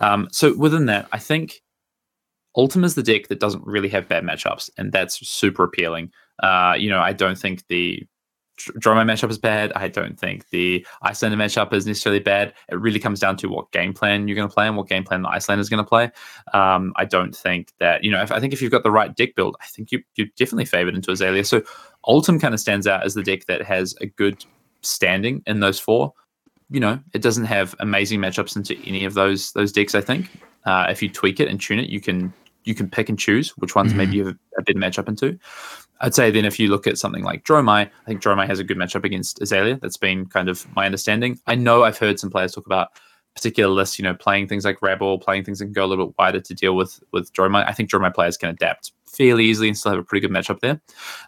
um, 0.02 0.28
so 0.32 0.58
within 0.58 0.88
that, 0.88 1.08
I 1.14 1.20
think 1.20 1.62
Oldhim 2.58 2.84
is 2.84 2.96
the 2.96 3.04
deck 3.04 3.28
that 3.30 3.40
doesn't 3.40 3.66
really 3.66 3.90
have 3.90 4.10
bad 4.10 4.24
matchups, 4.24 4.70
and 4.78 4.92
that's 4.92 5.26
super 5.28 5.64
appealing. 5.64 6.12
Uh, 6.42 6.76
you 6.78 6.90
know, 6.90 7.00
I 7.00 7.14
don't 7.14 7.38
think 7.38 7.66
the 7.68 8.06
Dromai 8.80 9.06
matchup 9.06 9.30
is 9.30 9.38
bad. 9.38 9.72
I 9.76 9.88
don't 9.88 10.20
think 10.20 10.50
the 10.50 10.86
Iyslander 11.04 11.38
matchup 11.38 11.74
is 11.74 11.86
necessarily 11.86 12.20
bad. 12.20 12.54
It 12.70 12.76
really 12.76 13.00
comes 13.00 13.20
down 13.20 13.38
to 13.38 13.48
what 13.48 13.72
game 13.72 13.94
plan 13.94 14.28
you're 14.28 14.36
going 14.36 14.48
to 14.48 14.54
play 14.54 14.68
and 14.68 14.78
what 14.78 14.88
game 14.88 15.04
plan 15.04 15.22
the 15.22 15.30
Iyslander 15.30 15.62
is 15.62 15.70
going 15.70 15.84
to 15.84 15.88
play. 15.88 16.12
Um, 16.54 16.94
I 16.96 17.06
don't 17.06 17.36
think 17.36 17.74
that 17.80 18.04
you 18.04 18.12
know. 18.12 18.22
If, 18.22 18.32
I 18.32 18.40
think 18.40 18.54
if 18.54 18.62
you've 18.62 18.72
got 18.72 18.84
the 18.84 18.92
right 18.92 19.16
deck 19.16 19.36
build, 19.36 19.56
I 19.62 19.66
think 19.68 19.92
you 19.92 20.02
you're 20.16 20.28
definitely 20.38 20.66
favored 20.66 20.96
into 20.96 21.12
Azalea. 21.12 21.44
So 21.46 21.62
Oldhim 22.06 22.40
kind 22.40 22.54
of 22.54 22.60
stands 22.60 22.88
out 22.88 23.04
as 23.04 23.14
the 23.14 23.24
deck 23.24 23.46
that 23.46 23.62
has 23.64 23.96
a 24.02 24.06
good 24.06 24.46
standing 24.82 25.42
in 25.46 25.60
those 25.60 25.80
four. 25.80 26.14
You 26.70 26.80
know, 26.80 27.00
it 27.14 27.22
doesn't 27.22 27.46
have 27.46 27.76
amazing 27.80 28.20
matchups 28.20 28.56
into 28.56 28.78
any 28.86 29.06
of 29.06 29.14
those 29.14 29.52
those 29.54 29.72
decks. 29.72 29.96
I 29.96 30.02
think 30.02 30.30
uh, 30.66 30.88
if 30.90 31.02
you 31.02 31.10
tweak 31.10 31.40
it 31.40 31.48
and 31.48 31.60
tune 31.60 31.80
it, 31.80 31.90
you 31.90 32.02
can 32.02 32.34
you 32.66 32.76
can 32.76 32.90
pick 32.90 33.10
and 33.10 33.20
choose 33.20 33.50
which 33.58 33.76
ones 33.76 33.90
mm-hmm. 33.90 33.98
maybe 33.98 34.16
you 34.18 34.26
have 34.26 34.36
a 34.58 34.62
better 34.62 34.80
matchup 34.80 35.08
into. 35.08 35.38
I'd 36.04 36.14
say 36.14 36.30
then 36.32 36.44
if 36.44 36.60
you 36.60 36.68
look 36.68 36.86
at 36.86 36.98
something 36.98 37.24
like 37.24 37.46
Dromai, 37.46 37.88
I 37.88 38.06
think 38.06 38.22
Dromai 38.22 38.46
has 38.46 38.60
a 38.60 38.64
good 38.64 38.78
matchup 38.78 39.06
against 39.06 39.42
Azalea. 39.42 39.80
That's 39.82 39.96
been 39.96 40.26
kind 40.26 40.50
of 40.50 40.68
my 40.76 40.86
understanding. 40.86 41.40
I 41.48 41.56
know 41.56 41.86
I've 41.86 41.98
heard 41.98 42.20
some 42.20 42.30
players 42.30 42.52
talk 42.52 42.66
about 42.66 42.90
particular 43.34 43.74
lists, 43.74 43.98
you 43.98 44.04
know, 44.04 44.14
playing 44.14 44.50
things 44.50 44.66
like 44.66 44.82
Rabble, 44.82 45.20
playing 45.20 45.46
things 45.46 45.60
that 45.60 45.66
can 45.66 45.74
go 45.74 45.86
a 45.86 45.88
little 45.88 46.08
bit 46.08 46.16
wider 46.20 46.42
to 46.42 46.54
deal 46.54 46.76
with 46.76 47.02
with 47.14 47.32
Dromai. 47.32 47.66
I 47.68 47.72
think 47.72 47.90
Dromai 47.90 48.14
players 48.14 48.36
can 48.36 48.50
adapt 48.50 48.92
fairly 49.08 49.46
easily 49.46 49.70
and 49.70 49.78
still 49.78 49.94
have 49.94 50.00
a 50.00 50.04
pretty 50.04 50.28
good 50.28 50.36
matchup 50.36 50.60
there. 50.60 50.82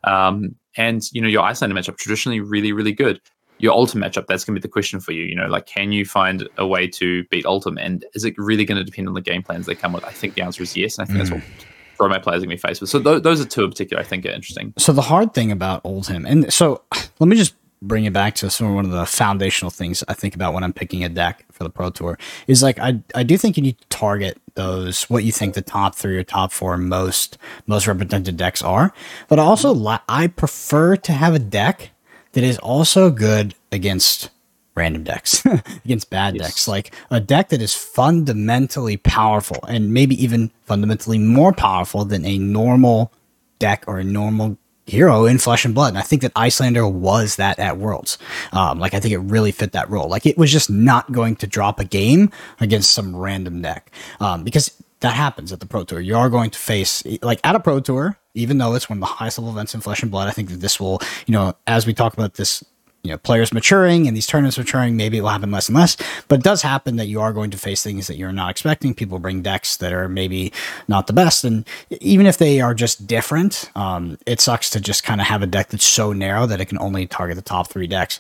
Um, 0.04 0.56
and 0.76 1.10
you 1.14 1.22
know, 1.22 1.30
your 1.30 1.44
Iyslander 1.44 1.74
matchup 1.74 1.98
traditionally 1.98 2.42
really, 2.42 2.74
really 2.74 2.92
good. 2.92 3.22
Your 3.60 3.74
Oldhim 3.74 4.04
matchup, 4.04 4.28
that's 4.28 4.44
gonna 4.44 4.56
be 4.56 4.62
the 4.62 4.68
question 4.68 5.00
for 5.00 5.14
you. 5.14 5.24
You 5.24 5.36
know, 5.36 5.48
like 5.48 5.68
can 5.68 5.94
you 5.94 6.04
find 6.04 6.50
a 6.58 6.68
way 6.68 6.86
to 6.88 7.24
beat 7.32 7.46
Oldhim? 7.46 7.78
And 7.80 8.04
is 8.14 8.26
it 8.26 8.38
really 8.38 8.66
going 8.66 8.78
to 8.78 8.84
depend 8.84 9.08
on 9.08 9.14
the 9.14 9.22
game 9.22 9.42
plans 9.42 9.68
they 9.68 9.76
come 9.76 9.94
with? 9.94 10.04
I 10.04 10.12
think 10.12 10.34
the 10.34 10.42
answer 10.42 10.64
is 10.64 10.76
yes. 10.76 10.98
And 10.98 11.04
I 11.04 11.06
think 11.06 11.24
mm. 11.24 11.30
that's 11.30 11.42
what 11.42 11.66
for 11.96 12.10
my 12.10 12.20
players 12.20 12.42
to 12.44 12.48
be 12.48 12.58
faced 12.58 12.82
with. 12.82 12.90
So 12.90 13.02
th- 13.02 13.24
those 13.24 13.42
are 13.42 13.46
two 13.46 13.64
in 13.64 13.70
particular 13.70 14.02
I 14.02 14.06
think 14.06 14.26
are 14.26 14.30
interesting. 14.30 14.74
So 14.78 14.94
the 14.94 15.02
hard 15.02 15.34
thing 15.34 15.52
about 15.52 15.84
Oldhim, 15.84 16.26
and 16.28 16.52
so 16.54 16.82
let 17.20 17.28
me 17.28 17.36
just 17.36 17.56
bring 17.82 18.06
it 18.06 18.14
back 18.14 18.36
to 18.36 18.50
some 18.50 18.68
of 18.68 18.74
one 18.74 18.86
of 18.86 18.92
the 18.92 19.06
foundational 19.06 19.70
things 19.70 20.04
I 20.08 20.14
think 20.14 20.36
about 20.36 20.54
when 20.54 20.64
I'm 20.64 20.74
picking 20.74 21.04
a 21.04 21.10
deck 21.10 21.46
for 21.52 21.64
the 21.64 21.70
Pro 21.70 21.90
Tour 21.90 22.18
is 22.48 22.64
like 22.64 22.80
I 22.80 23.00
I 23.14 23.24
do 23.24 23.38
think 23.38 23.58
you 23.58 23.64
need 23.64 23.80
to 23.80 23.88
target 23.90 24.42
those 24.56 25.04
what 25.04 25.24
you 25.24 25.32
think 25.32 25.54
the 25.54 25.62
top 25.62 25.96
three 25.96 26.18
or 26.18 26.24
top 26.24 26.52
four 26.52 26.78
most 26.78 27.38
most 27.68 27.88
represented 27.88 28.38
decks 28.38 28.62
are, 28.62 28.94
but 29.28 29.40
also 29.40 29.74
li- 29.74 29.98
I 30.10 30.28
prefer 30.28 30.96
to 30.98 31.12
have 31.12 31.34
a 31.34 31.40
deck 31.40 31.92
that 32.34 32.44
is 32.44 32.58
also 32.60 33.10
good 33.10 33.56
against 33.72 34.30
random 34.76 35.04
decks 35.04 35.44
against 35.86 36.10
bad 36.10 36.36
yes. 36.36 36.48
decks. 36.48 36.68
Like 36.68 36.94
a 37.10 37.20
deck 37.20 37.50
that 37.50 37.62
is 37.62 37.74
fundamentally 37.74 38.98
powerful 38.98 39.60
and 39.68 39.94
maybe 39.94 40.22
even 40.22 40.52
fundamentally 40.64 41.18
more 41.18 41.54
powerful 41.54 42.06
than 42.06 42.26
a 42.26 42.38
normal 42.38 43.12
deck 43.60 43.86
or 43.88 44.00
a 44.00 44.04
normal 44.04 44.58
hero 44.86 45.26
in 45.26 45.38
Flesh 45.38 45.66
and 45.66 45.74
Blood. 45.74 45.90
And 45.90 45.98
I 45.98 46.02
think 46.02 46.22
that 46.22 46.34
Iyslander 46.36 46.92
was 46.92 47.38
that 47.38 47.58
at 47.58 47.78
Worlds. 47.78 48.18
Um, 48.52 48.80
like 48.80 48.94
I 48.94 49.00
think 49.00 49.14
it 49.14 49.20
really 49.20 49.52
fit 49.52 49.72
that 49.72 49.90
role. 49.90 50.08
Like 50.08 50.26
it 50.26 50.38
was 50.38 50.52
just 50.52 50.70
not 50.70 51.12
going 51.12 51.36
to 51.38 51.48
drop 51.48 51.80
a 51.80 51.86
game 51.86 52.32
against 52.60 52.92
some 52.92 53.16
random 53.16 53.62
deck 53.62 53.92
um, 54.20 54.44
because 54.44 54.72
that 55.00 55.14
happens 55.14 55.52
at 55.52 55.60
the 55.60 55.66
Pro 55.66 55.84
Tour. 55.84 56.00
You 56.00 56.16
are 56.18 56.30
going 56.30 56.52
to 56.52 56.60
face 56.60 57.04
like 57.22 57.40
at 57.44 57.56
a 57.56 57.60
Pro 57.60 57.80
Tour. 57.80 58.18
Even 58.38 58.58
though 58.58 58.76
it's 58.76 58.90
one 58.90 58.98
of 58.98 59.00
the 59.00 59.06
highest 59.06 59.38
level 59.38 59.54
events 59.54 59.74
in 59.74 59.80
Flesh 59.80 60.02
and 60.02 60.12
Blood, 60.12 60.28
I 60.28 60.32
think 60.32 60.50
that 60.50 60.60
this 60.60 60.78
will, 60.78 61.00
you 61.26 61.32
know, 61.32 61.54
as 61.68 61.88
we 61.88 61.94
talk 61.94 62.14
about 62.14 62.34
this 62.34 62.66
you 63.06 63.12
know 63.12 63.18
players 63.20 63.54
maturing 63.54 64.08
and 64.08 64.18
these 64.18 64.26
tournaments 64.26 64.58
maturing 64.58 64.98
maybe 64.98 65.18
it 65.18 65.22
will 65.22 65.30
happen 65.30 65.52
less 65.52 65.70
and 65.70 65.78
less 65.78 65.96
but 66.28 66.40
it 66.40 66.44
does 66.44 66.64
happen 66.64 66.96
that 66.96 67.06
you 67.06 67.22
are 67.22 67.32
going 67.32 67.52
to 67.52 67.58
face 67.58 67.84
things 67.84 68.08
that 68.08 68.18
you're 68.18 68.34
not 68.34 68.50
expecting. 68.50 68.94
People 68.94 69.20
bring 69.20 69.44
decks 69.44 69.78
that 69.78 69.94
are 69.94 70.10
maybe 70.10 70.52
not 70.88 71.08
the 71.08 71.14
best 71.14 71.44
and 71.44 71.68
even 72.02 72.26
if 72.26 72.38
they 72.38 72.60
are 72.60 72.74
just 72.74 73.06
different 73.06 73.70
um, 73.76 74.18
it 74.26 74.42
sucks 74.42 74.70
to 74.72 74.80
just 74.80 75.04
kind 75.04 75.22
of 75.22 75.28
have 75.28 75.44
a 75.44 75.48
deck 75.48 75.70
that's 75.70 75.86
so 75.86 76.12
narrow 76.12 76.46
that 76.48 76.60
it 76.60 76.66
can 76.66 76.80
only 76.80 77.06
target 77.06 77.36
the 77.36 77.42
top 77.42 77.68
three 77.70 77.88
decks. 77.88 78.20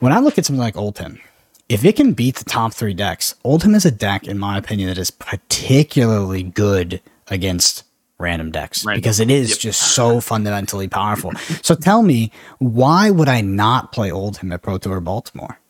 When 0.00 0.12
i 0.12 0.18
look 0.18 0.36
at 0.36 0.44
something 0.44 0.60
like 0.60 0.74
oldhim 0.74 1.20
if 1.68 1.84
it 1.84 1.96
can 1.96 2.12
beat 2.12 2.36
the 2.36 2.44
top 2.44 2.74
three 2.74 2.94
decks 2.94 3.36
oldhim 3.44 3.74
is 3.74 3.86
a 3.86 3.90
deck 3.90 4.26
in 4.26 4.38
my 4.38 4.58
opinion 4.58 4.88
that 4.88 4.98
is 4.98 5.10
particularly 5.10 6.42
good 6.42 7.00
against 7.28 7.84
random 8.24 8.50
decks 8.50 8.84
random. 8.84 9.00
because 9.00 9.20
it 9.20 9.30
is 9.30 9.50
yep. 9.50 9.58
just 9.58 9.94
so 9.94 10.20
fundamentally 10.32 10.88
powerful. 10.88 11.32
So 11.62 11.74
tell 11.74 12.02
me, 12.02 12.32
why 12.58 13.10
would 13.10 13.28
I 13.28 13.40
not 13.40 13.92
play 13.92 14.10
Oldhim 14.10 14.52
at 14.52 14.62
Pro 14.62 14.78
Tour 14.78 15.00
Baltimore? 15.00 15.60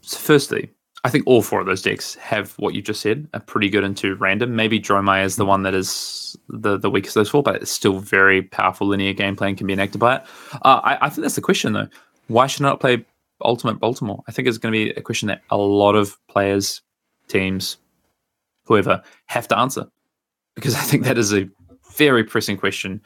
So 0.00 0.16
firstly, 0.16 0.70
I 1.04 1.10
think 1.10 1.26
all 1.26 1.42
four 1.42 1.60
of 1.60 1.66
those 1.66 1.82
decks 1.82 2.14
have 2.16 2.52
what 2.58 2.74
you 2.74 2.82
just 2.82 3.00
said, 3.00 3.28
are 3.34 3.40
pretty 3.40 3.68
good 3.68 3.84
into 3.84 4.16
random. 4.16 4.56
Maybe 4.56 4.80
Dromai 4.80 5.24
is 5.24 5.36
the 5.36 5.44
one 5.44 5.62
that 5.62 5.74
is 5.74 6.36
the, 6.48 6.76
the 6.76 6.90
weakest 6.90 7.16
of 7.16 7.20
those 7.20 7.30
four, 7.30 7.42
but 7.42 7.56
it's 7.56 7.70
still 7.70 7.98
very 7.98 8.42
powerful 8.42 8.86
linear 8.86 9.14
gameplay 9.14 9.48
and 9.48 9.58
can 9.58 9.66
be 9.66 9.72
enacted 9.72 10.00
by 10.00 10.16
it. 10.16 10.22
Uh, 10.62 10.80
I, 10.82 11.06
I 11.06 11.08
think 11.08 11.22
that's 11.22 11.36
the 11.36 11.40
question 11.40 11.72
though. 11.72 11.88
Why 12.26 12.46
should 12.46 12.62
I 12.62 12.68
not 12.70 12.80
play 12.80 13.04
Ultimate 13.42 13.78
Baltimore? 13.78 14.22
I 14.26 14.32
think 14.32 14.48
it's 14.48 14.58
going 14.58 14.72
to 14.72 14.78
be 14.78 14.90
a 14.90 15.00
question 15.00 15.28
that 15.28 15.42
a 15.50 15.56
lot 15.56 15.94
of 15.94 16.18
players, 16.26 16.82
teams, 17.28 17.76
whoever 18.64 19.02
have 19.26 19.48
to 19.48 19.58
answer 19.58 19.86
because 20.58 20.74
I 20.74 20.80
think 20.80 21.04
that 21.04 21.18
is 21.18 21.32
a 21.32 21.48
very 21.96 22.24
pressing 22.24 22.56
question 22.56 23.00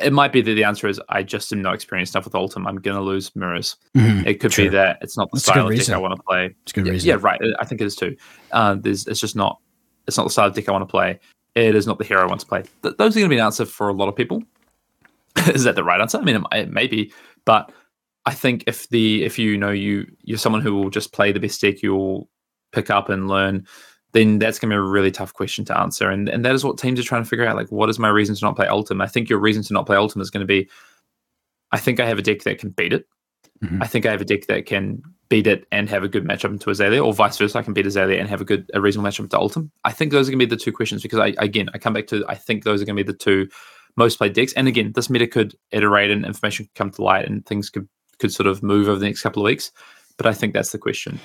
it 0.00 0.12
might 0.12 0.32
be 0.32 0.40
that 0.40 0.54
the 0.54 0.64
answer 0.64 0.88
is 0.88 1.00
I 1.08 1.22
just 1.22 1.52
am 1.52 1.62
not 1.62 1.74
experienced 1.74 2.14
enough 2.14 2.24
with 2.24 2.34
Oldhim. 2.34 2.66
I'm 2.66 2.76
going 2.76 2.96
to 2.96 3.02
lose 3.02 3.34
mirrors. 3.34 3.76
Mm-hmm. 3.96 4.26
It 4.26 4.40
could 4.40 4.54
be 4.54 4.68
that 4.68 4.98
it's 5.00 5.16
not 5.16 5.30
the 5.30 5.36
That's 5.36 5.44
style 5.44 5.68
of 5.68 5.76
deck 5.76 5.88
I 5.90 5.98
want 5.98 6.16
to 6.16 6.22
play. 6.22 6.54
It's 6.62 6.72
good 6.72 6.86
yeah, 6.86 6.92
reason. 6.92 7.08
Yeah, 7.08 7.16
right. 7.20 7.40
I 7.58 7.64
think 7.64 7.80
it 7.80 7.86
is 7.86 7.96
too. 7.96 8.16
Uh, 8.52 8.74
there's, 8.74 9.06
it's 9.06 9.20
just 9.20 9.36
not. 9.36 9.60
It's 10.06 10.16
not 10.16 10.24
the 10.24 10.30
style 10.30 10.46
of 10.46 10.54
deck 10.54 10.68
I 10.68 10.72
want 10.72 10.82
to 10.82 10.90
play. 10.90 11.20
It 11.54 11.74
is 11.74 11.86
not 11.86 11.98
the 11.98 12.04
hero 12.04 12.22
I 12.22 12.26
want 12.26 12.40
to 12.40 12.46
play. 12.46 12.62
Th- 12.82 12.96
those 12.96 13.16
are 13.16 13.20
going 13.20 13.28
to 13.28 13.34
be 13.34 13.38
an 13.38 13.44
answer 13.44 13.66
for 13.66 13.88
a 13.88 13.92
lot 13.92 14.08
of 14.08 14.16
people. 14.16 14.42
is 15.48 15.64
that 15.64 15.74
the 15.74 15.84
right 15.84 16.00
answer? 16.00 16.18
I 16.18 16.22
mean, 16.22 16.36
it, 16.36 16.42
it 16.52 16.70
may 16.70 16.86
be, 16.86 17.12
but 17.44 17.72
I 18.26 18.32
think 18.32 18.64
if 18.66 18.88
the 18.88 19.24
if 19.24 19.38
you 19.38 19.56
know 19.58 19.70
you 19.70 20.06
you're 20.22 20.38
someone 20.38 20.62
who 20.62 20.74
will 20.74 20.90
just 20.90 21.12
play 21.12 21.32
the 21.32 21.40
best 21.40 21.60
deck, 21.60 21.82
you'll 21.82 22.28
pick 22.72 22.90
up 22.90 23.08
and 23.08 23.28
learn 23.28 23.66
then 24.12 24.38
that's 24.38 24.58
going 24.58 24.70
to 24.70 24.74
be 24.74 24.78
a 24.78 24.82
really 24.82 25.10
tough 25.10 25.34
question 25.34 25.64
to 25.66 25.78
answer. 25.78 26.08
And 26.10 26.28
and 26.28 26.44
that 26.44 26.54
is 26.54 26.64
what 26.64 26.78
teams 26.78 26.98
are 26.98 27.04
trying 27.04 27.22
to 27.22 27.28
figure 27.28 27.46
out. 27.46 27.56
Like, 27.56 27.70
what 27.70 27.90
is 27.90 27.98
my 27.98 28.08
reason 28.08 28.34
to 28.34 28.44
not 28.44 28.56
play 28.56 28.66
Oldhim? 28.66 29.02
I 29.02 29.06
think 29.06 29.28
your 29.28 29.38
reason 29.38 29.62
to 29.64 29.72
not 29.72 29.86
play 29.86 29.96
Oldhim 29.96 30.20
is 30.20 30.30
going 30.30 30.40
to 30.40 30.46
be, 30.46 30.68
I 31.72 31.78
think 31.78 32.00
I 32.00 32.06
have 32.06 32.18
a 32.18 32.22
deck 32.22 32.42
that 32.42 32.58
can 32.58 32.70
beat 32.70 32.92
it. 32.92 33.06
Mm-hmm. 33.62 33.82
I 33.82 33.86
think 33.86 34.06
I 34.06 34.10
have 34.10 34.20
a 34.20 34.24
deck 34.24 34.46
that 34.46 34.66
can 34.66 35.02
beat 35.28 35.46
it 35.46 35.66
and 35.72 35.90
have 35.90 36.02
a 36.02 36.08
good 36.08 36.24
matchup 36.24 36.50
into 36.50 36.70
Azalea, 36.70 37.04
or 37.04 37.12
vice 37.12 37.36
versa. 37.36 37.58
I 37.58 37.62
can 37.62 37.74
beat 37.74 37.86
Azalea 37.86 38.18
and 38.18 38.28
have 38.28 38.40
a 38.40 38.44
good, 38.44 38.70
a 38.72 38.80
reasonable 38.80 39.10
matchup 39.10 39.20
into 39.20 39.36
Oldhim. 39.36 39.70
I 39.84 39.92
think 39.92 40.12
those 40.12 40.28
are 40.28 40.32
going 40.32 40.38
to 40.38 40.46
be 40.46 40.50
the 40.50 40.62
two 40.62 40.72
questions 40.72 41.02
because 41.02 41.18
I, 41.18 41.34
again, 41.38 41.68
I 41.74 41.78
come 41.78 41.92
back 41.92 42.06
to, 42.08 42.24
I 42.28 42.34
think 42.34 42.64
those 42.64 42.80
are 42.80 42.84
going 42.84 42.96
to 42.96 43.04
be 43.04 43.12
the 43.12 43.18
two 43.18 43.48
most 43.96 44.16
played 44.16 44.32
decks. 44.32 44.52
And 44.54 44.68
again, 44.68 44.92
this 44.94 45.10
meta 45.10 45.26
could 45.26 45.54
iterate 45.70 46.10
and 46.10 46.24
information 46.24 46.66
could 46.66 46.74
come 46.76 46.90
to 46.92 47.02
light 47.02 47.26
and 47.26 47.44
things 47.44 47.68
could, 47.68 47.88
could 48.18 48.32
sort 48.32 48.46
of 48.46 48.62
move 48.62 48.88
over 48.88 48.98
the 48.98 49.06
next 49.06 49.22
couple 49.22 49.42
of 49.42 49.46
weeks. 49.46 49.72
But 50.16 50.26
I 50.26 50.32
think 50.32 50.54
that's 50.54 50.72
the 50.72 50.78
question. 50.78 51.20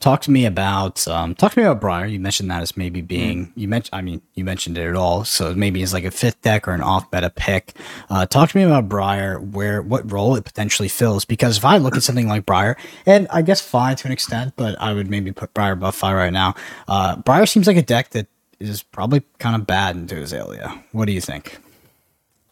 Talk 0.00 0.20
to 0.22 0.30
me 0.30 0.46
about 0.46 1.08
um, 1.08 1.34
talk 1.34 1.52
to 1.52 1.58
me 1.58 1.64
about 1.64 1.80
Briar. 1.80 2.06
You 2.06 2.20
mentioned 2.20 2.50
that 2.50 2.62
as 2.62 2.76
maybe 2.76 3.00
being 3.00 3.46
mm. 3.46 3.52
you 3.56 3.66
mentioned. 3.66 3.94
I 3.94 4.00
mean, 4.00 4.22
you 4.34 4.44
mentioned 4.44 4.78
it 4.78 4.86
at 4.86 4.94
all. 4.94 5.24
So 5.24 5.54
maybe 5.54 5.82
it's 5.82 5.92
like 5.92 6.04
a 6.04 6.10
fifth 6.12 6.40
deck 6.42 6.68
or 6.68 6.72
an 6.72 6.82
off 6.82 7.06
meta 7.12 7.30
pick. 7.30 7.74
Uh, 8.08 8.24
talk 8.24 8.50
to 8.50 8.56
me 8.56 8.62
about 8.62 8.88
Briar. 8.88 9.40
Where 9.40 9.82
what 9.82 10.10
role 10.10 10.36
it 10.36 10.44
potentially 10.44 10.88
fills? 10.88 11.24
Because 11.24 11.58
if 11.58 11.64
I 11.64 11.78
look 11.78 11.96
at 11.96 12.04
something 12.04 12.28
like 12.28 12.46
Briar, 12.46 12.76
and 13.06 13.26
I 13.32 13.42
guess 13.42 13.60
Fai 13.60 13.94
to 13.94 14.06
an 14.06 14.12
extent, 14.12 14.54
but 14.56 14.80
I 14.80 14.92
would 14.92 15.10
maybe 15.10 15.32
put 15.32 15.52
Briar 15.52 15.72
above 15.72 15.96
Fai 15.96 16.14
right 16.14 16.32
now. 16.32 16.54
Uh, 16.86 17.16
Briar 17.16 17.46
seems 17.46 17.66
like 17.66 17.76
a 17.76 17.82
deck 17.82 18.10
that 18.10 18.28
is 18.60 18.82
probably 18.82 19.22
kind 19.38 19.56
of 19.56 19.66
bad 19.66 19.96
into 19.96 20.16
Azalea. 20.16 20.80
What 20.92 21.06
do 21.06 21.12
you 21.12 21.20
think? 21.20 21.58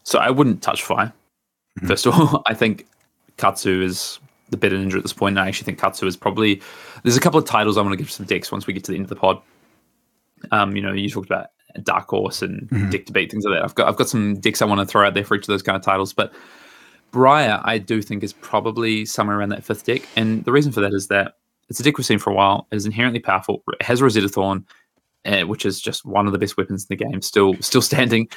So 0.03 0.19
I 0.19 0.29
wouldn't 0.29 0.61
touch 0.61 0.83
Fai. 0.83 1.05
Mm-hmm. 1.05 1.87
First 1.87 2.05
of 2.05 2.13
all, 2.13 2.43
I 2.45 2.53
think 2.53 2.87
Katsu 3.37 3.81
is 3.81 4.19
the 4.49 4.57
better 4.57 4.75
ninja 4.75 4.95
at 4.95 5.03
this 5.03 5.13
point. 5.13 5.33
And 5.33 5.39
I 5.39 5.47
actually 5.47 5.65
think 5.65 5.79
Katsu 5.79 6.07
is 6.07 6.17
probably. 6.17 6.61
There's 7.03 7.17
a 7.17 7.21
couple 7.21 7.39
of 7.39 7.45
titles 7.45 7.77
I 7.77 7.81
want 7.81 7.93
to 7.93 7.97
give 7.97 8.11
some 8.11 8.25
decks 8.25 8.51
once 8.51 8.67
we 8.67 8.73
get 8.73 8.83
to 8.85 8.91
the 8.91 8.97
end 8.97 9.05
of 9.05 9.09
the 9.09 9.15
pod. 9.15 9.41
Um, 10.51 10.75
you 10.75 10.81
know, 10.81 10.93
you 10.93 11.09
talked 11.09 11.27
about 11.27 11.47
Dark 11.83 12.09
Horse 12.09 12.41
and 12.41 12.69
mm-hmm. 12.69 12.89
Deck 12.89 13.05
Debate 13.05 13.31
things 13.31 13.45
like 13.45 13.55
that. 13.55 13.63
I've 13.63 13.75
got 13.75 13.87
I've 13.87 13.95
got 13.95 14.09
some 14.09 14.39
decks 14.39 14.61
I 14.61 14.65
want 14.65 14.81
to 14.81 14.85
throw 14.85 15.05
out 15.05 15.13
there 15.13 15.23
for 15.23 15.35
each 15.35 15.43
of 15.43 15.47
those 15.47 15.63
kind 15.63 15.75
of 15.75 15.81
titles, 15.81 16.13
but 16.13 16.33
Briar 17.11 17.61
I 17.63 17.77
do 17.77 18.01
think 18.01 18.23
is 18.23 18.33
probably 18.33 19.05
somewhere 19.05 19.39
around 19.39 19.49
that 19.49 19.63
fifth 19.63 19.85
deck, 19.85 20.01
and 20.15 20.43
the 20.45 20.51
reason 20.51 20.71
for 20.71 20.81
that 20.81 20.93
is 20.93 21.07
that 21.07 21.33
it's 21.69 21.79
a 21.79 21.83
deck 21.83 21.97
we've 21.97 22.05
seen 22.05 22.19
for 22.19 22.29
a 22.29 22.33
while. 22.33 22.67
It 22.71 22.75
is 22.75 22.85
inherently 22.85 23.19
powerful. 23.19 23.63
It 23.67 23.81
has 23.81 24.01
Rosetta 24.01 24.29
Thorn, 24.29 24.65
uh, 25.25 25.41
which 25.41 25.65
is 25.65 25.81
just 25.81 26.05
one 26.05 26.25
of 26.25 26.33
the 26.33 26.39
best 26.39 26.57
weapons 26.57 26.87
in 26.89 26.97
the 26.97 27.03
game, 27.03 27.21
still 27.21 27.55
still 27.61 27.81
standing. 27.81 28.29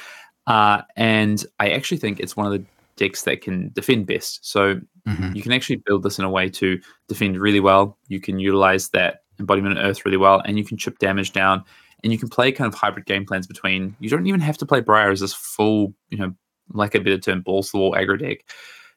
Uh, 0.47 0.81
and 0.95 1.45
I 1.59 1.69
actually 1.69 1.97
think 1.97 2.19
it's 2.19 2.35
one 2.35 2.47
of 2.47 2.51
the 2.51 2.65
decks 3.01 3.23
that 3.23 3.41
can 3.41 3.71
defend 3.73 4.05
best. 4.05 4.45
So 4.47 4.75
mm-hmm. 5.07 5.35
you 5.35 5.41
can 5.41 5.51
actually 5.51 5.81
build 5.87 6.03
this 6.03 6.19
in 6.19 6.25
a 6.25 6.29
way 6.29 6.49
to 6.51 6.79
defend 7.07 7.41
really 7.41 7.59
well. 7.59 7.97
You 8.09 8.21
can 8.21 8.37
utilize 8.37 8.89
that 8.89 9.23
embodiment 9.39 9.79
of 9.79 9.83
Earth 9.83 10.05
really 10.05 10.17
well, 10.17 10.39
and 10.45 10.59
you 10.59 10.63
can 10.63 10.77
chip 10.77 10.99
damage 10.99 11.33
down. 11.33 11.63
And 12.03 12.13
you 12.13 12.19
can 12.19 12.29
play 12.29 12.51
kind 12.51 12.71
of 12.71 12.79
hybrid 12.79 13.05
game 13.05 13.25
plans 13.25 13.47
between. 13.47 13.95
You 13.99 14.09
don't 14.09 14.27
even 14.27 14.39
have 14.39 14.57
to 14.59 14.65
play 14.65 14.81
Briar 14.81 15.11
as 15.11 15.19
this 15.19 15.33
full, 15.33 15.93
you 16.09 16.17
know, 16.17 16.33
like 16.73 16.95
a 16.95 16.99
bit 16.99 17.13
of 17.13 17.21
term, 17.21 17.41
balls 17.41 17.67
to 17.67 17.71
the 17.73 17.77
wall 17.79 17.93
aggro 17.93 18.19
deck. 18.19 18.39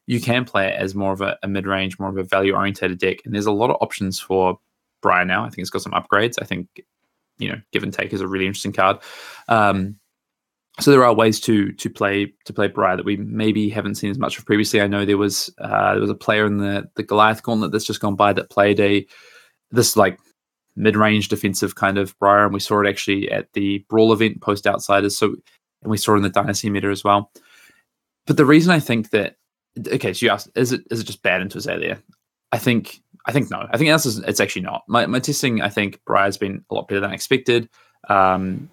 You 0.07 0.21
can 0.21 0.45
play 0.45 0.69
it 0.69 0.79
as 0.79 0.95
more 0.95 1.13
of 1.13 1.23
a, 1.23 1.39
a 1.43 1.49
mid 1.49 1.67
range, 1.67 1.99
more 1.99 2.11
of 2.11 2.19
a 2.19 2.25
value 2.25 2.55
oriented 2.55 2.99
deck. 2.99 3.19
And 3.25 3.35
there's 3.35 3.47
a 3.47 3.53
lot 3.53 3.71
of 3.71 3.77
options 3.81 4.21
for 4.21 4.59
Briar 5.01 5.25
now. 5.25 5.45
I 5.45 5.49
think 5.49 5.61
it's 5.61 5.71
got 5.71 5.83
some 5.83 5.93
upgrades. 5.93 6.37
I 6.41 6.45
think, 6.45 6.83
you 7.39 7.49
know, 7.49 7.61
give 7.73 7.83
and 7.83 7.93
take 7.93 8.13
is 8.13 8.21
a 8.21 8.29
really 8.29 8.47
interesting 8.47 8.73
card. 8.73 8.99
Um, 9.49 9.99
so 10.81 10.91
there 10.91 11.05
are 11.05 11.15
ways 11.15 11.41
to 11.41 11.73
to 11.73 11.89
play 11.89 12.33
to 12.45 12.53
play 12.53 12.67
Briar 12.67 12.97
that 12.97 13.07
we 13.07 13.17
maybe 13.17 13.69
haven't 13.69 13.95
seen 13.95 14.11
as 14.11 14.19
much 14.19 14.39
of 14.39 14.47
previously. 14.47 14.81
I 14.81 14.87
know 14.87 15.05
there 15.05 15.19
was 15.19 15.53
uh, 15.59 15.93
there 15.93 16.01
was 16.01 16.11
a 16.11 16.15
player 16.15 16.47
in 16.47 16.59
the 16.59 16.89
the 16.97 17.03
Goliath 17.03 17.43
Gauntlet 17.43 17.71
that's 17.71 17.85
just 17.85 18.01
gone 18.01 18.17
by 18.17 18.33
that 18.33 18.51
played 18.51 18.81
a 18.81 19.07
this 19.71 19.97
like 19.97 20.19
mid 20.77 20.97
range 20.97 21.29
defensive 21.29 21.77
kind 21.77 21.97
of 21.97 22.19
Briar, 22.19 22.45
and 22.45 22.55
we 22.55 22.61
saw 22.61 22.81
it 22.81 22.89
actually 22.89 23.31
at 23.31 23.53
the 23.53 23.85
Brawl 23.89 24.13
event 24.13 24.41
post 24.41 24.67
Outsiders. 24.67 25.17
So 25.17 25.37
and 25.83 25.91
we 25.91 25.97
saw 25.97 26.15
it 26.15 26.19
in 26.19 26.23
the 26.23 26.31
Dynasty 26.31 26.71
meter 26.71 26.91
as 26.91 27.05
well. 27.05 27.31
But 28.27 28.37
the 28.37 28.47
reason 28.47 28.73
I 28.73 28.81
think 28.81 29.11
that 29.11 29.37
okay, 29.79 30.13
so 30.13 30.27
you 30.27 30.33
asked, 30.33 30.51
is 30.57 30.73
it 30.73 30.83
is 30.91 31.01
it 31.01 31.05
just 31.05 31.23
bad 31.23 31.41
into 31.41 31.59
Azalea? 31.59 32.03
I 32.51 32.59
think 32.59 33.01
I 33.27 33.33
think 33.33 33.49
no. 33.49 33.69
I 33.71 33.79
think 33.79 33.91
answer 33.91 34.09
is 34.09 34.19
it's 34.19 34.41
actually 34.41 34.63
not. 34.63 34.83
My 34.89 35.07
my 35.07 35.21
testing, 35.21 35.63
I 35.63 35.69
think 35.69 36.01
Briar's 36.05 36.37
been 36.37 36.65
a 36.69 36.75
lot 36.75 36.89
better 36.89 37.01
than 37.01 37.11
I 37.11 37.15
expected. 37.15 37.69
Um, 38.09 38.71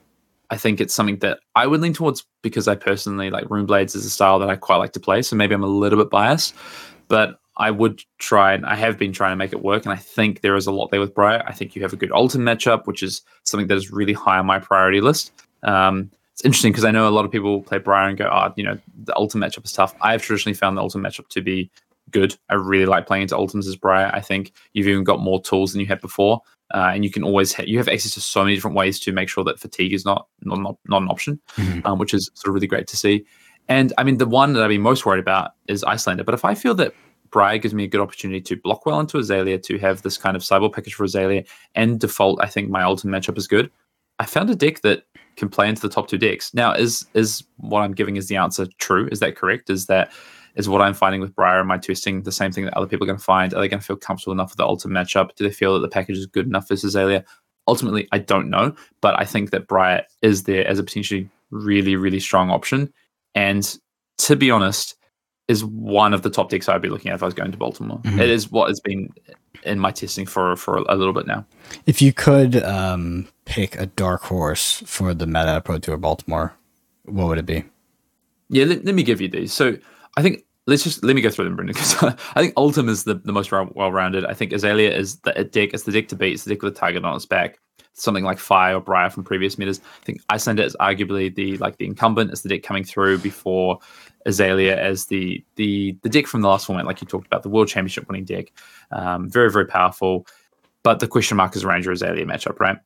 I 0.51 0.57
think 0.57 0.81
it's 0.81 0.93
something 0.93 1.17
that 1.19 1.39
I 1.55 1.65
would 1.65 1.79
lean 1.79 1.93
towards 1.93 2.25
because 2.41 2.67
I 2.67 2.75
personally 2.75 3.29
like 3.29 3.45
Runeblades 3.45 3.95
is 3.95 4.05
a 4.05 4.09
style 4.09 4.37
that 4.39 4.49
I 4.49 4.57
quite 4.57 4.75
like 4.75 4.91
to 4.93 4.99
play. 4.99 5.21
So 5.21 5.37
maybe 5.37 5.55
I'm 5.55 5.63
a 5.63 5.67
little 5.67 5.97
bit 5.97 6.09
biased, 6.09 6.53
but 7.07 7.39
I 7.55 7.71
would 7.71 8.01
try 8.19 8.53
and 8.53 8.65
I 8.65 8.75
have 8.75 8.97
been 8.97 9.13
trying 9.13 9.31
to 9.31 9.37
make 9.37 9.53
it 9.53 9.63
work. 9.63 9.85
And 9.85 9.93
I 9.93 9.95
think 9.95 10.41
there 10.41 10.57
is 10.57 10.67
a 10.67 10.71
lot 10.71 10.91
there 10.91 10.99
with 10.99 11.15
Briar. 11.15 11.41
I 11.47 11.53
think 11.53 11.73
you 11.73 11.81
have 11.83 11.93
a 11.93 11.95
good 11.95 12.09
Oldhim 12.09 12.41
matchup, 12.41 12.85
which 12.85 13.01
is 13.01 13.21
something 13.43 13.67
that 13.67 13.77
is 13.77 13.91
really 13.91 14.13
high 14.13 14.39
on 14.39 14.45
my 14.45 14.59
priority 14.59 14.99
list. 14.99 15.31
Um, 15.63 16.11
it's 16.33 16.43
interesting 16.43 16.73
because 16.73 16.85
I 16.85 16.91
know 16.91 17.07
a 17.07 17.11
lot 17.11 17.23
of 17.23 17.31
people 17.31 17.61
play 17.61 17.77
Briar 17.77 18.09
and 18.09 18.17
go, 18.17 18.29
oh, 18.29 18.51
you 18.57 18.63
know, 18.65 18.77
the 19.05 19.13
Oldhim 19.13 19.35
matchup 19.35 19.63
is 19.63 19.71
tough. 19.71 19.95
I 20.01 20.11
have 20.11 20.21
traditionally 20.21 20.53
found 20.53 20.77
the 20.77 20.81
Oldhim 20.81 21.01
matchup 21.01 21.29
to 21.29 21.41
be 21.41 21.71
good. 22.11 22.35
I 22.49 22.55
really 22.55 22.85
like 22.85 23.07
playing 23.07 23.23
into 23.23 23.35
Oldhims 23.35 23.67
as 23.67 23.75
Briar. 23.75 24.11
I 24.13 24.21
think 24.21 24.53
you've 24.73 24.87
even 24.87 25.03
got 25.03 25.19
more 25.19 25.41
tools 25.41 25.71
than 25.71 25.81
you 25.81 25.87
had 25.87 26.01
before 26.01 26.41
uh, 26.73 26.91
and 26.93 27.03
you 27.03 27.11
can 27.11 27.23
always 27.23 27.53
ha- 27.53 27.63
you 27.65 27.77
have 27.77 27.87
access 27.87 28.13
to 28.13 28.21
so 28.21 28.43
many 28.43 28.55
different 28.55 28.75
ways 28.75 28.99
to 28.99 29.11
make 29.11 29.29
sure 29.29 29.43
that 29.43 29.59
fatigue 29.59 29.93
is 29.93 30.05
not 30.05 30.27
not 30.41 30.59
not, 30.59 30.77
not 30.87 31.01
an 31.01 31.09
option, 31.09 31.39
mm-hmm. 31.55 31.85
um, 31.85 31.99
which 31.99 32.13
is 32.13 32.29
sort 32.33 32.49
of 32.49 32.55
really 32.55 32.67
great 32.67 32.87
to 32.87 32.97
see. 32.97 33.25
And 33.67 33.93
I 33.97 34.03
mean, 34.03 34.17
the 34.17 34.25
one 34.25 34.53
that 34.53 34.63
I'd 34.63 34.69
be 34.69 34.77
most 34.77 35.05
worried 35.05 35.19
about 35.19 35.51
is 35.67 35.83
Iyslander. 35.83 36.25
But 36.25 36.33
if 36.33 36.45
I 36.45 36.55
feel 36.55 36.73
that 36.75 36.93
Briar 37.29 37.57
gives 37.57 37.73
me 37.73 37.83
a 37.83 37.87
good 37.87 38.01
opportunity 38.01 38.41
to 38.41 38.57
block 38.57 38.85
well 38.85 38.99
into 38.99 39.17
Azalea, 39.17 39.57
to 39.59 39.77
have 39.79 40.01
this 40.01 40.17
kind 40.17 40.35
of 40.35 40.41
cyborg 40.41 40.73
package 40.73 40.93
for 40.93 41.03
Azalea, 41.03 41.43
and 41.75 41.99
default, 41.99 42.41
I 42.41 42.47
think 42.47 42.69
my 42.69 42.81
Oldhim 42.81 43.05
matchup 43.05 43.37
is 43.37 43.47
good. 43.47 43.69
I 44.19 44.25
found 44.25 44.49
a 44.49 44.55
deck 44.55 44.81
that 44.81 45.03
can 45.35 45.49
play 45.49 45.69
into 45.69 45.81
the 45.81 45.89
top 45.89 46.07
two 46.07 46.17
decks. 46.17 46.53
Now, 46.53 46.73
is 46.73 47.05
is 47.13 47.43
what 47.57 47.81
I'm 47.81 47.93
giving 47.93 48.15
is 48.15 48.27
the 48.27 48.37
answer 48.37 48.67
true? 48.77 49.09
Is 49.11 49.19
that 49.19 49.35
correct? 49.35 49.69
Is 49.69 49.87
that 49.87 50.11
is 50.55 50.69
what 50.69 50.81
I'm 50.81 50.93
finding 50.93 51.21
with 51.21 51.35
Briar 51.35 51.59
and 51.59 51.67
my 51.67 51.77
testing 51.77 52.23
the 52.23 52.31
same 52.31 52.51
thing 52.51 52.65
that 52.65 52.75
other 52.75 52.87
people 52.87 53.05
are 53.05 53.07
going 53.07 53.19
to 53.19 53.23
find? 53.23 53.53
Are 53.53 53.61
they 53.61 53.67
going 53.67 53.79
to 53.79 53.85
feel 53.85 53.95
comfortable 53.95 54.33
enough 54.33 54.51
with 54.51 54.57
the 54.57 54.63
Oldhim 54.63 54.91
matchup? 54.91 55.35
Do 55.35 55.43
they 55.43 55.53
feel 55.53 55.73
that 55.73 55.79
the 55.79 55.87
package 55.87 56.17
is 56.17 56.25
good 56.25 56.45
enough 56.45 56.67
for 56.67 56.73
Azalea? 56.73 57.23
Ultimately, 57.67 58.07
I 58.11 58.17
don't 58.17 58.49
know, 58.49 58.75
but 59.01 59.19
I 59.19 59.25
think 59.25 59.51
that 59.51 59.67
Briar 59.67 60.03
is 60.21 60.43
there 60.43 60.67
as 60.67 60.79
a 60.79 60.83
potentially 60.83 61.29
really, 61.51 61.95
really 61.95 62.19
strong 62.19 62.49
option. 62.49 62.91
And 63.35 63.77
to 64.19 64.35
be 64.35 64.51
honest, 64.51 64.95
is 65.47 65.65
one 65.65 66.13
of 66.13 66.21
the 66.21 66.29
top 66.29 66.49
decks 66.49 66.69
I'd 66.69 66.81
be 66.81 66.89
looking 66.89 67.11
at 67.11 67.15
if 67.15 67.23
I 67.23 67.25
was 67.25 67.33
going 67.33 67.51
to 67.51 67.57
Baltimore. 67.57 67.99
Mm-hmm. 67.99 68.19
It 68.19 68.29
is 68.29 68.49
what 68.51 68.69
has 68.69 68.79
been 68.79 69.09
in 69.63 69.79
my 69.79 69.91
testing 69.91 70.25
for 70.25 70.55
for 70.55 70.77
a 70.77 70.95
little 70.95 71.13
bit 71.13 71.27
now. 71.27 71.45
If 71.85 72.01
you 72.01 72.13
could 72.13 72.63
um, 72.63 73.27
pick 73.45 73.79
a 73.79 73.85
dark 73.85 74.23
horse 74.23 74.81
for 74.85 75.13
the 75.13 75.27
meta 75.27 75.61
Pro 75.63 75.77
Tour 75.77 75.97
Baltimore, 75.97 76.53
what 77.03 77.27
would 77.27 77.37
it 77.37 77.45
be? 77.45 77.63
Yeah, 78.49 78.65
let, 78.65 78.85
let 78.85 78.95
me 78.95 79.03
give 79.03 79.21
you 79.21 79.27
these. 79.27 79.53
So 79.53 79.77
I 80.17 80.21
think 80.21 80.43
let's 80.67 80.83
just 80.83 81.03
let 81.03 81.15
me 81.15 81.21
go 81.21 81.29
through 81.29 81.45
them, 81.45 81.55
Brendan, 81.55 81.73
because 81.73 81.95
I 82.35 82.41
think 82.41 82.55
Oldhim 82.55 82.89
is 82.89 83.03
the, 83.03 83.15
the 83.15 83.33
most 83.33 83.51
well 83.51 83.91
rounded. 83.91 84.25
I 84.25 84.33
think 84.33 84.53
Azalea 84.53 84.95
is 84.95 85.17
the 85.19 85.31
deck. 85.43 85.73
It's 85.73 85.83
the 85.83 85.91
deck 85.91 86.07
to 86.09 86.15
beat. 86.15 86.33
It's 86.33 86.43
the 86.43 86.53
deck 86.53 86.61
with 86.61 86.73
a 86.73 86.75
target 86.75 87.03
on 87.03 87.15
its 87.15 87.25
back. 87.25 87.59
Something 87.93 88.23
like 88.23 88.39
Fire 88.39 88.77
or 88.77 88.81
Briar 88.81 89.09
from 89.09 89.23
previous 89.23 89.57
metas. 89.57 89.81
I 90.01 90.05
think 90.05 90.21
Iyslander 90.29 90.63
is 90.63 90.77
arguably 90.79 91.33
the 91.33 91.57
like 91.57 91.77
the 91.77 91.85
incumbent. 91.85 92.31
It's 92.31 92.41
the 92.41 92.49
deck 92.49 92.63
coming 92.63 92.85
through 92.85 93.17
before 93.17 93.79
Azalea 94.25 94.79
as 94.79 95.05
the 95.07 95.43
the 95.55 95.97
the 96.01 96.09
deck 96.09 96.27
from 96.27 96.41
the 96.41 96.47
last 96.47 96.67
format, 96.67 96.85
like 96.85 97.01
you 97.01 97.07
talked 97.07 97.27
about, 97.27 97.43
the 97.43 97.49
World 97.49 97.67
Championship 97.67 98.07
winning 98.07 98.25
deck. 98.25 98.53
Um, 98.91 99.29
very 99.29 99.51
very 99.51 99.65
powerful. 99.65 100.25
But 100.83 100.99
the 100.99 101.07
question 101.07 101.37
mark 101.37 101.55
is 101.55 101.65
Ranger 101.65 101.91
Azalea 101.91 102.25
matchup, 102.25 102.59
right? 102.59 102.77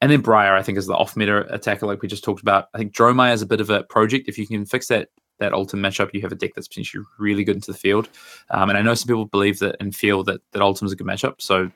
And 0.00 0.10
then 0.10 0.22
Briar, 0.22 0.56
I 0.56 0.62
think, 0.62 0.76
is 0.76 0.86
the 0.86 0.94
off 0.94 1.16
meta 1.16 1.46
attacker, 1.54 1.86
like 1.86 2.02
we 2.02 2.08
just 2.08 2.24
talked 2.24 2.42
about. 2.42 2.68
I 2.74 2.78
think 2.78 2.92
Dromai 2.92 3.32
is 3.32 3.42
a 3.42 3.46
bit 3.46 3.60
of 3.60 3.70
a 3.70 3.84
project. 3.84 4.28
If 4.28 4.38
you 4.38 4.46
can 4.46 4.66
fix 4.66 4.88
that 4.88 5.08
that 5.38 5.52
Oldhim 5.52 5.80
matchup, 5.80 6.10
you 6.12 6.20
have 6.22 6.32
a 6.32 6.36
deck 6.36 6.52
that's 6.54 6.68
potentially 6.68 7.04
really 7.18 7.44
good 7.44 7.56
into 7.56 7.72
the 7.72 7.78
field. 7.78 8.08
Um, 8.50 8.68
and 8.68 8.78
I 8.78 8.82
know 8.82 8.94
some 8.94 9.08
people 9.08 9.26
believe 9.26 9.58
that 9.58 9.76
and 9.80 9.94
feel 9.94 10.22
that 10.24 10.40
that 10.52 10.60
Oldhim 10.60 10.84
is 10.84 10.92
a 10.92 10.96
good 10.96 11.06
matchup. 11.06 11.40
So 11.40 11.70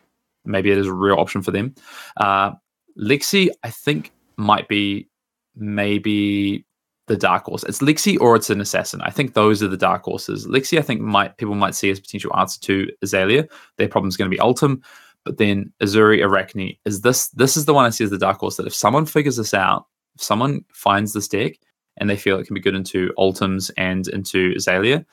maybe 0.45 0.71
it 0.71 0.79
is 0.79 0.87
a 0.87 0.93
real 0.93 1.17
option 1.17 1.43
for 1.43 1.51
them. 1.51 1.75
Uh, 2.17 2.53
Lexi, 2.99 3.49
I 3.63 3.71
think, 3.71 4.13
might 4.37 4.69
be 4.69 5.09
maybe 5.57 6.65
the 7.09 7.17
dark 7.17 7.45
horse. 7.45 7.65
It's 7.65 7.81
Lexi 7.81 8.21
or 8.21 8.37
it's 8.37 8.51
an 8.51 8.61
assassin. 8.61 9.01
I 9.03 9.11
think 9.11 9.35
those 9.35 9.63
are 9.63 9.69
the 9.69 9.77
dark 9.77 10.05
horses. 10.05 10.47
Lexi, 10.47 10.79
I 10.79 10.83
think 10.83 11.01
might 11.01 11.37
people 11.39 11.55
might 11.55 11.75
see 11.75 11.91
as 11.91 12.01
potential 12.01 12.37
answer 12.37 12.61
to 12.61 12.89
Azalea. 13.03 13.49
Their 13.77 13.89
problem 13.89 14.09
is 14.09 14.17
going 14.17 14.31
to 14.31 14.37
be 14.37 14.41
Oldhim, 14.41 14.83
but 15.25 15.39
then 15.39 15.73
Uzuri 15.83 16.21
Arakni 16.21 16.79
is 16.85 17.01
this. 17.01 17.29
This 17.29 17.57
is 17.57 17.65
the 17.65 17.75
one 17.75 17.85
I 17.85 17.91
see 17.91 18.05
as 18.05 18.11
the 18.11 18.19
dark 18.19 18.39
horse. 18.39 18.57
That 18.57 18.67
if 18.67 18.75
someone 18.75 19.07
figures 19.07 19.37
this 19.37 19.55
out, 19.55 19.87
if 20.15 20.23
someone 20.23 20.65
finds 20.73 21.13
this 21.13 21.29
deck 21.29 21.55
and 21.99 22.09
they 22.09 22.17
feel 22.17 22.39
it 22.39 22.47
can 22.47 22.55
be 22.55 22.61
good 22.61 22.75
into 22.75 23.13
Oldhims 23.19 23.71
and 23.77 24.09
into 24.09 24.53
Azalea, 24.57 25.05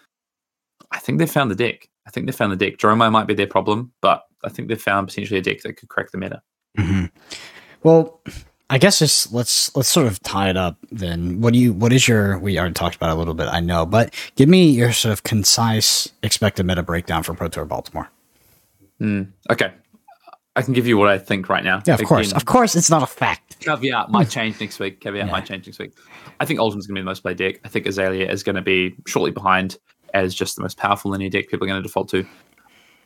I 0.91 0.99
think 0.99 1.19
they 1.19 1.25
found 1.25 1.51
the 1.51 1.55
deck. 1.55 1.89
I 2.07 2.11
think 2.11 2.25
they 2.25 2.31
found 2.31 2.51
the 2.51 2.55
deck. 2.55 2.77
Dromai 2.77 3.11
might 3.11 3.27
be 3.27 3.33
their 3.33 3.47
problem, 3.47 3.91
but 4.01 4.23
I 4.43 4.49
think 4.49 4.67
they 4.67 4.75
found 4.75 5.07
potentially 5.07 5.39
a 5.39 5.43
deck 5.43 5.61
that 5.61 5.73
could 5.73 5.89
crack 5.89 6.11
the 6.11 6.17
meta. 6.17 6.41
Mm-hmm. 6.77 7.05
Well, 7.83 8.21
I 8.69 8.77
guess 8.77 8.99
just 8.99 9.31
let's 9.31 9.75
let's 9.75 9.89
sort 9.89 10.07
of 10.07 10.21
tie 10.21 10.49
it 10.49 10.57
up 10.57 10.77
then. 10.91 11.41
What 11.41 11.53
do 11.53 11.59
you 11.59 11.73
what 11.73 11.93
is 11.93 12.07
your 12.07 12.39
we 12.39 12.57
already 12.57 12.73
talked 12.73 12.95
about 12.95 13.09
it 13.09 13.13
a 13.13 13.15
little 13.15 13.33
bit, 13.33 13.47
I 13.47 13.59
know, 13.59 13.86
but 13.86 14.13
give 14.36 14.49
me 14.49 14.69
your 14.69 14.91
sort 14.91 15.13
of 15.13 15.23
concise 15.23 16.11
expected 16.23 16.65
meta 16.65 16.83
breakdown 16.83 17.23
for 17.23 17.33
Pro 17.33 17.47
Tour 17.47 17.65
Baltimore. 17.65 18.09
Mm, 18.99 19.31
okay. 19.51 19.71
I 20.55 20.61
can 20.61 20.73
give 20.73 20.88
you 20.88 20.97
what 20.97 21.09
I 21.09 21.17
think 21.17 21.49
right 21.49 21.63
now. 21.63 21.81
Yeah, 21.86 21.95
of 21.95 21.99
Again, 21.99 22.07
course. 22.07 22.31
Of 22.31 22.45
course 22.45 22.75
it's 22.75 22.89
not 22.89 23.03
a 23.03 23.07
fact. 23.07 23.44
Caveat 23.59 24.09
might 24.09 24.25
hmm. 24.25 24.29
change 24.29 24.59
next 24.59 24.79
week. 24.79 25.01
Caveat 25.01 25.29
might 25.29 25.45
change 25.45 25.67
next 25.67 25.79
week. 25.79 25.91
I 26.39 26.45
think 26.45 26.59
Oldhim's 26.59 26.87
gonna 26.87 26.99
be 26.99 27.01
the 27.01 27.05
most 27.05 27.21
played 27.21 27.37
deck. 27.37 27.59
I 27.63 27.67
think 27.67 27.85
Azalea 27.85 28.29
is 28.29 28.43
gonna 28.43 28.61
be 28.61 28.95
shortly 29.07 29.31
behind 29.31 29.77
as 30.13 30.33
just 30.33 30.55
the 30.55 30.61
most 30.61 30.77
powerful 30.77 31.11
linear 31.11 31.29
deck 31.29 31.49
people 31.49 31.65
are 31.65 31.69
gonna 31.69 31.81
default 31.81 32.09
to. 32.09 32.25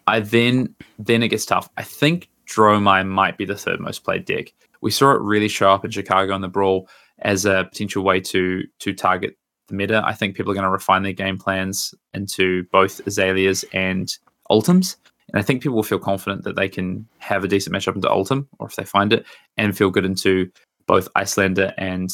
I 0.07 0.21
then 0.21 0.75
then 0.97 1.23
it 1.23 1.29
gets 1.29 1.45
tough. 1.45 1.69
I 1.77 1.83
think 1.83 2.29
Dromai 2.47 3.07
might 3.07 3.37
be 3.37 3.45
the 3.45 3.55
third 3.55 3.79
most 3.79 4.03
played 4.03 4.25
deck 4.25 4.53
we 4.81 4.91
saw 4.91 5.11
it 5.11 5.21
really 5.21 5.47
show 5.47 5.71
up 5.71 5.85
in 5.85 5.91
Chicago 5.91 6.35
in 6.35 6.41
the 6.41 6.47
brawl 6.47 6.87
as 7.19 7.45
a 7.45 7.67
potential 7.69 8.03
way 8.03 8.19
to 8.19 8.63
to 8.79 8.93
target 8.93 9.37
the 9.67 9.75
meta. 9.75 10.01
I 10.05 10.13
think 10.13 10.35
people 10.35 10.51
are 10.51 10.55
going 10.55 10.63
to 10.63 10.69
refine 10.69 11.03
their 11.03 11.13
game 11.13 11.37
plans 11.37 11.93
into 12.13 12.63
both 12.71 13.05
Azaleas 13.05 13.65
and 13.73 14.11
Oldhims. 14.49 14.95
And 15.31 15.39
I 15.39 15.43
think 15.43 15.61
people 15.61 15.75
will 15.75 15.83
feel 15.83 15.99
confident 15.99 16.43
that 16.43 16.55
they 16.55 16.69
can 16.69 17.07
have 17.19 17.43
a 17.43 17.47
decent 17.47 17.75
matchup 17.75 17.95
into 17.95 18.07
Oldhim, 18.07 18.47
or 18.59 18.67
if 18.67 18.75
they 18.75 18.85
find 18.85 19.13
it, 19.13 19.25
and 19.57 19.77
feel 19.77 19.91
good 19.91 20.05
into 20.05 20.49
both 20.87 21.07
Iyslander 21.15 21.73
and 21.77 22.09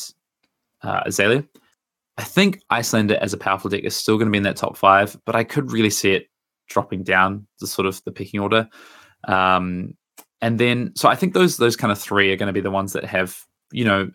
uh, 0.81 1.01
Azalea. 1.05 1.43
I 2.17 2.23
think 2.23 2.61
Iyslander 2.71 3.17
as 3.17 3.33
a 3.33 3.37
powerful 3.37 3.69
deck 3.69 3.83
is 3.83 3.95
still 3.95 4.17
going 4.17 4.27
to 4.27 4.31
be 4.31 4.37
in 4.37 4.43
that 4.43 4.55
top 4.55 4.77
five, 4.77 5.17
but 5.25 5.35
I 5.35 5.43
could 5.43 5.71
really 5.71 5.89
see 5.89 6.11
it 6.11 6.27
dropping 6.67 7.03
down 7.03 7.47
the 7.59 7.67
sort 7.67 7.85
of 7.85 8.01
the 8.05 8.11
picking 8.11 8.39
order. 8.39 8.67
Um, 9.27 9.95
and 10.41 10.59
then 10.59 10.91
so 10.95 11.09
I 11.09 11.15
think 11.15 11.33
those 11.33 11.57
those 11.57 11.75
kind 11.75 11.91
of 11.91 11.99
three 11.99 12.31
are 12.31 12.35
going 12.35 12.47
to 12.47 12.53
be 12.53 12.61
the 12.61 12.71
ones 12.71 12.93
that 12.93 13.05
have 13.05 13.43
you 13.71 13.85
know 13.85 14.11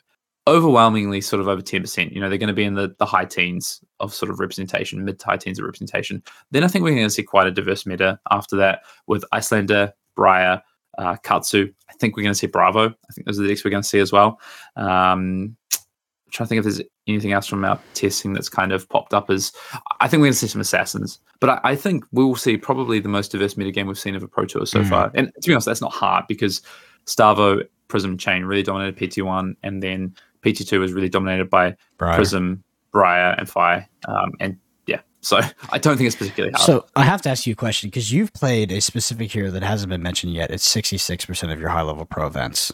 overwhelmingly 0.51 1.21
sort 1.21 1.41
of 1.41 1.49
over 1.49 1.63
10%. 1.63 2.13
You 2.13 2.21
know, 2.21 2.29
they're 2.29 2.37
going 2.37 2.49
to 2.49 2.55
be 2.55 2.65
in 2.65 2.75
the, 2.75 2.95
the 2.99 3.07
high 3.07 3.25
teens 3.25 3.81
of 4.01 4.13
sort 4.13 4.31
of 4.31 4.41
representation, 4.41 5.05
mid 5.05 5.21
to 5.21 5.27
high 5.27 5.37
teens 5.37 5.59
of 5.61 5.65
representation. 5.65 6.23
Then 6.51 6.65
I 6.65 6.69
think 6.69 6.83
we're 6.83 6.91
going 6.91 7.05
to 7.05 7.11
see 7.11 7.23
quite 7.23 7.47
a 7.47 7.53
diverse 7.53 7.87
meta 7.87 8.19
after 8.31 8.57
that 8.57 8.83
with 9.07 9.25
Iyslander, 9.33 9.93
Briar, 10.17 10.61
uh, 10.99 11.17
Katsu. 11.23 11.73
I 11.89 11.93
think 11.95 12.17
we're 12.17 12.25
going 12.25 12.35
to 12.35 12.39
see 12.39 12.49
Bravo. 12.49 12.89
I 12.89 13.13
think 13.13 13.27
those 13.27 13.39
are 13.39 13.43
the 13.43 13.49
decks 13.49 13.65
we're 13.65 13.71
going 13.71 13.85
to 13.85 13.89
see 13.89 14.01
as 14.01 14.11
well. 14.11 14.41
Um, 14.75 15.57
I'm 15.73 16.33
trying 16.33 16.47
to 16.47 16.49
think 16.49 16.59
if 16.59 16.65
there's 16.65 16.83
anything 17.07 17.33
else 17.33 17.47
from 17.47 17.65
our 17.65 17.79
testing 17.95 18.33
that's 18.33 18.49
kind 18.49 18.73
of 18.73 18.89
popped 18.89 19.15
up 19.15 19.31
as 19.31 19.53
I 20.01 20.09
think 20.09 20.21
we're 20.21 20.27
going 20.27 20.33
to 20.33 20.39
see 20.39 20.49
some 20.49 20.61
assassins, 20.61 21.21
but 21.41 21.51
I, 21.51 21.61
I 21.71 21.77
think 21.77 22.05
we 22.13 22.25
will 22.25 22.37
see 22.37 22.57
probably 22.57 22.99
the 22.99 23.09
most 23.09 23.33
diverse 23.33 23.57
meta 23.57 23.71
game 23.71 23.87
we've 23.87 23.99
seen 23.99 24.17
of 24.17 24.23
a 24.23 24.29
Pro 24.29 24.47
Tour 24.47 24.67
so 24.67 24.81
mm. 24.81 24.89
far. 24.89 25.13
And 25.15 25.33
to 25.41 25.49
be 25.49 25.55
honest, 25.55 25.67
that's 25.67 25.81
not 25.81 25.93
hard 25.93 26.25
because 26.29 26.61
Starvo, 27.07 27.67
Prism, 27.89 28.17
Chane 28.17 28.45
really 28.45 28.63
dominated 28.63 28.97
PT1, 28.97 29.57
and 29.63 29.83
then 29.83 30.15
PT2 30.45 30.79
was 30.79 30.93
really 30.93 31.09
dominated 31.09 31.51
by 31.51 31.77
Briar. 31.99 32.15
Prism, 32.15 32.65
Briar, 32.93 33.35
and 33.39 33.49
Fire. 33.49 33.89
Um, 34.09 34.33
and 34.41 34.57
yeah, 34.87 35.01
so 35.21 35.41
I 35.73 35.79
don't 35.79 35.97
think 35.97 36.07
it's 36.07 36.17
particularly 36.17 36.53
hard. 36.53 36.65
So 36.65 36.87
I 36.97 37.05
have 37.05 37.23
to 37.23 37.31
ask 37.31 37.47
you 37.47 37.53
a 37.53 37.57
question 37.57 37.89
because 37.89 38.13
you've 38.13 38.33
played 38.33 38.73
a 38.73 38.81
specific 38.81 39.31
hero 39.31 39.51
that 39.51 39.63
hasn't 39.63 39.91
been 39.91 40.03
mentioned 40.03 40.35
yet. 40.35 40.51
It's 40.51 40.67
66% 40.75 41.53
of 41.53 41.61
your 41.61 41.69
high 41.69 41.83
level 41.83 42.05
pro 42.05 42.27
events. 42.27 42.73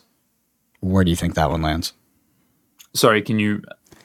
Where 0.81 1.05
do 1.05 1.11
you 1.11 1.17
think 1.17 1.35
that 1.35 1.51
one 1.51 1.63
lands? 1.63 1.93
Sorry, 2.95 3.23
can 3.23 3.39
you? 3.39 3.63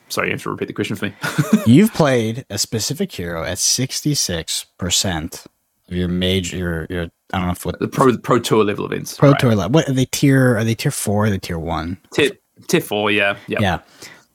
Sorry, 0.09 0.28
you 0.28 0.34
have 0.34 0.43
to 0.43 0.49
repeat 0.49 0.66
the 0.66 0.74
question 0.74 0.97
for 0.97 1.05
me. 1.05 1.14
You've 1.66 1.93
played 1.93 2.45
a 2.49 2.57
specific 2.57 3.12
hero 3.12 3.43
at 3.43 3.57
sixty 3.57 4.14
six 4.14 4.66
percent 4.78 5.45
of 5.88 5.95
your 5.95 6.09
major. 6.09 6.57
Your, 6.57 6.88
your 6.89 7.03
I 7.34 7.38
don't 7.38 7.47
know 7.47 7.51
if 7.53 7.66
what 7.66 7.80
the 7.80 7.88
pro 7.88 8.18
pro 8.18 8.39
tour 8.39 8.66
level 8.66 8.86
events. 8.86 9.18
Pro 9.18 9.32
right. 9.32 9.39
tour 9.39 9.55
level. 9.55 9.72
What 9.72 9.88
are 9.88 9.93
they 9.93 10.05
tier? 10.05 10.57
Are 10.57 10.66
they 10.66 10.76
tier 10.76 10.91
four? 10.91 11.26
Are 11.26 11.30
they 11.30 11.38
tier 11.38 11.59
one? 11.59 11.97
Tier 12.14 12.32
tier 12.68 12.82
four. 12.82 13.12
Yeah. 13.12 13.38
Yep. 13.47 13.62
Yeah. 13.62 13.80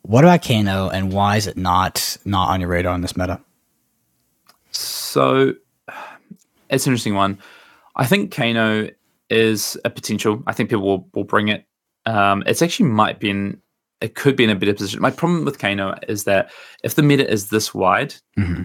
What 0.03 0.22
about 0.22 0.43
Kano, 0.43 0.89
and 0.89 1.12
why 1.12 1.37
is 1.37 1.47
it 1.47 1.57
not 1.57 2.16
not 2.24 2.51
on 2.51 2.61
your 2.61 2.68
radar 2.68 2.95
in 2.95 3.01
this 3.01 3.16
meta? 3.16 3.41
So 4.70 5.55
it's 6.70 6.87
an 6.87 6.93
interesting 6.93 7.14
one. 7.14 7.39
I 7.97 8.07
think 8.07 8.33
Kano 8.33 8.89
is 9.31 9.77
a 9.85 9.91
potential. 9.91 10.43
I 10.47 10.53
think 10.53 10.70
people 10.70 10.85
will, 10.85 11.09
will 11.14 11.24
bring 11.24 11.49
it. 11.49 11.64
Um, 12.05 12.45
it's 12.47 12.62
actually 12.62 12.89
might 12.91 13.18
be 13.18 13.31
in 13.31 13.61
it 14.01 14.14
could 14.14 14.37
be 14.37 14.45
in 14.45 14.51
a 14.51 14.55
better 14.55 14.74
position. 14.74 15.01
My 15.01 15.11
problem 15.11 15.45
with 15.45 15.59
Kano 15.59 15.95
is 16.07 16.24
that 16.24 16.53
if 16.85 16.95
the 16.95 17.03
meta 17.03 17.29
is 17.29 17.49
this 17.49 17.74
wide, 17.74 18.14
mm-hmm. 18.39 18.62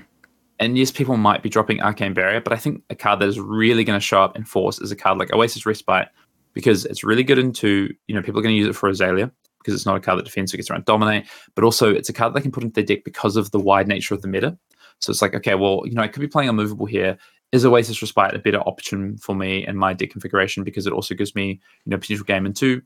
and 0.59 0.77
yes, 0.77 0.91
people 0.91 1.17
might 1.17 1.41
be 1.41 1.49
dropping 1.49 1.81
Arcane 1.81 2.13
Barrier, 2.13 2.41
but 2.41 2.53
I 2.53 2.57
think 2.57 2.83
a 2.89 2.95
card 2.95 3.19
that 3.19 3.29
is 3.29 3.39
really 3.39 3.83
going 3.83 3.97
to 3.97 4.05
show 4.05 4.21
up 4.21 4.35
in 4.35 4.43
force 4.43 4.79
is 4.79 4.91
a 4.91 4.95
card 4.95 5.17
like 5.17 5.33
Oasis 5.33 5.65
Respite 5.65 6.09
because 6.53 6.85
it's 6.85 7.03
really 7.03 7.23
good 7.23 7.39
into, 7.39 7.93
you 8.07 8.13
know, 8.13 8.21
people 8.21 8.39
are 8.39 8.43
going 8.43 8.53
to 8.53 8.59
use 8.59 8.67
it 8.67 8.75
for 8.75 8.89
Azalea 8.89 9.31
because 9.61 9.73
it's 9.73 9.85
not 9.85 9.95
a 9.95 9.99
card 9.99 10.19
that 10.19 10.25
defends, 10.25 10.51
gets 10.51 10.69
around 10.69 10.85
Dominate, 10.85 11.27
but 11.55 11.63
also 11.63 11.93
it's 11.93 12.09
a 12.09 12.13
card 12.13 12.33
that 12.33 12.39
they 12.39 12.43
can 12.43 12.51
put 12.51 12.63
into 12.63 12.73
their 12.73 12.83
deck 12.83 13.03
because 13.03 13.35
of 13.35 13.51
the 13.51 13.59
wide 13.59 13.87
nature 13.87 14.13
of 14.13 14.21
the 14.21 14.27
meta. 14.27 14.57
So 14.99 15.11
it's 15.11 15.21
like, 15.21 15.35
okay, 15.35 15.55
well, 15.55 15.83
you 15.85 15.93
know, 15.93 16.01
I 16.01 16.07
could 16.07 16.21
be 16.21 16.27
playing 16.27 16.49
Unmovable 16.49 16.85
here. 16.85 17.17
Is 17.51 17.65
Oasis 17.65 18.01
Respite 18.01 18.33
a 18.33 18.39
better 18.39 18.61
option 18.61 19.17
for 19.17 19.35
me 19.35 19.65
and 19.65 19.77
my 19.77 19.93
deck 19.93 20.09
configuration 20.09 20.63
because 20.63 20.87
it 20.87 20.93
also 20.93 21.13
gives 21.15 21.35
me, 21.35 21.59
you 21.85 21.89
know, 21.89 21.97
potential 21.97 22.23
game 22.23 22.45
into 22.45 22.81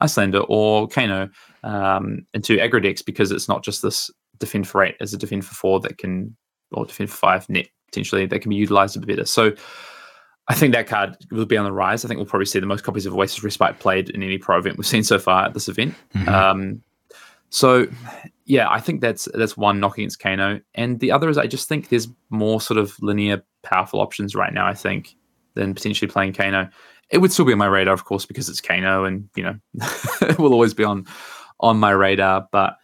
Iyslander 0.00 0.44
or 0.48 0.88
Kano 0.88 1.28
um, 1.64 2.24
into 2.32 2.56
aggro 2.56 2.82
decks 2.82 3.02
because 3.02 3.30
it's 3.30 3.48
not 3.48 3.62
just 3.62 3.82
this 3.82 4.10
defend 4.38 4.66
for 4.66 4.82
eight 4.82 4.96
as 5.00 5.12
a 5.12 5.18
defend 5.18 5.44
for 5.44 5.54
four 5.54 5.80
that 5.80 5.98
can, 5.98 6.34
or 6.72 6.86
defend 6.86 7.10
for 7.10 7.16
five 7.16 7.48
net 7.50 7.68
potentially 7.86 8.26
that 8.26 8.40
can 8.40 8.50
be 8.50 8.56
utilized 8.56 8.96
a 8.96 9.00
bit 9.00 9.08
better. 9.08 9.26
So 9.26 9.52
I 10.48 10.54
think 10.54 10.72
that 10.72 10.86
card 10.86 11.16
will 11.30 11.46
be 11.46 11.56
on 11.56 11.64
the 11.64 11.72
rise. 11.72 12.04
I 12.04 12.08
think 12.08 12.18
we'll 12.18 12.26
probably 12.26 12.46
see 12.46 12.58
the 12.58 12.66
most 12.66 12.82
copies 12.82 13.04
of 13.04 13.14
Oasis 13.14 13.42
Respite 13.42 13.78
played 13.80 14.08
in 14.10 14.22
any 14.22 14.38
pro 14.38 14.58
event 14.58 14.78
we've 14.78 14.86
seen 14.86 15.04
so 15.04 15.18
far 15.18 15.44
at 15.44 15.54
this 15.54 15.68
event. 15.68 15.94
Mm-hmm. 16.14 16.28
Um, 16.28 16.82
so 17.50 17.86
yeah, 18.46 18.68
I 18.70 18.80
think 18.80 19.00
that's 19.00 19.28
that's 19.34 19.56
one 19.56 19.80
knock 19.80 19.98
against 19.98 20.20
Kano, 20.20 20.60
and 20.74 21.00
the 21.00 21.12
other 21.12 21.28
is 21.28 21.38
I 21.38 21.46
just 21.46 21.68
think 21.68 21.88
there's 21.88 22.08
more 22.30 22.60
sort 22.60 22.78
of 22.78 23.00
linear 23.00 23.42
powerful 23.62 24.00
options 24.00 24.34
right 24.34 24.52
now. 24.52 24.66
I 24.66 24.74
think 24.74 25.14
than 25.54 25.74
potentially 25.74 26.10
playing 26.10 26.34
Kano 26.34 26.70
it 27.10 27.18
would 27.18 27.32
still 27.32 27.44
be 27.44 27.52
on 27.52 27.58
my 27.58 27.66
radar, 27.66 27.94
of 27.94 28.04
course, 28.04 28.26
because 28.26 28.48
it's 28.48 28.60
Kano, 28.60 29.04
and 29.04 29.28
you 29.34 29.42
know, 29.42 29.58
it 30.22 30.38
will 30.38 30.52
always 30.52 30.74
be 30.74 30.84
on 30.84 31.06
on 31.60 31.78
my 31.78 31.90
radar. 31.90 32.46
But 32.52 32.76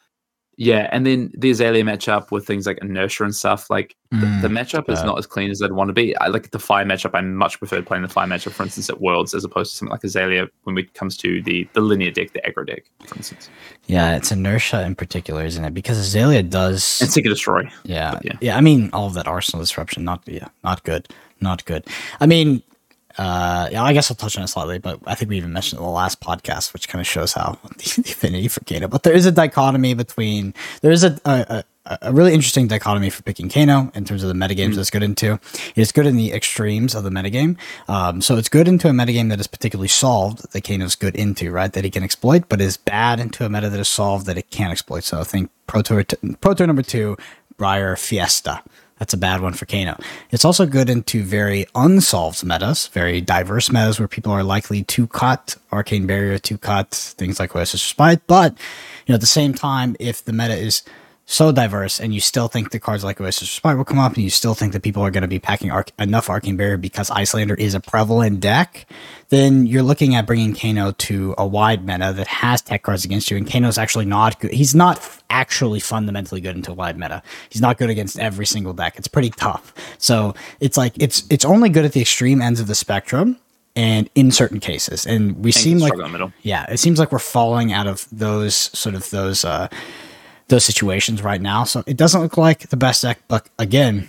yeah, 0.56 0.88
and 0.92 1.06
then 1.06 1.32
the 1.36 1.50
Azalea 1.50 1.82
matchup 1.82 2.30
with 2.30 2.46
things 2.46 2.66
like 2.66 2.78
inertia 2.78 3.24
and 3.24 3.34
stuff, 3.34 3.70
like 3.70 3.96
mm, 4.12 4.20
the, 4.20 4.48
the, 4.48 4.54
mm, 4.54 4.58
matchup 4.58 4.88
is 4.88 5.02
not 5.02 5.18
as 5.18 5.26
clean 5.26 5.50
as 5.50 5.60
I'd 5.60 5.72
want 5.72 5.88
to 5.88 5.92
be. 5.92 6.16
I 6.18 6.28
like 6.28 6.50
the 6.50 6.58
fire 6.58 6.84
matchup. 6.84 7.10
I 7.14 7.20
much 7.22 7.58
prefer 7.58 7.82
playing 7.82 8.02
the 8.02 8.08
fire 8.08 8.26
matchup, 8.26 8.52
for 8.52 8.62
instance, 8.62 8.88
at 8.88 9.00
Worlds, 9.00 9.34
as 9.34 9.44
opposed 9.44 9.72
to 9.72 9.78
something 9.78 9.90
like 9.90 10.04
Azalea 10.04 10.46
when 10.62 10.78
it 10.78 10.94
comes 10.94 11.16
to 11.18 11.42
the 11.42 11.68
the 11.72 11.80
linear 11.80 12.10
deck, 12.10 12.32
the 12.32 12.40
aggro 12.42 12.66
deck, 12.66 12.84
for 13.04 13.16
instance. 13.16 13.48
Yeah, 13.86 14.16
it's 14.16 14.30
inertia 14.30 14.82
in 14.84 14.94
particular, 14.94 15.44
isn't 15.44 15.64
it? 15.64 15.74
Because 15.74 15.98
Azalea 15.98 16.42
does 16.44 17.00
and 17.00 17.10
Seek 17.10 17.24
Destroy. 17.24 17.68
Yeah, 17.82 18.20
yeah, 18.22 18.36
yeah. 18.40 18.56
I 18.56 18.60
mean, 18.60 18.90
all 18.92 19.06
of 19.06 19.14
that 19.14 19.26
Arsenal 19.26 19.62
disruption, 19.62 20.04
not 20.04 20.22
yeah, 20.26 20.48
not 20.62 20.84
good, 20.84 21.08
not 21.40 21.64
good. 21.64 21.86
I 22.20 22.26
mean, 22.26 22.62
uh, 23.16 23.68
yeah, 23.70 23.82
I 23.82 23.92
guess 23.92 24.10
I'll 24.10 24.16
touch 24.16 24.36
on 24.36 24.44
it 24.44 24.48
slightly, 24.48 24.78
but 24.78 24.98
I 25.06 25.14
think 25.14 25.28
we 25.28 25.36
even 25.36 25.52
mentioned 25.52 25.78
in 25.78 25.84
the 25.84 25.90
last 25.90 26.20
podcast, 26.20 26.72
which 26.72 26.88
kind 26.88 27.00
of 27.00 27.06
shows 27.06 27.32
how 27.32 27.58
the, 27.76 28.02
affinity 28.10 28.48
for 28.48 28.64
Kano. 28.64 28.88
But 28.88 29.04
there 29.04 29.14
is 29.14 29.26
a 29.26 29.32
dichotomy 29.32 29.94
between 29.94 30.52
there 30.82 30.90
is 30.90 31.04
a, 31.04 31.20
a, 31.24 31.64
a 32.02 32.12
really 32.12 32.32
interesting 32.32 32.66
dichotomy 32.66 33.10
for 33.10 33.22
picking 33.22 33.48
Kano 33.48 33.92
in 33.94 34.04
terms 34.04 34.22
of 34.22 34.28
the 34.28 34.34
metagames 34.34 34.68
mm-hmm. 34.68 34.76
that's 34.76 34.90
good 34.90 35.02
into. 35.02 35.38
It's 35.76 35.92
good 35.92 36.06
in 36.06 36.16
the 36.16 36.32
extremes 36.32 36.94
of 36.94 37.04
the 37.04 37.10
metagame. 37.10 37.56
Um, 37.88 38.20
so 38.20 38.36
it's 38.36 38.48
good 38.48 38.66
into 38.66 38.88
a 38.88 38.92
metagame 38.92 39.28
that 39.28 39.38
is 39.38 39.46
particularly 39.46 39.88
solved 39.88 40.50
that 40.52 40.64
Kano's 40.64 40.96
good 40.96 41.14
into, 41.14 41.52
right? 41.52 41.72
That 41.72 41.84
he 41.84 41.90
can 41.90 42.02
exploit, 42.02 42.48
but 42.48 42.60
is 42.60 42.76
bad 42.76 43.20
into 43.20 43.44
a 43.44 43.48
meta 43.48 43.68
that 43.68 43.78
is 43.78 43.88
solved 43.88 44.26
that 44.26 44.38
it 44.38 44.50
can't 44.50 44.72
exploit. 44.72 45.04
So 45.04 45.20
I 45.20 45.24
think 45.24 45.50
Pro 45.66 45.82
Tour, 45.82 46.04
Pro 46.40 46.54
Tour 46.54 46.66
number 46.66 46.82
two, 46.82 47.16
Briar 47.56 47.94
Fiesta 47.96 48.62
that's 48.98 49.12
a 49.12 49.16
bad 49.16 49.40
one 49.40 49.52
for 49.54 49.66
Kano. 49.66 49.98
It's 50.30 50.44
also 50.44 50.66
good 50.66 50.88
into 50.88 51.22
very 51.22 51.66
unsolved 51.74 52.44
metas, 52.44 52.88
very 52.88 53.20
diverse 53.20 53.70
metas 53.70 53.98
where 53.98 54.08
people 54.08 54.32
are 54.32 54.44
likely 54.44 54.84
to 54.84 55.06
cut 55.08 55.56
Arcane 55.72 56.06
Barrier, 56.06 56.38
to 56.38 56.58
cut 56.58 56.90
things 56.92 57.40
like 57.40 57.56
Oasis 57.56 57.82
Respite. 57.82 58.26
But, 58.26 58.52
you 59.06 59.12
know, 59.12 59.14
at 59.14 59.20
the 59.20 59.26
same 59.26 59.52
time, 59.52 59.96
if 59.98 60.24
the 60.24 60.32
meta 60.32 60.54
is 60.54 60.82
so 61.26 61.52
diverse 61.52 62.00
and 62.00 62.12
you 62.12 62.20
still 62.20 62.48
think 62.48 62.70
the 62.70 62.78
cards 62.78 63.02
like 63.02 63.20
Oasis 63.20 63.48
Respite 63.48 63.76
will 63.78 63.84
come 63.84 63.98
up 63.98 64.14
and 64.14 64.22
you 64.22 64.30
still 64.30 64.54
think 64.54 64.74
that 64.74 64.82
people 64.82 65.02
are 65.02 65.10
going 65.10 65.22
to 65.22 65.28
be 65.28 65.38
packing 65.38 65.70
arc- 65.70 65.90
enough 65.98 66.28
Arcane 66.28 66.56
Barrier 66.56 66.76
because 66.76 67.10
Iyslander 67.10 67.58
is 67.58 67.74
a 67.74 67.80
prevalent 67.80 68.40
deck, 68.40 68.86
then 69.30 69.66
you're 69.66 69.82
looking 69.82 70.14
at 70.14 70.26
bringing 70.26 70.54
Kano 70.54 70.92
to 70.92 71.34
a 71.38 71.46
wide 71.46 71.84
meta 71.84 72.12
that 72.12 72.26
has 72.26 72.60
tech 72.60 72.82
cards 72.82 73.06
against 73.06 73.30
you. 73.30 73.38
And 73.38 73.48
Kano's 73.48 73.78
actually 73.78 74.04
not 74.04 74.38
good. 74.38 74.52
He's 74.52 74.74
not 74.74 75.00
actually 75.30 75.80
fundamentally 75.80 76.42
good 76.42 76.56
into 76.56 76.74
wide 76.74 76.98
meta. 76.98 77.22
He's 77.48 77.62
not 77.62 77.78
good 77.78 77.88
against 77.88 78.18
every 78.18 78.44
single 78.44 78.74
deck. 78.74 78.96
It's 78.98 79.08
pretty 79.08 79.30
tough. 79.30 79.72
So 79.98 80.34
it's 80.60 80.76
like, 80.76 80.92
it's, 80.98 81.24
it's 81.30 81.44
only 81.44 81.70
good 81.70 81.86
at 81.86 81.92
the 81.92 82.02
extreme 82.02 82.42
ends 82.42 82.60
of 82.60 82.66
the 82.66 82.74
spectrum 82.74 83.38
and 83.74 84.10
in 84.14 84.30
certain 84.30 84.60
cases. 84.60 85.06
And 85.06 85.42
we 85.42 85.52
seem 85.52 85.78
like, 85.78 85.94
yeah, 86.42 86.70
it 86.70 86.78
seems 86.78 86.98
like 86.98 87.10
we're 87.10 87.18
falling 87.18 87.72
out 87.72 87.86
of 87.86 88.06
those 88.12 88.54
sort 88.54 88.94
of 88.94 89.08
those, 89.10 89.44
uh, 89.44 89.68
those 90.48 90.64
situations 90.64 91.22
right 91.22 91.40
now. 91.40 91.64
So 91.64 91.82
it 91.86 91.96
doesn't 91.96 92.20
look 92.20 92.36
like 92.36 92.68
the 92.68 92.76
best 92.76 93.02
deck, 93.02 93.20
but 93.28 93.48
again, 93.58 94.08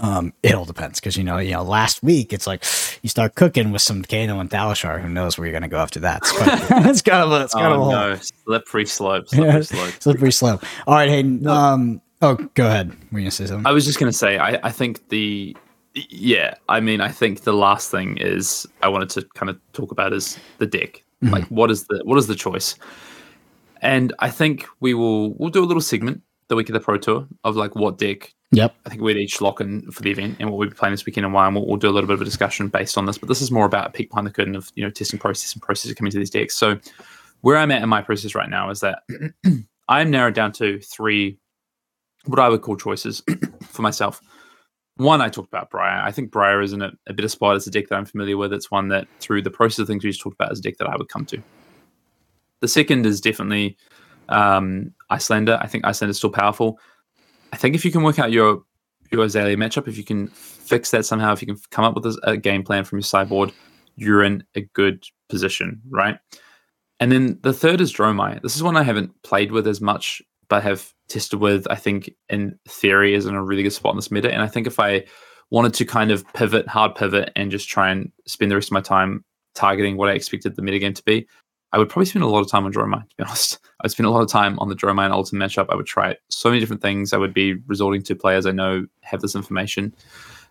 um, 0.00 0.32
it 0.42 0.54
all 0.54 0.64
depends 0.64 0.98
because 0.98 1.16
you 1.16 1.22
know, 1.22 1.38
you 1.38 1.52
know, 1.52 1.62
last 1.62 2.02
week 2.02 2.32
it's 2.32 2.46
like 2.46 2.64
you 3.02 3.08
start 3.08 3.36
cooking 3.36 3.70
with 3.70 3.82
some 3.82 4.02
Kano 4.02 4.40
and 4.40 4.50
Thaliashar. 4.50 5.00
Who 5.00 5.08
knows 5.08 5.38
where 5.38 5.46
you're 5.46 5.52
going 5.52 5.62
to 5.62 5.68
go 5.68 5.78
after 5.78 6.00
that? 6.00 6.22
It's, 6.22 6.32
quite, 6.32 6.86
it's 6.86 7.02
kind 7.02 7.22
of 7.22 7.30
a, 7.30 7.44
it's 7.44 7.54
kind 7.54 7.72
oh, 7.72 7.82
of 7.82 7.88
a 7.88 7.90
no. 7.90 8.16
slippery 8.16 8.86
slope. 8.86 9.28
Slippery 9.28 9.52
yeah, 9.52 9.60
slope. 9.60 9.94
slippery 10.00 10.32
slope. 10.32 10.64
All 10.88 10.94
right, 10.94 11.08
Hayden. 11.08 11.46
Um, 11.46 12.00
oh, 12.20 12.34
go 12.54 12.66
ahead. 12.66 12.88
Were 12.88 13.18
you 13.18 13.24
going 13.24 13.24
to 13.26 13.30
say 13.30 13.46
something? 13.46 13.66
I 13.66 13.70
was 13.70 13.84
just 13.84 14.00
going 14.00 14.10
to 14.10 14.18
say, 14.18 14.38
I, 14.38 14.58
I 14.64 14.70
think 14.72 15.08
the 15.08 15.56
yeah, 15.94 16.54
I 16.68 16.80
mean, 16.80 17.00
I 17.00 17.08
think 17.08 17.42
the 17.42 17.52
last 17.52 17.90
thing 17.90 18.16
is 18.16 18.66
I 18.80 18.88
wanted 18.88 19.10
to 19.10 19.22
kind 19.34 19.50
of 19.50 19.60
talk 19.72 19.92
about 19.92 20.12
is 20.12 20.38
the 20.58 20.66
deck. 20.66 21.04
Mm-hmm. 21.22 21.32
Like, 21.32 21.44
what 21.44 21.70
is 21.70 21.86
the 21.86 22.00
what 22.04 22.18
is 22.18 22.26
the 22.26 22.34
choice? 22.34 22.74
And 23.82 24.14
I 24.20 24.30
think 24.30 24.66
we 24.80 24.94
will 24.94 25.34
we'll 25.34 25.50
do 25.50 25.62
a 25.62 25.66
little 25.66 25.82
segment 25.82 26.22
the 26.48 26.56
week 26.56 26.68
of 26.68 26.72
the 26.72 26.80
Pro 26.80 26.96
Tour 26.96 27.26
of 27.44 27.56
like 27.56 27.74
what 27.74 27.98
deck. 27.98 28.32
Yep. 28.52 28.74
I 28.84 28.88
think 28.90 29.00
we'd 29.00 29.16
each 29.16 29.40
lock 29.40 29.60
in 29.60 29.90
for 29.90 30.02
the 30.02 30.10
event 30.10 30.36
and 30.38 30.50
what 30.50 30.58
we'll 30.58 30.68
be 30.68 30.74
playing 30.74 30.92
this 30.92 31.06
weekend 31.06 31.24
and 31.24 31.34
why. 31.34 31.46
And 31.46 31.56
we'll, 31.56 31.66
we'll, 31.66 31.78
do 31.78 31.88
a 31.88 31.90
little 31.90 32.06
bit 32.06 32.14
of 32.14 32.20
a 32.20 32.24
discussion 32.26 32.68
based 32.68 32.98
on 32.98 33.06
this. 33.06 33.16
But 33.16 33.28
this 33.30 33.40
is 33.40 33.50
more 33.50 33.64
about 33.64 33.86
a 33.86 33.90
peek 33.90 34.10
behind 34.10 34.26
the 34.26 34.30
curtain 34.30 34.54
of 34.54 34.70
you 34.74 34.84
know 34.84 34.90
testing 34.90 35.18
process 35.18 35.52
and 35.52 35.62
processes 35.62 35.94
coming 35.94 36.12
to 36.12 36.18
these 36.18 36.30
decks. 36.30 36.54
So 36.54 36.78
where 37.40 37.56
I'm 37.56 37.70
at 37.70 37.82
in 37.82 37.88
my 37.88 38.02
process 38.02 38.34
right 38.34 38.48
now 38.48 38.70
is 38.70 38.80
that 38.80 39.02
I'm 39.88 40.10
narrowed 40.10 40.34
down 40.34 40.52
to 40.52 40.78
three 40.80 41.38
what 42.26 42.38
I 42.38 42.48
would 42.48 42.62
call 42.62 42.76
choices 42.76 43.22
for 43.62 43.82
myself. 43.82 44.20
One, 44.96 45.20
I 45.20 45.28
talked 45.28 45.48
about 45.48 45.70
Briar. 45.70 46.02
I 46.02 46.12
think 46.12 46.30
Briar 46.30 46.60
is 46.60 46.72
in 46.72 46.82
a, 46.82 46.92
a 47.08 47.12
bit 47.14 47.24
of 47.24 47.30
spot. 47.30 47.56
It's 47.56 47.66
a 47.66 47.70
deck 47.70 47.88
that 47.88 47.96
I'm 47.96 48.04
familiar 48.04 48.36
with. 48.36 48.52
It's 48.52 48.70
one 48.70 48.88
that, 48.88 49.08
through 49.20 49.42
the 49.42 49.50
process 49.50 49.80
of 49.80 49.88
things 49.88 50.04
we 50.04 50.10
just 50.10 50.20
talked 50.20 50.34
about, 50.34 50.52
is 50.52 50.58
a 50.58 50.62
deck 50.62 50.76
that 50.76 50.86
I 50.86 50.96
would 50.96 51.08
come 51.08 51.24
to. 51.26 51.42
The 52.62 52.68
second 52.68 53.04
is 53.04 53.20
definitely 53.20 53.76
um, 54.28 54.94
Iyslander. 55.10 55.58
I 55.60 55.66
think 55.66 55.84
Iyslander 55.84 56.10
is 56.10 56.16
still 56.16 56.30
powerful. 56.30 56.78
I 57.52 57.56
think 57.56 57.74
if 57.74 57.84
you 57.84 57.90
can 57.90 58.02
work 58.02 58.18
out 58.18 58.32
your 58.32 58.62
your 59.10 59.24
Azalea 59.24 59.56
matchup, 59.56 59.88
if 59.88 59.98
you 59.98 60.04
can 60.04 60.28
fix 60.28 60.90
that 60.92 61.04
somehow, 61.04 61.32
if 61.32 61.42
you 61.42 61.46
can 61.46 61.58
come 61.70 61.84
up 61.84 61.94
with 61.94 62.06
a, 62.06 62.18
a 62.22 62.36
game 62.36 62.62
plan 62.62 62.84
from 62.84 62.98
your 62.98 63.02
sideboard, 63.02 63.52
you're 63.96 64.22
in 64.22 64.42
a 64.54 64.62
good 64.62 65.04
position, 65.28 65.82
right? 65.90 66.18
And 66.98 67.10
then 67.10 67.38
the 67.42 67.52
third 67.52 67.80
is 67.80 67.92
Dromai. 67.92 68.40
This 68.42 68.56
is 68.56 68.62
one 68.62 68.76
I 68.76 68.84
haven't 68.84 69.22
played 69.22 69.50
with 69.50 69.66
as 69.66 69.80
much, 69.80 70.22
but 70.48 70.62
have 70.62 70.94
tested 71.08 71.40
with. 71.40 71.66
I 71.68 71.74
think 71.74 72.10
in 72.30 72.58
theory 72.68 73.14
is 73.14 73.26
in 73.26 73.34
a 73.34 73.42
really 73.42 73.64
good 73.64 73.72
spot 73.72 73.92
in 73.92 73.96
this 73.96 74.12
meta. 74.12 74.32
And 74.32 74.40
I 74.40 74.46
think 74.46 74.68
if 74.68 74.78
I 74.78 75.04
wanted 75.50 75.74
to 75.74 75.84
kind 75.84 76.12
of 76.12 76.24
pivot, 76.32 76.68
hard 76.68 76.94
pivot, 76.94 77.32
and 77.34 77.50
just 77.50 77.68
try 77.68 77.90
and 77.90 78.10
spend 78.26 78.50
the 78.50 78.54
rest 78.54 78.68
of 78.68 78.72
my 78.72 78.80
time 78.80 79.24
targeting 79.54 79.96
what 79.96 80.08
I 80.08 80.12
expected 80.12 80.56
the 80.56 80.62
metagame 80.62 80.94
to 80.94 81.02
be, 81.04 81.26
I 81.72 81.78
would 81.78 81.88
probably 81.88 82.06
spend 82.06 82.22
a 82.22 82.28
lot 82.28 82.40
of 82.40 82.50
time 82.50 82.66
on 82.66 82.72
Dromai, 82.72 83.08
to 83.08 83.16
be 83.16 83.24
honest. 83.26 83.58
I 83.64 83.84
would 83.84 83.92
spend 83.92 84.06
a 84.06 84.10
lot 84.10 84.22
of 84.22 84.28
time 84.28 84.58
on 84.58 84.68
the 84.68 84.74
Dromai 84.74 85.06
and 85.06 85.14
Oldhim 85.14 85.34
matchup. 85.34 85.66
I 85.70 85.74
would 85.74 85.86
try 85.86 86.16
so 86.28 86.48
many 86.48 86.60
different 86.60 86.82
things. 86.82 87.12
I 87.12 87.16
would 87.16 87.34
be 87.34 87.54
resorting 87.66 88.02
to 88.04 88.14
players 88.14 88.46
I 88.46 88.52
know 88.52 88.86
have 89.02 89.20
this 89.20 89.34
information. 89.34 89.94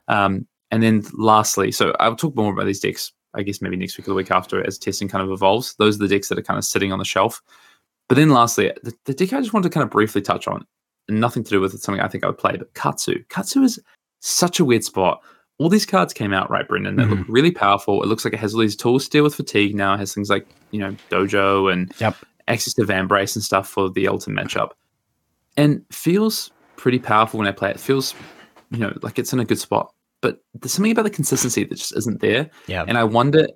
Um, 0.07 0.47
and 0.71 0.81
then 0.81 1.03
lastly, 1.13 1.71
so 1.71 1.93
I'll 1.99 2.15
talk 2.15 2.35
more 2.35 2.51
about 2.51 2.65
these 2.65 2.79
decks, 2.79 3.11
I 3.33 3.43
guess 3.43 3.61
maybe 3.61 3.75
next 3.75 3.97
week 3.97 4.07
or 4.07 4.11
the 4.11 4.15
week 4.15 4.31
after 4.31 4.65
as 4.65 4.77
testing 4.77 5.07
kind 5.07 5.23
of 5.23 5.31
evolves. 5.31 5.75
Those 5.75 5.95
are 5.95 5.99
the 5.99 6.07
decks 6.07 6.29
that 6.29 6.39
are 6.39 6.43
kind 6.43 6.57
of 6.57 6.65
sitting 6.65 6.91
on 6.91 6.99
the 6.99 7.05
shelf. 7.05 7.41
But 8.09 8.15
then 8.15 8.29
lastly, 8.29 8.73
the, 8.83 8.93
the 9.05 9.13
deck 9.13 9.33
I 9.33 9.41
just 9.41 9.53
wanted 9.53 9.69
to 9.69 9.73
kind 9.73 9.83
of 9.83 9.89
briefly 9.89 10.21
touch 10.21 10.47
on, 10.47 10.65
nothing 11.07 11.43
to 11.43 11.49
do 11.49 11.61
with 11.61 11.79
something 11.79 12.01
I 12.01 12.07
think 12.07 12.23
I 12.23 12.27
would 12.27 12.37
play, 12.37 12.57
but 12.57 12.73
Katsu. 12.73 13.23
Katsu 13.29 13.61
is 13.61 13.79
such 14.21 14.59
a 14.59 14.65
weird 14.65 14.83
spot 14.83 15.21
all 15.57 15.69
these 15.69 15.85
cards 15.85 16.13
came 16.13 16.33
out, 16.33 16.49
right, 16.49 16.67
Brendan? 16.67 16.95
They 16.95 17.03
mm-hmm. 17.03 17.13
look 17.13 17.25
really 17.27 17.51
powerful. 17.51 18.01
It 18.01 18.07
looks 18.07 18.25
like 18.25 18.33
it 18.33 18.39
has 18.39 18.53
all 18.55 18.61
these 18.61 18.75
tools 18.75 19.05
to 19.05 19.09
deal 19.09 19.23
with 19.23 19.35
fatigue 19.35 19.75
now. 19.75 19.93
It 19.93 19.99
has 19.99 20.13
things 20.13 20.29
like, 20.29 20.47
you 20.71 20.79
know, 20.79 20.95
Dojo 21.09 21.71
and 21.71 21.93
yep. 21.99 22.15
access 22.47 22.73
to 22.73 22.81
Vambrace 22.81 23.35
and 23.35 23.43
stuff 23.43 23.69
for 23.69 23.89
the 23.89 24.05
Oldhim 24.05 24.39
matchup. 24.39 24.71
And 25.57 25.85
feels 25.91 26.51
pretty 26.77 26.97
powerful 26.97 27.37
when 27.37 27.47
I 27.47 27.51
play 27.51 27.69
it. 27.69 27.79
Feels, 27.79 28.15
you 28.71 28.79
know, 28.79 28.97
like 29.03 29.19
it's 29.19 29.33
in 29.33 29.39
a 29.39 29.45
good 29.45 29.59
spot. 29.59 29.93
But 30.21 30.41
there's 30.53 30.73
something 30.73 30.91
about 30.91 31.03
the 31.03 31.09
consistency 31.09 31.63
that 31.63 31.75
just 31.75 31.95
isn't 31.95 32.21
there. 32.21 32.49
Yeah. 32.67 32.85
And 32.87 32.97
I 32.97 33.03
wonder, 33.03 33.47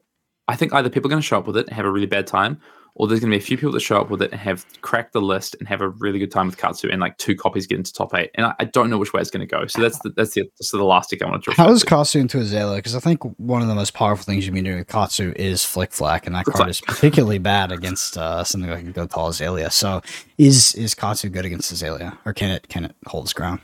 I 0.48 0.56
think 0.56 0.74
either 0.74 0.90
people 0.90 1.10
are 1.10 1.14
going 1.14 1.22
to 1.22 1.28
show 1.28 1.40
up 1.40 1.48
with 1.48 1.58
it 1.58 1.68
and 1.68 1.76
have 1.76 1.86
a 1.86 1.92
really 1.92 2.06
bad 2.06 2.28
time, 2.28 2.60
or 2.96 3.08
there's 3.08 3.20
going 3.20 3.30
to 3.30 3.38
be 3.38 3.44
a 3.44 3.46
few 3.46 3.58
people 3.58 3.74
that 3.74 3.82
show 3.82 4.00
up 4.00 4.10
with 4.10 4.22
it 4.22 4.32
and 4.32 4.40
have 4.40 4.66
cracked 4.82 5.12
the 5.12 5.22
list 5.22 5.56
and 5.60 5.68
have 5.68 5.82
a 5.82 5.90
really 5.90 6.18
good 6.18 6.32
time 6.32 6.48
with 6.48 6.58
Katsu, 6.58 6.90
and 6.90 7.02
like 7.02 7.18
two 7.18 7.36
copies 7.36 7.68
get 7.68 7.78
into 7.78 7.92
top 7.92 8.16
eight. 8.16 8.32
And 8.36 8.46
I, 8.46 8.56
I 8.60 8.64
don't 8.64 8.90
know 8.90 8.98
which 8.98 9.12
way 9.12 9.20
it's 9.20 9.30
going 9.30 9.46
to 9.46 9.54
go. 9.54 9.68
So 9.68 9.82
that's 9.82 10.00
the, 10.00 10.12
that's 10.12 10.34
the 10.34 10.44
that's 10.58 10.72
the 10.72 10.84
last 10.84 11.10
thing 11.10 11.20
I 11.22 11.30
want 11.30 11.44
to. 11.44 11.52
How 11.52 11.68
does 11.68 11.84
Katsu 11.84 12.20
into 12.20 12.40
Azalea? 12.40 12.78
Because 12.78 12.96
I 12.96 13.00
think 13.00 13.22
one 13.38 13.62
of 13.62 13.68
the 13.68 13.76
most 13.76 13.94
powerful 13.94 14.24
things 14.24 14.46
you've 14.46 14.56
been 14.56 14.64
doing 14.64 14.78
with 14.78 14.88
Katsu 14.88 15.34
is 15.36 15.62
Flic 15.62 15.92
Flak, 15.92 16.26
and 16.26 16.36
that 16.36 16.46
card 16.46 16.70
is 16.70 16.80
particularly 16.80 17.38
bad 17.38 17.72
against 17.72 18.18
uh, 18.18 18.44
something 18.46 18.70
like 18.70 18.86
a 18.86 18.92
go 18.92 19.08
call 19.08 19.28
Azalea. 19.28 19.72
So 19.72 20.02
is 20.38 20.74
is 20.76 20.96
Katsu 20.96 21.30
good 21.30 21.46
against 21.46 21.72
Azalea, 21.74 22.18
or 22.26 22.34
can 22.34 22.50
it 22.50 22.70
can 22.70 22.86
it 22.86 22.96
hold 23.08 23.26
its 23.26 23.34
ground? 23.34 23.60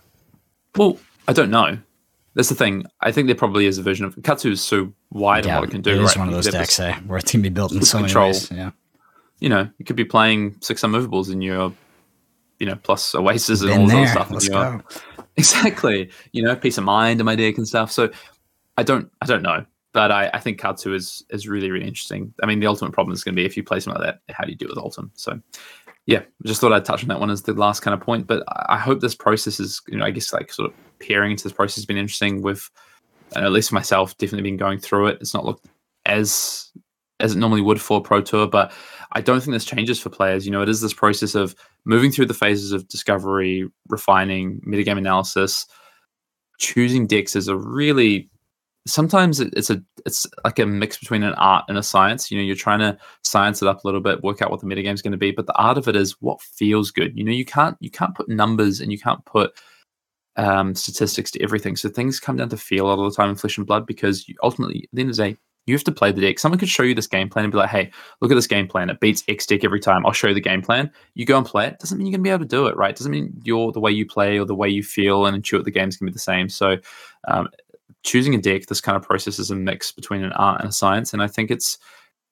Well, 0.75 0.97
I 1.27 1.33
don't 1.33 1.51
know. 1.51 1.77
That's 2.33 2.49
the 2.49 2.55
thing. 2.55 2.85
I 3.01 3.11
think 3.11 3.27
there 3.27 3.35
probably 3.35 3.65
is 3.65 3.77
a 3.77 3.83
version 3.83 4.05
of 4.05 4.17
Katsu 4.23 4.51
is 4.51 4.61
so 4.61 4.93
wide 5.09 5.45
yeah, 5.45 5.51
and 5.51 5.59
what 5.61 5.69
it 5.69 5.71
can 5.71 5.81
do. 5.81 5.91
It 5.91 6.01
is 6.01 6.15
right? 6.15 6.19
one 6.19 6.27
of 6.27 6.33
those 6.33 6.47
decks, 6.47 6.79
eh, 6.79 6.95
where 7.07 7.17
it 7.17 7.25
can 7.25 7.41
be 7.41 7.49
built 7.49 7.71
in 7.71 7.81
so 7.81 7.99
control. 7.99 8.27
many 8.27 8.33
ways. 8.33 8.51
Yeah 8.51 8.71
you 9.41 9.49
know, 9.49 9.69
you 9.77 9.83
could 9.83 9.97
be 9.97 10.05
playing 10.05 10.55
six 10.61 10.81
unmovables 10.83 11.31
in 11.31 11.41
your, 11.41 11.73
you 12.59 12.67
know, 12.67 12.75
plus 12.75 13.13
Oasis 13.13 13.61
and 13.61 13.71
all 13.71 13.87
that 13.87 14.09
stuff. 14.09 14.31
Let's 14.31 14.47
go. 14.47 14.81
Exactly. 15.37 16.11
You 16.33 16.43
know, 16.43 16.57
peace 16.57 16.77
of 16.77 16.83
mind 16.83 17.21
in 17.21 17.25
my 17.25 17.37
deck 17.37 17.57
and 17.57 17.65
stuff. 17.65 17.89
So 17.89 18.11
I 18.77 18.83
don't 18.83 19.09
I 19.21 19.25
don't 19.25 19.41
know. 19.41 19.65
But 19.93 20.11
I, 20.11 20.29
I 20.33 20.39
think 20.39 20.59
Katsu 20.59 20.93
is 20.93 21.23
is 21.29 21.47
really, 21.47 21.71
really 21.71 21.87
interesting. 21.87 22.33
I 22.43 22.45
mean, 22.45 22.59
the 22.59 22.67
ultimate 22.67 22.91
problem 22.91 23.13
is 23.13 23.23
going 23.23 23.33
to 23.33 23.41
be 23.41 23.45
if 23.45 23.55
you 23.55 23.63
play 23.63 23.79
something 23.79 24.01
like 24.01 24.15
that, 24.27 24.35
how 24.35 24.43
do 24.43 24.51
you 24.51 24.57
do 24.57 24.67
with 24.67 24.77
Oldhim? 24.77 25.09
So 25.13 25.39
yeah, 26.05 26.23
just 26.45 26.59
thought 26.59 26.73
I'd 26.73 26.85
touch 26.85 27.01
on 27.01 27.07
that 27.07 27.19
one 27.19 27.29
as 27.29 27.43
the 27.43 27.53
last 27.53 27.79
kind 27.79 27.93
of 27.93 28.01
point. 28.01 28.27
But 28.27 28.43
I 28.47 28.77
hope 28.77 28.99
this 28.99 29.15
process 29.15 29.59
is, 29.59 29.81
you 29.87 29.97
know, 29.97 30.05
I 30.05 30.11
guess 30.11 30.33
like 30.33 30.51
sort 30.51 30.69
of 30.69 30.99
peering 30.99 31.31
into 31.31 31.45
this 31.45 31.53
process 31.53 31.77
has 31.77 31.85
been 31.85 31.97
interesting 31.97 32.41
with, 32.41 32.69
at 33.35 33.51
least 33.51 33.71
myself, 33.71 34.17
definitely 34.17 34.49
been 34.49 34.57
going 34.57 34.79
through 34.79 35.07
it. 35.07 35.17
It's 35.21 35.33
not 35.33 35.45
looked 35.45 35.67
as 36.05 36.71
as 37.21 37.33
it 37.33 37.39
normally 37.39 37.61
would 37.61 37.79
for 37.79 38.01
Pro 38.01 38.21
Tour, 38.21 38.47
but 38.47 38.71
I 39.13 39.21
don't 39.21 39.41
think 39.41 39.53
this 39.53 39.65
changes 39.65 39.99
for 39.99 40.09
players. 40.09 40.45
You 40.45 40.51
know, 40.51 40.61
it 40.61 40.69
is 40.69 40.81
this 40.81 40.93
process 40.93 41.35
of 41.35 41.55
moving 41.85 42.11
through 42.11 42.27
the 42.27 42.33
phases 42.33 42.71
of 42.71 42.87
discovery, 42.87 43.69
refining, 43.89 44.61
metagame 44.61 44.97
analysis, 44.97 45.65
choosing 46.59 47.07
decks 47.07 47.35
is 47.35 47.47
a 47.47 47.57
really 47.57 48.29
sometimes 48.87 49.39
it's 49.39 49.69
a 49.69 49.81
it's 50.05 50.25
like 50.43 50.57
a 50.57 50.65
mix 50.65 50.97
between 50.97 51.23
an 51.23 51.33
art 51.35 51.65
and 51.67 51.77
a 51.77 51.83
science. 51.83 52.31
You 52.31 52.37
know, 52.37 52.43
you're 52.43 52.55
trying 52.55 52.79
to 52.79 52.97
science 53.23 53.61
it 53.61 53.67
up 53.67 53.83
a 53.83 53.87
little 53.87 54.01
bit, 54.01 54.23
work 54.23 54.41
out 54.41 54.51
what 54.51 54.59
the 54.59 54.65
metagame 54.65 54.93
is 54.93 55.01
going 55.01 55.11
to 55.11 55.17
be, 55.17 55.31
but 55.31 55.45
the 55.45 55.55
art 55.55 55.77
of 55.77 55.87
it 55.87 55.95
is 55.95 56.13
what 56.21 56.41
feels 56.41 56.91
good. 56.91 57.17
You 57.17 57.23
know, 57.23 57.31
you 57.31 57.45
can't 57.45 57.77
you 57.79 57.91
can't 57.91 58.15
put 58.15 58.29
numbers 58.29 58.79
and 58.79 58.91
you 58.91 58.99
can't 58.99 59.23
put 59.25 59.51
um, 60.37 60.73
statistics 60.75 61.31
to 61.31 61.43
everything. 61.43 61.75
So 61.75 61.89
things 61.89 62.19
come 62.19 62.37
down 62.37 62.49
to 62.49 62.57
feel 62.57 62.85
a 62.85 62.89
lot 62.89 62.99
of 62.99 63.11
the 63.11 63.15
time 63.15 63.29
in 63.29 63.35
flesh 63.35 63.57
and 63.57 63.67
blood 63.67 63.85
because 63.85 64.27
you, 64.27 64.35
ultimately, 64.41 64.83
at 64.83 64.89
the 64.93 65.01
end 65.01 65.09
of 65.11 65.17
the 65.17 65.23
day, 65.23 65.37
you 65.65 65.75
have 65.75 65.83
to 65.83 65.91
play 65.91 66.11
the 66.11 66.21
deck. 66.21 66.39
Someone 66.39 66.59
could 66.59 66.69
show 66.69 66.83
you 66.83 66.95
this 66.95 67.07
game 67.07 67.29
plan 67.29 67.45
and 67.45 67.51
be 67.51 67.57
like, 67.57 67.69
hey, 67.69 67.91
look 68.19 68.31
at 68.31 68.35
this 68.35 68.47
game 68.47 68.67
plan. 68.67 68.89
It 68.89 68.99
beats 68.99 69.23
X 69.27 69.45
deck 69.45 69.63
every 69.63 69.79
time. 69.79 70.05
I'll 70.05 70.11
show 70.11 70.27
you 70.27 70.33
the 70.33 70.41
game 70.41 70.61
plan. 70.61 70.91
You 71.13 71.25
go 71.25 71.37
and 71.37 71.45
play 71.45 71.67
it. 71.67 71.79
Doesn't 71.79 71.97
mean 71.97 72.07
you're 72.07 72.17
going 72.17 72.23
to 72.23 72.27
be 72.27 72.33
able 72.33 72.39
to 72.39 72.45
do 72.45 72.67
it, 72.67 72.75
right? 72.75 72.95
Doesn't 72.95 73.11
mean 73.11 73.39
you're 73.43 73.71
the 73.71 73.79
way 73.79 73.91
you 73.91 74.05
play 74.05 74.39
or 74.39 74.45
the 74.45 74.55
way 74.55 74.69
you 74.69 74.83
feel 74.83 75.25
and 75.25 75.41
intuit 75.41 75.63
the 75.63 75.71
game's 75.71 75.97
to 75.97 76.05
be 76.05 76.11
the 76.11 76.19
same. 76.19 76.49
So, 76.49 76.77
um, 77.27 77.47
choosing 78.03 78.33
a 78.33 78.39
deck, 78.39 78.65
this 78.65 78.81
kind 78.81 78.95
of 78.95 79.03
process 79.03 79.37
is 79.37 79.51
a 79.51 79.55
mix 79.55 79.91
between 79.91 80.23
an 80.23 80.33
art 80.33 80.61
and 80.61 80.69
a 80.69 80.73
science. 80.73 81.13
And 81.13 81.21
I 81.21 81.27
think 81.27 81.51
it's, 81.51 81.77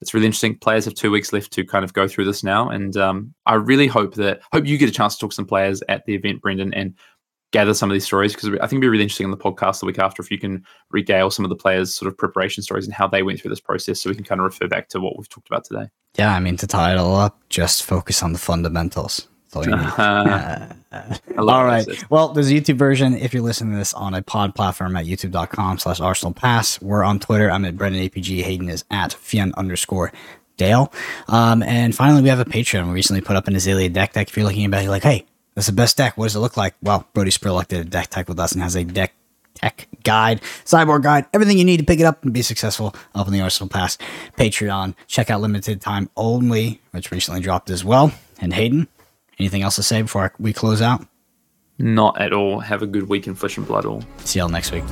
it's 0.01 0.13
really 0.13 0.25
interesting. 0.25 0.57
Players 0.57 0.85
have 0.85 0.95
two 0.95 1.11
weeks 1.11 1.31
left 1.33 1.51
to 1.53 1.63
kind 1.63 1.83
of 1.83 1.93
go 1.93 2.07
through 2.07 2.25
this 2.25 2.43
now, 2.43 2.69
and 2.69 2.95
um, 2.95 3.33
I 3.45 3.55
really 3.55 3.87
hope 3.87 4.15
that 4.15 4.39
hope 4.53 4.65
you 4.65 4.77
get 4.77 4.89
a 4.89 4.93
chance 4.93 5.15
to 5.15 5.19
talk 5.19 5.31
to 5.31 5.35
some 5.35 5.45
players 5.45 5.83
at 5.89 6.05
the 6.05 6.15
event, 6.15 6.41
Brendan, 6.41 6.73
and 6.73 6.95
gather 7.51 7.73
some 7.73 7.89
of 7.89 7.93
these 7.93 8.05
stories 8.05 8.33
because 8.33 8.49
I 8.49 8.67
think 8.67 8.73
it'd 8.73 8.81
be 8.81 8.89
really 8.89 9.03
interesting 9.03 9.25
on 9.25 9.31
the 9.31 9.37
podcast 9.37 9.79
the 9.79 9.85
week 9.85 9.99
after 9.99 10.21
if 10.21 10.29
you 10.29 10.37
can 10.37 10.63
regale 10.91 11.31
some 11.31 11.45
of 11.45 11.49
the 11.49 11.55
players' 11.55 11.93
sort 11.93 12.07
of 12.07 12.17
preparation 12.17 12.63
stories 12.63 12.85
and 12.85 12.93
how 12.93 13.07
they 13.07 13.23
went 13.23 13.41
through 13.41 13.49
this 13.49 13.59
process 13.59 14.01
so 14.01 14.09
we 14.09 14.15
can 14.15 14.23
kind 14.23 14.39
of 14.39 14.45
refer 14.45 14.67
back 14.67 14.89
to 14.89 14.99
what 14.99 15.17
we've 15.17 15.29
talked 15.29 15.47
about 15.47 15.63
today. 15.63 15.89
Yeah, 16.17 16.33
I 16.33 16.39
mean, 16.39 16.57
to 16.57 16.67
tie 16.67 16.93
it 16.93 16.97
all 16.97 17.15
up, 17.15 17.39
just 17.49 17.83
focus 17.83 18.23
on 18.23 18.33
the 18.33 18.39
fundamentals. 18.39 19.27
all, 19.53 19.63
uh, 19.73 20.67
all 21.37 21.65
right. 21.65 21.87
Well, 22.09 22.29
there's 22.29 22.51
a 22.51 22.53
YouTube 22.53 22.77
version. 22.77 23.15
If 23.15 23.33
you're 23.33 23.43
listening 23.43 23.73
to 23.73 23.77
this 23.77 23.93
on 23.93 24.13
a 24.13 24.21
pod 24.21 24.53
platform 24.53 24.95
at 24.95 25.05
youtube.com 25.05 25.79
slash 25.79 25.99
Arsenal 25.99 26.33
Pass, 26.33 26.81
we're 26.81 27.03
on 27.03 27.19
Twitter. 27.19 27.49
I'm 27.49 27.65
at 27.65 27.77
Brendan 27.77 28.07
APG. 28.07 28.43
Hayden 28.43 28.69
is 28.69 28.85
at 28.91 29.13
Fyen 29.13 29.53
underscore 29.55 30.11
Dale. 30.57 30.91
Um, 31.27 31.63
and 31.63 31.95
finally, 31.95 32.21
we 32.21 32.29
have 32.29 32.39
a 32.39 32.45
Patreon. 32.45 32.87
We 32.87 32.93
recently 32.93 33.21
put 33.21 33.35
up 33.35 33.47
an 33.47 33.55
Azalea 33.55 33.89
deck 33.89 34.13
deck. 34.13 34.27
If 34.27 34.37
you're 34.37 34.45
looking 34.45 34.65
about 34.65 34.81
it, 34.81 34.83
you're 34.83 34.91
like, 34.91 35.03
hey, 35.03 35.25
That's 35.59 35.67
the 35.67 35.73
best 35.73 35.97
deck. 35.97 36.17
What 36.17 36.27
does 36.27 36.37
it 36.37 36.39
look 36.39 36.55
like? 36.55 36.73
Well, 36.81 37.05
Brody 37.11 37.31
Spurlock 37.31 37.67
did 37.67 37.81
a 37.81 37.83
deck 37.83 38.07
tech 38.07 38.29
with 38.29 38.39
us 38.39 38.53
and 38.53 38.61
has 38.63 38.77
a 38.77 38.85
deck 38.85 39.11
tech 39.55 39.89
guide, 40.05 40.39
sideboard 40.63 41.03
guide, 41.03 41.25
everything 41.33 41.57
you 41.57 41.65
need 41.65 41.81
to 41.81 41.85
pick 41.85 41.99
it 41.99 42.05
up 42.05 42.23
and 42.23 42.33
be 42.33 42.41
successful 42.41 42.95
up 43.13 43.27
in 43.27 43.33
the 43.33 43.41
Arsenal 43.41 43.67
Pass 43.67 43.97
Patreon. 44.37 44.95
Check 45.07 45.29
out 45.29 45.41
Limited 45.41 45.81
Time 45.81 46.09
Only, 46.15 46.79
which 46.91 47.11
recently 47.11 47.41
dropped 47.41 47.69
as 47.69 47.83
well. 47.83 48.13
And 48.39 48.53
Hayden, 48.53 48.87
anything 49.37 49.61
else 49.61 49.75
to 49.75 49.83
say 49.83 50.01
before 50.01 50.31
we 50.39 50.53
close 50.53 50.81
out? 50.81 51.05
Not 51.77 52.21
at 52.21 52.31
all. 52.31 52.61
Have 52.61 52.81
a 52.81 52.87
good 52.87 53.09
week 53.09 53.27
in 53.27 53.35
Flesh 53.35 53.57
and 53.57 53.67
Blood 53.67 53.85
all. 53.85 54.01
See 54.19 54.39
y'all 54.39 54.47
next 54.47 54.71
week. 54.71 54.85